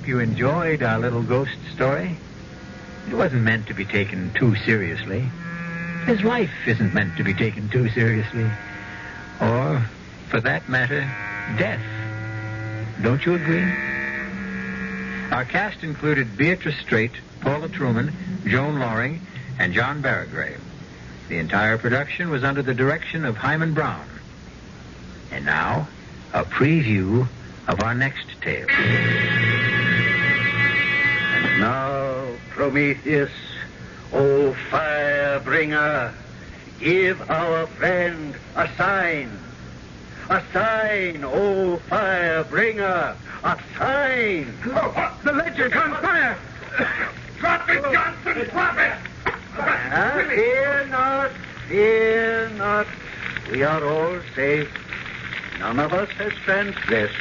You 0.08 0.20
enjoyed 0.20 0.82
our 0.82 0.98
little 0.98 1.22
ghost 1.22 1.58
story. 1.74 2.16
It 3.08 3.12
wasn't 3.12 3.42
meant 3.42 3.66
to 3.66 3.74
be 3.74 3.84
taken 3.84 4.32
too 4.32 4.56
seriously. 4.56 5.28
His 6.06 6.22
life 6.22 6.66
isn't 6.66 6.94
meant 6.94 7.18
to 7.18 7.22
be 7.22 7.34
taken 7.34 7.68
too 7.68 7.90
seriously. 7.90 8.50
Or, 9.38 9.84
for 10.30 10.40
that 10.40 10.66
matter, 10.66 11.00
death. 11.58 11.82
Don't 13.02 13.22
you 13.26 13.34
agree? 13.34 13.70
Our 15.30 15.44
cast 15.44 15.82
included 15.82 16.38
Beatrice 16.38 16.78
Straight, 16.78 17.12
Paula 17.42 17.68
Trueman, 17.68 18.10
Joan 18.46 18.78
Lorring, 18.78 19.20
and 19.58 19.74
John 19.74 20.02
Baragrey. 20.02 20.58
The 21.28 21.36
entire 21.36 21.76
production 21.76 22.30
was 22.30 22.44
under 22.44 22.62
the 22.62 22.72
direction 22.72 23.26
of 23.26 23.36
Himan 23.36 23.74
Brown. 23.74 24.08
And 25.30 25.44
now, 25.44 25.86
a 26.32 26.44
preview 26.44 27.28
of 27.66 27.82
our 27.82 27.94
next 27.94 28.26
tale. 28.40 29.57
Prometheus, 32.58 33.30
O 34.12 34.52
fire 34.68 35.38
bringer, 35.44 36.12
give 36.80 37.30
our 37.30 37.68
friend 37.68 38.34
a 38.56 38.68
sign. 38.74 39.30
A 40.28 40.42
sign, 40.52 41.22
O 41.22 41.76
fire 41.88 42.42
bringer, 42.42 43.14
a 43.44 43.58
sign. 43.78 44.52
The 44.64 45.32
ledger's 45.32 45.72
on 45.72 46.02
fire! 46.02 46.36
Drop 47.38 47.68
it, 47.70 47.80
Johnson! 47.92 48.48
Drop 48.50 48.76
it! 48.76 48.92
Ah, 49.56 50.24
fear 50.26 50.86
not, 50.90 51.30
fear 51.68 52.50
not. 52.56 52.88
We 53.52 53.62
are 53.62 53.84
all 53.84 54.18
safe. 54.34 54.68
None 55.60 55.78
of 55.78 55.92
us 55.92 56.10
has 56.18 56.32
transgressed. 56.44 57.14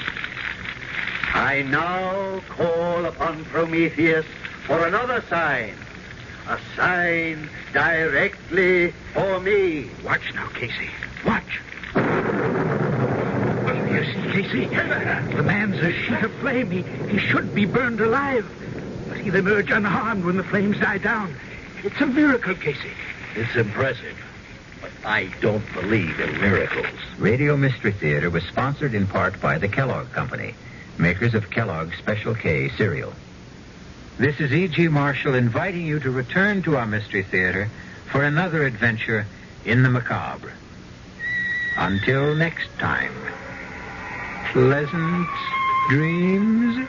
I 1.35 1.61
now 1.61 2.41
call 2.49 3.05
upon 3.05 3.45
Prometheus 3.45 4.25
for 4.67 4.85
another 4.85 5.23
sign. 5.29 5.73
A 6.49 6.59
sign 6.75 7.49
directly 7.73 8.91
for 9.13 9.39
me. 9.39 9.89
Watch 10.03 10.33
now, 10.33 10.47
Casey. 10.49 10.89
Watch. 11.25 11.61
You 13.89 14.03
see, 14.03 14.31
Casey? 14.31 14.65
The 15.35 15.43
man's 15.43 15.77
a 15.77 15.91
sheet 15.91 16.23
of 16.23 16.31
flame. 16.35 16.69
He, 16.69 16.81
he 17.09 17.17
should 17.17 17.55
be 17.55 17.65
burned 17.65 18.01
alive. 18.01 18.45
But 19.07 19.17
he'll 19.19 19.35
emerge 19.35 19.71
unharmed 19.71 20.25
when 20.25 20.37
the 20.37 20.43
flames 20.43 20.79
die 20.79 20.99
down. 20.99 21.33
It's 21.83 21.99
a 22.01 22.05
miracle, 22.05 22.55
Casey. 22.55 22.91
It's 23.35 23.55
impressive. 23.55 24.17
But 24.81 24.91
I 25.05 25.31
don't 25.41 25.63
believe 25.73 26.19
in 26.19 26.39
miracles. 26.39 26.87
Radio 27.17 27.55
Mystery 27.57 27.93
Theater 27.93 28.29
was 28.29 28.43
sponsored 28.43 28.93
in 28.93 29.07
part 29.07 29.39
by 29.41 29.57
the 29.57 29.67
Kellogg 29.67 30.11
Company, 30.11 30.53
makers 30.97 31.33
of 31.33 31.49
Kellogg's 31.49 31.97
Special 31.97 32.35
K 32.35 32.69
cereal. 32.69 33.13
This 34.19 34.39
is 34.39 34.51
E.G. 34.51 34.87
Marshall 34.87 35.35
inviting 35.35 35.85
you 35.85 35.99
to 35.99 36.09
return 36.09 36.63
to 36.63 36.75
our 36.75 36.87
Mystery 36.87 37.21
Theater 37.21 37.69
for 38.11 38.23
another 38.23 38.65
adventure 38.65 39.27
in 39.63 39.83
the 39.83 39.91
macabre. 39.91 40.53
Until 41.77 42.33
next 42.33 42.67
time, 42.79 43.13
pleasant 44.51 45.27
dreams. 45.89 46.87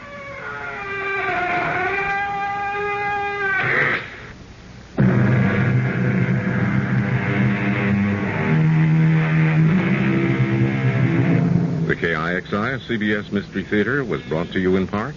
The 11.87 11.95
KIXI 11.95 12.81
CBS 12.87 13.31
Mystery 13.31 13.65
Theater 13.65 14.03
was 14.03 14.23
brought 14.23 14.51
to 14.53 14.61
you 14.61 14.77
in 14.77 14.87
part 14.87 15.15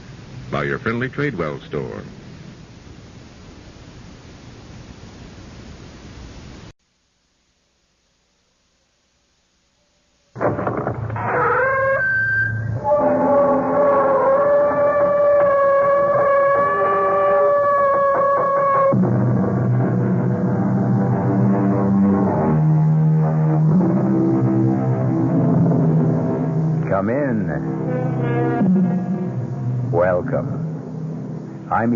by 0.52 0.64
your 0.64 0.78
friendly 0.78 1.08
Tradewell 1.08 1.66
store. 1.66 2.04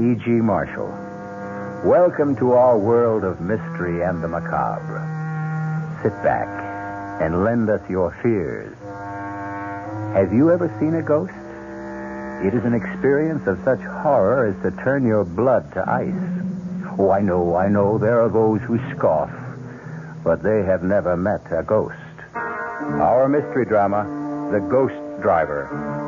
E.G. 0.06 0.30
Marshall. 0.30 0.94
Welcome 1.84 2.36
to 2.36 2.52
our 2.52 2.78
world 2.78 3.24
of 3.24 3.42
mystery 3.42 4.04
and 4.04 4.24
the 4.24 4.28
macabre. 4.28 5.02
Sit 6.04 6.14
back 6.22 6.46
and 7.24 7.44
lend 7.44 7.72
us 7.72 7.82
your 7.90 8.12
fears. 8.22 8.78
Have 10.14 10.32
you 10.32 10.52
ever 10.52 10.70
seen 10.80 10.94
a 10.94 11.02
ghost? 11.02 11.34
It 12.46 12.54
is 12.54 12.66
an 12.66 12.76
experience 12.76 13.48
of 13.48 13.58
such 13.64 13.80
horror 13.80 14.46
as 14.46 14.62
to 14.62 14.84
turn 14.84 15.08
your 15.08 15.26
blood 15.26 15.74
to 15.74 15.82
ice. 15.90 17.00
Oh, 17.00 17.10
I 17.10 17.22
know, 17.22 17.56
I 17.56 17.68
know, 17.68 17.98
there 17.98 18.22
are 18.22 18.30
those 18.30 18.62
who 18.62 18.78
scoff, 18.96 19.32
but 20.24 20.44
they 20.44 20.62
have 20.62 20.84
never 20.84 21.18
met 21.18 21.42
a 21.52 21.64
ghost. 21.64 21.98
Our 22.36 23.28
mystery 23.28 23.66
drama, 23.66 24.06
The 24.52 24.60
Ghost 24.60 24.94
Driver, 25.24 25.66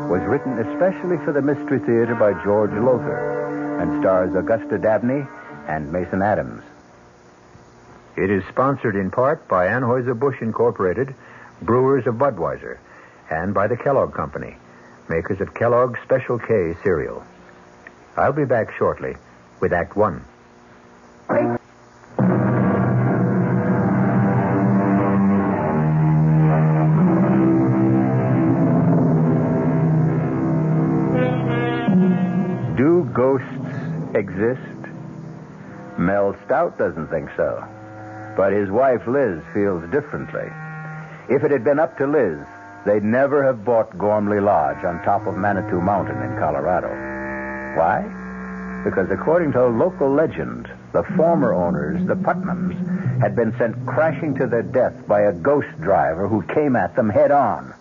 was 0.07 0.22
written 0.22 0.60
especially 0.60 1.18
for 1.26 1.34
the 1.34 1.41
Mystery 1.41 1.80
Theater 1.80 2.14
by 2.14 2.34
George 2.44 2.74
Lowther 2.74 3.47
and 3.80 4.02
stars 4.02 4.36
Augusta 4.36 4.78
Dabney 4.78 5.26
and 5.68 5.91
Mason 5.91 6.22
Adams. 6.22 6.64
It 8.16 8.32
is 8.32 8.44
sponsored 8.49 8.95
in 8.95 9.12
part 9.12 9.48
by 9.48 9.68
Anheuser-Busch 9.68 10.41
Incorporated, 10.41 11.14
brewers 11.62 12.08
of 12.08 12.16
Budweiser, 12.16 12.80
and 13.30 13.54
by 13.54 13.68
the 13.68 13.78
Kellogg 13.78 14.14
Company, 14.14 14.56
makers 15.10 15.40
of 15.41 15.54
Kellogg's 15.54 15.99
Special 16.04 16.40
K 16.40 16.76
cereal. 16.84 17.24
I'll 18.16 18.34
be 18.34 18.45
back 18.45 18.74
shortly 18.78 19.16
with 19.60 19.74
Act 19.74 19.95
One. 19.95 20.26
Stout 36.48 36.78
doesn't 36.78 37.10
think 37.10 37.30
so. 37.36 37.61
But 38.38 38.53
his 38.53 38.72
wife 38.72 39.06
Liz 39.06 39.44
feels 39.53 39.84
differently. 39.91 40.48
If 41.28 41.44
it 41.44 41.52
had 41.52 41.65
been 41.65 41.78
up 41.78 41.98
to 41.98 42.07
Liz, 42.07 42.40
they'd 42.86 43.03
never 43.03 43.44
have 43.44 43.65
bought 43.65 43.98
Gormley 43.98 44.40
Lodge 44.40 44.82
on 44.86 45.03
top 45.03 45.28
of 45.28 45.36
Manitou 45.36 45.82
Mountain 45.82 46.22
in 46.22 46.40
Colorado. 46.40 46.88
Why? 47.78 48.02
Because 48.86 49.11
according 49.11 49.52
to 49.52 49.65
a 49.65 49.68
local 49.68 50.10
legend, 50.10 50.72
the 50.94 51.03
former 51.18 51.53
owners, 51.53 52.07
the 52.07 52.15
Putnams, 52.15 52.78
had 53.19 53.36
been 53.36 53.53
sent 53.57 53.86
crashing 53.86 54.34
to 54.36 54.48
their 54.48 54.64
death 54.64 55.06
by 55.06 55.24
a 55.24 55.34
ghost 55.34 55.68
driver 55.82 56.30
who 56.30 56.41
came 56.44 56.78
at 56.78 56.95
them 56.95 57.10
head 57.10 57.32
on. 57.32 57.74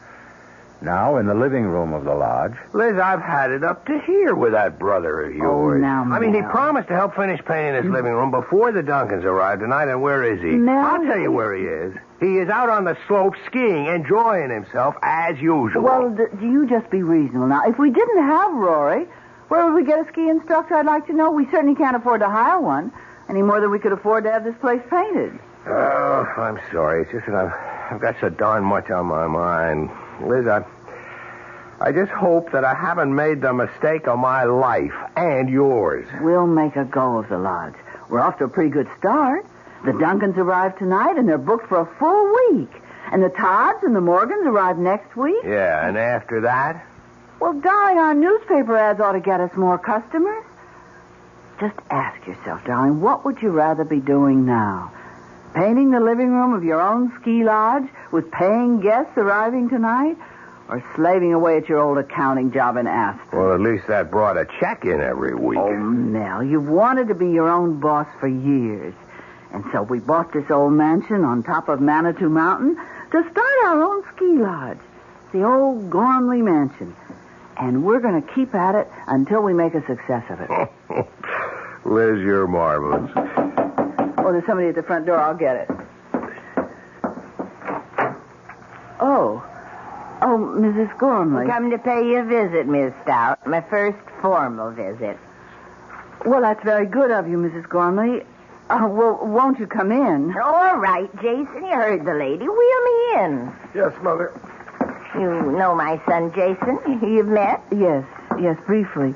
Now, 0.82 1.16
in 1.16 1.26
the 1.26 1.34
living 1.34 1.64
room 1.64 1.94
of 1.94 2.04
the 2.04 2.14
lodge, 2.14 2.52
Liz, 2.74 2.98
I've 2.98 3.22
had 3.22 3.50
it 3.50 3.64
up 3.64 3.86
to 3.86 3.98
here 4.06 4.34
with 4.34 4.52
that 4.52 4.78
brother 4.78 5.22
of 5.22 5.32
oh, 5.32 5.36
yours. 5.36 5.80
now, 5.80 6.04
I 6.04 6.18
mean, 6.18 6.34
he 6.34 6.42
promised 6.42 6.88
to 6.88 6.94
help 6.94 7.16
finish 7.16 7.42
painting 7.44 7.82
his 7.82 7.90
living 7.90 8.12
room 8.12 8.30
before 8.30 8.72
the 8.72 8.82
Duncans 8.82 9.24
arrived 9.24 9.62
tonight, 9.62 9.88
and 9.88 10.02
where 10.02 10.22
is 10.22 10.42
he? 10.42 10.70
I'll 10.70 11.02
tell 11.02 11.18
you 11.18 11.32
where 11.32 11.54
he 11.54 11.64
is. 11.64 11.96
He 12.20 12.38
is 12.38 12.50
out 12.50 12.68
on 12.68 12.84
the 12.84 12.96
slope 13.08 13.34
skiing, 13.46 13.86
enjoying 13.86 14.50
himself 14.50 14.94
as 15.02 15.38
usual. 15.40 15.82
Well, 15.82 16.10
d- 16.10 16.24
do 16.38 16.46
you 16.46 16.66
just 16.68 16.90
be 16.90 17.02
reasonable 17.02 17.46
now? 17.46 17.62
If 17.66 17.78
we 17.78 17.90
didn't 17.90 18.22
have 18.22 18.52
Rory, 18.52 19.06
where 19.48 19.64
would 19.64 19.74
we 19.74 19.84
get 19.84 20.06
a 20.06 20.08
ski 20.12 20.28
instructor? 20.28 20.74
I'd 20.74 20.86
like 20.86 21.06
to 21.06 21.14
know. 21.14 21.30
We 21.30 21.46
certainly 21.50 21.74
can't 21.74 21.96
afford 21.96 22.20
to 22.20 22.28
hire 22.28 22.60
one 22.60 22.92
any 23.28 23.42
more 23.42 23.60
than 23.60 23.70
we 23.70 23.78
could 23.78 23.92
afford 23.92 24.24
to 24.24 24.32
have 24.32 24.44
this 24.44 24.56
place 24.60 24.82
painted. 24.90 25.38
Oh, 25.66 26.26
I'm 26.36 26.58
sorry. 26.70 27.02
It's 27.02 27.12
just 27.12 27.26
that 27.26 27.34
I've, 27.34 27.94
I've 27.94 28.00
got 28.00 28.16
so 28.20 28.28
darn 28.28 28.64
much 28.64 28.90
on 28.90 29.06
my 29.06 29.26
mind. 29.26 29.90
Liz, 30.20 30.46
I, 30.46 30.64
I 31.80 31.92
just 31.92 32.10
hope 32.10 32.52
that 32.52 32.64
I 32.64 32.74
haven't 32.74 33.14
made 33.14 33.40
the 33.40 33.52
mistake 33.52 34.08
of 34.08 34.18
my 34.18 34.44
life 34.44 34.94
and 35.16 35.48
yours. 35.48 36.06
We'll 36.20 36.46
make 36.46 36.76
a 36.76 36.84
go 36.84 37.18
of 37.18 37.28
the 37.28 37.38
lodge. 37.38 37.74
We're 38.08 38.20
off 38.20 38.38
to 38.38 38.44
a 38.44 38.48
pretty 38.48 38.70
good 38.70 38.88
start. 38.98 39.44
The 39.84 39.92
Duncans 39.92 40.36
arrive 40.36 40.78
tonight, 40.78 41.16
and 41.16 41.28
they're 41.28 41.38
booked 41.38 41.68
for 41.68 41.80
a 41.80 41.86
full 41.98 42.34
week. 42.50 42.70
And 43.12 43.22
the 43.22 43.28
Todds 43.28 43.84
and 43.84 43.94
the 43.94 44.00
Morgans 44.00 44.46
arrive 44.46 44.78
next 44.78 45.16
week. 45.16 45.44
Yeah, 45.44 45.86
and 45.86 45.96
after 45.96 46.40
that? 46.42 46.84
Well, 47.38 47.52
darling, 47.52 47.98
our 47.98 48.14
newspaper 48.14 48.76
ads 48.76 49.00
ought 49.00 49.12
to 49.12 49.20
get 49.20 49.40
us 49.40 49.54
more 49.54 49.78
customers. 49.78 50.44
Just 51.60 51.76
ask 51.90 52.26
yourself, 52.26 52.64
darling, 52.64 53.00
what 53.00 53.24
would 53.24 53.40
you 53.42 53.50
rather 53.50 53.84
be 53.84 54.00
doing 54.00 54.44
now? 54.44 54.92
Painting 55.56 55.90
the 55.90 56.00
living 56.00 56.32
room 56.32 56.52
of 56.52 56.64
your 56.64 56.82
own 56.82 57.10
ski 57.18 57.42
lodge 57.42 57.88
with 58.12 58.30
paying 58.30 58.78
guests 58.80 59.12
arriving 59.16 59.70
tonight? 59.70 60.18
Or 60.68 60.84
slaving 60.94 61.32
away 61.32 61.56
at 61.56 61.66
your 61.66 61.78
old 61.78 61.96
accounting 61.96 62.52
job 62.52 62.76
in 62.76 62.86
Aspen? 62.86 63.38
Well, 63.38 63.54
at 63.54 63.60
least 63.60 63.86
that 63.86 64.10
brought 64.10 64.36
a 64.36 64.46
check 64.60 64.84
in 64.84 65.00
every 65.00 65.34
week. 65.34 65.58
Oh, 65.58 65.72
Mel, 65.72 66.42
you've 66.42 66.68
wanted 66.68 67.08
to 67.08 67.14
be 67.14 67.30
your 67.30 67.48
own 67.48 67.80
boss 67.80 68.06
for 68.20 68.28
years. 68.28 68.92
And 69.50 69.64
so 69.72 69.82
we 69.82 69.98
bought 69.98 70.30
this 70.30 70.50
old 70.50 70.74
mansion 70.74 71.24
on 71.24 71.42
top 71.42 71.70
of 71.70 71.80
Manitou 71.80 72.28
Mountain 72.28 72.76
to 72.76 73.30
start 73.30 73.54
our 73.64 73.82
own 73.82 74.02
ski 74.14 74.26
lodge. 74.26 74.78
The 75.32 75.42
old 75.42 75.88
Gormley 75.88 76.42
Mansion. 76.42 76.94
And 77.56 77.82
we're 77.82 78.00
going 78.00 78.20
to 78.20 78.34
keep 78.34 78.54
at 78.54 78.74
it 78.74 78.88
until 79.06 79.40
we 79.40 79.54
make 79.54 79.72
a 79.72 79.86
success 79.86 80.24
of 80.28 80.38
it. 80.42 80.68
Liz, 81.86 82.20
you're 82.20 82.46
marvelous. 82.46 83.10
Oh, 84.26 84.32
there's 84.32 84.44
somebody 84.44 84.66
at 84.66 84.74
the 84.74 84.82
front 84.82 85.06
door. 85.06 85.18
I'll 85.20 85.36
get 85.36 85.54
it. 85.54 85.70
Oh. 88.98 89.40
Oh, 90.20 90.36
Mrs. 90.58 90.98
Gormley. 90.98 91.44
I've 91.44 91.48
come 91.48 91.70
to 91.70 91.78
pay 91.78 92.04
you 92.04 92.18
a 92.18 92.24
visit, 92.24 92.66
Miss 92.66 92.92
Stout. 93.04 93.46
My 93.46 93.60
first 93.60 93.96
formal 94.20 94.72
visit. 94.72 95.16
Well, 96.24 96.40
that's 96.40 96.60
very 96.64 96.86
good 96.86 97.12
of 97.12 97.28
you, 97.28 97.36
Mrs. 97.36 97.68
Gormley. 97.68 98.22
Uh, 98.68 98.88
well, 98.90 99.20
won't 99.22 99.60
you 99.60 99.68
come 99.68 99.92
in? 99.92 100.34
All 100.36 100.76
right, 100.76 101.08
Jason. 101.22 101.64
You 101.64 101.74
heard 101.76 102.04
the 102.04 102.14
lady. 102.14 102.48
Wheel 102.48 102.82
me 102.82 103.22
in. 103.22 103.52
Yes, 103.76 103.92
Mother. 104.02 104.32
You 105.14 105.52
know 105.52 105.72
my 105.76 106.02
son, 106.04 106.32
Jason. 106.34 106.80
You've 107.00 107.28
met? 107.28 107.62
Yes, 107.70 108.04
yes, 108.40 108.58
briefly. 108.66 109.14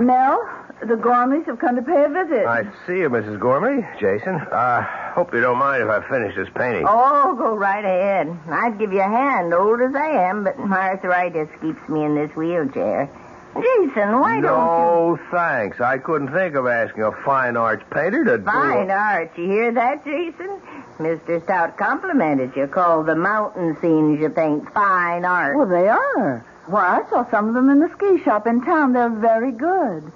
Mel, 0.00 0.38
the 0.86 0.96
Gormleys 0.96 1.46
have 1.46 1.58
come 1.58 1.76
to 1.76 1.82
pay 1.82 2.04
a 2.04 2.08
visit. 2.08 2.46
I 2.46 2.64
see 2.86 2.98
you, 2.98 3.10
Mrs. 3.10 3.38
Gormley. 3.38 3.86
Jason. 4.00 4.34
Uh, 4.34 4.82
hope 5.14 5.32
you 5.32 5.40
don't 5.40 5.58
mind 5.58 5.82
if 5.82 5.88
I 5.88 6.06
finish 6.08 6.34
this 6.34 6.48
painting. 6.54 6.86
Oh, 6.88 7.34
go 7.36 7.54
right 7.54 7.84
ahead. 7.84 8.36
I'd 8.50 8.78
give 8.78 8.92
you 8.92 9.00
a 9.00 9.08
hand, 9.08 9.54
old 9.54 9.80
as 9.80 9.94
I 9.94 10.28
am, 10.28 10.44
but 10.44 10.58
my 10.58 10.90
arthritis 10.90 11.48
keeps 11.60 11.88
me 11.88 12.04
in 12.04 12.14
this 12.14 12.34
wheelchair. 12.34 13.08
Jason, 13.54 14.18
why 14.18 14.40
don't 14.40 14.44
you? 14.44 14.48
no, 14.48 15.18
thanks. 15.30 15.80
I 15.80 15.98
couldn't 15.98 16.32
think 16.32 16.54
of 16.54 16.66
asking 16.66 17.02
a 17.02 17.12
fine 17.22 17.56
arts 17.56 17.84
painter 17.92 18.24
to 18.24 18.38
you... 18.38 18.44
Fine 18.44 18.90
art. 18.90 19.30
You 19.36 19.44
hear 19.44 19.72
that, 19.72 20.04
Jason? 20.04 20.60
Mr. 20.98 21.42
Stout 21.44 21.76
complimented 21.76 22.52
you, 22.56 22.66
called 22.66 23.06
the 23.06 23.14
mountain 23.14 23.76
scenes 23.80 24.20
you 24.20 24.30
paint 24.30 24.72
fine 24.72 25.24
art. 25.24 25.56
Well, 25.56 25.66
they 25.68 25.88
are. 25.88 26.46
Why, 26.66 27.00
I 27.00 27.10
saw 27.10 27.30
some 27.30 27.48
of 27.48 27.54
them 27.54 27.68
in 27.68 27.80
the 27.80 27.90
ski 27.96 28.22
shop 28.24 28.46
in 28.46 28.62
town. 28.62 28.94
They're 28.94 29.10
very 29.10 29.52
good. 29.52 30.12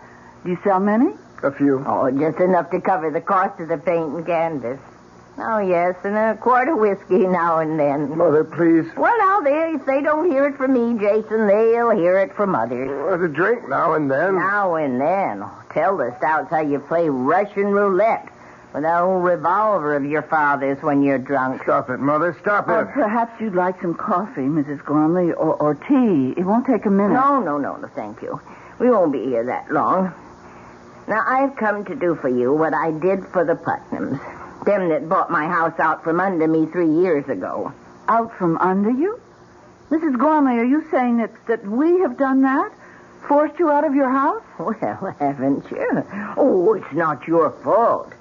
Do 0.47 0.53
you 0.53 0.59
sell 0.63 0.79
many? 0.79 1.13
A 1.43 1.51
few. 1.51 1.83
Oh, 1.85 2.09
just 2.09 2.39
enough 2.39 2.71
to 2.71 2.81
cover 2.81 3.11
the 3.11 3.21
cost 3.21 3.59
of 3.59 3.67
the 3.67 3.79
paint 3.79 4.15
and 4.15 4.25
canvas. 4.25 4.79
Oh, 5.39 5.59
yes, 5.59 5.97
and 6.05 6.15
a 6.17 6.39
quart 6.41 6.69
of 6.69 6.79
whiskey 6.79 7.27
now 7.27 7.59
and 7.59 7.77
then. 7.81 8.17
Mother, 8.17 8.45
please. 8.45 8.87
Well, 8.97 9.19
now, 9.19 9.41
they, 9.41 9.73
if 9.75 9.85
they 9.87 10.01
don't 10.03 10.31
hear 10.31 10.47
it 10.47 10.57
from 10.57 10.73
me, 10.73 11.01
Jason, 11.01 11.49
they'll 11.49 11.91
hear 11.91 12.21
it 12.21 12.33
from 12.37 12.55
others. 12.55 12.89
Well, 12.89 13.21
a 13.25 13.29
drink 13.29 13.69
now 13.69 13.95
and 13.95 14.09
then. 14.09 14.37
Now 14.37 14.77
and 14.77 15.01
then. 15.01 15.45
Tell 15.75 15.97
the 15.97 16.15
stouts 16.19 16.49
how 16.51 16.61
you 16.61 16.79
play 16.79 17.09
Russian 17.09 17.67
roulette 17.73 18.29
with 18.73 18.85
that 18.85 19.01
old 19.03 19.25
revolver 19.25 19.97
of 19.97 20.05
your 20.05 20.23
father's 20.23 20.81
when 20.81 21.03
you're 21.03 21.19
drunk. 21.19 21.65
Stop 21.65 21.91
it, 21.91 21.99
Mother. 21.99 22.37
Stop 22.41 22.69
Or 22.69 22.83
it. 22.83 22.93
perhaps 22.95 23.41
you'd 23.41 23.57
like 23.57 23.81
some 23.83 23.95
coffee, 23.95 24.43
Mrs. 24.43 24.85
Gormley, 24.85 25.33
or, 25.33 25.55
or 25.57 25.75
tea. 25.75 26.35
It 26.41 26.45
won't 26.45 26.67
take 26.67 26.87
a 26.87 26.91
minute. 26.91 27.15
No, 27.15 27.41
no, 27.41 27.59
no, 27.59 27.75
no, 27.75 27.89
thank 27.97 28.23
you. 28.23 28.41
We 28.79 28.91
won't 28.91 29.13
be 29.13 29.25
here 29.25 29.45
that 29.45 29.73
long. 29.73 30.15
Now, 31.09 31.23
I've 31.27 31.57
come 31.57 31.85
to 31.85 31.95
do 31.95 32.17
for 32.17 32.29
you 32.29 32.53
what 32.53 32.75
I 32.75 32.91
did 32.91 33.25
for 33.33 33.45
the 33.45 33.55
Putnams. 33.55 34.19
Them 34.65 34.89
that 34.89 35.09
bought 35.09 35.31
my 35.31 35.47
house 35.47 35.79
out 35.79 36.03
from 36.03 36.19
under 36.19 36.49
me 36.49 36.67
three 36.67 36.91
years 36.91 37.29
ago. 37.29 37.73
Out 38.09 38.37
from 38.37 38.59
under 38.59 38.91
you? 38.91 39.21
Mrs. 39.91 40.19
Gormley, 40.19 40.59
are 40.59 40.65
you 40.65 40.85
saying 40.91 41.19
that, 41.19 41.31
that 41.47 41.65
we 41.65 42.01
have 42.01 42.19
done 42.19 42.43
that? 42.43 42.73
Forced 43.29 43.59
you 43.59 43.71
out 43.71 43.85
of 43.85 43.95
your 43.95 44.11
house? 44.11 44.43
Well, 44.59 45.15
haven't 45.21 45.71
you? 45.71 46.05
Oh, 46.37 46.75
it's 46.75 46.93
not 46.93 47.27
your 47.29 47.51
fault. 47.63 48.13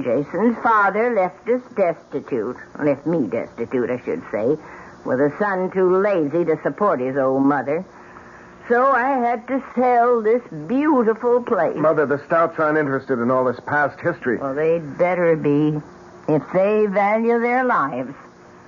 Jason's 0.00 0.56
father 0.62 1.12
left 1.14 1.48
us 1.48 1.62
destitute. 1.74 2.56
Left 2.78 3.06
me 3.06 3.26
destitute, 3.26 3.90
I 3.90 4.00
should 4.04 4.22
say. 4.30 4.56
With 5.04 5.20
a 5.20 5.34
son 5.38 5.70
too 5.72 5.96
lazy 5.96 6.44
to 6.44 6.60
support 6.62 7.00
his 7.00 7.16
old 7.16 7.42
mother. 7.42 7.84
So 8.70 8.86
I 8.86 9.18
had 9.18 9.48
to 9.48 9.60
sell 9.74 10.22
this 10.22 10.42
beautiful 10.68 11.42
place. 11.42 11.76
Mother, 11.76 12.06
the 12.06 12.22
Stouts 12.26 12.56
aren't 12.60 12.78
interested 12.78 13.18
in 13.18 13.28
all 13.28 13.44
this 13.44 13.58
past 13.66 13.98
history. 13.98 14.38
Well, 14.38 14.54
they'd 14.54 14.96
better 14.96 15.34
be. 15.34 15.82
If 16.28 16.42
they 16.54 16.86
value 16.86 17.40
their 17.40 17.64
lives. 17.64 18.14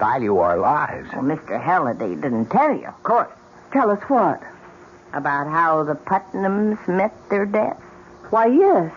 Value 0.01 0.39
our 0.39 0.59
lives. 0.59 1.09
Well, 1.13 1.23
Mr. 1.23 1.63
Halliday 1.63 2.17
didn't 2.17 2.47
tell 2.47 2.75
you. 2.75 2.89
Of 2.89 3.01
course. 3.05 3.31
Tell 3.73 3.91
us 3.91 4.03
what? 4.09 4.43
About 5.13 5.47
how 5.47 5.85
the 5.85 5.95
Putnams 5.95 6.89
met 6.89 7.15
their 7.31 7.47
death. 7.47 7.79
Why, 8.31 8.47
yes. 8.47 8.93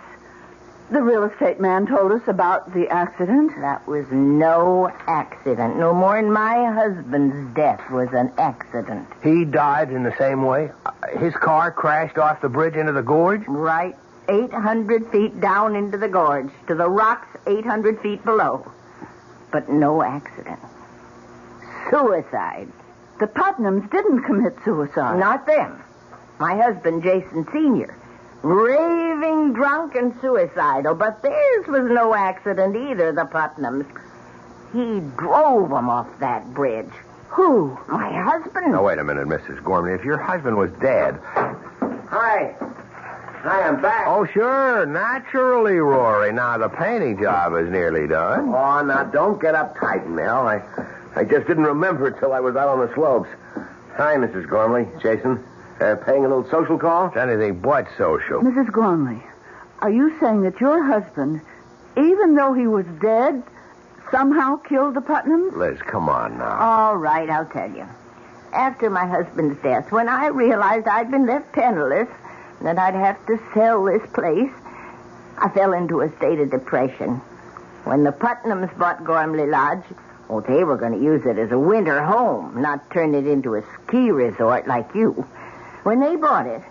The 0.92 1.02
real 1.02 1.24
estate 1.24 1.60
man 1.60 1.88
told 1.88 2.12
us 2.12 2.22
about 2.28 2.72
the 2.74 2.88
accident. 2.90 3.54
That 3.60 3.88
was 3.88 4.06
no 4.12 4.92
accident. 5.08 5.78
No 5.78 5.94
more 5.96 6.22
than 6.22 6.32
my 6.32 6.72
husband's 6.72 7.56
death 7.56 7.90
was 7.90 8.10
an 8.14 8.32
accident. 8.38 9.08
He 9.24 9.46
died 9.46 9.90
in 9.92 10.04
the 10.04 10.16
same 10.18 10.44
way. 10.44 10.70
Uh, 10.86 10.92
His 11.18 11.34
car 11.34 11.72
crashed 11.72 12.20
off 12.20 12.40
the 12.42 12.50
bridge 12.50 12.76
into 12.76 12.92
the 12.92 13.02
gorge. 13.02 13.42
Right. 13.48 13.96
800 14.30 15.12
feet 15.12 15.40
down 15.42 15.76
into 15.76 15.98
the 15.98 16.08
gorge, 16.08 16.50
to 16.68 16.76
the 16.76 16.90
rocks 16.90 17.28
800 17.48 18.00
feet 18.02 18.24
below. 18.24 18.72
But 19.52 19.70
no 19.70 20.04
accident. 20.04 20.60
Suicide. 21.90 22.68
The 23.20 23.28
Putnams 23.28 23.90
didn't 23.92 24.24
commit 24.24 24.56
suicide. 24.64 25.20
Not 25.20 25.46
them. 25.48 25.82
My 26.40 26.56
husband, 26.56 27.02
Jason 27.04 27.46
Sr. 27.52 27.96
Raving 28.46 29.54
drunk 29.54 29.96
and 29.96 30.14
suicidal, 30.22 30.94
but 30.94 31.24
theirs 31.24 31.66
was 31.68 31.90
no 31.90 32.14
accident 32.14 32.76
either, 32.76 33.12
the 33.12 33.24
Putnams. 33.24 33.88
He 34.72 35.00
drove 35.18 35.70
them 35.70 35.90
off 35.90 36.08
that 36.20 36.54
bridge. 36.54 36.92
Who? 37.30 37.76
My 37.88 38.14
husband. 38.22 38.72
Now, 38.72 38.86
wait 38.86 39.00
a 39.00 39.04
minute, 39.04 39.28
Mrs. 39.28 39.64
Gormley. 39.64 39.94
If 39.94 40.04
your 40.04 40.20
husband 40.20 40.58
was 40.58 40.70
dead. 40.74 41.20
Hi. 41.26 42.56
Hi, 42.60 43.64
I'm 43.64 43.82
back. 43.82 44.06
Oh, 44.08 44.28
sure. 44.28 44.86
Naturally, 44.86 45.78
Rory. 45.78 46.32
Now, 46.32 46.60
the 46.60 46.70
painting 46.70 47.20
job 47.20 47.56
is 47.56 47.68
nearly 47.72 48.08
done. 48.08 48.50
Oh, 48.50 48.84
now 48.84 49.06
don't 49.06 49.42
get 49.42 49.56
uptight, 49.56 50.06
Mel. 50.08 50.48
I, 50.48 50.62
I 51.16 51.24
just 51.24 51.48
didn't 51.48 51.64
remember 51.64 52.10
it 52.10 52.20
till 52.20 52.32
I 52.32 52.42
was 52.42 52.56
out 52.56 52.68
on 52.68 52.80
the 52.86 52.94
slopes. 52.94 53.30
Hi, 53.96 54.18
Mrs. 54.18 54.48
Gormley. 54.48 54.88
Jason. 55.02 55.44
Uh, 55.80 55.96
paying 55.96 56.24
a 56.24 56.28
little 56.30 56.50
social 56.50 56.78
call? 56.78 57.08
It's 57.08 57.18
anything 57.18 57.60
but 57.60 57.86
social. 57.98 58.42
Mrs. 58.42 58.72
Gormley, 58.72 59.22
are 59.80 59.92
you 59.92 60.18
saying 60.20 60.44
that 60.44 60.60
your 60.62 60.82
husband, 60.82 61.42
even 61.98 62.36
though 62.36 62.54
he 62.54 62.66
was 62.66 62.86
dead, 63.02 63.44
somehow 64.10 64.56
killed 64.56 64.94
the 64.94 65.02
Putnams? 65.02 65.54
Liz, 65.54 65.78
come 65.82 66.08
on 66.08 66.38
now. 66.38 66.58
All 66.60 66.96
right, 66.96 67.30
I'll 67.30 67.46
tell 67.46 67.70
you. 67.70 67.86
After 68.54 68.90
my 68.90 69.06
husband's 69.06 69.62
death, 69.62 69.92
when 69.92 70.08
I 70.08 70.28
realized 70.28 70.88
I'd 70.88 71.12
been 71.12 71.26
left 71.26 71.52
penniless, 71.52 72.08
and 72.60 72.68
that 72.68 72.78
I'd 72.80 72.94
have 72.96 73.26
to 73.26 73.38
sell 73.54 73.84
this 73.84 74.02
place, 74.14 74.52
I 75.38 75.50
fell 75.50 75.74
into 75.74 76.00
a 76.00 76.16
state 76.16 76.40
of 76.40 76.52
depression. 76.52 77.18
When 77.84 78.06
the 78.06 78.12
Putnams 78.12 78.76
bought 78.78 79.04
Gormley 79.04 79.46
Lodge, 79.46 79.84
well, 80.30 80.40
they 80.40 80.64
were 80.64 80.78
going 80.78 80.94
to 80.94 81.04
use 81.04 81.26
it 81.26 81.38
as 81.38 81.52
a 81.52 81.60
winter 81.60 82.02
home, 82.02 82.62
not 82.62 82.90
turn 82.92 83.14
it 83.14 83.28
into 83.28 83.56
a 83.56 83.64
ski 83.74 84.10
resort 84.10 84.68
like 84.68 84.96
you. 84.96 85.28
When 85.86 86.00
they 86.00 86.16
bought 86.16 86.48
it, 86.48 86.64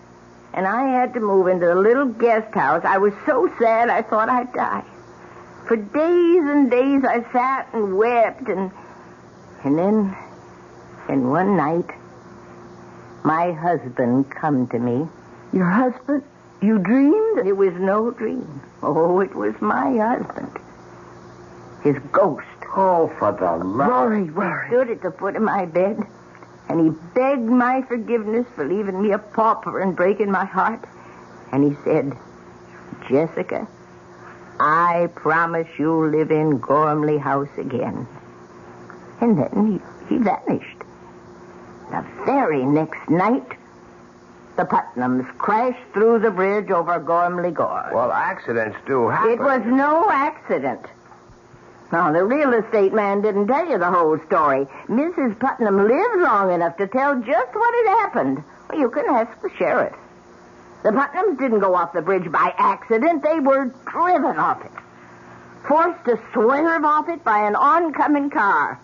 and 0.54 0.66
I 0.66 0.88
had 0.88 1.14
to 1.14 1.20
move 1.20 1.46
into 1.46 1.66
the 1.66 1.76
little 1.76 2.06
guest 2.06 2.52
house, 2.52 2.84
I 2.84 2.98
was 2.98 3.12
so 3.24 3.48
sad 3.60 3.88
I 3.88 4.02
thought 4.02 4.28
I'd 4.28 4.52
die. 4.52 4.82
For 5.68 5.76
days 5.76 6.42
and 6.42 6.68
days 6.68 7.04
I 7.04 7.24
sat 7.32 7.68
and 7.72 7.96
wept, 7.96 8.48
and 8.48 8.72
and 9.62 9.78
then, 9.78 10.16
and 11.08 11.30
one 11.30 11.56
night, 11.56 11.88
my 13.22 13.52
husband 13.52 14.30
come 14.32 14.66
to 14.70 14.80
me. 14.80 15.06
Your 15.52 15.70
husband? 15.70 16.24
You 16.60 16.80
dreamed? 16.80 17.46
It 17.46 17.56
was 17.56 17.72
no 17.74 18.10
dream. 18.10 18.60
Oh, 18.82 19.20
it 19.20 19.32
was 19.36 19.54
my 19.60 19.96
husband. 19.96 20.50
His 21.84 21.96
ghost. 22.10 22.46
Oh, 22.76 23.12
for 23.20 23.30
the 23.30 23.64
love. 23.64 23.88
Rory, 23.88 24.24
He 24.24 24.30
Rory. 24.30 24.66
stood 24.66 24.90
at 24.90 25.02
the 25.02 25.12
foot 25.12 25.36
of 25.36 25.42
my 25.42 25.66
bed, 25.66 26.02
and 26.68 26.80
he 26.80 26.90
begged 27.14 27.42
my 27.42 27.82
forgiveness 27.82 28.46
for 28.54 28.66
leaving 28.66 29.02
me 29.02 29.12
a 29.12 29.18
pauper 29.18 29.80
and 29.80 29.94
breaking 29.94 30.30
my 30.30 30.44
heart. 30.44 30.84
And 31.52 31.62
he 31.64 31.76
said, 31.84 32.16
Jessica, 33.08 33.68
I 34.58 35.08
promise 35.14 35.68
you'll 35.78 36.08
live 36.08 36.30
in 36.30 36.58
Gormley 36.58 37.18
House 37.18 37.56
again. 37.58 38.06
And 39.20 39.38
then 39.38 39.80
he, 40.08 40.14
he 40.14 40.18
vanished. 40.20 40.78
The 41.90 42.04
very 42.24 42.64
next 42.64 43.08
night, 43.08 43.46
the 44.56 44.64
Putnams 44.64 45.26
crashed 45.38 45.92
through 45.92 46.20
the 46.20 46.30
bridge 46.30 46.70
over 46.70 46.98
Gormley 46.98 47.50
Gorge. 47.50 47.92
Well, 47.92 48.12
accidents 48.12 48.76
do 48.86 49.08
happen. 49.08 49.32
It 49.32 49.40
was 49.40 49.62
no 49.66 50.08
accident. 50.10 50.86
Now, 51.92 52.12
the 52.12 52.24
real 52.24 52.52
estate 52.54 52.92
man 52.92 53.20
didn't 53.22 53.46
tell 53.46 53.68
you 53.68 53.78
the 53.78 53.90
whole 53.90 54.18
story. 54.26 54.66
Mrs. 54.88 55.38
Putnam 55.38 55.76
lived 55.76 56.20
long 56.20 56.52
enough 56.52 56.76
to 56.78 56.86
tell 56.86 57.20
just 57.20 57.54
what 57.54 57.74
had 57.74 57.98
happened. 58.00 58.44
Well, 58.68 58.78
you 58.80 58.90
can 58.90 59.04
ask 59.06 59.40
the 59.42 59.50
sheriff. 59.56 59.94
The 60.82 60.90
Putnams 60.90 61.38
didn't 61.38 61.60
go 61.60 61.74
off 61.74 61.92
the 61.92 62.02
bridge 62.02 62.30
by 62.30 62.52
accident. 62.58 63.22
They 63.22 63.40
were 63.40 63.72
driven 63.86 64.38
off 64.38 64.64
it. 64.64 64.70
Forced 65.66 66.04
to 66.04 66.20
swerve 66.32 66.84
off 66.84 67.08
it 67.08 67.24
by 67.24 67.46
an 67.46 67.56
oncoming 67.56 68.28
car. 68.28 68.78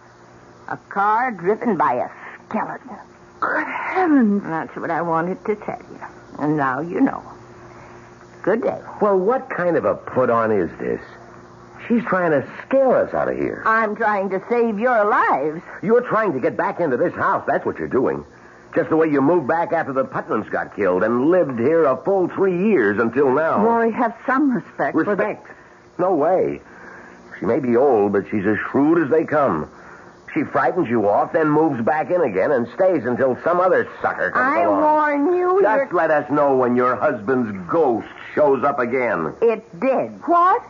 A 0.69 0.77
car 0.77 1.31
driven 1.33 1.77
by 1.77 1.95
a 1.95 2.09
skeleton. 2.49 2.97
Good 3.41 3.67
heavens. 3.67 4.43
That's 4.45 4.75
what 4.77 4.91
I 4.91 5.03
wanted 5.03 5.45
to 5.47 5.57
tell 5.57 5.83
you. 5.91 6.01
And 6.39 6.57
now 6.57 6.81
you 6.81 7.01
know. 7.01 7.23
Good 8.43 8.63
day. 8.63 8.81
Well, 9.03 9.19
what 9.19 9.51
kind 9.51 9.77
of 9.77 9.85
a 9.85 9.95
put 9.95 10.31
on 10.31 10.53
is 10.53 10.71
this? 10.79 11.03
She's 11.91 12.05
trying 12.05 12.31
to 12.31 12.49
scare 12.69 12.97
us 12.99 13.12
out 13.12 13.27
of 13.29 13.37
here. 13.37 13.65
I'm 13.67 13.97
trying 13.97 14.31
to 14.31 14.41
save 14.49 14.79
your 14.79 15.05
lives. 15.05 15.61
You're 15.83 16.03
trying 16.03 16.33
to 16.35 16.39
get 16.41 16.57
back 16.57 16.79
into 16.79 16.97
this 16.97 17.12
house. 17.15 17.43
That's 17.49 17.67
what 17.67 17.79
you're 17.79 17.89
doing. 17.89 18.25
Just 18.77 18.91
the 18.91 18.97
way 18.97 19.09
you 19.09 19.21
moved 19.21 19.49
back 19.49 19.73
after 19.73 19.93
the 19.93 20.05
Putnams 20.05 20.49
got 20.53 20.77
killed 20.77 21.03
and 21.03 21.27
lived 21.31 21.59
here 21.59 21.85
a 21.87 21.97
full 22.05 22.29
three 22.29 22.69
years 22.69 23.01
until 23.01 23.33
now. 23.35 23.65
Rory, 23.65 23.91
have 23.91 24.17
some 24.25 24.53
respect. 24.53 24.95
Respect? 24.95 25.49
No 25.99 26.15
way. 26.15 26.61
She 27.41 27.47
may 27.47 27.59
be 27.59 27.77
old, 27.77 28.12
but 28.12 28.27
she's 28.31 28.47
as 28.47 28.59
shrewd 28.71 29.03
as 29.03 29.11
they 29.11 29.25
come. 29.25 29.69
She 30.33 30.45
frightens 30.45 30.89
you 30.89 31.09
off, 31.09 31.33
then 31.33 31.49
moves 31.51 31.83
back 31.85 32.12
in 32.12 32.21
again 32.21 32.53
and 32.53 32.69
stays 32.77 33.05
until 33.05 33.37
some 33.43 33.59
other 33.59 33.89
sucker 34.01 34.31
comes 34.31 34.57
I 34.59 34.61
along. 34.62 34.81
warn 35.27 35.35
you, 35.37 35.61
Just 35.61 35.93
let 35.93 36.12
us 36.12 36.31
know 36.31 36.55
when 36.57 36.77
your 36.77 36.95
husband's 36.95 37.51
ghost 37.69 38.07
shows 38.37 38.62
up 38.62 38.79
again. 38.79 39.35
It 39.43 39.81
did. 39.81 40.12
What? 40.29 40.62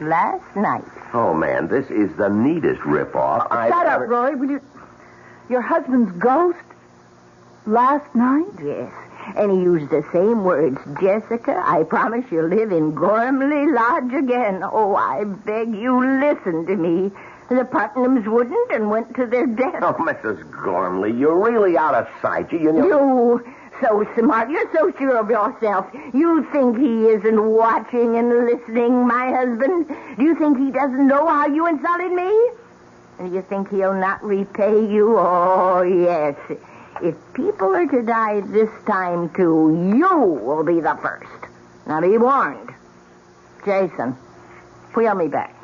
Last 0.00 0.56
night. 0.56 0.84
Oh, 1.12 1.34
man, 1.34 1.68
this 1.68 1.90
is 1.90 2.16
the 2.16 2.28
neatest 2.28 2.80
ripoff 2.80 3.46
oh, 3.50 3.54
I've 3.54 3.70
Shut 3.70 3.86
up, 3.86 3.94
ever... 3.94 4.06
Rory. 4.06 4.34
Will 4.34 4.50
you... 4.50 4.60
Your 5.50 5.60
husband's 5.60 6.12
ghost? 6.12 6.58
Last 7.66 8.14
night? 8.14 8.46
Yes. 8.64 8.92
And 9.36 9.50
he 9.50 9.58
used 9.58 9.90
the 9.90 10.02
same 10.12 10.42
words. 10.44 10.78
Jessica, 11.00 11.62
I 11.66 11.82
promise 11.82 12.24
you'll 12.30 12.48
live 12.48 12.72
in 12.72 12.94
Gormley 12.94 13.70
Lodge 13.70 14.14
again. 14.14 14.62
Oh, 14.64 14.96
I 14.96 15.24
beg 15.24 15.74
you, 15.74 16.00
listen 16.20 16.66
to 16.66 16.76
me. 16.76 17.10
The 17.50 17.64
Putnams 17.64 18.26
wouldn't 18.26 18.70
and 18.72 18.90
went 18.90 19.14
to 19.16 19.26
their 19.26 19.46
death. 19.46 19.82
Oh, 19.82 19.94
Mrs. 19.94 20.50
Gormley, 20.64 21.12
you're 21.12 21.38
really 21.38 21.76
out 21.76 21.94
of 21.94 22.08
sight. 22.22 22.50
You, 22.52 22.60
you 22.60 22.72
know... 22.72 22.86
You, 22.86 23.54
so 23.80 24.06
smart. 24.18 24.50
You're 24.50 24.70
so 24.72 24.92
sure 24.98 25.16
of 25.16 25.30
yourself. 25.30 25.86
You 26.14 26.46
think 26.52 26.78
he 26.78 27.06
isn't 27.06 27.42
watching 27.42 28.16
and 28.16 28.28
listening, 28.46 29.06
my 29.06 29.30
husband? 29.30 29.88
Do 30.18 30.24
you 30.24 30.34
think 30.36 30.58
he 30.58 30.70
doesn't 30.70 31.06
know 31.06 31.26
how 31.26 31.46
you 31.46 31.66
insulted 31.66 32.12
me? 32.12 32.50
And 33.18 33.28
do 33.30 33.34
you 33.34 33.42
think 33.42 33.70
he'll 33.70 33.94
not 33.94 34.22
repay 34.24 34.86
you? 34.86 35.16
Oh, 35.18 35.82
yes. 35.82 36.36
If 37.02 37.14
people 37.34 37.74
are 37.74 37.86
to 37.86 38.02
die 38.02 38.40
this 38.40 38.70
time, 38.86 39.30
too, 39.30 39.94
you 39.96 40.18
will 40.18 40.64
be 40.64 40.80
the 40.80 40.98
first. 41.00 41.26
Now 41.86 42.00
be 42.00 42.18
warned. 42.18 42.70
Jason, 43.64 44.16
wheel 44.94 45.14
me 45.14 45.28
back. 45.28 45.54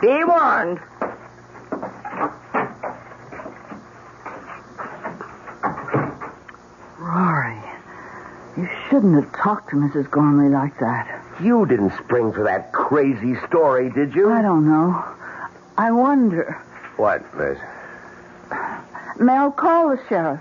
Be 0.00 0.24
warned. 0.24 0.80
Rory, 7.12 7.58
you 8.56 8.66
shouldn't 8.88 9.22
have 9.22 9.30
talked 9.34 9.68
to 9.70 9.76
Mrs. 9.76 10.10
Gormley 10.10 10.48
like 10.48 10.78
that. 10.80 11.22
You 11.42 11.66
didn't 11.66 11.92
spring 11.98 12.32
for 12.32 12.42
that 12.44 12.72
crazy 12.72 13.34
story, 13.48 13.90
did 13.90 14.14
you? 14.14 14.30
I 14.30 14.40
don't 14.40 14.66
know. 14.66 15.04
I 15.76 15.90
wonder. 15.90 16.58
What, 16.96 17.22
Liz? 17.36 17.58
Mel, 19.20 19.50
call 19.50 19.90
the 19.90 20.00
sheriff. 20.08 20.40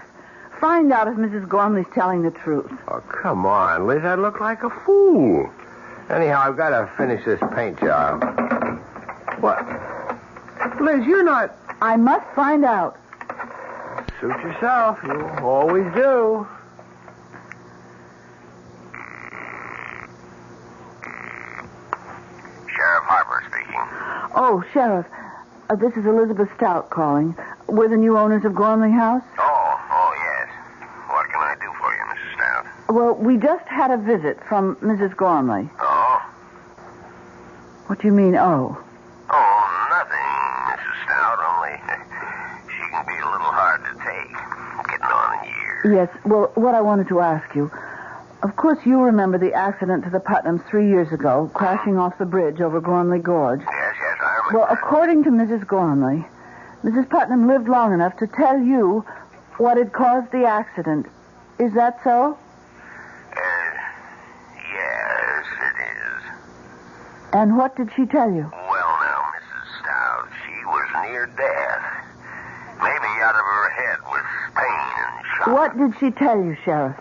Find 0.62 0.94
out 0.94 1.10
if 1.10 1.16
Mrs. 1.16 1.50
Gormley's 1.50 1.88
telling 1.94 2.22
the 2.22 2.32
truth. 2.32 2.72
Oh, 2.88 3.02
come 3.02 3.46
on, 3.46 3.88
Liz. 3.88 4.06
I 4.06 4.16
look 4.16 4.40
like 4.40 4.64
a 4.64 4.70
fool. 4.70 5.50
Anyhow, 6.10 6.44
I've 6.46 6.56
got 6.56 6.70
to 6.70 6.90
finish 6.96 7.26
this 7.26 7.40
paint 7.54 7.80
job. 7.82 8.24
What? 9.42 9.60
Liz, 10.80 11.06
you're 11.06 11.24
not. 11.24 11.54
I 11.82 11.98
must 11.98 12.28
find 12.34 12.64
out. 12.64 12.98
Suit 14.22 14.40
yourself. 14.42 15.00
You 15.04 15.20
always 15.42 15.92
do. 15.96 16.48
Sheriff 22.68 23.04
Harper 23.04 23.44
speaking. 23.48 24.21
Oh, 24.34 24.64
Sheriff, 24.74 25.06
uh, 25.70 25.76
this 25.76 25.94
is 25.98 26.06
Elizabeth 26.06 26.50
Stout 26.56 26.90
calling. 26.90 27.36
We're 27.68 27.90
the 27.90 27.98
new 27.98 28.18
owners 28.18 28.46
of 28.46 28.56
Gormley 28.56 28.92
House. 28.92 29.24
Oh, 29.38 29.82
oh, 29.92 30.14
yes. 30.18 30.50
What 31.10 31.30
can 31.30 31.42
I 31.42 31.56
do 31.60 31.72
for 31.80 31.94
you, 31.94 32.04
Mrs. 32.06 32.36
Stout? 32.36 32.66
Well, 32.96 33.14
we 33.16 33.38
just 33.38 33.66
had 33.68 33.92
a 33.92 33.98
visit 33.98 34.40
from 34.48 34.76
Mrs. 34.78 35.16
Gormley. 35.16 35.70
Oh? 35.80 36.22
What 37.88 38.00
do 38.00 38.08
you 38.08 38.14
mean, 38.14 38.36
oh? 38.36 38.78
Oh, 39.30 39.88
nothing, 39.90 40.80
Mrs. 40.80 40.96
Stout, 41.06 41.40
only 41.52 41.76
she 42.72 42.90
can 42.92 43.06
be 43.06 43.14
a 43.14 43.26
little 43.32 43.52
hard 43.52 43.84
to 43.84 43.94
take. 44.00 44.32
Getting 44.88 45.06
on 45.06 45.46
in 45.46 45.52
years. 45.52 46.10
Yes, 46.10 46.10
well, 46.26 46.52
what 46.56 46.74
I 46.76 46.82
wanted 46.82 47.08
to 47.10 47.20
ask 47.20 47.54
you, 47.56 47.70
Of 48.44 48.56
course, 48.56 48.80
you 48.86 49.00
remember 49.02 49.38
the 49.38 49.54
accident 49.54 50.04
to 50.06 50.10
the 50.10 50.20
Putnams 50.20 50.68
three 50.70 50.88
years 50.90 51.12
ago, 51.12 51.52
crashing 51.54 51.98
off 51.98 52.18
the 52.18 52.26
bridge 52.26 52.60
over 52.60 52.82
Gormley 52.82 53.20
Gorge. 53.20 53.62
Yes, 53.62 53.70
yes, 53.70 53.76
I 53.76 53.76
remember. 53.78 53.91
Well, 54.54 54.68
according 54.70 55.24
to 55.24 55.30
Mrs. 55.30 55.66
Gormley, 55.66 56.26
Mrs. 56.84 57.10
Putnam 57.10 57.48
lived 57.48 57.70
long 57.70 57.94
enough 57.94 58.18
to 58.18 58.28
tell 58.28 58.60
you 58.60 59.06
what 59.58 59.78
had 59.78 59.94
caused 59.94 60.32
the 60.32 60.46
accident. 60.46 61.06
Is 61.58 61.74
that 61.74 62.00
so? 62.04 62.38
Uh, 63.32 63.72
yes, 64.74 65.46
it 65.62 65.76
is. 65.88 66.24
And 67.34 67.56
what 67.56 67.78
did 67.78 67.92
she 67.96 68.06
tell 68.06 68.30
you? 68.30 68.52
Well, 68.52 68.98
now, 69.00 69.24
Mrs. 69.38 69.80
Stout, 69.80 70.28
she 70.46 70.66
was 70.66 70.88
near 71.10 71.26
death. 71.28 71.84
Maybe 72.80 73.12
out 73.22 73.36
of 73.36 73.46
her 73.46 73.70
head 73.70 74.00
with 74.12 74.26
pain 74.56 75.06
and 75.06 75.26
shock. 75.38 75.48
What 75.48 75.78
did 75.78 75.94
she 76.00 76.12
tell 76.12 76.38
you, 76.44 76.58
Sheriff? 76.66 76.98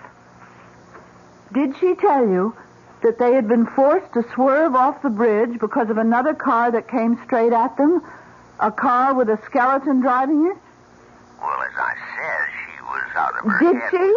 Did 1.52 1.74
she 1.80 1.94
tell 1.96 2.28
you 2.28 2.54
that 3.02 3.18
they 3.18 3.32
had 3.34 3.48
been 3.48 3.66
forced 3.66 4.12
to 4.14 4.24
swerve 4.34 4.74
off 4.74 5.02
the 5.02 5.08
bridge 5.10 5.58
because 5.58 5.88
of 5.90 5.98
another 5.98 6.34
car 6.34 6.70
that 6.70 6.88
came 6.88 7.18
straight 7.24 7.52
at 7.52 7.76
them? 7.76 8.02
A 8.60 8.70
car 8.70 9.14
with 9.14 9.28
a 9.30 9.38
skeleton 9.46 10.00
driving 10.00 10.46
it? 10.46 10.56
Well, 11.40 11.62
as 11.62 11.72
I 11.76 11.94
said, 12.16 12.48
she 12.66 12.82
was 12.82 13.16
out 13.16 13.34
of 13.38 13.50
her 13.50 13.58
Did 13.72 13.76
head. 13.80 13.90
she? 13.90 14.14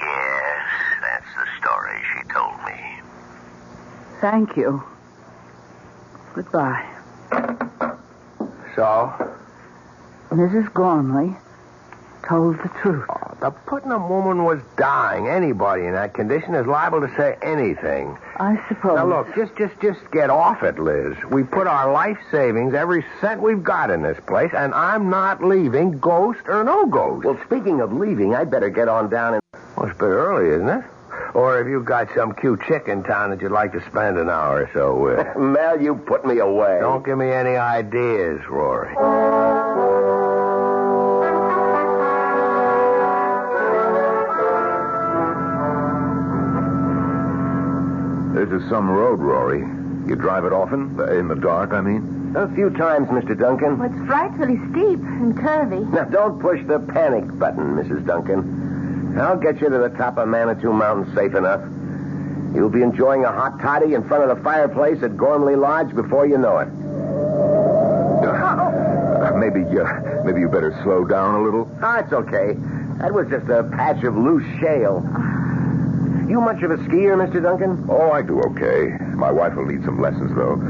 Yes, 0.00 0.66
that's 1.02 1.26
the 1.36 1.46
story 1.60 2.00
she 2.12 2.22
told 2.32 2.56
me. 2.64 3.00
Thank 4.20 4.56
you. 4.56 4.82
Goodbye. 6.34 6.86
So? 8.76 9.12
Mrs. 10.30 10.72
Gormley 10.72 11.36
told 12.26 12.56
the 12.58 12.68
truth. 12.80 13.08
The 13.40 13.50
Putnam 13.50 14.10
woman 14.10 14.44
was 14.44 14.60
dying. 14.76 15.26
Anybody 15.26 15.86
in 15.86 15.92
that 15.94 16.12
condition 16.12 16.54
is 16.54 16.66
liable 16.66 17.00
to 17.00 17.08
say 17.16 17.38
anything. 17.40 18.18
I 18.36 18.62
suppose. 18.68 18.96
Now 18.96 19.06
look, 19.06 19.34
just 19.34 19.56
just 19.56 19.80
just 19.80 19.98
get 20.10 20.28
off 20.28 20.62
it, 20.62 20.78
Liz. 20.78 21.16
We 21.30 21.42
put 21.44 21.66
our 21.66 21.90
life 21.90 22.18
savings, 22.30 22.74
every 22.74 23.02
cent 23.22 23.40
we've 23.40 23.62
got 23.62 23.90
in 23.90 24.02
this 24.02 24.18
place, 24.26 24.50
and 24.54 24.74
I'm 24.74 25.08
not 25.08 25.42
leaving, 25.42 25.98
ghost 25.98 26.40
or 26.48 26.62
no 26.64 26.84
ghost. 26.84 27.24
Well, 27.24 27.40
speaking 27.46 27.80
of 27.80 27.94
leaving, 27.94 28.34
I'd 28.34 28.50
better 28.50 28.68
get 28.68 28.88
on 28.88 29.08
down 29.08 29.34
and. 29.34 29.42
Well, 29.74 29.86
it's 29.86 29.96
a 29.96 29.98
bit 29.98 30.08
early, 30.08 30.54
isn't 30.54 30.68
it? 30.68 30.84
Or 31.32 31.56
have 31.56 31.68
you 31.68 31.82
got 31.82 32.08
some 32.14 32.34
cute 32.34 32.60
chick 32.66 32.88
in 32.88 33.04
town 33.04 33.30
that 33.30 33.40
you'd 33.40 33.52
like 33.52 33.72
to 33.72 33.80
spend 33.86 34.18
an 34.18 34.28
hour 34.28 34.64
or 34.64 34.70
so 34.74 34.96
with? 34.96 35.36
Mel, 35.38 35.80
you 35.80 35.94
put 35.94 36.26
me 36.26 36.40
away. 36.40 36.78
Don't 36.80 37.04
give 37.04 37.16
me 37.16 37.30
any 37.30 37.56
ideas, 37.56 38.40
Rory. 38.48 38.94
This 48.40 48.62
is 48.62 48.70
some 48.70 48.88
road, 48.88 49.20
Rory. 49.20 49.58
You 50.08 50.16
drive 50.16 50.46
it 50.46 50.52
often? 50.54 50.98
In 51.10 51.28
the 51.28 51.34
dark, 51.34 51.74
I 51.74 51.82
mean? 51.82 52.32
A 52.34 52.48
few 52.54 52.70
times, 52.70 53.06
Mr. 53.08 53.38
Duncan. 53.38 53.78
Well, 53.78 53.92
it's 53.92 54.06
frightfully 54.06 54.56
steep 54.70 54.98
and 54.98 55.36
curvy. 55.36 55.86
Now, 55.92 56.04
don't 56.04 56.40
push 56.40 56.64
the 56.66 56.78
panic 56.78 57.38
button, 57.38 57.76
Mrs. 57.76 58.06
Duncan. 58.06 59.18
I'll 59.20 59.36
get 59.36 59.60
you 59.60 59.68
to 59.68 59.76
the 59.76 59.90
top 59.90 60.16
of 60.16 60.26
Manitou 60.26 60.72
Mountain 60.72 61.14
safe 61.14 61.34
enough. 61.34 61.60
You'll 62.54 62.70
be 62.70 62.80
enjoying 62.80 63.26
a 63.26 63.30
hot 63.30 63.60
toddy 63.60 63.92
in 63.92 64.08
front 64.08 64.30
of 64.30 64.34
the 64.34 64.42
fireplace 64.42 65.02
at 65.02 65.18
Gormley 65.18 65.54
Lodge 65.54 65.94
before 65.94 66.26
you 66.26 66.38
know 66.38 66.60
it. 66.60 66.68
Uh, 68.24 69.32
maybe, 69.36 69.64
uh, 69.78 70.24
maybe 70.24 70.40
you 70.40 70.48
better 70.48 70.80
slow 70.82 71.04
down 71.04 71.34
a 71.34 71.42
little. 71.42 71.70
Ah, 71.82 71.98
it's 71.98 72.14
okay. 72.14 72.54
That 73.00 73.12
was 73.12 73.28
just 73.28 73.50
a 73.50 73.64
patch 73.64 74.02
of 74.02 74.16
loose 74.16 74.46
shale. 74.60 75.04
You 76.30 76.40
much 76.40 76.62
of 76.62 76.70
a 76.70 76.76
skier, 76.76 77.18
Mr. 77.18 77.42
Duncan? 77.42 77.86
Oh, 77.90 78.12
I 78.12 78.22
do 78.22 78.40
okay. 78.54 78.94
My 79.16 79.32
wife 79.32 79.56
will 79.56 79.66
need 79.66 79.84
some 79.84 80.00
lessons, 80.00 80.30
though. 80.36 80.62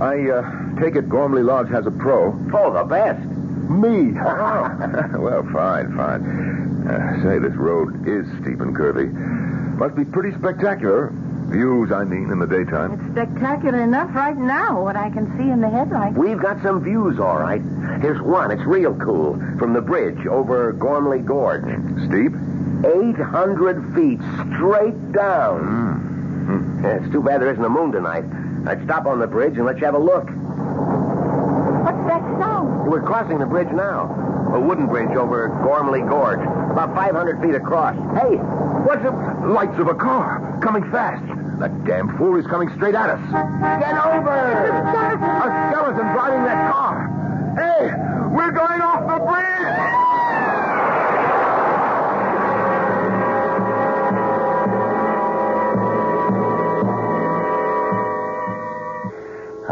I 0.00 0.30
uh, 0.30 0.80
take 0.80 0.94
it 0.94 1.08
Gormley 1.08 1.42
Lodge 1.42 1.68
has 1.70 1.86
a 1.86 1.90
pro. 1.90 2.38
Oh, 2.54 2.72
the 2.72 2.84
best. 2.84 3.18
Me? 3.68 4.12
well, 5.18 5.42
fine, 5.52 5.90
fine. 5.96 6.86
Uh, 6.86 7.22
say, 7.24 7.40
this 7.40 7.52
road 7.58 8.06
is 8.06 8.26
steep 8.40 8.60
and 8.60 8.76
curvy. 8.76 9.10
Must 9.76 9.96
be 9.96 10.04
pretty 10.04 10.38
spectacular. 10.38 11.10
Views, 11.50 11.90
I 11.90 12.04
mean, 12.04 12.30
in 12.30 12.38
the 12.38 12.46
daytime. 12.46 12.92
It's 12.92 13.10
spectacular 13.10 13.82
enough 13.82 14.14
right 14.14 14.36
now, 14.36 14.84
what 14.84 14.94
I 14.94 15.10
can 15.10 15.26
see 15.36 15.50
in 15.50 15.60
the 15.60 15.68
headlights. 15.68 16.16
We've 16.16 16.38
got 16.38 16.62
some 16.62 16.84
views, 16.84 17.18
all 17.18 17.40
right. 17.40 17.62
Here's 18.00 18.22
one. 18.22 18.52
It's 18.52 18.64
real 18.64 18.94
cool. 18.94 19.34
From 19.58 19.72
the 19.72 19.80
bridge 19.80 20.26
over 20.26 20.72
Gormley 20.74 21.20
Gorge. 21.20 21.64
Steep? 22.06 22.32
800 22.84 23.94
feet 23.94 24.20
straight 24.54 25.12
down. 25.12 26.80
Yeah, 26.82 26.98
it's 27.02 27.12
too 27.12 27.22
bad 27.22 27.40
there 27.40 27.50
isn't 27.52 27.64
a 27.64 27.68
moon 27.68 27.92
tonight. 27.92 28.24
I'd 28.66 28.82
stop 28.84 29.06
on 29.06 29.18
the 29.18 29.26
bridge 29.26 29.56
and 29.56 29.66
let 29.66 29.78
you 29.78 29.84
have 29.84 29.94
a 29.94 29.98
look. 29.98 30.24
What's 31.84 32.06
that 32.06 32.22
sound? 32.38 32.90
We're 32.90 33.02
crossing 33.02 33.38
the 33.38 33.46
bridge 33.46 33.70
now. 33.72 34.08
A 34.54 34.60
wooden 34.60 34.86
bridge 34.86 35.10
over 35.16 35.48
Gormley 35.62 36.00
Gorge. 36.00 36.40
About 36.40 36.94
500 36.94 37.40
feet 37.42 37.54
across. 37.54 37.94
Hey, 38.16 38.36
what's 38.86 39.02
the... 39.02 39.12
Lights 39.48 39.78
of 39.78 39.88
a 39.88 39.94
car 39.94 40.58
coming 40.62 40.82
fast. 40.90 41.24
That 41.58 41.84
damn 41.84 42.16
fool 42.18 42.36
is 42.36 42.46
coming 42.46 42.68
straight 42.76 42.94
at 42.94 43.10
us. 43.10 43.20
Get 43.80 43.96
over! 44.06 44.30
A 44.30 45.70
skeleton 45.70 46.06
driving 46.12 46.44
that 46.44 46.70
car. 46.70 47.08
Hey, 47.56 47.92
we're 48.30 48.52
going 48.52 48.80
off 48.80 49.06
the 49.08 49.18
bridge! 49.24 49.57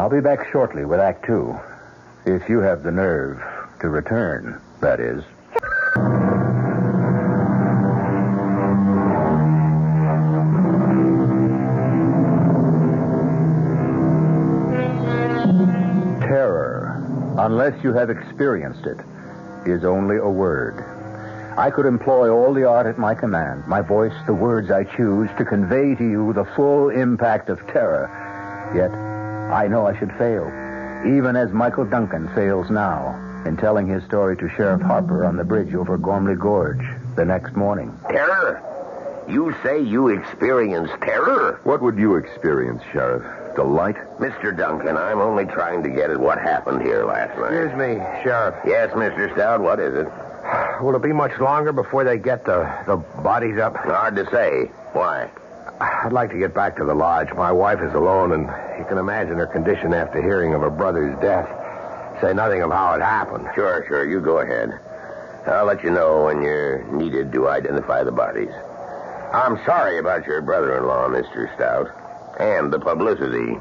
I'll 0.06 0.12
be 0.12 0.20
back 0.20 0.48
shortly 0.52 0.84
with 0.84 1.00
Act 1.00 1.24
Two. 1.26 1.58
If 2.26 2.48
you 2.48 2.60
have 2.60 2.84
the 2.84 2.92
nerve 2.92 3.42
to 3.80 3.88
return, 3.88 4.60
that 4.80 5.00
is. 5.00 5.24
Terror, 16.20 17.04
unless 17.38 17.82
you 17.82 17.92
have 17.92 18.08
experienced 18.08 18.86
it, 18.86 19.00
is 19.68 19.84
only 19.84 20.18
a 20.18 20.30
word. 20.30 20.84
I 21.58 21.72
could 21.72 21.84
employ 21.84 22.30
all 22.30 22.54
the 22.54 22.62
art 22.62 22.86
at 22.86 22.96
my 22.96 23.16
command, 23.16 23.66
my 23.66 23.80
voice, 23.80 24.14
the 24.26 24.34
words 24.34 24.70
I 24.70 24.84
choose, 24.84 25.28
to 25.36 25.44
convey 25.44 25.96
to 25.96 26.04
you 26.08 26.32
the 26.32 26.44
full 26.54 26.90
impact 26.90 27.48
of 27.48 27.58
terror. 27.66 28.08
Yet, 28.72 28.92
I 29.52 29.68
know 29.68 29.86
I 29.86 29.98
should 29.98 30.12
fail, 30.12 30.46
even 31.06 31.36
as 31.36 31.52
Michael 31.52 31.84
Duncan 31.84 32.28
fails 32.34 32.68
now 32.70 33.14
in 33.46 33.56
telling 33.56 33.86
his 33.86 34.02
story 34.04 34.36
to 34.38 34.48
Sheriff 34.50 34.82
Harper 34.82 35.24
on 35.24 35.36
the 35.36 35.44
bridge 35.44 35.72
over 35.74 35.96
Gormley 35.96 36.34
Gorge 36.34 36.84
the 37.14 37.24
next 37.24 37.54
morning. 37.54 37.96
Terror? 38.08 38.62
You 39.28 39.54
say 39.62 39.80
you 39.82 40.08
experience 40.08 40.90
terror? 41.00 41.60
What 41.64 41.82
would 41.82 41.96
you 41.96 42.16
experience, 42.16 42.82
Sheriff? 42.92 43.24
Delight? 43.56 43.96
Mr. 44.18 44.56
Duncan, 44.56 44.96
I'm 44.96 45.20
only 45.20 45.46
trying 45.46 45.82
to 45.84 45.88
get 45.88 46.10
at 46.10 46.18
what 46.18 46.38
happened 46.38 46.82
here 46.82 47.04
last 47.04 47.38
night. 47.38 47.52
Excuse 47.52 47.78
me, 47.78 47.94
Sheriff. 48.22 48.54
Yes, 48.66 48.90
Mr. 48.92 49.32
Stout, 49.34 49.60
what 49.60 49.80
is 49.80 49.94
it? 49.94 50.08
Will 50.82 50.94
it 50.94 51.02
be 51.02 51.12
much 51.12 51.38
longer 51.40 51.72
before 51.72 52.04
they 52.04 52.18
get 52.18 52.44
the, 52.44 52.70
the 52.86 52.96
bodies 52.96 53.58
up? 53.58 53.76
Hard 53.76 54.16
to 54.16 54.28
say. 54.30 54.66
Why? 54.92 55.30
I'd 55.78 56.12
like 56.12 56.30
to 56.30 56.38
get 56.38 56.54
back 56.54 56.76
to 56.76 56.84
the 56.84 56.94
lodge. 56.94 57.28
My 57.34 57.52
wife 57.52 57.80
is 57.82 57.92
alone, 57.92 58.32
and 58.32 58.42
you 58.78 58.84
can 58.88 58.96
imagine 58.96 59.36
her 59.36 59.46
condition 59.46 59.92
after 59.92 60.22
hearing 60.22 60.54
of 60.54 60.62
her 60.62 60.70
brother's 60.70 61.18
death. 61.20 61.48
Say 62.20 62.32
nothing 62.32 62.62
of 62.62 62.70
how 62.70 62.94
it 62.94 63.02
happened. 63.02 63.46
Sure, 63.54 63.84
sure. 63.86 64.08
You 64.08 64.20
go 64.20 64.38
ahead. 64.38 64.70
I'll 65.46 65.66
let 65.66 65.84
you 65.84 65.90
know 65.90 66.24
when 66.24 66.42
you're 66.42 66.82
needed 66.84 67.30
to 67.32 67.48
identify 67.48 68.02
the 68.04 68.12
bodies. 68.12 68.50
I'm 69.32 69.62
sorry 69.66 69.98
about 69.98 70.26
your 70.26 70.40
brother-in-law, 70.40 71.08
Mr. 71.08 71.54
Stout, 71.54 71.88
and 72.40 72.72
the 72.72 72.80
publicity. 72.80 73.60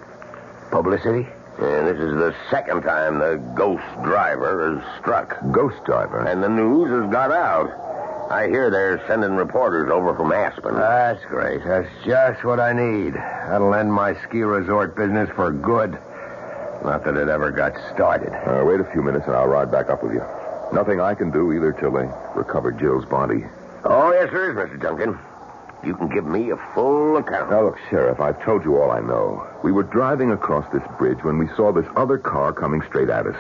Publicity? 0.72 1.28
And 1.60 1.88
this 1.88 2.00
is 2.00 2.14
the 2.14 2.34
second 2.50 2.84
time 2.84 3.20
the 3.20 3.38
ghost 3.56 3.84
driver 4.04 4.76
has 4.76 5.02
struck. 5.02 5.38
Ghost 5.52 5.84
driver? 5.86 6.20
And 6.20 6.42
the 6.42 6.50
news 6.50 6.90
has 6.90 7.12
got 7.12 7.32
out. 7.32 7.70
I 8.30 8.48
hear 8.48 8.70
they're 8.72 9.06
sending 9.08 9.36
reporters 9.36 9.90
over 9.92 10.16
from 10.16 10.32
Aspen. 10.32 10.76
That's 10.76 11.24
great. 11.26 11.64
That's 11.64 11.90
just 12.04 12.44
what 12.44 12.60
I 12.60 12.74
need. 12.74 13.14
That'll 13.14 13.74
end 13.74 13.94
my 13.94 14.16
ski 14.24 14.42
resort 14.42 14.96
business 14.96 15.30
for 15.36 15.52
good. 15.52 15.92
Not 16.84 17.04
that 17.06 17.16
it 17.18 17.30
ever 17.30 17.52
got 17.52 17.74
started. 17.94 18.34
Uh, 18.34 18.64
wait 18.66 18.80
a 18.80 18.92
few 18.92 19.02
minutes 19.04 19.26
and 19.28 19.36
I'll 19.36 19.48
ride 19.48 19.72
back 19.72 19.90
up 19.90 20.04
with 20.04 20.14
you. 20.14 20.24
Nothing 20.74 21.00
I 21.00 21.14
can 21.14 21.30
do 21.32 21.54
either 21.54 21.72
till 21.72 21.92
they 21.92 22.10
recover 22.36 22.72
Jill's 22.72 23.06
body. 23.06 23.46
Oh, 23.84 24.12
yes, 24.12 24.30
there 24.32 24.50
is, 24.50 24.58
Mr. 24.58 24.82
Duncan. 24.82 25.20
You 25.84 25.96
can 25.96 26.08
give 26.10 26.26
me 26.26 26.50
a 26.50 26.58
full 26.74 27.18
account. 27.18 27.52
Now, 27.52 27.66
look, 27.66 27.78
Sheriff, 27.92 28.20
I've 28.20 28.44
told 28.44 28.64
you 28.64 28.78
all 28.78 28.90
I 28.90 29.02
know. 29.02 29.46
We 29.64 29.72
were 29.72 29.84
driving 29.84 30.32
across 30.32 30.66
this 30.74 30.82
bridge 30.98 31.24
when 31.24 31.38
we 31.38 31.48
saw 31.56 31.72
this 31.72 31.86
other 31.96 32.18
car 32.18 32.52
coming 32.54 32.82
straight 32.88 33.10
at 33.10 33.28
us. 33.28 33.38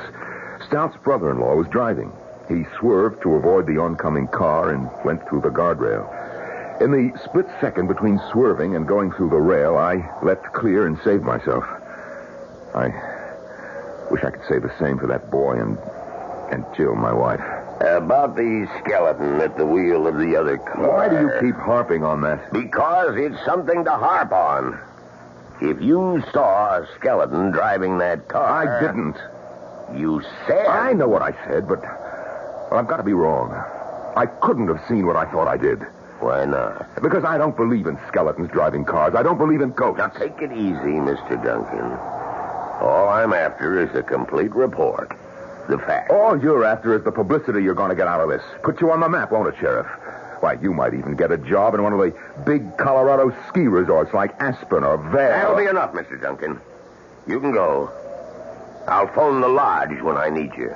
Stout's 0.68 0.96
brother-in-law 0.98 1.56
was 1.56 1.68
driving. 1.70 2.12
He 2.48 2.66
swerved 2.80 3.22
to 3.24 3.36
avoid 3.36 3.66
the 3.66 3.78
oncoming 3.78 4.28
car 4.28 4.72
and 4.72 4.90
went 5.04 5.28
through 5.28 5.42
the 5.42 5.50
guardrail. 5.50 6.06
In 6.82 6.92
the 6.92 7.18
split 7.24 7.48
second 7.62 7.88
between 7.88 8.20
swerving 8.32 8.76
and 8.76 8.88
going 8.88 9.12
through 9.12 9.30
the 9.30 9.38
rail, 9.38 9.78
I 9.78 10.12
leapt 10.22 10.54
clear 10.54 10.88
and 10.88 11.00
saved 11.04 11.24
myself. 11.24 11.64
I 12.76 12.88
wish 14.12 14.24
I 14.24 14.32
could 14.32 14.46
say 14.48 14.60
the 14.60 14.74
same 14.78 15.00
for 15.00 15.08
that 15.08 15.32
boy 15.32 15.54
and 15.54 15.78
and 16.52 16.66
Jill, 16.76 16.96
my 16.96 17.14
wife. 17.14 17.42
About 17.82 18.36
the 18.36 18.68
skeleton 18.80 19.42
at 19.42 19.58
the 19.58 19.66
wheel 19.66 20.08
of 20.08 20.18
the 20.18 20.36
other 20.36 20.58
car. 20.58 20.90
Why 20.90 21.10
do 21.10 21.20
you 21.20 21.32
keep 21.42 21.60
harping 21.60 22.04
on 22.04 22.22
that? 22.22 22.54
Because 22.54 23.16
it's 23.18 23.44
something 23.46 23.84
to 23.84 23.92
harp 23.92 24.32
on. 24.32 24.80
If 25.62 25.82
you 25.82 26.24
saw 26.32 26.78
a 26.78 26.88
skeleton 26.96 27.52
driving 27.52 27.98
that 27.98 28.28
car. 28.28 28.46
I 28.46 28.80
didn't. 28.80 29.18
You 30.00 30.22
said. 30.48 30.68
I 30.68 30.94
know 30.94 31.08
what 31.08 31.22
I 31.22 31.32
said, 31.48 31.68
but 31.68 31.82
well, 32.70 32.80
I've 32.80 32.88
got 32.88 32.98
to 32.98 33.04
be 33.04 33.14
wrong. 33.14 33.52
I 34.16 34.26
couldn't 34.26 34.68
have 34.68 34.82
seen 34.88 35.06
what 35.06 35.16
I 35.16 35.30
thought 35.30 35.48
I 35.48 35.58
did. 35.58 35.82
Why 36.20 36.46
not? 36.46 37.02
Because 37.02 37.24
I 37.24 37.38
don't 37.38 37.56
believe 37.56 37.88
in 37.88 38.00
skeletons 38.08 38.50
driving 38.52 38.86
cars. 38.86 39.14
I 39.16 39.24
don't 39.24 39.38
believe 39.38 39.62
in 39.62 39.72
ghosts. 39.72 39.98
Now 39.98 40.08
take 40.08 40.42
it 40.42 40.52
easy, 40.52 40.96
Mr. 40.98 41.42
Duncan. 41.44 41.92
All 42.82 43.10
I'm 43.10 43.34
after 43.34 43.80
is 43.82 43.94
a 43.96 44.04
complete 44.04 44.54
report. 44.56 45.10
The 45.70 45.78
facts. 45.78 46.12
All 46.12 46.40
you're 46.42 46.64
after 46.64 46.96
is 46.96 47.04
the 47.04 47.12
publicity 47.12 47.64
you're 47.64 47.76
going 47.76 47.90
to 47.90 47.96
get 47.96 48.08
out 48.08 48.22
of 48.22 48.30
this. 48.30 48.44
Put 48.64 48.82
you 48.82 48.92
on 48.92 49.00
the 49.00 49.10
map, 49.10 49.32
won't 49.32 49.54
it, 49.54 49.60
Sheriff? 49.60 49.88
Why, 50.42 50.54
you 50.62 50.74
might 50.74 50.94
even 50.94 51.16
get 51.16 51.32
a 51.32 51.38
job 51.38 51.74
in 51.74 51.84
one 51.84 51.94
of 51.94 52.00
the 52.00 52.14
big 52.46 52.78
Colorado 52.78 53.36
ski 53.50 53.62
resorts 53.62 54.14
like 54.14 54.36
Aspen 54.40 54.84
or 54.84 54.98
Vail. 54.98 55.30
That'll 55.30 55.58
be 55.58 55.66
enough, 55.66 55.94
Mr. 55.94 56.22
Duncan. 56.22 56.62
You 57.28 57.40
can 57.40 57.52
go. 57.52 57.92
I'll 58.88 59.08
phone 59.08 59.42
the 59.42 59.48
lodge 59.48 60.00
when 60.02 60.18
I 60.18 60.30
need 60.30 60.52
you. 60.56 60.70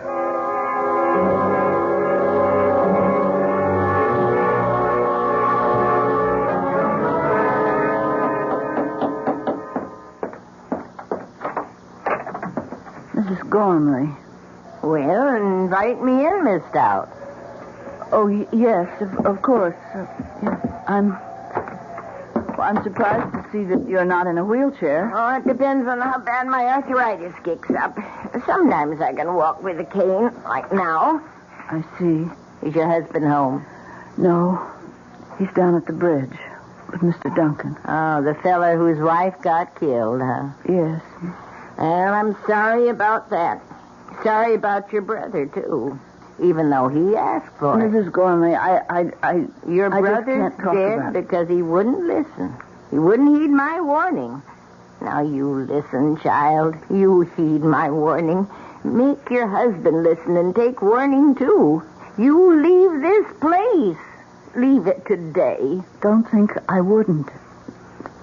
Gormley. 13.50 14.10
Well, 14.84 15.36
invite 15.36 16.02
me 16.02 16.26
in, 16.26 16.44
Miss 16.44 16.62
Stout. 16.70 17.10
Oh, 18.12 18.28
y- 18.30 18.48
yes, 18.54 18.88
of, 19.02 19.26
of 19.26 19.42
course. 19.42 19.76
Uh, 19.94 20.06
yeah, 20.44 20.84
I'm. 20.88 21.10
Well, 22.58 22.62
I'm 22.62 22.84
surprised 22.84 23.32
to 23.34 23.46
see 23.52 23.64
that 23.66 23.88
you're 23.88 24.06
not 24.06 24.28
in 24.28 24.38
a 24.38 24.44
wheelchair. 24.46 25.12
Oh, 25.14 25.36
it 25.38 25.46
depends 25.48 25.88
on 25.88 26.02
how 26.02 26.20
bad 26.20 26.48
my 26.48 26.66
arthritis 26.66 27.34
kicks 27.44 27.70
up. 27.72 27.98
Sometimes 28.46 29.02
I 29.02 29.14
can 29.14 29.34
walk 29.34 29.64
with 29.64 29.80
a 29.80 29.86
cane, 29.86 30.32
like 30.44 30.72
now. 30.74 31.22
I 31.70 31.84
see. 31.98 32.28
Is 32.68 32.76
your 32.76 32.88
husband 32.88 33.26
home? 33.26 33.66
No, 34.18 34.60
he's 35.38 35.52
down 35.54 35.76
at 35.76 35.86
the 35.86 35.94
bridge 35.94 36.34
with 36.92 37.02
Mr. 37.02 37.34
Duncan. 37.36 37.78
Oh, 37.86 38.22
the 38.22 38.34
feller 38.44 38.76
whose 38.78 39.00
wife 39.00 39.36
got 39.42 39.80
killed, 39.80 40.22
huh? 40.22 40.50
Yes. 40.68 41.02
Well, 41.80 42.14
I'm 42.14 42.36
sorry 42.46 42.90
about 42.90 43.30
that. 43.30 43.62
Sorry 44.22 44.54
about 44.54 44.92
your 44.92 45.02
brother, 45.02 45.46
too. 45.46 45.98
Even 46.44 46.70
though 46.70 46.90
he 46.90 47.16
asked 47.16 47.58
for 47.58 47.80
it. 47.80 47.90
Mrs. 47.90 48.12
Gormley, 48.12 48.54
I, 48.54 48.80
I, 48.90 49.12
I, 49.24 49.48
Your 49.66 49.94
I 49.94 50.02
just 50.02 50.26
brother's 50.26 50.54
dead 50.74 51.14
because 51.14 51.48
he 51.48 51.62
wouldn't 51.62 52.04
listen. 52.04 52.54
He 52.92 53.00
wouldn't 53.00 53.40
heed 53.40 53.50
my 53.50 53.80
warning. 53.80 54.42
Now 55.00 55.22
you 55.22 55.66
listen, 55.70 56.18
child. 56.20 56.76
You 56.90 57.22
heed 57.38 57.64
my 57.64 57.90
warning. 57.90 58.48
Make 58.84 59.30
your 59.30 59.48
husband 59.48 60.04
listen 60.04 60.36
and 60.36 60.54
take 60.54 60.82
warning, 60.82 61.36
too. 61.36 61.82
You 62.18 62.62
leave 62.62 63.02
this 63.02 63.26
place. 63.40 63.98
Leave 64.56 64.88
it 64.88 65.06
today. 65.06 65.82
Don't 66.02 66.30
think 66.30 66.52
I 66.68 66.82
wouldn't. 66.82 67.30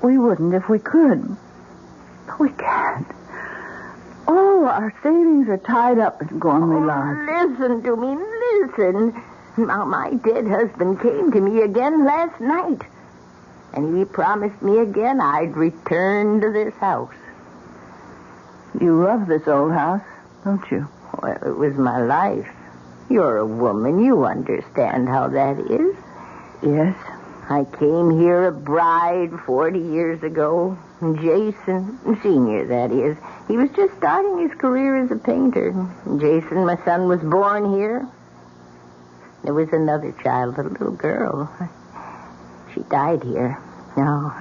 We 0.02 0.18
wouldn't 0.18 0.52
if 0.52 0.68
we 0.68 0.78
could. 0.78 1.36
But 2.26 2.38
we 2.38 2.50
can't. 2.50 3.06
All 4.28 4.64
our 4.66 4.92
savings 5.02 5.48
are 5.48 5.58
tied 5.58 5.98
up 5.98 6.20
in 6.20 6.38
Gormley 6.38 6.76
oh, 6.76 6.86
Lodge. 6.86 7.48
Listen 7.50 7.82
to 7.82 7.96
me, 7.96 8.16
listen. 8.60 9.22
Now, 9.56 9.84
my 9.84 10.14
dead 10.14 10.46
husband 10.46 11.00
came 11.00 11.30
to 11.32 11.40
me 11.40 11.62
again 11.62 12.04
last 12.04 12.40
night. 12.40 12.82
And 13.72 13.96
he 13.96 14.04
promised 14.04 14.60
me 14.62 14.78
again 14.78 15.20
I'd 15.20 15.56
return 15.56 16.40
to 16.40 16.50
this 16.50 16.74
house. 16.74 17.14
You 18.80 19.04
love 19.04 19.26
this 19.26 19.46
old 19.46 19.72
house, 19.72 20.02
don't 20.44 20.70
you? 20.70 20.88
Well, 21.22 21.38
it 21.46 21.56
was 21.56 21.74
my 21.74 22.02
life. 22.02 22.48
You're 23.08 23.38
a 23.38 23.46
woman. 23.46 24.04
You 24.04 24.24
understand 24.24 25.08
how 25.08 25.28
that 25.28 25.58
is. 25.58 25.96
Yes. 26.62 26.96
I 27.48 27.64
came 27.78 28.18
here 28.18 28.48
a 28.48 28.52
bride 28.52 29.30
40 29.46 29.78
years 29.78 30.22
ago. 30.22 30.76
Jason, 31.00 31.98
Senior, 32.22 32.66
that 32.66 32.90
is. 32.90 33.16
He 33.48 33.56
was 33.56 33.68
just 33.76 33.94
starting 33.98 34.38
his 34.48 34.56
career 34.58 34.96
as 35.04 35.10
a 35.10 35.16
painter. 35.16 35.72
Jason, 36.18 36.64
my 36.64 36.82
son, 36.84 37.06
was 37.06 37.20
born 37.20 37.74
here. 37.74 38.08
There 39.44 39.52
was 39.52 39.68
another 39.72 40.12
child, 40.22 40.58
a 40.58 40.62
little 40.62 40.92
girl. 40.92 41.50
She 42.72 42.80
died 42.90 43.22
here. 43.22 43.58
No, 43.96 44.32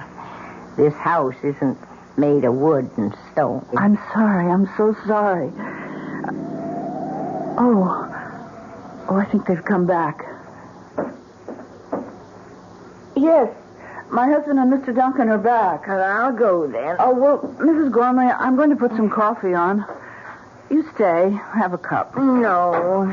this 0.76 0.94
house 0.94 1.36
isn't 1.42 1.78
made 2.18 2.44
of 2.44 2.54
wood 2.54 2.90
and 2.96 3.14
stone. 3.32 3.66
I'm 3.76 3.96
sorry. 4.12 4.50
I'm 4.50 4.66
so 4.76 4.96
sorry. 5.06 5.52
Oh. 7.58 8.12
Oh, 9.08 9.16
I 9.16 9.24
think 9.26 9.46
they've 9.46 9.64
come 9.64 9.86
back. 9.86 10.24
Yes. 13.14 13.54
My 14.10 14.28
husband 14.28 14.58
and 14.58 14.72
Mr. 14.72 14.94
Duncan 14.94 15.28
are 15.28 15.38
back. 15.38 15.86
Well, 15.86 16.02
I'll 16.02 16.32
go 16.32 16.66
then. 16.66 16.96
Oh, 16.98 17.12
well, 17.14 17.38
Mrs. 17.58 17.90
Gormley, 17.90 18.26
I'm 18.26 18.56
going 18.56 18.70
to 18.70 18.76
put 18.76 18.92
some 18.92 19.10
coffee 19.10 19.52
on. 19.52 19.84
You 20.70 20.88
stay. 20.94 21.30
Have 21.54 21.72
a 21.72 21.78
cup. 21.78 22.16
No. 22.16 23.04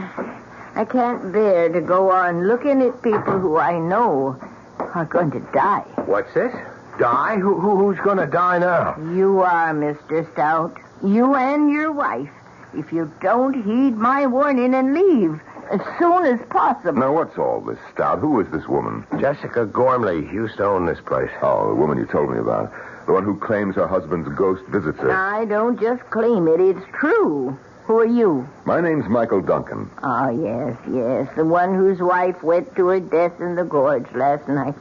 I 0.76 0.86
can't 0.86 1.32
bear 1.32 1.70
to 1.70 1.82
go 1.82 2.12
on 2.12 2.48
looking 2.48 2.82
at 2.82 3.02
people 3.02 3.40
who 3.40 3.58
I 3.58 3.78
know 3.78 4.38
are 4.80 5.06
going 5.06 5.32
to 5.32 5.40
die. 5.52 5.86
What's 6.06 6.34
this? 6.34 6.54
Die? 7.00 7.36
Who, 7.38 7.60
who, 7.60 7.78
who's 7.78 8.00
going 8.04 8.18
to 8.18 8.28
die 8.28 8.60
now? 8.60 8.96
You 9.14 9.42
are, 9.42 9.74
Mr. 9.74 10.32
Stout. 10.34 10.78
You 11.04 11.36
and 11.36 11.72
your 11.72 11.92
wife. 11.92 12.30
If 12.76 12.92
you 12.92 13.12
don't 13.22 13.54
heed 13.54 13.98
my 13.98 14.26
warning 14.26 14.74
and 14.74 14.94
leave 14.94 15.42
as 15.72 15.82
soon 15.98 16.26
as 16.26 16.40
possible. 16.50 16.94
Now, 16.94 17.14
what's 17.14 17.38
all 17.38 17.62
this, 17.62 17.80
Stout? 17.94 18.20
Who 18.20 18.40
is 18.40 18.50
this 18.52 18.68
woman? 18.68 19.06
Jessica 19.20 19.66
Gormley 19.66 20.20
used 20.34 20.58
to 20.58 20.66
own 20.66 20.86
this 20.86 21.00
place. 21.06 21.32
Oh, 21.42 21.70
the 21.70 21.76
woman 21.76 21.98
you 21.98 22.06
told 22.06 22.32
me 22.32 22.38
about. 22.40 22.72
The 23.06 23.14
one 23.14 23.24
who 23.24 23.38
claims 23.40 23.76
her 23.76 23.88
husband's 23.88 24.30
ghost 24.30 24.64
visits 24.68 25.00
her. 25.00 25.12
I 25.12 25.46
don't 25.46 25.80
just 25.80 26.02
claim 26.10 26.48
it. 26.48 26.60
It's 26.60 26.86
true. 26.94 27.58
Who 27.86 28.00
are 28.00 28.06
you? 28.06 28.48
My 28.66 28.80
name's 28.80 29.10
Michael 29.10 29.42
Duncan. 29.42 29.90
Oh, 30.02 30.30
yes, 30.30 30.78
yes. 30.90 31.36
The 31.36 31.44
one 31.44 31.76
whose 31.76 32.00
wife 32.00 32.42
went 32.42 32.74
to 32.78 32.88
her 32.88 33.00
death 33.02 33.42
in 33.42 33.56
the 33.56 33.66
gorge 33.66 34.10
last 34.16 34.48
night. 34.48 34.76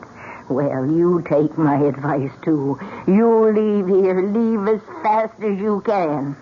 Well, 0.49 0.87
you 0.87 1.25
take 1.29 1.59
my 1.59 1.79
advice, 1.79 2.31
too. 2.45 2.79
You 3.09 3.47
leave 3.53 3.89
here. 3.89 4.21
Leave 4.23 4.69
as 4.69 4.81
fast 5.03 5.35
as 5.43 5.59
you 5.59 5.83
can. 5.85 6.37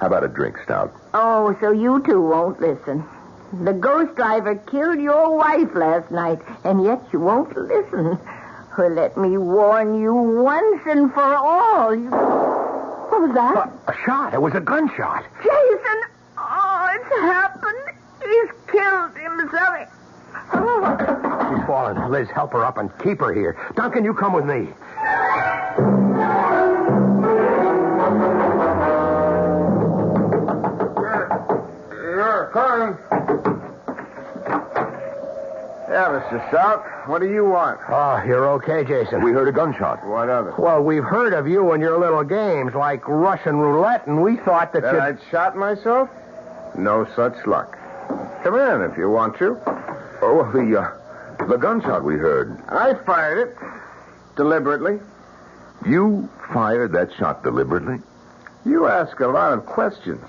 How 0.00 0.06
about 0.08 0.24
a 0.24 0.28
drink, 0.28 0.56
Stout? 0.64 0.92
Oh, 1.14 1.56
so 1.60 1.70
you 1.70 2.02
two 2.02 2.20
won't 2.20 2.60
listen. 2.60 3.04
The 3.52 3.72
ghost 3.72 4.14
driver 4.14 4.54
killed 4.54 5.00
your 5.00 5.36
wife 5.36 5.74
last 5.74 6.10
night, 6.12 6.38
and 6.62 6.84
yet 6.84 7.02
you 7.12 7.18
won't 7.18 7.56
listen. 7.56 8.16
Well, 8.78 8.90
let 8.90 9.16
me 9.16 9.36
warn 9.36 10.00
you 10.00 10.14
once 10.14 10.82
and 10.86 11.12
for 11.12 11.20
all. 11.20 11.92
You... 11.94 12.10
What 12.10 13.20
was 13.22 13.34
that? 13.34 13.72
A 13.88 13.94
shot. 14.06 14.34
It 14.34 14.40
was 14.40 14.54
a 14.54 14.60
gunshot. 14.60 15.24
Jason! 15.42 16.00
Oh, 16.38 16.88
it's 16.94 17.08
happened. 17.20 17.96
He's 18.22 18.50
killed 18.70 19.16
himself. 19.16 19.88
Oh. 20.52 21.50
She's 21.50 21.66
fallen. 21.66 22.10
Liz, 22.10 22.28
help 22.30 22.52
her 22.52 22.64
up 22.64 22.78
and 22.78 22.88
keep 23.02 23.18
her 23.18 23.34
here. 23.34 23.58
Duncan, 23.74 24.04
you 24.04 24.14
come 24.14 24.32
with 24.32 24.44
me. 24.44 24.68
Yeah, 32.16 32.48
coming. 32.52 33.09
Yeah, 35.90 36.06
Mr. 36.06 36.48
Stout, 36.48 37.08
What 37.08 37.20
do 37.20 37.28
you 37.28 37.44
want? 37.44 37.80
Oh, 37.88 38.22
you're 38.24 38.48
okay, 38.52 38.84
Jason. 38.84 39.24
We 39.24 39.32
heard 39.32 39.48
a 39.48 39.52
gunshot. 39.52 40.06
What 40.06 40.28
of 40.28 40.46
it? 40.46 40.58
Well, 40.58 40.82
we've 40.82 41.02
heard 41.02 41.32
of 41.32 41.48
you 41.48 41.72
and 41.72 41.82
your 41.82 41.98
little 41.98 42.22
games 42.22 42.74
like 42.74 43.06
Russian 43.08 43.56
roulette, 43.56 44.06
and 44.06 44.22
we 44.22 44.36
thought 44.36 44.72
that, 44.72 44.82
That 44.82 44.94
you... 44.94 45.00
I'd 45.00 45.18
shot 45.30 45.56
myself? 45.56 46.08
No 46.78 47.06
such 47.16 47.44
luck. 47.44 47.76
Come 48.44 48.54
in 48.54 48.82
if 48.90 48.96
you 48.96 49.10
want 49.10 49.36
to. 49.38 49.58
Oh, 50.22 50.48
the, 50.54 50.80
uh, 50.80 51.46
the 51.46 51.56
gunshot 51.56 52.04
we 52.04 52.14
heard. 52.14 52.56
I 52.68 52.94
fired 53.04 53.48
it. 53.48 53.56
Deliberately. 54.36 55.00
You 55.84 56.28
fired 56.52 56.92
that 56.92 57.12
shot 57.18 57.42
deliberately? 57.42 57.98
You 58.64 58.86
ask 58.86 59.18
a 59.20 59.26
lot 59.26 59.52
of 59.54 59.66
questions 59.66 60.24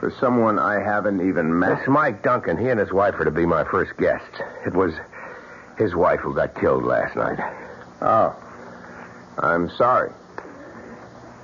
for 0.00 0.10
someone 0.18 0.58
I 0.58 0.80
haven't 0.82 1.26
even 1.28 1.56
met. 1.58 1.78
This 1.78 1.88
Mike 1.88 2.22
Duncan, 2.22 2.56
he 2.56 2.68
and 2.68 2.80
his 2.80 2.90
wife 2.92 3.14
are 3.20 3.24
to 3.24 3.30
be 3.30 3.46
my 3.46 3.64
first 3.64 3.96
guests. 3.98 4.40
It 4.66 4.74
was, 4.74 4.94
His 5.78 5.94
wife 5.94 6.20
who 6.20 6.34
got 6.34 6.58
killed 6.58 6.84
last 6.84 7.14
night. 7.14 7.38
Oh. 8.00 8.34
I'm 9.38 9.70
sorry. 9.76 10.10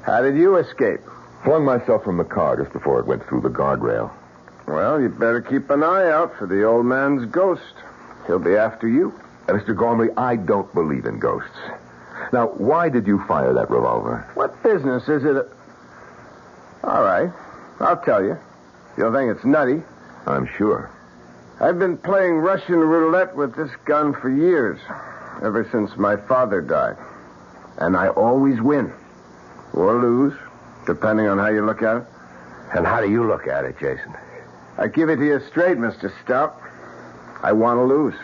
How 0.05 0.23
did 0.23 0.37
you 0.37 0.57
escape? 0.57 1.01
Flung 1.45 1.65
myself 1.65 2.03
from 2.03 2.17
the 2.17 2.25
car 2.25 2.57
just 2.57 2.73
before 2.73 2.99
it 2.99 3.07
went 3.07 3.27
through 3.29 3.43
the 3.43 3.51
guardrail. 3.51 4.11
Well, 4.67 5.01
you'd 5.01 5.19
better 5.19 5.41
keep 5.41 5.71
an 5.71 5.83
eye 5.85 6.11
out 6.11 6.37
for 6.39 6.47
the 6.47 6.65
old 6.65 6.87
man's 6.87 7.31
ghost. 7.31 7.63
He'll 8.27 8.39
be 8.39 8.57
after 8.57 8.89
you. 8.89 9.13
Uh, 9.49 9.53
Mr. 9.53 9.77
Gormley, 9.77 10.09
I 10.17 10.37
don't 10.37 10.73
believe 10.75 11.05
in 11.05 11.19
ghosts. 11.21 11.57
Now, 12.33 12.49
why 12.49 12.89
did 12.89 13.07
you 13.07 13.23
fire 13.29 13.53
that 13.55 13.71
revolver? 13.71 14.29
What 14.35 14.61
business 14.63 15.05
is 15.09 15.25
it? 15.25 15.49
All 16.83 17.03
right. 17.03 17.31
I'll 17.79 18.03
tell 18.03 18.25
you. 18.25 18.39
You'll 18.97 19.13
think 19.13 19.35
it's 19.35 19.45
nutty. 19.45 19.83
I'm 20.27 20.49
sure. 20.57 20.91
I've 21.61 21.79
been 21.79 21.97
playing 21.97 22.35
Russian 22.35 22.77
roulette 22.77 23.35
with 23.35 23.55
this 23.55 23.71
gun 23.85 24.13
for 24.15 24.29
years, 24.29 24.79
ever 25.43 25.69
since 25.71 25.97
my 25.97 26.17
father 26.17 26.61
died. 26.61 26.97
And 27.79 27.97
I 27.97 28.09
always 28.09 28.61
win. 28.61 28.93
Or 29.73 30.01
lose, 30.01 30.35
depending 30.87 31.27
on 31.27 31.39
how 31.39 31.49
you 31.49 31.65
look 31.65 31.83
at 31.83 31.99
it. 31.99 32.05
And 32.75 32.87
how 32.87 33.01
do 33.01 33.11
you 33.11 33.27
look 33.27 33.47
at 33.47 33.65
it, 33.65 33.79
Jason? 33.79 34.15
I 34.79 34.89
give 34.89 35.09
it 35.09 35.17
to 35.17 35.27
you 35.27 35.41
straight, 35.49 35.79
Mr. 35.79 36.13
Stout. 36.25 36.61
I 37.43 37.53
want 37.53 37.79
to 37.79 37.85
lose. 37.85 38.15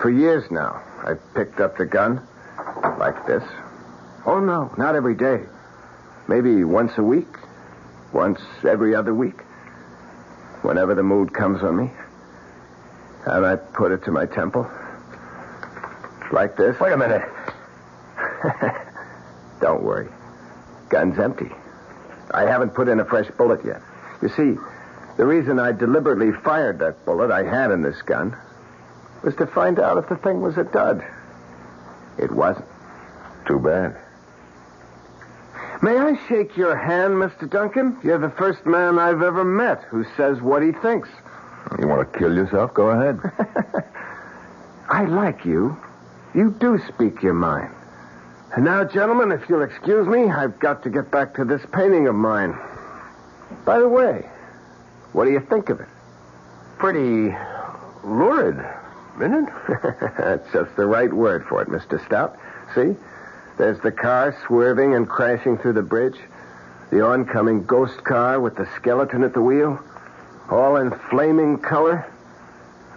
For 0.00 0.10
years 0.10 0.50
now, 0.50 0.82
I've 1.04 1.20
picked 1.34 1.60
up 1.60 1.76
the 1.76 1.86
gun 1.86 2.20
like 2.98 3.26
this. 3.26 3.42
Oh, 4.26 4.40
no, 4.40 4.72
not 4.76 4.94
every 4.94 5.14
day. 5.14 5.44
Maybe 6.28 6.64
once 6.64 6.92
a 6.96 7.02
week, 7.02 7.28
once 8.12 8.40
every 8.64 8.94
other 8.94 9.14
week. 9.14 9.40
Whenever 10.62 10.94
the 10.94 11.02
mood 11.02 11.32
comes 11.32 11.62
on 11.62 11.76
me. 11.76 11.90
And 13.26 13.46
I 13.46 13.56
put 13.56 13.92
it 13.92 14.04
to 14.04 14.10
my 14.10 14.26
temple. 14.26 14.70
Like 16.32 16.56
this. 16.56 16.78
Wait 16.80 16.92
a 16.92 16.96
minute. 16.96 17.22
Don't 19.60 19.82
worry. 19.82 20.08
Gun's 20.88 21.18
empty. 21.18 21.50
I 22.32 22.42
haven't 22.42 22.74
put 22.74 22.88
in 22.88 23.00
a 23.00 23.04
fresh 23.04 23.30
bullet 23.36 23.64
yet. 23.64 23.82
You 24.22 24.28
see, 24.28 24.56
the 25.16 25.26
reason 25.26 25.58
I 25.58 25.72
deliberately 25.72 26.32
fired 26.32 26.78
that 26.78 27.04
bullet 27.04 27.30
I 27.30 27.42
had 27.42 27.70
in 27.70 27.82
this 27.82 28.00
gun 28.02 28.36
was 29.22 29.34
to 29.36 29.46
find 29.46 29.78
out 29.78 29.98
if 29.98 30.08
the 30.08 30.16
thing 30.16 30.40
was 30.40 30.56
a 30.56 30.64
dud. 30.64 31.04
It 32.18 32.30
wasn't. 32.30 32.66
Too 33.46 33.58
bad. 33.58 33.96
May 35.82 35.96
I 35.96 36.18
shake 36.28 36.58
your 36.58 36.76
hand, 36.76 37.14
Mr. 37.14 37.48
Duncan? 37.48 37.96
You're 38.04 38.18
the 38.18 38.30
first 38.30 38.66
man 38.66 38.98
I've 38.98 39.22
ever 39.22 39.44
met 39.44 39.82
who 39.84 40.04
says 40.14 40.40
what 40.42 40.62
he 40.62 40.72
thinks. 40.72 41.08
You 41.78 41.88
want 41.88 42.12
to 42.12 42.18
kill 42.18 42.34
yourself? 42.34 42.74
Go 42.74 42.90
ahead. 42.90 43.18
I 44.90 45.06
like 45.06 45.46
you. 45.46 45.78
You 46.34 46.54
do 46.60 46.78
speak 46.86 47.22
your 47.22 47.32
mind. 47.32 47.72
And 48.54 48.64
now, 48.66 48.84
gentlemen, 48.84 49.32
if 49.32 49.48
you'll 49.48 49.62
excuse 49.62 50.06
me, 50.06 50.30
I've 50.30 50.58
got 50.58 50.82
to 50.82 50.90
get 50.90 51.10
back 51.10 51.34
to 51.36 51.46
this 51.46 51.62
painting 51.72 52.08
of 52.08 52.14
mine. 52.14 52.58
By 53.64 53.78
the 53.78 53.88
way, 53.88 54.28
what 55.12 55.24
do 55.24 55.30
you 55.30 55.40
think 55.40 55.70
of 55.70 55.80
it? 55.80 55.88
Pretty 56.78 57.34
lurid, 58.04 58.58
isn't 59.16 59.48
it? 59.48 59.54
That's 60.18 60.52
just 60.52 60.76
the 60.76 60.84
right 60.86 61.12
word 61.12 61.46
for 61.48 61.62
it, 61.62 61.68
Mr. 61.68 62.04
Stout. 62.04 62.36
See? 62.74 62.96
There's 63.60 63.78
the 63.80 63.92
car 63.92 64.34
swerving 64.46 64.94
and 64.94 65.06
crashing 65.06 65.58
through 65.58 65.74
the 65.74 65.82
bridge. 65.82 66.18
The 66.90 67.02
oncoming 67.02 67.66
ghost 67.66 68.02
car 68.04 68.40
with 68.40 68.56
the 68.56 68.66
skeleton 68.74 69.22
at 69.22 69.34
the 69.34 69.42
wheel. 69.42 69.78
All 70.50 70.76
in 70.76 70.98
flaming 71.10 71.58
color. 71.58 72.10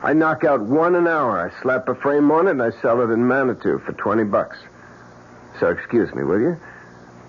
I 0.02 0.14
knock 0.14 0.46
out 0.46 0.62
one 0.62 0.96
an 0.96 1.06
hour. 1.06 1.38
I 1.38 1.62
slap 1.62 1.90
a 1.90 1.96
frame 1.96 2.32
on 2.32 2.48
it 2.48 2.52
and 2.52 2.62
I 2.62 2.72
sell 2.82 3.02
it 3.02 3.12
in 3.12 3.28
Manitou 3.28 3.80
for 3.80 3.92
20 3.92 4.24
bucks. 4.24 4.58
So 5.60 5.68
excuse 5.68 6.16
me, 6.16 6.24
will 6.24 6.40
you? 6.40 6.58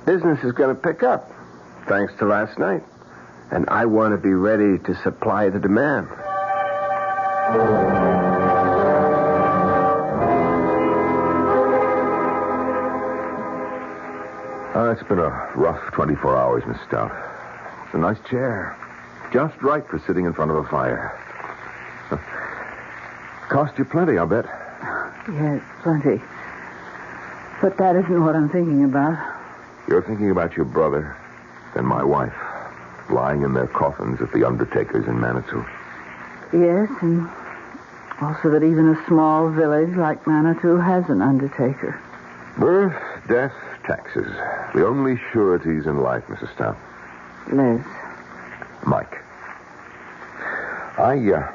Business 0.06 0.39
is 0.44 0.52
going 0.52 0.73
to 0.73 0.81
pick 0.81 1.02
up, 1.02 1.28
thanks 1.89 2.12
to 2.20 2.27
last 2.27 2.56
night. 2.56 2.85
And 3.51 3.69
I 3.69 3.86
want 3.86 4.15
to 4.15 4.16
be 4.16 4.32
ready 4.32 4.78
to 4.78 4.94
supply 5.02 5.48
the 5.48 5.59
demand. 5.59 6.06
It's 14.95 15.09
been 15.09 15.19
a 15.19 15.51
rough 15.57 15.93
24 15.93 16.37
hours, 16.37 16.62
Miss 16.69 16.79
Stout. 16.87 17.11
It's 17.85 17.95
a 17.95 17.99
nice 17.99 18.19
chair. 18.31 18.79
Just 19.33 19.61
right 19.61 19.85
for 19.89 19.99
sitting 20.07 20.25
in 20.25 20.33
front 20.33 20.53
of 20.53 20.57
a 20.59 20.65
fire. 20.69 21.19
Cost 23.49 23.77
you 23.77 23.85
plenty, 23.85 24.19
I'll 24.19 24.27
bet. 24.29 24.45
Yes, 25.33 25.62
plenty. 25.83 26.23
But 27.61 27.77
that 27.79 27.97
isn't 27.97 28.25
what 28.25 28.37
I'm 28.37 28.49
thinking 28.49 28.85
about. 28.85 29.19
You're 29.89 30.03
thinking 30.03 30.31
about 30.31 30.57
your 30.57 30.65
brother 30.65 31.16
and 31.75 31.85
my 31.85 32.05
wife 32.05 32.35
lying 33.11 33.43
in 33.43 33.53
their 33.53 33.66
coffins 33.66 34.21
at 34.21 34.33
the 34.33 34.47
undertaker's 34.47 35.09
in 35.09 35.21
Manitou. 35.21 35.65
Yes, 36.53 36.89
and 37.03 37.29
also 38.21 38.49
that 38.51 38.62
even 38.62 38.91
a 38.91 39.07
small 39.09 39.51
village 39.51 39.97
like 39.97 40.25
Manitou 40.25 40.77
has 40.77 41.09
an 41.09 41.21
undertaker. 41.21 42.01
Birth, 42.57 42.95
death, 43.29 43.53
taxes. 43.87 44.27
The 44.75 44.87
only 44.87 45.21
sureties 45.33 45.87
in 45.87 46.01
life, 46.01 46.25
Mrs. 46.27 46.53
Stout. 46.55 46.77
Liz. 47.53 47.81
Mike. 48.87 49.19
I, 50.99 51.33
uh, 51.33 51.53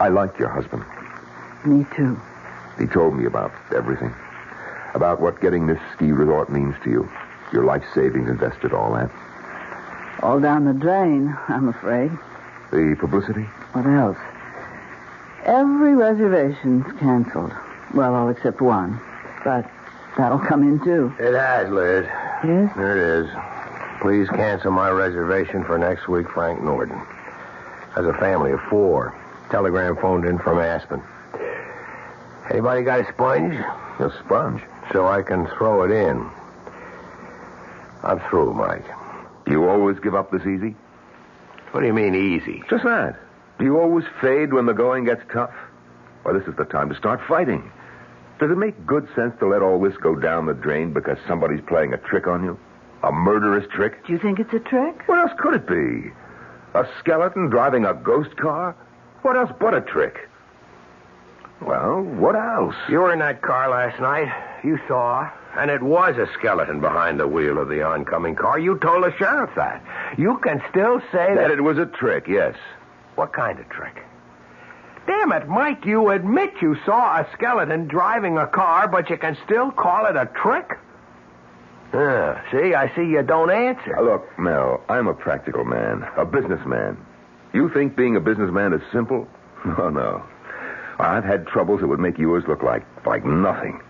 I 0.00 0.08
like 0.08 0.38
your 0.38 0.48
husband. 0.48 0.84
Me 1.64 1.86
too. 1.94 2.20
He 2.78 2.86
told 2.86 3.16
me 3.16 3.26
about 3.26 3.52
everything. 3.74 4.14
About 4.94 5.20
what 5.20 5.40
getting 5.40 5.66
this 5.66 5.80
ski 5.94 6.12
resort 6.12 6.50
means 6.50 6.74
to 6.84 6.90
you. 6.90 7.10
Your 7.52 7.64
life 7.64 7.84
savings 7.94 8.28
invested, 8.28 8.72
all 8.72 8.92
that. 8.94 9.10
All 10.22 10.40
down 10.40 10.64
the 10.64 10.72
drain, 10.72 11.36
I'm 11.48 11.68
afraid. 11.68 12.10
The 12.70 12.96
publicity? 12.98 13.42
What 13.72 13.86
else? 13.86 14.18
Every 15.44 15.94
reservation's 15.94 16.84
canceled. 16.98 17.52
Well, 17.94 18.14
all 18.14 18.28
except 18.28 18.60
one. 18.60 19.00
But 19.44 19.70
that'll 20.16 20.38
come 20.38 20.62
in 20.62 20.82
too. 20.82 21.14
It 21.18 21.34
has, 21.34 21.70
Liz. 21.70 22.06
Yes? 22.44 22.72
There 22.76 22.96
it 22.96 23.26
is. 23.26 23.30
Please 24.00 24.28
cancel 24.28 24.70
my 24.70 24.90
reservation 24.90 25.64
for 25.64 25.78
next 25.78 26.08
week, 26.08 26.28
Frank 26.30 26.62
Norton. 26.62 26.98
Has 27.94 28.04
a 28.04 28.12
family 28.14 28.52
of 28.52 28.60
four. 28.68 29.14
Telegram 29.50 29.96
phoned 29.96 30.24
in 30.24 30.38
from 30.38 30.58
Aspen. 30.58 31.02
Anybody 32.50 32.82
got 32.82 33.00
a 33.00 33.12
sponge? 33.12 33.54
A 33.54 34.12
sponge? 34.24 34.62
So 34.92 35.06
I 35.06 35.22
can 35.22 35.46
throw 35.56 35.82
it 35.84 35.90
in. 35.90 36.28
I'm 38.02 38.20
through, 38.28 38.54
Mike. 38.54 38.84
You 39.46 39.68
always 39.68 39.98
give 39.98 40.14
up 40.14 40.30
this 40.30 40.46
easy? 40.46 40.76
What 41.72 41.80
do 41.80 41.86
you 41.86 41.92
mean 41.92 42.14
easy? 42.14 42.62
Just 42.68 42.84
that. 42.84 43.18
Do 43.58 43.64
you 43.64 43.80
always 43.80 44.04
fade 44.20 44.52
when 44.52 44.66
the 44.66 44.74
going 44.74 45.04
gets 45.04 45.22
tough? 45.32 45.54
Well, 46.24 46.34
this 46.34 46.46
is 46.46 46.54
the 46.56 46.64
time 46.64 46.88
to 46.90 46.94
start 46.94 47.20
fighting. 47.26 47.70
Does 48.38 48.50
it 48.50 48.58
make 48.58 48.86
good 48.86 49.08
sense 49.14 49.34
to 49.38 49.46
let 49.46 49.62
all 49.62 49.80
this 49.80 49.96
go 49.96 50.14
down 50.14 50.46
the 50.46 50.54
drain 50.54 50.92
because 50.92 51.16
somebody's 51.26 51.62
playing 51.66 51.94
a 51.94 51.96
trick 51.98 52.26
on 52.26 52.44
you? 52.44 52.58
A 53.02 53.10
murderous 53.12 53.66
trick? 53.72 54.04
Do 54.06 54.12
you 54.12 54.18
think 54.18 54.38
it's 54.38 54.52
a 54.52 54.58
trick? 54.60 55.02
What 55.06 55.18
else 55.18 55.32
could 55.38 55.54
it 55.54 55.66
be? 55.66 56.10
A 56.74 56.86
skeleton 56.98 57.48
driving 57.48 57.86
a 57.86 57.94
ghost 57.94 58.36
car? 58.36 58.76
What 59.22 59.36
else 59.36 59.50
but 59.58 59.74
a 59.74 59.80
trick? 59.80 60.28
Well, 61.62 62.02
what 62.02 62.36
else? 62.36 62.74
You 62.88 62.98
were 63.00 63.12
in 63.12 63.20
that 63.20 63.40
car 63.40 63.70
last 63.70 63.98
night. 64.00 64.28
You 64.62 64.78
saw. 64.86 65.30
And 65.56 65.70
it 65.70 65.82
was 65.82 66.18
a 66.18 66.30
skeleton 66.34 66.80
behind 66.80 67.18
the 67.18 67.26
wheel 67.26 67.58
of 67.58 67.68
the 67.68 67.82
oncoming 67.82 68.34
car. 68.34 68.58
You 68.58 68.78
told 68.78 69.04
the 69.04 69.16
sheriff 69.16 69.50
that. 69.56 69.82
You 70.18 70.36
can 70.38 70.62
still 70.70 71.00
say 71.12 71.34
that. 71.34 71.48
That 71.48 71.50
it 71.50 71.62
was 71.62 71.78
a 71.78 71.86
trick, 71.86 72.26
yes. 72.28 72.54
What 73.14 73.32
kind 73.32 73.58
of 73.58 73.66
trick? 73.70 74.02
Damn 75.06 75.32
it, 75.32 75.48
Mike, 75.48 75.84
you 75.84 76.10
admit 76.10 76.54
you 76.60 76.76
saw 76.84 77.20
a 77.20 77.28
skeleton 77.34 77.86
driving 77.86 78.38
a 78.38 78.46
car, 78.46 78.88
but 78.88 79.08
you 79.08 79.16
can 79.16 79.36
still 79.44 79.70
call 79.70 80.06
it 80.06 80.16
a 80.16 80.26
trick? 80.26 80.78
Yeah, 81.94 82.42
see, 82.50 82.74
I 82.74 82.94
see 82.96 83.02
you 83.04 83.22
don't 83.22 83.50
answer. 83.50 83.96
Look, 84.02 84.38
Mel, 84.38 84.82
I'm 84.88 85.06
a 85.06 85.14
practical 85.14 85.64
man, 85.64 86.04
a 86.16 86.24
businessman. 86.24 86.96
You 87.52 87.70
think 87.72 87.96
being 87.96 88.16
a 88.16 88.20
businessman 88.20 88.72
is 88.72 88.82
simple? 88.92 89.26
Oh, 89.78 89.88
no. 89.90 90.22
I've 91.00 91.24
had 91.24 91.46
troubles 91.48 91.80
that 91.80 91.88
would 91.88 91.98
make 91.98 92.18
yours 92.18 92.44
look 92.46 92.62
like 92.62 92.84
like 93.04 93.24
nothing. 93.24 93.80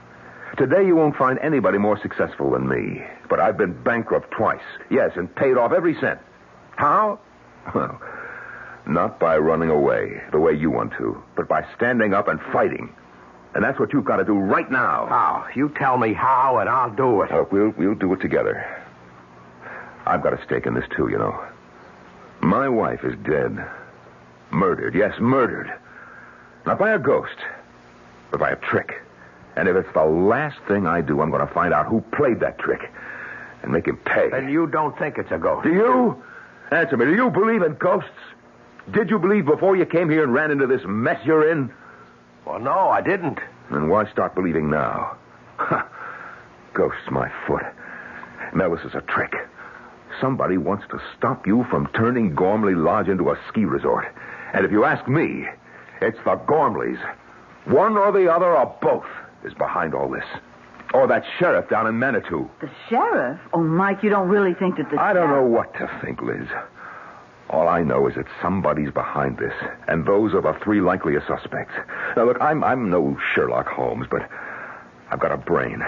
Today 0.57 0.87
you 0.87 0.97
won't 0.97 1.17
find 1.17 1.39
anybody 1.41 1.77
more 1.77 2.01
successful 2.01 2.51
than 2.53 2.67
me. 2.67 3.05
But 3.29 3.41
I've 3.41 3.59
been 3.59 3.75
bankrupt 3.83 4.31
twice. 4.31 4.63
Yes, 4.91 5.11
and 5.17 5.33
paid 5.35 5.59
off 5.59 5.73
every 5.73 5.95
cent. 6.01 6.19
How? 6.77 7.19
Well, 7.75 8.01
not 8.87 9.19
by 9.19 9.37
running 9.37 9.71
away 9.71 10.23
the 10.33 10.39
way 10.39 10.53
you 10.53 10.71
want 10.71 10.93
to, 10.99 11.23
but 11.35 11.49
by 11.49 11.67
standing 11.77 12.15
up 12.15 12.29
and 12.29 12.41
fighting. 12.53 12.95
And 13.55 13.65
that's 13.65 13.81
what 13.81 13.93
you've 13.93 14.05
got 14.05 14.17
to 14.17 14.25
do 14.25 14.35
right 14.35 14.71
now. 14.71 15.07
How? 15.07 15.47
You 15.55 15.71
tell 15.77 15.97
me 15.99 16.13
how, 16.13 16.59
and 16.59 16.69
I'll 16.69 16.95
do 16.95 17.23
it. 17.23 17.33
Look, 17.33 17.53
we'll 17.53 17.71
we'll 17.71 17.95
do 17.95 18.13
it 18.13 18.21
together. 18.21 18.65
I've 20.07 20.23
got 20.23 20.39
a 20.39 20.45
stake 20.45 20.67
in 20.67 20.75
this 20.75 20.85
too, 20.95 21.09
you 21.09 21.19
know. 21.19 21.43
My 22.41 22.69
wife 22.69 23.03
is 23.03 23.15
dead. 23.25 23.59
Murdered, 24.51 24.95
yes, 24.95 25.15
murdered. 25.19 25.73
Not 26.65 26.79
by 26.79 26.93
a 26.93 26.99
ghost, 26.99 27.37
but 28.31 28.39
by 28.39 28.51
a 28.51 28.57
trick. 28.57 29.03
And 29.57 29.69
if 29.69 29.75
it's 29.75 29.93
the 29.95 30.05
last 30.05 30.59
thing 30.69 30.87
I 30.87 31.01
do, 31.01 31.21
I'm 31.23 31.31
going 31.31 31.47
to 31.47 31.53
find 31.53 31.73
out 31.73 31.87
who 31.87 32.03
played 32.13 32.41
that 32.41 32.59
trick 32.59 32.91
and 33.63 33.73
make 33.73 33.87
him 33.87 33.97
pay. 33.97 34.31
And 34.33 34.51
you 34.51 34.67
don't 34.67 34.97
think 34.99 35.17
it's 35.19 35.33
a 35.33 35.39
ghost? 35.39 35.65
Do 35.65 35.73
you? 35.73 36.23
Answer 36.71 36.97
me. 36.97 37.07
Do 37.07 37.15
you 37.15 37.31
believe 37.31 37.63
in 37.63 37.75
ghosts? 37.75 38.11
Did 38.93 39.11
you 39.11 39.19
believe 39.19 39.47
before 39.47 39.77
you 39.77 39.85
came 39.85 40.09
here 40.09 40.23
and 40.23 40.33
ran 40.33 40.51
into 40.51 40.67
this 40.67 40.83
mess 40.87 41.19
you're 41.25 41.51
in? 41.51 41.73
Well, 42.45 42.61
no, 42.61 42.89
I 42.89 43.01
didn't. 43.01 43.41
Then 43.71 43.89
why 43.89 44.11
start 44.11 44.35
believing 44.35 44.71
now? 44.71 45.17
Ha! 45.57 45.89
Ghosts, 46.75 47.11
my 47.11 47.31
foot. 47.47 47.65
Now, 48.55 48.75
this 48.75 48.85
is 48.85 48.95
a 48.95 49.01
trick. 49.01 49.35
Somebody 50.21 50.57
wants 50.57 50.85
to 50.91 51.01
stop 51.17 51.47
you 51.47 51.65
from 51.69 51.89
turning 51.95 52.35
Gormley 52.35 52.75
Lodge 52.75 53.09
into 53.09 53.31
a 53.31 53.39
ski 53.49 53.65
resort. 53.65 54.07
And 54.55 54.65
if 54.65 54.71
you 54.71 54.85
ask 54.85 55.09
me, 55.09 55.47
it's 56.01 56.19
the 56.25 56.37
Gormleys. 56.47 56.99
One 57.65 57.97
or 57.97 58.13
the 58.13 58.33
other 58.33 58.57
or 58.57 58.77
both 58.81 59.07
is 59.45 59.53
behind 59.55 59.95
all 59.95 60.09
this. 60.09 60.25
Or 60.95 61.09
that 61.09 61.25
sheriff 61.39 61.69
down 61.69 61.89
in 61.89 61.99
Manitou. 61.99 62.49
The 62.61 62.71
sheriff? 62.89 63.41
Oh, 63.53 63.63
Mike, 63.63 64.03
you 64.05 64.11
don't 64.11 64.29
really 64.29 64.55
think 64.55 64.77
that 64.77 64.89
the 64.91 65.01
I 65.01 65.13
don't 65.13 65.31
know 65.31 65.43
what 65.43 65.75
to 65.75 65.91
think, 66.01 66.23
Liz. 66.23 66.47
All 67.49 67.69
I 67.69 67.83
know 67.83 68.09
is 68.09 68.17
that 68.17 68.27
somebody's 68.43 68.91
behind 68.91 69.39
this, 69.39 69.55
and 69.87 70.05
those 70.05 70.35
are 70.35 70.43
the 70.43 70.55
three 70.65 70.81
likeliest 70.81 71.27
suspects. 71.29 71.75
Now, 72.17 72.25
look, 72.25 72.41
I'm 72.41 72.65
I'm 72.65 72.91
no 72.91 73.17
Sherlock 73.35 73.69
Holmes, 73.69 74.07
but 74.11 74.29
I've 75.11 75.21
got 75.21 75.31
a 75.31 75.37
brain, 75.37 75.81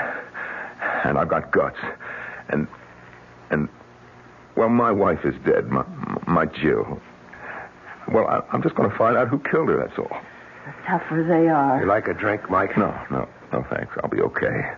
and 1.05 1.19
I've 1.19 1.29
got 1.29 1.51
guts, 1.51 1.79
and 2.49 2.69
and 3.51 3.69
well, 4.57 4.69
my 4.69 4.93
wife 4.93 5.25
is 5.25 5.35
dead, 5.45 5.67
my 5.69 5.85
my 6.27 6.47
Jill. 6.47 7.01
Well, 8.13 8.27
I, 8.29 8.41
I'm 8.53 8.63
just 8.63 8.75
going 8.77 8.89
to 8.89 8.97
find 8.97 9.17
out 9.17 9.29
who 9.29 9.39
killed 9.41 9.69
her. 9.69 9.77
That's 9.77 9.99
all. 9.99 10.17
The 10.65 10.73
tougher 10.87 11.25
they 11.25 11.49
are. 11.49 11.81
You 11.81 11.87
like 11.87 12.07
a 12.09 12.15
drink, 12.15 12.49
Mike? 12.51 12.77
No, 12.79 12.91
no, 13.11 13.29
no, 13.53 13.67
thanks. 13.69 13.95
I'll 14.03 14.09
be 14.11 14.21
okay. 14.21 14.73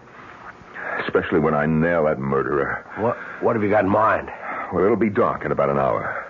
Especially 1.04 1.38
when 1.40 1.54
I 1.54 1.66
nail 1.66 2.04
that 2.04 2.18
murderer. 2.18 2.84
What 2.98 3.16
What 3.42 3.54
have 3.54 3.62
you 3.62 3.70
got 3.70 3.84
in 3.84 3.90
mind? 3.90 4.30
Well, 4.72 4.84
it'll 4.84 4.96
be 4.96 5.10
dark 5.10 5.44
in 5.44 5.52
about 5.52 5.68
an 5.68 5.78
hour. 5.78 6.29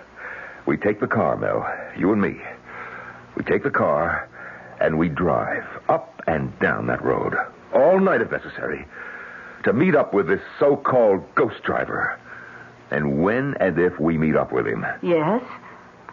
We 0.65 0.77
take 0.77 0.99
the 0.99 1.07
car, 1.07 1.37
Mel. 1.37 1.67
You 1.97 2.11
and 2.13 2.21
me. 2.21 2.39
We 3.35 3.43
take 3.43 3.63
the 3.63 3.71
car 3.71 4.27
and 4.79 4.97
we 4.97 5.09
drive 5.09 5.65
up 5.89 6.21
and 6.27 6.57
down 6.59 6.87
that 6.87 7.03
road. 7.03 7.35
All 7.73 7.99
night 7.99 8.21
if 8.21 8.31
necessary. 8.31 8.85
To 9.63 9.73
meet 9.73 9.95
up 9.95 10.13
with 10.13 10.27
this 10.27 10.41
so-called 10.59 11.23
ghost 11.35 11.61
driver. 11.63 12.19
And 12.89 13.23
when 13.23 13.55
and 13.59 13.77
if 13.79 13.99
we 13.99 14.17
meet 14.17 14.35
up 14.35 14.51
with 14.51 14.67
him, 14.67 14.85
Yes. 15.01 15.43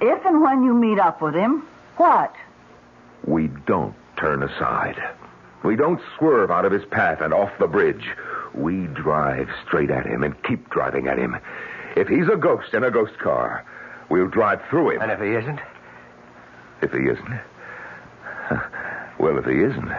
If 0.01 0.25
and 0.25 0.41
when 0.43 0.62
you 0.62 0.75
meet 0.75 0.99
up 1.01 1.20
with 1.20 1.35
him, 1.35 1.66
what? 1.97 2.35
we 3.25 3.49
don't 3.66 3.95
turn 4.16 4.45
aside. 4.45 4.97
We 5.65 5.75
don't 5.75 6.01
swerve 6.16 6.53
out 6.53 6.65
of 6.65 6.70
his 6.73 6.85
path 6.85 7.20
and 7.20 7.35
off 7.35 7.51
the 7.59 7.66
bridge. 7.66 8.09
We 8.55 8.87
drive 8.87 9.49
straight 9.66 9.91
at 9.91 10.07
him 10.07 10.23
and 10.23 10.41
keep 10.45 10.70
driving 10.70 11.09
at 11.09 11.19
him. 11.19 11.37
If 11.97 12.07
he's 12.07 12.29
a 12.33 12.37
ghost 12.37 12.75
in 12.75 12.85
a 12.85 12.93
ghost 12.93 13.19
car, 13.19 13.65
we'll 14.10 14.28
drive 14.28 14.60
through 14.70 14.90
him. 14.90 15.02
And 15.02 15.10
if 15.10 15.20
he 15.20 15.35
isn't? 15.35 15.60
If 16.82 16.93
he 16.93 17.09
isn't? 17.09 17.40
Well, 19.18 19.36
if 19.36 19.47
he 19.47 19.64
isn't, 19.64 19.90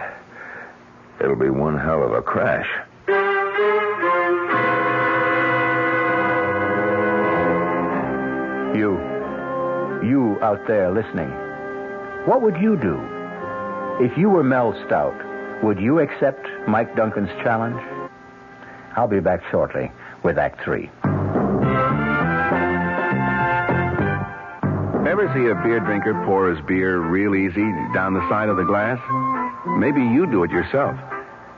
it'll 1.22 1.36
be 1.36 1.50
one 1.50 1.76
hell 1.78 2.02
of 2.02 2.14
a 2.14 2.22
crash. 2.22 2.66
You, 8.74 8.92
you 10.02 10.38
out 10.40 10.66
there 10.66 10.90
listening, 10.90 11.28
what 12.24 12.40
would 12.40 12.56
you 12.56 12.76
do? 12.76 12.98
If 14.00 14.16
you 14.16 14.30
were 14.30 14.44
Mel 14.44 14.72
Stout, 14.86 15.14
would 15.62 15.78
you 15.78 15.98
accept 15.98 16.46
Mike 16.66 16.94
Duncan's 16.96 17.28
challenge? 17.42 17.80
I'll 18.96 19.08
be 19.08 19.20
back 19.20 19.42
shortly 19.50 19.90
with 20.22 20.38
Act 20.38 20.62
Three. 20.64 20.88
Ever 25.10 25.26
see 25.34 25.50
a 25.50 25.58
beer 25.66 25.80
drinker 25.80 26.14
pour 26.24 26.48
his 26.48 26.64
beer 26.66 27.00
real 27.00 27.34
easy 27.34 27.66
down 27.92 28.14
the 28.14 28.22
side 28.30 28.48
of 28.48 28.56
the 28.56 28.62
glass? 28.62 29.00
Maybe 29.66 29.98
you 30.00 30.24
do 30.30 30.44
it 30.44 30.52
yourself. 30.52 30.94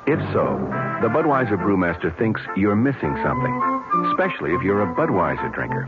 If 0.06 0.18
so, 0.32 0.56
the 1.02 1.12
Budweiser 1.12 1.60
Brewmaster 1.60 2.16
thinks 2.16 2.40
you're 2.56 2.74
missing 2.74 3.14
something, 3.22 3.52
especially 4.08 4.54
if 4.54 4.62
you're 4.62 4.80
a 4.80 4.94
Budweiser 4.94 5.52
drinker. 5.52 5.84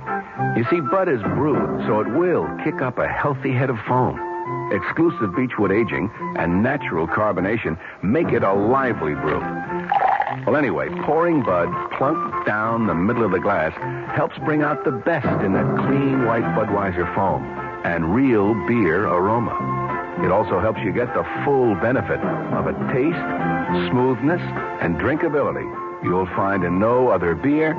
You 0.58 0.66
see, 0.68 0.80
Bud 0.80 1.08
is 1.08 1.22
brewed, 1.22 1.86
so 1.86 2.00
it 2.00 2.12
will 2.12 2.46
kick 2.62 2.82
up 2.82 2.98
a 2.98 3.08
healthy 3.08 3.52
head 3.52 3.70
of 3.70 3.78
foam. 3.88 4.20
Exclusive 4.70 5.34
beechwood 5.34 5.72
aging 5.72 6.10
and 6.36 6.62
natural 6.62 7.08
carbonation 7.08 7.78
make 8.02 8.28
it 8.28 8.42
a 8.42 8.52
lively 8.52 9.14
brew. 9.14 9.40
Well, 10.46 10.56
anyway, 10.56 10.90
pouring 11.04 11.42
Bud 11.42 11.68
plunk 11.96 12.46
down 12.46 12.86
the 12.86 12.94
middle 12.94 13.24
of 13.24 13.32
the 13.32 13.40
glass 13.40 13.72
helps 14.14 14.36
bring 14.38 14.62
out 14.62 14.84
the 14.84 14.92
best 14.92 15.42
in 15.42 15.54
that 15.54 15.64
clean 15.86 16.26
white 16.26 16.44
Budweiser 16.54 17.12
foam 17.14 17.42
and 17.84 18.14
real 18.14 18.52
beer 18.66 19.06
aroma. 19.06 19.56
It 20.22 20.30
also 20.30 20.60
helps 20.60 20.80
you 20.80 20.92
get 20.92 21.12
the 21.14 21.24
full 21.44 21.74
benefit 21.76 22.20
of 22.20 22.66
a 22.66 22.72
taste, 22.92 23.90
smoothness, 23.90 24.42
and 24.80 24.96
drinkability 24.96 25.64
you'll 26.04 26.26
find 26.36 26.62
in 26.62 26.78
no 26.78 27.08
other 27.08 27.34
beer 27.34 27.72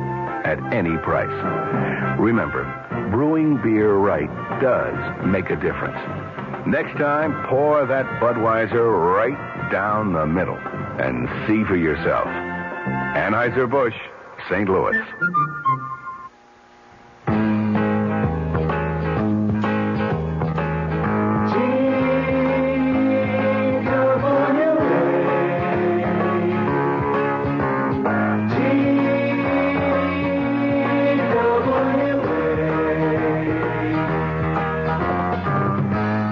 at 0.43 0.57
any 0.73 0.97
price. 0.97 2.19
Remember, 2.19 2.65
brewing 3.11 3.61
beer 3.61 3.93
right 3.93 4.29
does 4.59 5.25
make 5.25 5.51
a 5.51 5.55
difference. 5.55 5.97
Next 6.65 6.97
time, 6.97 7.45
pour 7.47 7.85
that 7.85 8.05
Budweiser 8.19 9.15
right 9.15 9.71
down 9.71 10.13
the 10.13 10.25
middle 10.25 10.57
and 10.97 11.29
see 11.47 11.63
for 11.63 11.75
yourself. 11.75 12.25
Anheuser-Busch, 13.15 13.95
St. 14.49 14.67
Louis. 14.67 14.97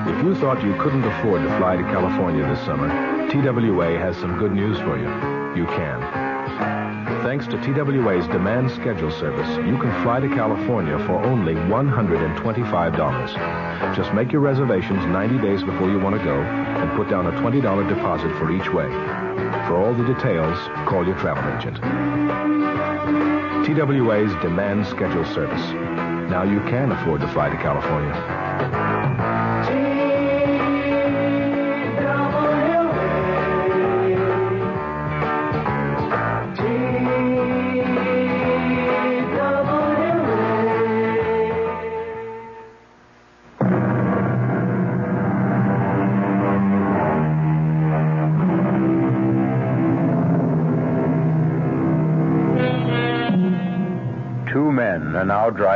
If 0.05 0.22
you 0.22 0.35
thought 0.35 0.61
you 0.61 0.76
couldn't 0.81 1.05
afford 1.05 1.43
to 1.43 1.57
fly 1.57 1.77
to 1.77 1.84
California 1.84 2.45
this 2.45 2.60
summer, 2.65 2.89
TWA 3.30 3.97
has 3.97 4.18
some 4.18 4.38
good 4.38 4.51
news 4.51 4.77
for 4.80 4.97
you. 4.97 5.07
You 5.55 5.65
can. 5.68 6.02
Thanks 7.34 7.47
to 7.47 7.57
TWA's 7.57 8.27
demand 8.27 8.69
schedule 8.69 9.10
service, 9.10 9.49
you 9.65 9.80
can 9.80 9.89
fly 10.03 10.19
to 10.19 10.30
California 10.30 10.99
for 11.07 11.18
only 11.26 11.55
$125. 11.55 13.95
Just 13.95 14.14
make 14.14 14.31
your 14.31 14.41
reservations 14.41 15.03
90 15.07 15.39
days 15.39 15.64
before 15.64 15.89
you 15.89 15.97
want 15.97 16.15
to 16.15 16.23
go 16.23 16.39
and 16.39 16.95
put 16.95 17.10
down 17.10 17.26
a 17.26 17.31
$20 17.31 17.89
deposit 17.89 18.30
for 18.38 18.51
each 18.51 18.72
way. 18.72 18.88
For 19.65 19.77
all 19.77 19.95
the 19.95 20.05
details, 20.14 20.60
call 20.88 21.07
your 21.07 21.18
travel 21.18 21.43
agent. 21.57 21.77
TWA's 23.65 24.35
demand 24.43 24.85
schedule 24.85 25.26
service. 25.34 25.72
Now 26.30 26.43
you 26.43 26.60
can 26.69 26.91
afford 26.91 27.22
to 27.22 27.27
fly 27.30 27.49
to 27.49 27.57
California. 27.57 28.14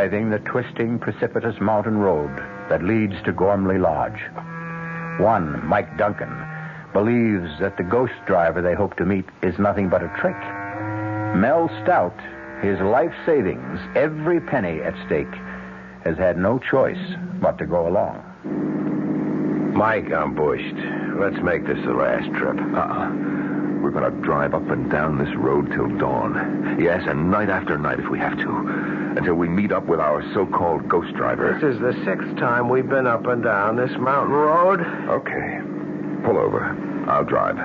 Driving 0.08 0.30
the 0.30 0.40
twisting, 0.40 0.98
precipitous 0.98 1.60
mountain 1.60 1.98
road 1.98 2.34
that 2.70 2.82
leads 2.82 3.14
to 3.26 3.34
Gormley 3.34 3.78
Lodge. 3.78 4.22
One, 5.20 5.68
Mike 5.68 5.98
Duncan, 5.98 6.32
believes 6.94 7.50
that 7.60 7.76
the 7.76 7.84
ghost 7.84 8.14
driver 8.26 8.62
they 8.62 8.74
hope 8.74 8.96
to 8.98 9.06
meet 9.06 9.26
is 9.42 9.60
nothing 9.60 9.90
but 9.90 10.02
a 10.02 10.08
trick. 10.18 10.38
Mel 11.36 11.70
Stout, 11.84 12.18
his 12.62 12.80
life 12.80 13.14
savings, 13.26 13.82
every 13.98 14.40
penny 14.40 14.80
at 14.82 14.96
stake, 15.08 15.34
has 16.06 16.16
had 16.18 16.38
no 16.38 16.58
choice 16.58 17.16
but 17.42 17.58
to 17.58 17.66
go 17.66 17.86
along. 17.86 18.24
Mike, 19.76 20.10
I'm 20.14 20.36
bushed. 20.36 20.78
Let's 21.20 21.44
make 21.44 21.68
this 21.68 21.84
the 21.84 21.92
last 21.92 22.34
trip. 22.38 22.56
Uh-uh. 22.56 23.12
We're 23.84 23.92
going 23.92 24.10
to 24.10 24.22
drive 24.22 24.54
up 24.54 24.70
and 24.70 24.90
down 24.90 25.18
this 25.18 25.36
road 25.36 25.70
till 25.72 25.90
dawn. 25.98 26.78
Yes, 26.80 27.04
and 27.06 27.30
night 27.30 27.50
after 27.50 27.78
night 27.78 28.00
if 28.00 28.10
we 28.10 28.20
have 28.20 28.38
to. 28.38 28.97
Until 29.16 29.36
we 29.36 29.48
meet 29.48 29.72
up 29.72 29.86
with 29.86 30.00
our 30.00 30.22
so-called 30.34 30.88
ghost 30.90 31.14
driver. 31.16 31.54
This 31.54 31.76
is 31.76 31.80
the 31.82 31.94
sixth 32.04 32.36
time 32.38 32.70
we've 32.70 32.90
been 32.90 33.08
up 33.08 33.26
and 33.28 33.44
down 33.44 33.76
this 33.76 33.92
mountain 33.98 34.34
road. 34.34 34.82
Okay. 34.82 35.62
Pull 36.24 36.38
over. 36.38 36.76
I'll 37.08 37.24
drive. 37.24 37.56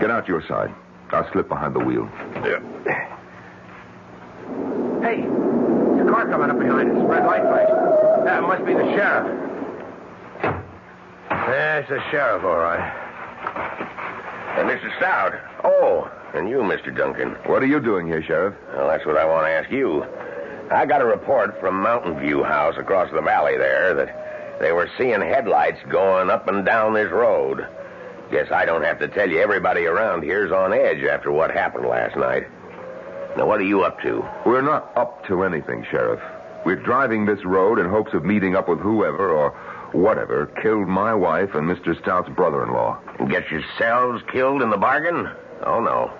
Get 0.00 0.10
out 0.10 0.28
your 0.28 0.42
side. 0.46 0.74
I'll 1.10 1.30
slip 1.32 1.48
behind 1.48 1.74
the 1.74 1.80
wheel. 1.80 2.08
Yeah. 2.44 2.60
Hey, 5.02 5.20
there's 5.20 6.06
a 6.06 6.10
car 6.10 6.26
coming 6.28 6.50
up 6.50 6.58
behind 6.58 6.90
us. 6.90 6.96
Red 7.04 7.24
light 7.26 7.42
flash. 7.42 7.68
That 8.24 8.42
must 8.42 8.64
be 8.64 8.72
the 8.74 8.84
sheriff. 8.94 9.40
Yeah, 11.30 11.78
it's 11.78 11.88
the 11.88 12.00
sheriff, 12.10 12.42
all 12.42 12.56
right. 12.56 13.00
And 14.58 14.68
Mr. 14.68 14.96
Stout. 14.98 15.34
Oh, 15.62 16.10
and 16.34 16.48
you, 16.48 16.58
Mr. 16.58 16.94
Duncan. 16.94 17.30
What 17.46 17.62
are 17.62 17.66
you 17.66 17.80
doing 17.80 18.06
here, 18.06 18.22
Sheriff? 18.22 18.54
Well, 18.74 18.88
that's 18.88 19.06
what 19.06 19.16
I 19.16 19.24
want 19.24 19.46
to 19.46 19.50
ask 19.50 19.70
you. 19.70 20.04
I 20.70 20.86
got 20.86 21.02
a 21.02 21.04
report 21.04 21.60
from 21.60 21.80
Mountain 21.82 22.18
View 22.20 22.42
House 22.42 22.74
across 22.78 23.10
the 23.12 23.20
valley 23.20 23.56
there 23.56 23.94
that 23.94 24.58
they 24.60 24.72
were 24.72 24.90
seeing 24.98 25.20
headlights 25.20 25.80
going 25.90 26.30
up 26.30 26.48
and 26.48 26.64
down 26.64 26.94
this 26.94 27.10
road. 27.10 27.66
Guess 28.30 28.50
I 28.50 28.64
don't 28.64 28.82
have 28.82 28.98
to 29.00 29.08
tell 29.08 29.28
you 29.30 29.40
everybody 29.40 29.86
around 29.86 30.22
here's 30.22 30.50
on 30.50 30.72
edge 30.72 31.02
after 31.04 31.30
what 31.30 31.50
happened 31.50 31.86
last 31.86 32.16
night. 32.16 32.44
Now, 33.36 33.46
what 33.46 33.60
are 33.60 33.64
you 33.64 33.82
up 33.82 34.00
to? 34.02 34.24
We're 34.46 34.62
not 34.62 34.96
up 34.96 35.26
to 35.26 35.42
anything, 35.42 35.86
Sheriff. 35.90 36.20
We're 36.64 36.76
driving 36.76 37.26
this 37.26 37.44
road 37.44 37.78
in 37.78 37.86
hopes 37.88 38.14
of 38.14 38.24
meeting 38.24 38.56
up 38.56 38.68
with 38.68 38.80
whoever 38.80 39.30
or 39.30 39.50
whatever 39.92 40.46
killed 40.62 40.88
my 40.88 41.14
wife 41.14 41.54
and 41.54 41.68
Mr. 41.68 42.00
Stout's 42.00 42.30
brother-in-law. 42.30 42.98
And 43.18 43.30
get 43.30 43.50
yourselves 43.50 44.22
killed 44.32 44.62
in 44.62 44.70
the 44.70 44.78
bargain? 44.78 45.28
Oh, 45.64 45.80
no. 45.80 46.12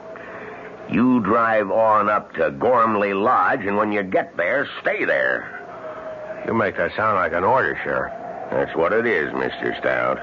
You 0.91 1.21
drive 1.21 1.71
on 1.71 2.09
up 2.09 2.33
to 2.35 2.51
Gormley 2.51 3.15
Lodge, 3.15 3.65
and 3.65 3.77
when 3.77 3.93
you 3.93 4.03
get 4.03 4.37
there, 4.37 4.69
stay 4.81 5.05
there. 5.05 6.43
You 6.47 6.55
make 6.55 6.77
that 6.77 6.95
sound 6.95 7.17
like 7.17 7.33
an 7.33 7.45
order, 7.45 7.79
Sheriff. 7.83 8.13
That's 8.51 8.77
what 8.77 8.93
it 8.93 9.07
is, 9.07 9.33
Mr. 9.33 9.79
Stout. 9.81 10.19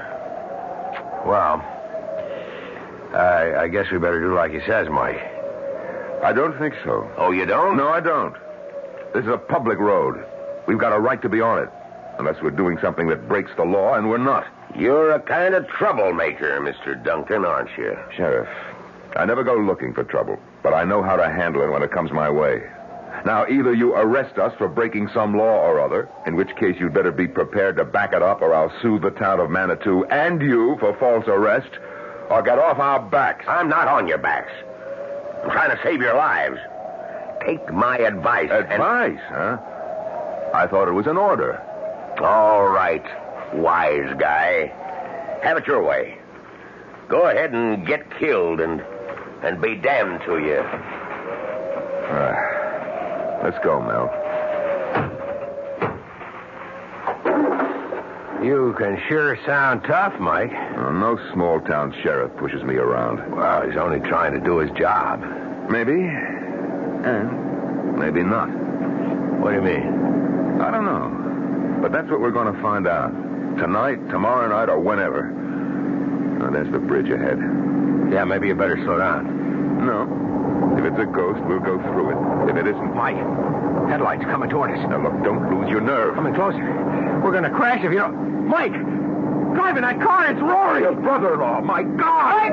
Well, 1.26 1.60
I, 3.14 3.64
I 3.64 3.68
guess 3.68 3.90
we 3.90 3.98
better 3.98 4.20
do 4.20 4.34
like 4.34 4.52
he 4.52 4.60
says, 4.60 4.88
Mike. 4.88 5.20
I 6.22 6.32
don't 6.32 6.56
think 6.58 6.74
so. 6.84 7.10
Oh, 7.16 7.32
you 7.32 7.44
don't? 7.44 7.76
No, 7.76 7.88
I 7.88 8.00
don't. 8.00 8.34
This 9.12 9.24
is 9.24 9.30
a 9.30 9.38
public 9.38 9.78
road. 9.78 10.24
We've 10.66 10.78
got 10.78 10.92
a 10.92 10.98
right 10.98 11.20
to 11.22 11.28
be 11.28 11.40
on 11.40 11.58
it. 11.58 11.68
Unless 12.18 12.40
we're 12.42 12.50
doing 12.50 12.78
something 12.80 13.08
that 13.08 13.28
breaks 13.28 13.50
the 13.56 13.64
law, 13.64 13.94
and 13.94 14.08
we're 14.08 14.18
not. 14.18 14.46
You're 14.76 15.12
a 15.12 15.20
kind 15.20 15.54
of 15.54 15.66
troublemaker, 15.66 16.60
Mr. 16.60 17.02
Duncan, 17.02 17.44
aren't 17.44 17.76
you? 17.76 17.96
Sheriff, 18.16 18.48
I 19.16 19.24
never 19.24 19.42
go 19.42 19.54
looking 19.56 19.92
for 19.92 20.04
trouble, 20.04 20.38
but 20.62 20.74
I 20.74 20.84
know 20.84 21.02
how 21.02 21.16
to 21.16 21.28
handle 21.28 21.62
it 21.62 21.70
when 21.70 21.82
it 21.82 21.90
comes 21.90 22.12
my 22.12 22.30
way. 22.30 22.62
Now, 23.24 23.46
either 23.46 23.72
you 23.72 23.94
arrest 23.94 24.38
us 24.38 24.52
for 24.58 24.68
breaking 24.68 25.08
some 25.14 25.36
law 25.36 25.60
or 25.60 25.80
other, 25.80 26.08
in 26.26 26.34
which 26.34 26.56
case 26.56 26.76
you'd 26.80 26.94
better 26.94 27.12
be 27.12 27.28
prepared 27.28 27.76
to 27.76 27.84
back 27.84 28.12
it 28.12 28.22
up, 28.22 28.42
or 28.42 28.52
I'll 28.54 28.72
sue 28.80 28.98
the 28.98 29.10
town 29.10 29.38
of 29.38 29.50
Manitou 29.50 30.04
and 30.06 30.40
you 30.40 30.76
for 30.80 30.96
false 30.98 31.24
arrest, 31.28 31.70
or 32.30 32.42
get 32.42 32.58
off 32.58 32.78
our 32.78 33.00
backs. 33.00 33.44
I'm 33.46 33.68
not 33.68 33.86
on 33.86 34.08
your 34.08 34.18
backs. 34.18 34.52
I'm 35.44 35.50
trying 35.50 35.70
to 35.70 35.82
save 35.84 36.00
your 36.00 36.14
lives. 36.16 36.58
Take 37.46 37.72
my 37.72 37.98
advice. 37.98 38.50
Advice, 38.50 39.20
huh? 39.28 39.58
I 40.54 40.66
thought 40.68 40.88
it 40.88 40.92
was 40.92 41.06
an 41.06 41.16
order. 41.16 41.60
All 42.20 42.68
right, 42.68 43.04
wise 43.54 44.14
guy. 44.18 44.72
Have 45.42 45.58
it 45.58 45.66
your 45.66 45.82
way. 45.82 46.18
Go 47.08 47.28
ahead 47.28 47.52
and 47.52 47.86
get 47.86 48.18
killed 48.18 48.60
and 48.60 48.82
and 49.42 49.60
be 49.60 49.74
damned 49.76 50.20
to 50.26 50.38
you. 50.38 50.58
All 50.58 52.18
right. 52.18 53.40
Let's 53.42 53.58
go, 53.64 53.80
Mel. 53.80 54.10
You 58.44 58.74
can 58.76 59.00
sure 59.08 59.38
sound 59.46 59.84
tough, 59.84 60.18
Mike. 60.18 60.50
Oh, 60.76 60.90
no 60.92 61.16
small 61.32 61.60
town 61.60 61.94
sheriff 62.02 62.36
pushes 62.38 62.62
me 62.64 62.74
around. 62.74 63.36
Well, 63.36 63.68
he's 63.68 63.76
only 63.76 64.00
trying 64.00 64.32
to 64.32 64.40
do 64.40 64.58
his 64.58 64.70
job. 64.72 65.20
Maybe. 65.70 65.92
And 65.92 67.98
maybe 67.98 68.22
not. 68.22 68.48
What 69.40 69.50
do 69.50 69.56
you 69.56 69.62
mean? 69.62 70.60
I 70.60 70.70
don't 70.70 70.84
know. 70.84 71.80
But 71.82 71.92
that's 71.92 72.08
what 72.10 72.20
we're 72.20 72.32
going 72.32 72.52
to 72.52 72.62
find 72.62 72.86
out. 72.86 73.10
Tonight, 73.58 74.08
tomorrow 74.08 74.48
night, 74.48 74.68
or 74.68 74.78
whenever. 74.78 75.30
Now, 76.38 76.50
there's 76.50 76.70
the 76.72 76.78
bridge 76.78 77.10
ahead. 77.10 77.38
Yeah, 78.12 78.24
maybe 78.24 78.48
you 78.48 78.54
better 78.54 78.76
slow 78.84 78.98
down. 78.98 79.24
No. 79.86 80.04
If 80.76 80.84
it's 80.84 81.00
a 81.00 81.06
ghost, 81.06 81.40
we'll 81.48 81.60
go 81.60 81.80
through 81.80 82.10
it. 82.12 82.50
If 82.50 82.56
it 82.56 82.66
isn't. 82.68 82.94
Mike, 82.94 83.16
headlights 83.88 84.24
coming 84.24 84.50
toward 84.50 84.70
us. 84.70 84.86
Now, 84.90 85.02
look, 85.02 85.24
don't 85.24 85.48
lose 85.50 85.70
your 85.70 85.80
nerve. 85.80 86.14
Coming 86.14 86.34
closer. 86.34 86.58
We're 87.24 87.32
going 87.32 87.44
to 87.44 87.50
crash 87.50 87.82
if 87.82 87.90
you 87.90 87.98
don't. 87.98 88.46
Mike! 88.48 88.74
Driving 89.54 89.80
that 89.82 89.98
car, 90.02 90.30
it's 90.30 90.40
Rory! 90.40 90.82
Your 90.82 90.92
brother 90.92 91.34
in 91.34 91.40
law, 91.40 91.60
my 91.62 91.82
God! 91.84 92.52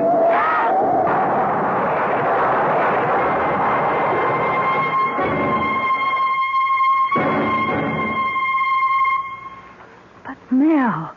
But, 10.24 10.38
Mel, 10.50 11.14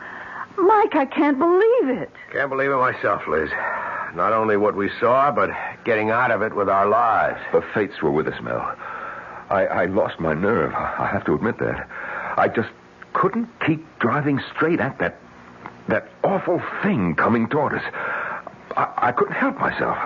Mike, 0.57 0.95
I 0.95 1.05
can't 1.09 1.39
believe 1.39 1.97
it. 1.97 2.11
Can't 2.33 2.49
believe 2.49 2.71
it 2.71 2.77
myself, 2.77 3.25
Liz. 3.27 3.49
Not 4.15 4.33
only 4.33 4.57
what 4.57 4.75
we 4.75 4.89
saw, 4.99 5.31
but 5.31 5.49
getting 5.85 6.11
out 6.11 6.31
of 6.31 6.41
it 6.41 6.55
with 6.55 6.69
our 6.69 6.87
lives. 6.87 7.39
The 7.51 7.61
fates 7.73 8.01
were 8.01 8.11
with 8.11 8.27
us, 8.27 8.39
Mel. 8.41 8.75
I, 9.49 9.65
I 9.65 9.85
lost 9.85 10.19
my 10.19 10.33
nerve. 10.33 10.73
I 10.73 11.07
have 11.11 11.25
to 11.25 11.33
admit 11.33 11.57
that. 11.59 11.87
I 12.37 12.47
just 12.47 12.69
couldn't 13.13 13.47
keep 13.65 13.85
driving 13.99 14.41
straight 14.55 14.79
at 14.79 14.97
that 14.99 15.19
that 15.89 16.07
awful 16.23 16.61
thing 16.81 17.13
coming 17.13 17.47
toward 17.49 17.73
us. 17.73 17.83
I, 18.77 18.93
I 18.97 19.11
couldn't 19.11 19.33
help 19.33 19.57
myself. 19.59 19.97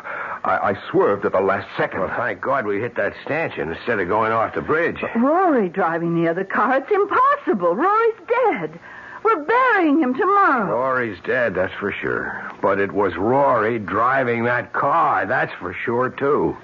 I, 0.43 0.73
I 0.73 0.89
swerved 0.89 1.23
at 1.25 1.33
the 1.33 1.39
last 1.39 1.67
second. 1.77 1.99
Well, 1.99 2.13
thank 2.17 2.41
God 2.41 2.65
we 2.65 2.79
hit 2.79 2.95
that 2.95 3.13
stanchion 3.23 3.71
instead 3.71 3.99
of 3.99 4.07
going 4.07 4.31
off 4.31 4.55
the 4.55 4.61
bridge. 4.61 4.97
Rory 5.15 5.69
driving 5.69 6.21
the 6.21 6.29
other 6.29 6.43
car. 6.43 6.77
It's 6.77 6.91
impossible. 6.91 7.75
Rory's 7.75 8.15
dead. 8.27 8.79
We're 9.23 9.43
burying 9.43 9.99
him 9.99 10.13
tomorrow. 10.13 10.71
Rory's 10.71 11.19
dead, 11.23 11.55
that's 11.55 11.73
for 11.73 11.91
sure. 11.91 12.51
But 12.61 12.79
it 12.79 12.91
was 12.91 13.15
Rory 13.15 13.79
driving 13.79 14.43
that 14.45 14.73
car, 14.73 15.25
that's 15.25 15.53
for 15.59 15.73
sure, 15.73 16.09
too. 16.09 16.55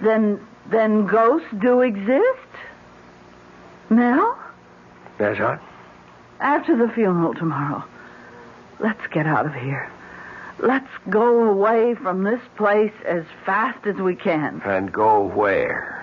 Then, 0.00 0.44
then 0.70 1.06
ghosts 1.06 1.48
do 1.58 1.80
exist? 1.80 2.24
Mel? 3.88 4.38
Yes, 5.18 5.38
huh? 5.38 5.58
After 6.40 6.76
the 6.76 6.92
funeral 6.92 7.34
tomorrow, 7.34 7.82
let's 8.78 9.06
get 9.08 9.26
out 9.26 9.46
of 9.46 9.54
here. 9.54 9.90
Let's 10.58 10.88
go 11.10 11.44
away 11.50 11.94
from 11.94 12.22
this 12.24 12.40
place 12.56 12.92
as 13.04 13.24
fast 13.44 13.86
as 13.86 13.96
we 13.96 14.14
can. 14.16 14.62
And 14.64 14.92
go 14.92 15.20
where? 15.22 15.95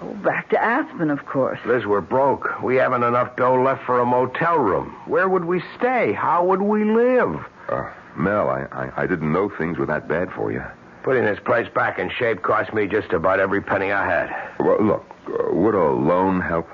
Oh, 0.00 0.12
back 0.22 0.50
to 0.50 0.62
Aspen, 0.62 1.10
of 1.10 1.24
course. 1.24 1.58
Liz, 1.64 1.86
we're 1.86 2.00
broke. 2.02 2.62
We 2.62 2.76
haven't 2.76 3.02
enough 3.02 3.34
dough 3.36 3.62
left 3.62 3.84
for 3.84 3.98
a 4.00 4.06
motel 4.06 4.58
room. 4.58 4.94
Where 5.06 5.28
would 5.28 5.44
we 5.44 5.62
stay? 5.78 6.12
How 6.12 6.44
would 6.44 6.60
we 6.60 6.84
live? 6.84 7.36
Uh, 7.68 7.90
Mel, 8.16 8.48
I, 8.48 8.66
I, 8.72 9.02
I 9.02 9.06
didn't 9.06 9.32
know 9.32 9.48
things 9.48 9.78
were 9.78 9.86
that 9.86 10.06
bad 10.06 10.30
for 10.32 10.52
you. 10.52 10.62
Putting 11.02 11.24
this 11.24 11.38
place 11.44 11.68
back 11.74 11.98
in 11.98 12.10
shape 12.10 12.42
cost 12.42 12.74
me 12.74 12.86
just 12.86 13.12
about 13.12 13.40
every 13.40 13.62
penny 13.62 13.92
I 13.92 14.04
had. 14.04 14.50
Well, 14.58 14.82
look, 14.82 15.06
uh, 15.28 15.54
would 15.54 15.74
a 15.74 15.92
loan 15.92 16.40
help? 16.40 16.68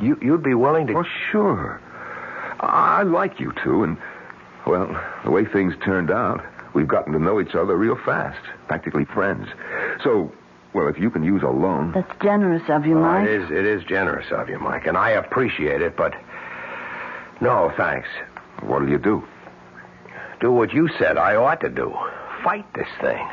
You, 0.00 0.18
you'd 0.20 0.42
be 0.42 0.54
willing 0.54 0.86
to... 0.88 0.94
Oh, 0.98 1.04
sure. 1.30 1.80
I 2.60 3.02
like 3.02 3.38
you 3.38 3.52
two, 3.62 3.84
and, 3.84 3.98
well, 4.66 5.00
the 5.24 5.30
way 5.30 5.44
things 5.44 5.74
turned 5.84 6.10
out, 6.10 6.44
we've 6.74 6.88
gotten 6.88 7.12
to 7.12 7.18
know 7.18 7.40
each 7.40 7.54
other 7.54 7.76
real 7.76 7.96
fast. 8.04 8.40
Practically 8.66 9.04
friends. 9.04 9.46
So, 10.02 10.32
well, 10.76 10.88
if 10.88 10.98
you 10.98 11.08
can 11.10 11.24
use 11.24 11.42
a 11.42 11.48
loan. 11.48 11.92
That's 11.92 12.12
generous 12.22 12.62
of 12.68 12.84
you, 12.84 12.96
Well, 12.96 13.04
Mike. 13.20 13.28
it 13.28 13.42
is, 13.42 13.50
it 13.50 13.64
is 13.64 13.82
generous 13.84 14.26
of 14.30 14.50
you, 14.50 14.58
Mike, 14.58 14.86
and 14.86 14.94
I 14.96 15.10
appreciate 15.10 15.80
it, 15.80 15.96
but 15.96 16.12
no, 17.40 17.72
thanks. 17.78 18.08
What'll 18.60 18.88
you 18.88 18.98
do? 18.98 19.24
Do 20.40 20.52
what 20.52 20.74
you 20.74 20.88
said 20.98 21.16
I 21.16 21.36
ought 21.36 21.62
to 21.62 21.70
do. 21.70 21.94
Fight 22.44 22.66
this 22.74 22.88
thing. 23.00 23.26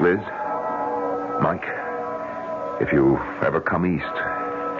Liz, 0.00 0.20
Mike, 1.42 1.64
if 2.80 2.92
you 2.92 3.18
ever 3.42 3.60
come 3.60 3.84
east, 3.84 4.14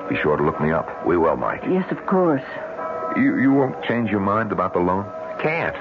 be 0.09 0.15
sure 0.23 0.37
to 0.37 0.45
look 0.45 0.61
me 0.61 0.71
up. 0.71 1.05
We 1.05 1.17
will, 1.17 1.37
Mike. 1.37 1.63
Yes, 1.69 1.91
of 1.91 2.07
course. 2.07 2.43
You, 3.17 3.39
you 3.39 3.53
won't 3.53 3.83
change 3.85 4.11
your 4.11 4.21
mind 4.21 4.53
about 4.53 4.73
the 4.73 4.81
loan? 4.81 5.05
Can't. 5.41 5.77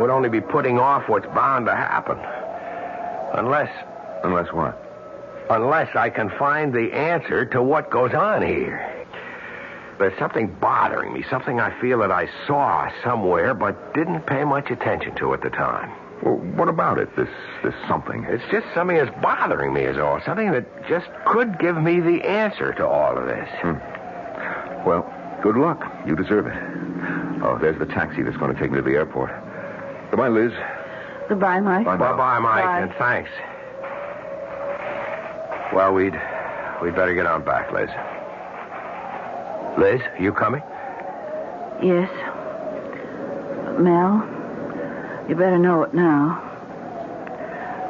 Would 0.00 0.10
only 0.10 0.28
be 0.28 0.40
putting 0.40 0.78
off 0.78 1.08
what's 1.08 1.26
bound 1.26 1.66
to 1.66 1.74
happen. 1.74 2.18
Unless. 3.38 3.70
Unless 4.24 4.52
what? 4.52 4.80
Unless 5.50 5.94
I 5.94 6.10
can 6.10 6.30
find 6.38 6.72
the 6.72 6.92
answer 6.92 7.44
to 7.46 7.62
what 7.62 7.90
goes 7.90 8.14
on 8.14 8.42
here. 8.42 8.90
There's 9.98 10.18
something 10.18 10.48
bothering 10.60 11.12
me, 11.12 11.24
something 11.30 11.60
I 11.60 11.78
feel 11.80 11.98
that 12.00 12.10
I 12.10 12.28
saw 12.46 12.90
somewhere 13.04 13.54
but 13.54 13.94
didn't 13.94 14.22
pay 14.22 14.42
much 14.44 14.70
attention 14.70 15.14
to 15.16 15.34
at 15.34 15.42
the 15.42 15.50
time. 15.50 15.92
Well, 16.22 16.36
what 16.56 16.68
about 16.68 16.98
it, 16.98 17.14
this, 17.16 17.28
this 17.62 17.74
something? 17.86 18.24
It's 18.28 18.42
just 18.50 18.66
something 18.74 18.96
that's 18.96 19.14
bothering 19.22 19.72
me, 19.72 19.82
is 19.82 19.98
all. 19.98 20.20
Something 20.24 20.50
that 20.52 20.88
just 20.88 21.06
could 21.26 21.58
give 21.58 21.76
me 21.76 22.00
the 22.00 22.22
answer 22.26 22.72
to 22.72 22.86
all 22.86 23.16
of 23.16 23.26
this. 23.26 23.48
Hmm. 23.60 24.88
Well, 24.88 25.13
good 25.44 25.56
luck. 25.58 25.84
You 26.06 26.16
deserve 26.16 26.46
it. 26.46 26.56
Oh, 27.44 27.58
there's 27.60 27.78
the 27.78 27.84
taxi 27.84 28.22
that's 28.22 28.36
going 28.38 28.54
to 28.54 28.58
take 28.58 28.70
me 28.70 28.78
to 28.78 28.82
the 28.82 28.94
airport. 28.94 29.30
Goodbye, 30.10 30.28
Liz. 30.28 30.52
Goodbye, 31.28 31.60
Mike. 31.60 31.84
Bye, 31.84 31.98
Mel. 31.98 32.12
Bye-bye, 32.16 32.38
Mike, 32.38 32.64
Bye. 32.64 32.80
and 32.80 32.92
thanks. 32.94 33.30
Well, 35.74 35.92
we'd 35.92 36.18
we'd 36.82 36.94
better 36.94 37.14
get 37.14 37.26
on 37.26 37.44
back, 37.44 37.70
Liz. 37.72 37.90
Liz, 39.78 40.00
you 40.18 40.32
coming? 40.32 40.62
Yes. 41.82 42.08
Mel, 43.78 44.24
you 45.28 45.34
better 45.34 45.58
know 45.58 45.82
it 45.82 45.92
now. 45.92 46.40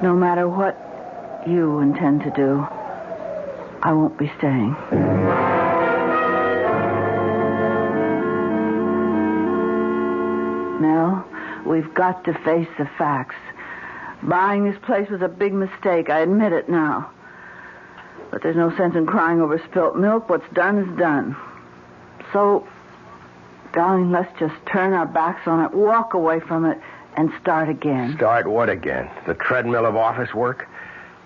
No 0.02 0.14
matter 0.16 0.48
what 0.48 0.76
you 1.46 1.78
intend 1.78 2.22
to 2.22 2.30
do, 2.30 2.66
I 3.82 3.92
won't 3.92 4.18
be 4.18 4.32
staying. 4.38 4.74
Mel, 10.84 11.26
we've 11.64 11.92
got 11.94 12.24
to 12.24 12.34
face 12.44 12.68
the 12.78 12.88
facts. 12.98 13.36
Buying 14.22 14.64
this 14.64 14.78
place 14.82 15.08
was 15.08 15.22
a 15.22 15.28
big 15.28 15.54
mistake. 15.54 16.10
I 16.10 16.20
admit 16.20 16.52
it 16.52 16.68
now. 16.68 17.10
But 18.30 18.42
there's 18.42 18.56
no 18.56 18.74
sense 18.76 18.94
in 18.94 19.06
crying 19.06 19.40
over 19.40 19.58
spilt 19.70 19.96
milk. 19.96 20.28
What's 20.28 20.48
done 20.52 20.78
is 20.78 20.98
done. 20.98 21.36
So, 22.32 22.66
darling, 23.72 24.10
let's 24.10 24.38
just 24.38 24.54
turn 24.66 24.92
our 24.92 25.06
backs 25.06 25.46
on 25.46 25.64
it, 25.64 25.72
walk 25.72 26.14
away 26.14 26.40
from 26.40 26.64
it, 26.64 26.78
and 27.16 27.32
start 27.40 27.68
again. 27.68 28.14
Start 28.16 28.46
what 28.46 28.68
again? 28.68 29.08
The 29.26 29.34
treadmill 29.34 29.86
of 29.86 29.96
office 29.96 30.34
work? 30.34 30.68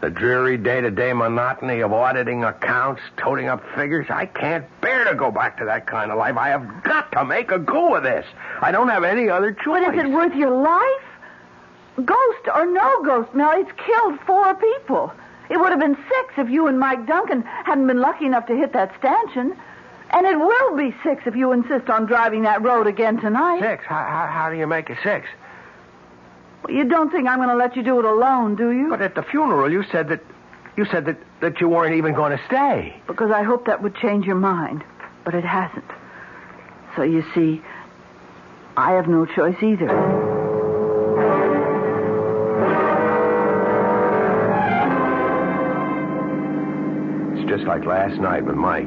The 0.00 0.10
dreary 0.10 0.56
day-to-day 0.56 1.12
monotony 1.12 1.80
of 1.80 1.92
auditing 1.92 2.44
accounts, 2.44 3.02
toting 3.16 3.48
up 3.48 3.64
figures? 3.74 4.06
I 4.08 4.26
can't 4.26 4.64
bear 4.80 5.04
to 5.04 5.14
go 5.16 5.32
back 5.32 5.58
to 5.58 5.64
that 5.64 5.88
kind 5.88 6.12
of 6.12 6.18
life. 6.18 6.36
I 6.36 6.50
have 6.50 6.84
got 6.84 7.10
to 7.12 7.24
make 7.24 7.50
a 7.50 7.58
go 7.58 7.96
of 7.96 8.04
this. 8.04 8.24
I 8.60 8.70
don't 8.70 8.88
have 8.88 9.02
any 9.02 9.28
other 9.28 9.52
choice. 9.52 9.84
But 9.84 9.96
is 9.96 10.04
it 10.04 10.10
worth 10.10 10.34
your 10.36 10.50
life? 10.50 12.04
Ghost 12.04 12.48
or 12.54 12.64
no 12.66 13.02
ghost, 13.02 13.34
Mel, 13.34 13.50
it's 13.54 13.72
killed 13.84 14.20
four 14.20 14.54
people. 14.54 15.12
It 15.50 15.58
would 15.58 15.70
have 15.70 15.80
been 15.80 15.96
six 15.96 16.34
if 16.36 16.48
you 16.48 16.68
and 16.68 16.78
Mike 16.78 17.04
Duncan 17.06 17.42
hadn't 17.42 17.88
been 17.88 18.00
lucky 18.00 18.26
enough 18.26 18.46
to 18.46 18.56
hit 18.56 18.72
that 18.74 18.96
stanchion. 18.98 19.56
And 20.10 20.26
it 20.26 20.38
will 20.38 20.76
be 20.76 20.94
six 21.02 21.24
if 21.26 21.34
you 21.34 21.50
insist 21.52 21.90
on 21.90 22.06
driving 22.06 22.42
that 22.42 22.62
road 22.62 22.86
again 22.86 23.20
tonight. 23.20 23.60
Six? 23.60 23.84
How, 23.84 23.96
how, 23.96 24.26
how 24.26 24.50
do 24.50 24.56
you 24.56 24.66
make 24.68 24.90
it 24.90 24.98
six? 25.02 25.26
You 26.68 26.84
don't 26.84 27.10
think 27.10 27.28
I'm 27.28 27.38
going 27.38 27.48
to 27.48 27.56
let 27.56 27.76
you 27.76 27.82
do 27.82 27.98
it 27.98 28.04
alone, 28.04 28.56
do 28.56 28.70
you? 28.70 28.88
But 28.90 29.00
at 29.00 29.14
the 29.14 29.22
funeral, 29.22 29.70
you 29.70 29.84
said 29.90 30.08
that 30.08 30.20
you 30.78 30.84
said 30.84 31.06
that, 31.06 31.18
that 31.40 31.60
you 31.60 31.68
weren't 31.68 31.96
even 31.96 32.14
going 32.14 32.30
to 32.30 32.44
stay. 32.46 33.02
Because 33.08 33.32
I 33.32 33.42
hoped 33.42 33.66
that 33.66 33.82
would 33.82 33.96
change 33.96 34.26
your 34.26 34.36
mind. 34.36 34.84
But 35.24 35.34
it 35.34 35.44
hasn't. 35.44 35.90
So 36.94 37.02
you 37.02 37.24
see, 37.34 37.60
I 38.76 38.92
have 38.92 39.08
no 39.08 39.26
choice 39.26 39.60
either. 39.60 39.88
It's 47.34 47.48
just 47.48 47.64
like 47.64 47.84
last 47.84 48.20
night 48.20 48.44
with 48.44 48.54
Mike. 48.54 48.86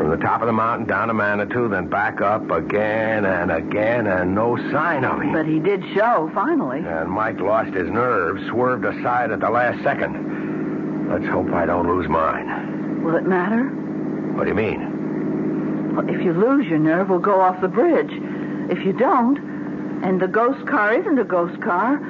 From 0.00 0.08
the 0.08 0.16
top 0.16 0.40
of 0.40 0.46
the 0.46 0.52
mountain 0.54 0.86
down 0.86 1.08
to 1.08 1.14
Manitou, 1.14 1.68
then 1.68 1.86
back 1.86 2.22
up 2.22 2.50
again 2.50 3.26
and 3.26 3.50
again, 3.50 4.06
and 4.06 4.34
no 4.34 4.56
sign 4.72 5.04
of 5.04 5.20
him. 5.20 5.34
But 5.34 5.44
he 5.44 5.58
did 5.58 5.84
show, 5.94 6.30
finally. 6.32 6.78
And 6.78 7.10
Mike 7.10 7.38
lost 7.38 7.74
his 7.74 7.90
nerve, 7.90 8.38
swerved 8.48 8.86
aside 8.86 9.30
at 9.30 9.40
the 9.40 9.50
last 9.50 9.82
second. 9.82 11.10
Let's 11.10 11.26
hope 11.26 11.52
I 11.52 11.66
don't 11.66 11.86
lose 11.86 12.08
mine. 12.08 13.04
Will 13.04 13.14
it 13.14 13.26
matter? 13.26 13.64
What 14.36 14.44
do 14.44 14.48
you 14.48 14.54
mean? 14.54 15.94
Well, 15.94 16.08
if 16.08 16.22
you 16.24 16.32
lose 16.32 16.66
your 16.66 16.78
nerve, 16.78 17.10
we'll 17.10 17.18
go 17.18 17.38
off 17.38 17.60
the 17.60 17.68
bridge. 17.68 18.10
If 18.70 18.82
you 18.86 18.94
don't, 18.94 19.36
and 20.02 20.18
the 20.18 20.28
ghost 20.28 20.66
car 20.66 20.94
isn't 20.94 21.18
a 21.18 21.24
ghost 21.24 21.60
car, 21.60 22.00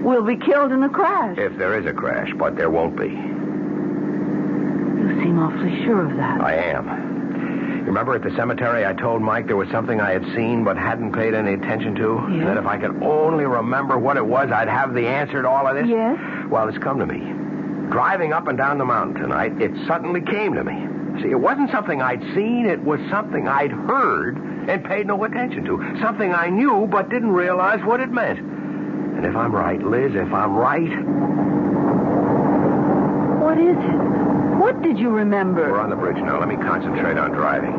we'll 0.00 0.24
be 0.24 0.38
killed 0.38 0.72
in 0.72 0.82
a 0.82 0.88
crash. 0.88 1.36
If 1.36 1.58
there 1.58 1.78
is 1.78 1.84
a 1.84 1.92
crash, 1.92 2.32
but 2.38 2.56
there 2.56 2.70
won't 2.70 2.96
be. 2.96 3.08
You 5.02 5.20
seem 5.22 5.38
awfully 5.38 5.84
sure 5.84 6.06
of 6.10 6.16
that. 6.16 6.40
I 6.40 6.54
am. 6.54 7.07
Remember 7.88 8.14
at 8.14 8.22
the 8.22 8.36
cemetery 8.36 8.84
I 8.84 8.92
told 8.92 9.22
Mike 9.22 9.46
there 9.46 9.56
was 9.56 9.70
something 9.70 9.98
I 9.98 10.10
had 10.10 10.22
seen 10.36 10.62
but 10.62 10.76
hadn't 10.76 11.14
paid 11.14 11.32
any 11.32 11.54
attention 11.54 11.94
to? 11.94 12.22
Yes. 12.30 12.44
That 12.44 12.58
if 12.58 12.66
I 12.66 12.76
could 12.76 13.02
only 13.02 13.46
remember 13.46 13.98
what 13.98 14.18
it 14.18 14.26
was, 14.26 14.50
I'd 14.52 14.68
have 14.68 14.92
the 14.92 15.06
answer 15.06 15.40
to 15.40 15.48
all 15.48 15.66
of 15.66 15.74
this? 15.74 15.86
Yes? 15.88 16.18
Well, 16.50 16.68
it's 16.68 16.76
come 16.76 16.98
to 16.98 17.06
me. 17.06 17.18
Driving 17.90 18.34
up 18.34 18.46
and 18.46 18.58
down 18.58 18.76
the 18.76 18.84
mountain 18.84 19.22
tonight, 19.22 19.58
it 19.62 19.72
suddenly 19.86 20.20
came 20.20 20.52
to 20.52 20.64
me. 20.64 21.22
See, 21.22 21.30
it 21.30 21.40
wasn't 21.40 21.70
something 21.70 22.02
I'd 22.02 22.20
seen, 22.34 22.66
it 22.66 22.82
was 22.84 23.00
something 23.10 23.48
I'd 23.48 23.72
heard 23.72 24.36
and 24.36 24.84
paid 24.84 25.06
no 25.06 25.24
attention 25.24 25.64
to. 25.64 25.98
Something 26.02 26.34
I 26.34 26.50
knew 26.50 26.86
but 26.90 27.08
didn't 27.08 27.32
realize 27.32 27.82
what 27.86 28.00
it 28.00 28.10
meant. 28.10 28.38
And 28.38 29.24
if 29.24 29.34
I'm 29.34 29.54
right, 29.54 29.82
Liz, 29.82 30.12
if 30.14 30.30
I'm 30.30 30.54
right, 30.54 30.92
What 33.40 33.56
is 33.56 33.78
it? 33.78 34.17
What 34.58 34.82
did 34.82 34.98
you 34.98 35.10
remember? 35.10 35.70
we're 35.70 35.78
on 35.78 35.88
the 35.88 35.96
bridge 35.96 36.16
now. 36.18 36.40
Let 36.40 36.48
me 36.48 36.56
concentrate 36.56 37.16
on 37.16 37.30
driving. 37.30 37.70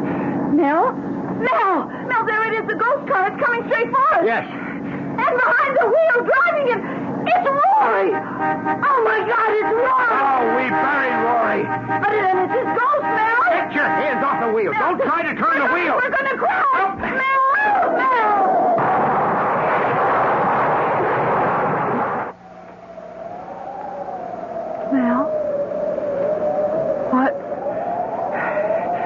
Mel? 0.56 0.95
Mel! 0.95 1.91
Mel, 2.07 2.23
there 2.26 2.47
it 2.47 2.56
is, 2.56 2.68
the 2.68 2.76
ghost 2.80 3.03
car. 3.07 3.27
It's 3.27 3.35
coming 3.43 3.68
straight 3.68 3.91
for 3.91 3.99
us. 4.15 4.23
Yes. 4.23 4.47
And 4.47 5.34
behind 5.35 5.76
the 5.76 5.88
wheel, 5.91 6.23
driving 6.23 6.68
it, 6.72 6.80
it's 7.27 7.47
Rory! 7.51 8.15
Oh, 8.15 8.99
my 9.03 9.19
God, 9.27 9.49
it's 9.60 9.73
Rory! 9.76 10.23
Oh, 10.23 10.56
we 10.56 10.72
buried 10.72 11.19
Rory. 11.27 11.68
But 11.99 12.11
it, 12.15 12.23
and 12.23 12.47
it's 12.47 12.56
his 12.56 12.69
ghost, 12.72 13.03
Mel! 13.03 13.43
Get 13.51 13.76
your 13.76 13.84
hands 13.84 14.23
off 14.23 14.39
the 14.39 14.51
wheel. 14.56 14.72
Don't 14.72 15.03
try 15.03 15.22
to 15.23 15.35
turn 15.35 15.60
the 15.60 15.68
wheel. 15.76 15.99
We're 15.99 16.15
gonna 16.15 16.38
crash! 16.39 16.95
Mel! 16.95 17.43
Mel! 17.99 18.39
Mel? 24.95 25.39
What? 27.11 27.34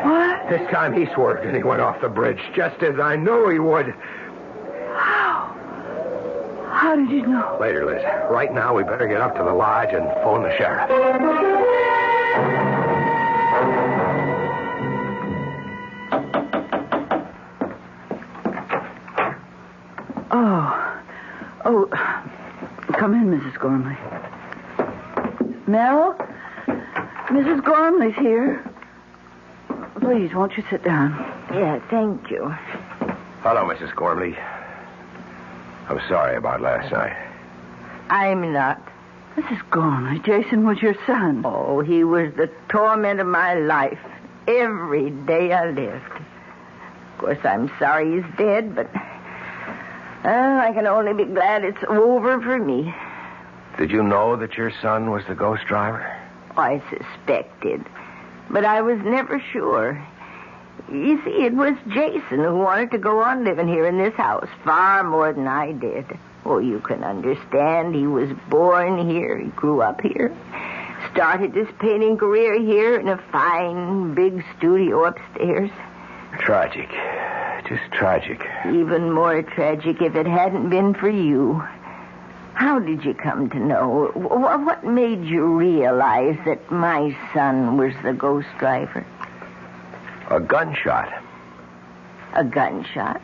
What? 0.04 0.43
This 0.54 0.70
time 0.70 0.94
he 0.94 1.12
swerved 1.16 1.48
and 1.48 1.58
he 1.58 1.64
went 1.64 1.82
off 1.82 2.00
the 2.00 2.10
bridge, 2.10 2.38
just 2.56 2.84
as 2.84 3.00
I 3.00 3.16
knew 3.16 3.50
he 3.50 3.58
would. 3.58 3.88
How? 4.96 5.52
How 6.72 6.96
did 6.96 7.10
you 7.10 7.26
know? 7.26 7.58
Later, 7.60 7.88
Liz. 7.88 8.04
Right 8.30 8.54
now, 8.54 8.76
we 8.76 8.84
better 8.84 9.08
get 9.08 9.20
up 9.20 9.36
to 9.38 9.44
the 9.44 9.52
lodge 9.52 9.90
and 9.94 10.06
phone 10.22 10.44
the 10.44 10.56
sheriff. 10.56 10.92
Oh. 20.30 21.02
Oh. 21.66 21.88
Come 23.00 23.16
in, 23.16 23.40
Mrs. 23.40 23.60
Gormley. 23.60 23.98
Mel? 25.66 26.16
Mrs. 27.30 27.66
Gormley's 27.66 28.14
here. 28.18 28.64
Please, 29.99 30.34
won't 30.34 30.57
you 30.57 30.64
sit 30.70 30.84
down? 30.84 31.11
Yeah, 31.53 31.80
thank 31.90 32.30
you. 32.30 32.49
Hello, 33.41 33.65
Mrs. 33.65 33.95
Gormley. 33.95 34.36
I'm 35.90 35.99
sorry 36.07 36.36
about 36.38 36.61
last 36.61 36.91
night. 36.91 37.15
I'm 38.10 38.53
not. 38.53 38.82
Mrs. 39.36 39.61
Gormley, 39.70 40.20
Jason 40.20 40.65
was 40.65 40.82
your 40.82 40.95
son. 41.06 41.41
Oh, 41.45 41.82
he 41.82 42.03
was 42.03 42.34
the 42.36 42.49
torment 42.70 43.20
of 43.20 43.28
my 43.28 43.56
life. 43.56 43.99
Every 44.48 45.10
day 45.10 45.52
I 45.53 45.70
lived. 45.72 46.11
Of 46.11 47.18
course, 47.20 47.40
I'm 47.44 47.72
sorry 47.80 48.15
he's 48.15 48.38
dead, 48.38 48.76
but 48.76 48.90
uh, 50.26 50.61
I 50.64 50.72
can 50.74 50.86
only 50.88 51.14
be 51.14 51.32
glad 51.32 51.64
it's 51.64 51.84
over 51.88 52.41
for 52.41 52.57
me. 52.60 52.94
Did 53.78 53.91
you 53.91 54.03
know 54.03 54.36
that 54.36 54.56
your 54.56 54.72
son 54.82 55.10
was 55.10 55.24
the 55.28 55.36
ghost 55.36 55.65
driver? 55.65 56.06
I 56.56 56.82
suspected, 56.90 57.84
but 58.54 58.64
I 58.64 58.82
was 58.84 59.00
never 59.04 59.44
sure. 59.52 60.02
You 60.92 61.20
see, 61.26 61.44
it 61.44 61.54
was 61.54 61.74
Jason 61.90 62.38
who 62.38 62.56
wanted 62.56 62.92
to 62.92 63.00
go 63.00 63.20
on 63.24 63.44
living 63.44 63.68
here 63.68 63.88
in 63.88 63.98
this 63.98 64.14
house 64.14 64.48
far 64.64 65.04
more 65.04 65.34
than 65.34 65.48
I 65.48 65.72
did. 65.72 66.06
Oh, 66.46 66.60
you 66.60 66.80
can 66.80 67.04
understand. 67.04 67.96
He 67.96 68.06
was 68.06 68.30
born 68.50 69.10
here. 69.10 69.40
He 69.40 69.48
grew 69.50 69.82
up 69.82 70.02
here. 70.02 70.32
Started 71.12 71.56
his 71.56 71.68
painting 71.80 72.18
career 72.18 72.60
here 72.60 73.00
in 73.00 73.08
a 73.08 73.18
fine, 73.32 74.14
big 74.14 74.44
studio 74.58 75.06
upstairs. 75.06 75.72
Tragic. 76.40 76.90
Just 77.68 77.92
tragic. 77.92 78.46
Even 78.68 79.12
more 79.12 79.42
tragic 79.42 80.02
if 80.02 80.16
it 80.16 80.28
hadn't 80.28 80.70
been 80.70 80.94
for 80.94 81.10
you. 81.10 81.64
How 82.64 82.80
did 82.80 83.03
you 83.03 83.14
come 83.14 83.49
to 83.49 83.60
know? 83.60 84.10
What 84.15 84.85
made 84.85 85.26
you 85.26 85.44
realize 85.44 86.38
that 86.45 86.72
my 86.72 87.14
son 87.34 87.76
was 87.76 87.91
the 88.06 88.14
ghost 88.14 88.48
driver? 88.57 89.06
A 90.30 90.40
gunshot. 90.40 91.11
A 92.35 92.45
gunshot? 92.45 93.22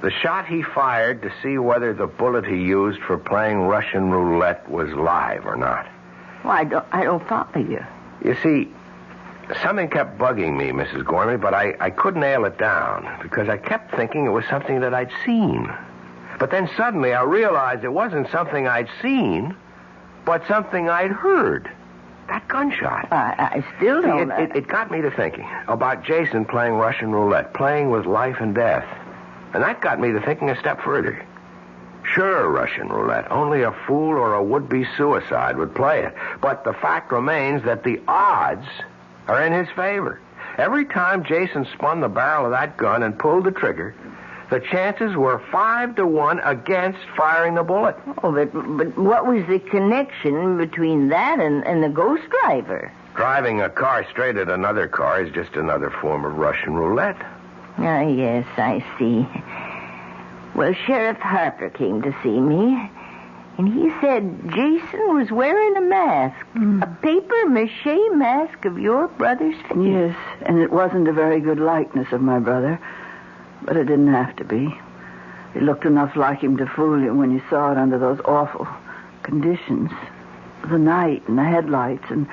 The 0.00 0.12
shot 0.12 0.46
he 0.46 0.62
fired 0.62 1.22
to 1.22 1.32
see 1.42 1.58
whether 1.58 1.92
the 1.92 2.06
bullet 2.06 2.46
he 2.46 2.54
used 2.54 3.00
for 3.00 3.18
playing 3.18 3.62
Russian 3.62 4.12
roulette 4.12 4.70
was 4.70 4.92
live 4.92 5.44
or 5.44 5.56
not. 5.56 5.84
Well, 6.44 6.52
I 6.52 6.62
don't, 6.62 6.86
I 6.92 7.02
don't 7.02 7.28
follow 7.28 7.48
you. 7.56 7.84
You 8.24 8.36
see, 8.44 8.72
Something 9.60 9.90
kept 9.90 10.18
bugging 10.18 10.56
me, 10.56 10.70
Mrs. 10.70 11.04
Gormley, 11.04 11.36
but 11.36 11.52
I, 11.52 11.74
I 11.80 11.90
couldn't 11.90 12.20
nail 12.20 12.44
it 12.44 12.58
down 12.58 13.18
because 13.22 13.48
I 13.48 13.56
kept 13.56 13.94
thinking 13.96 14.24
it 14.24 14.30
was 14.30 14.44
something 14.48 14.80
that 14.80 14.94
I'd 14.94 15.10
seen. 15.26 15.68
But 16.38 16.50
then 16.50 16.68
suddenly 16.76 17.12
I 17.12 17.22
realized 17.22 17.84
it 17.84 17.92
wasn't 17.92 18.30
something 18.30 18.66
I'd 18.66 18.88
seen, 19.00 19.56
but 20.24 20.46
something 20.48 20.88
I'd 20.88 21.10
heard. 21.10 21.70
That 22.28 22.48
gunshot. 22.48 23.12
I, 23.12 23.62
I 23.62 23.76
still 23.76 24.00
See, 24.02 24.08
don't. 24.08 24.30
it, 24.30 24.50
it, 24.50 24.56
it 24.56 24.66
got 24.66 24.90
me 24.90 25.02
to 25.02 25.10
thinking 25.10 25.46
about 25.68 26.04
Jason 26.04 26.44
playing 26.46 26.72
Russian 26.74 27.12
roulette, 27.12 27.52
playing 27.52 27.90
with 27.90 28.06
life 28.06 28.36
and 28.40 28.54
death. 28.54 28.86
And 29.52 29.62
that 29.62 29.80
got 29.80 30.00
me 30.00 30.12
to 30.12 30.20
thinking 30.20 30.48
a 30.50 30.58
step 30.58 30.80
further. 30.82 31.24
Sure, 32.02 32.48
Russian 32.50 32.88
roulette. 32.88 33.30
Only 33.30 33.62
a 33.62 33.72
fool 33.86 34.16
or 34.16 34.34
a 34.34 34.42
would-be 34.42 34.86
suicide 34.96 35.56
would 35.56 35.74
play 35.74 36.02
it. 36.04 36.14
But 36.40 36.64
the 36.64 36.72
fact 36.72 37.12
remains 37.12 37.64
that 37.64 37.84
the 37.84 38.00
odds 38.08 38.66
are 39.28 39.42
in 39.42 39.52
his 39.52 39.68
favor. 39.76 40.20
Every 40.58 40.84
time 40.84 41.24
Jason 41.24 41.66
spun 41.74 42.00
the 42.00 42.08
barrel 42.08 42.46
of 42.46 42.50
that 42.52 42.76
gun 42.76 43.02
and 43.02 43.18
pulled 43.18 43.44
the 43.44 43.50
trigger, 43.52 43.94
the 44.50 44.60
chances 44.60 45.16
were 45.16 45.42
five 45.50 45.96
to 45.96 46.06
one 46.06 46.40
against 46.40 46.98
firing 47.16 47.54
the 47.54 47.62
bullet. 47.62 47.96
Oh, 48.22 48.32
but, 48.32 48.52
but 48.52 48.96
what 48.98 49.26
was 49.26 49.46
the 49.46 49.58
connection 49.58 50.56
between 50.56 51.08
that 51.08 51.40
and, 51.40 51.66
and 51.66 51.82
the 51.82 51.88
ghost 51.88 52.22
driver? 52.30 52.92
Driving 53.14 53.60
a 53.60 53.70
car 53.70 54.06
straight 54.10 54.36
at 54.36 54.48
another 54.48 54.88
car 54.88 55.22
is 55.22 55.32
just 55.32 55.54
another 55.54 55.90
form 55.90 56.24
of 56.24 56.36
Russian 56.36 56.74
roulette. 56.74 57.16
Ah, 57.78 58.02
yes, 58.02 58.46
I 58.56 58.84
see. 58.98 59.26
Well, 60.54 60.74
Sheriff 60.86 61.18
Harper 61.18 61.70
came 61.70 62.02
to 62.02 62.14
see 62.22 62.40
me, 62.40 62.90
and 63.58 63.72
he 63.72 63.90
said 64.00 64.50
Jason 64.50 65.14
was 65.14 65.30
wearing 65.30 65.76
a 65.76 65.80
mask. 65.80 66.46
A 66.82 66.86
paper 67.02 67.48
mache 67.48 68.10
mask 68.12 68.64
of 68.64 68.78
your 68.78 69.08
brother's 69.08 69.60
face. 69.68 69.78
Yes, 69.80 70.16
and 70.42 70.58
it 70.60 70.70
wasn't 70.70 71.08
a 71.08 71.12
very 71.12 71.40
good 71.40 71.58
likeness 71.58 72.12
of 72.12 72.20
my 72.20 72.38
brother. 72.38 72.80
But 73.64 73.76
it 73.76 73.84
didn't 73.84 74.12
have 74.12 74.36
to 74.36 74.44
be. 74.44 74.78
It 75.54 75.62
looked 75.62 75.84
enough 75.84 76.16
like 76.16 76.40
him 76.40 76.56
to 76.58 76.66
fool 76.66 77.00
you 77.00 77.14
when 77.14 77.30
you 77.30 77.42
saw 77.48 77.72
it 77.72 77.78
under 77.78 77.98
those 77.98 78.20
awful 78.24 78.66
conditions. 79.22 79.90
The 80.68 80.78
night 80.78 81.26
and 81.28 81.38
the 81.38 81.44
headlights 81.44 82.04
and 82.10 82.26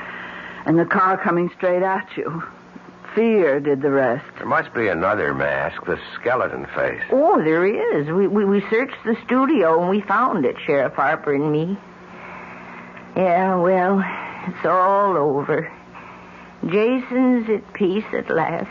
and 0.66 0.78
the 0.78 0.86
car 0.86 1.18
coming 1.18 1.50
straight 1.58 1.84
at 1.84 2.08
you. 2.16 2.44
Fear 3.16 3.60
did 3.60 3.82
the 3.82 3.92
rest. 3.92 4.26
There 4.38 4.46
must 4.46 4.74
be 4.74 4.88
another 4.88 5.34
mask, 5.34 5.86
the 5.86 6.00
skeleton 6.16 6.66
face. 6.76 7.02
Oh, 7.12 7.44
there 7.44 7.66
is. 7.66 8.08
We, 8.08 8.28
we, 8.28 8.46
we 8.46 8.62
searched 8.70 9.04
the 9.04 9.18
studio 9.26 9.82
and 9.82 9.90
we 9.90 10.02
found 10.02 10.46
it, 10.46 10.56
Sheriff 10.66 10.94
Harper 10.94 11.34
and 11.34 11.52
me. 11.52 11.78
Yeah, 13.18 13.56
well, 13.56 14.02
it's 14.48 14.66
all 14.66 15.18
over. 15.18 15.70
Jason's 16.66 17.50
at 17.50 17.74
peace 17.74 18.06
at 18.14 18.30
last. 18.30 18.70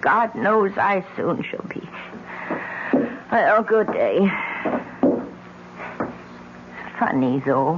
God 0.00 0.34
knows 0.34 0.76
I 0.76 1.04
soon 1.16 1.42
shall 1.42 1.64
be. 1.68 1.88
Well, 3.30 3.62
good 3.62 3.86
day. 3.92 4.30
Funny, 6.98 7.42
though. 7.44 7.76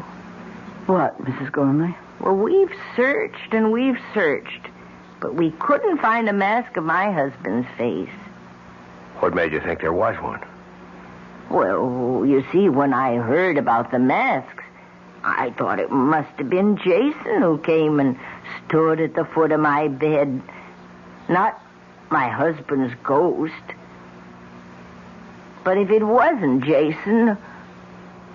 What, 0.86 1.20
Mrs. 1.22 1.52
Gormley? 1.52 1.96
Well, 2.20 2.36
we've 2.36 2.72
searched 2.96 3.52
and 3.52 3.72
we've 3.72 3.98
searched, 4.12 4.68
but 5.20 5.34
we 5.34 5.50
couldn't 5.52 5.98
find 5.98 6.28
a 6.28 6.32
mask 6.32 6.76
of 6.76 6.84
my 6.84 7.10
husband's 7.10 7.68
face. 7.78 8.08
What 9.20 9.34
made 9.34 9.52
you 9.52 9.60
think 9.60 9.80
there 9.80 9.92
was 9.92 10.16
one? 10.20 10.42
Well, 11.50 12.24
you 12.26 12.44
see, 12.52 12.68
when 12.68 12.92
I 12.92 13.16
heard 13.16 13.58
about 13.58 13.90
the 13.90 13.98
masks, 13.98 14.64
I 15.22 15.50
thought 15.56 15.78
it 15.80 15.90
must 15.90 16.30
have 16.38 16.50
been 16.50 16.76
Jason 16.76 17.40
who 17.40 17.58
came 17.58 18.00
and 18.00 18.18
stood 18.66 19.00
at 19.00 19.14
the 19.14 19.24
foot 19.24 19.52
of 19.52 19.60
my 19.60 19.88
bed. 19.88 20.42
Not 21.28 21.60
my 22.14 22.28
husband's 22.28 22.94
ghost. 23.02 23.66
But 25.64 25.78
if 25.78 25.90
it 25.90 26.04
wasn't 26.04 26.62
Jason, 26.62 27.36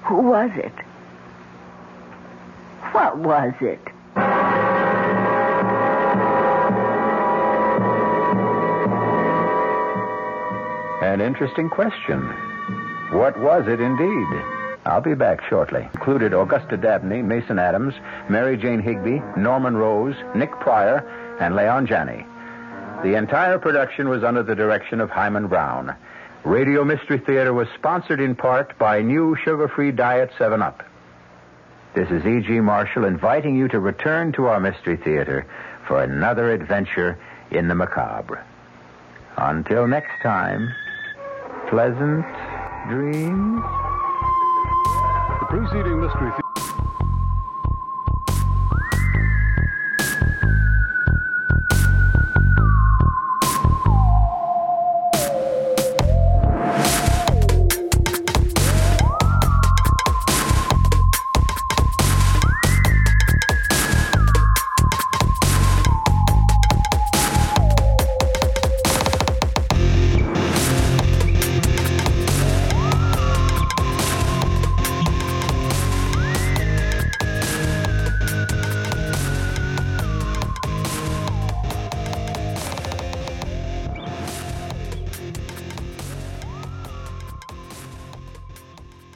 who 0.04 0.16
was 0.16 0.52
it? 0.56 0.74
What 2.92 3.18
was 3.20 3.54
it? 3.62 3.80
An 11.02 11.22
interesting 11.22 11.70
question. 11.70 12.20
What 13.14 13.40
was 13.40 13.66
it 13.70 13.80
indeed? 13.80 14.28
I'll 14.86 15.00
be 15.00 15.16
back 15.16 15.42
shortly. 15.48 15.88
Included 15.94 16.34
Augusta 16.34 16.76
Dabney, 16.76 17.22
Mason 17.22 17.58
Adams, 17.58 17.94
Mary 18.28 18.58
Jane 18.58 18.82
Higby, 18.82 19.22
Norman 19.38 19.78
Rose, 19.78 20.16
Nick 20.36 20.52
Pryor, 20.60 20.98
and 21.40 21.56
Leon 21.56 21.88
Janney. 21.88 22.26
The 23.04 23.16
entire 23.16 23.58
production 23.60 24.10
was 24.10 24.26
under 24.26 24.44
the 24.44 24.56
direction 24.56 25.00
of 25.00 25.10
Himan 25.10 25.48
Brown. 25.48 25.96
Radio 26.44 26.84
Mystery 26.84 27.18
Theater 27.18 27.54
was 27.54 27.68
sponsored 27.78 28.20
in 28.20 28.36
part 28.36 28.78
by 28.78 29.02
new 29.02 29.38
sugar-free 29.44 29.92
diet 29.92 30.32
7-Up. 30.38 30.84
This 31.94 32.10
is 32.10 32.26
E.G. 32.26 32.60
Marshall 32.60 33.06
inviting 33.06 33.56
you 33.56 33.70
to 33.70 33.80
return 33.80 34.34
to 34.34 34.48
our 34.48 34.60
Mystery 34.60 34.98
Theater 34.98 35.46
for 35.88 36.04
another 36.04 36.52
adventure 36.52 37.18
in 37.52 37.70
the 37.70 37.76
macabre. 37.76 38.44
Until 39.38 39.88
next 39.88 40.22
time, 40.22 40.70
pleasant 41.70 42.26
dreams. 42.90 43.64
The 45.40 45.46
preceding 45.50 46.02
Mystery 46.02 46.32
Theater. 46.32 46.49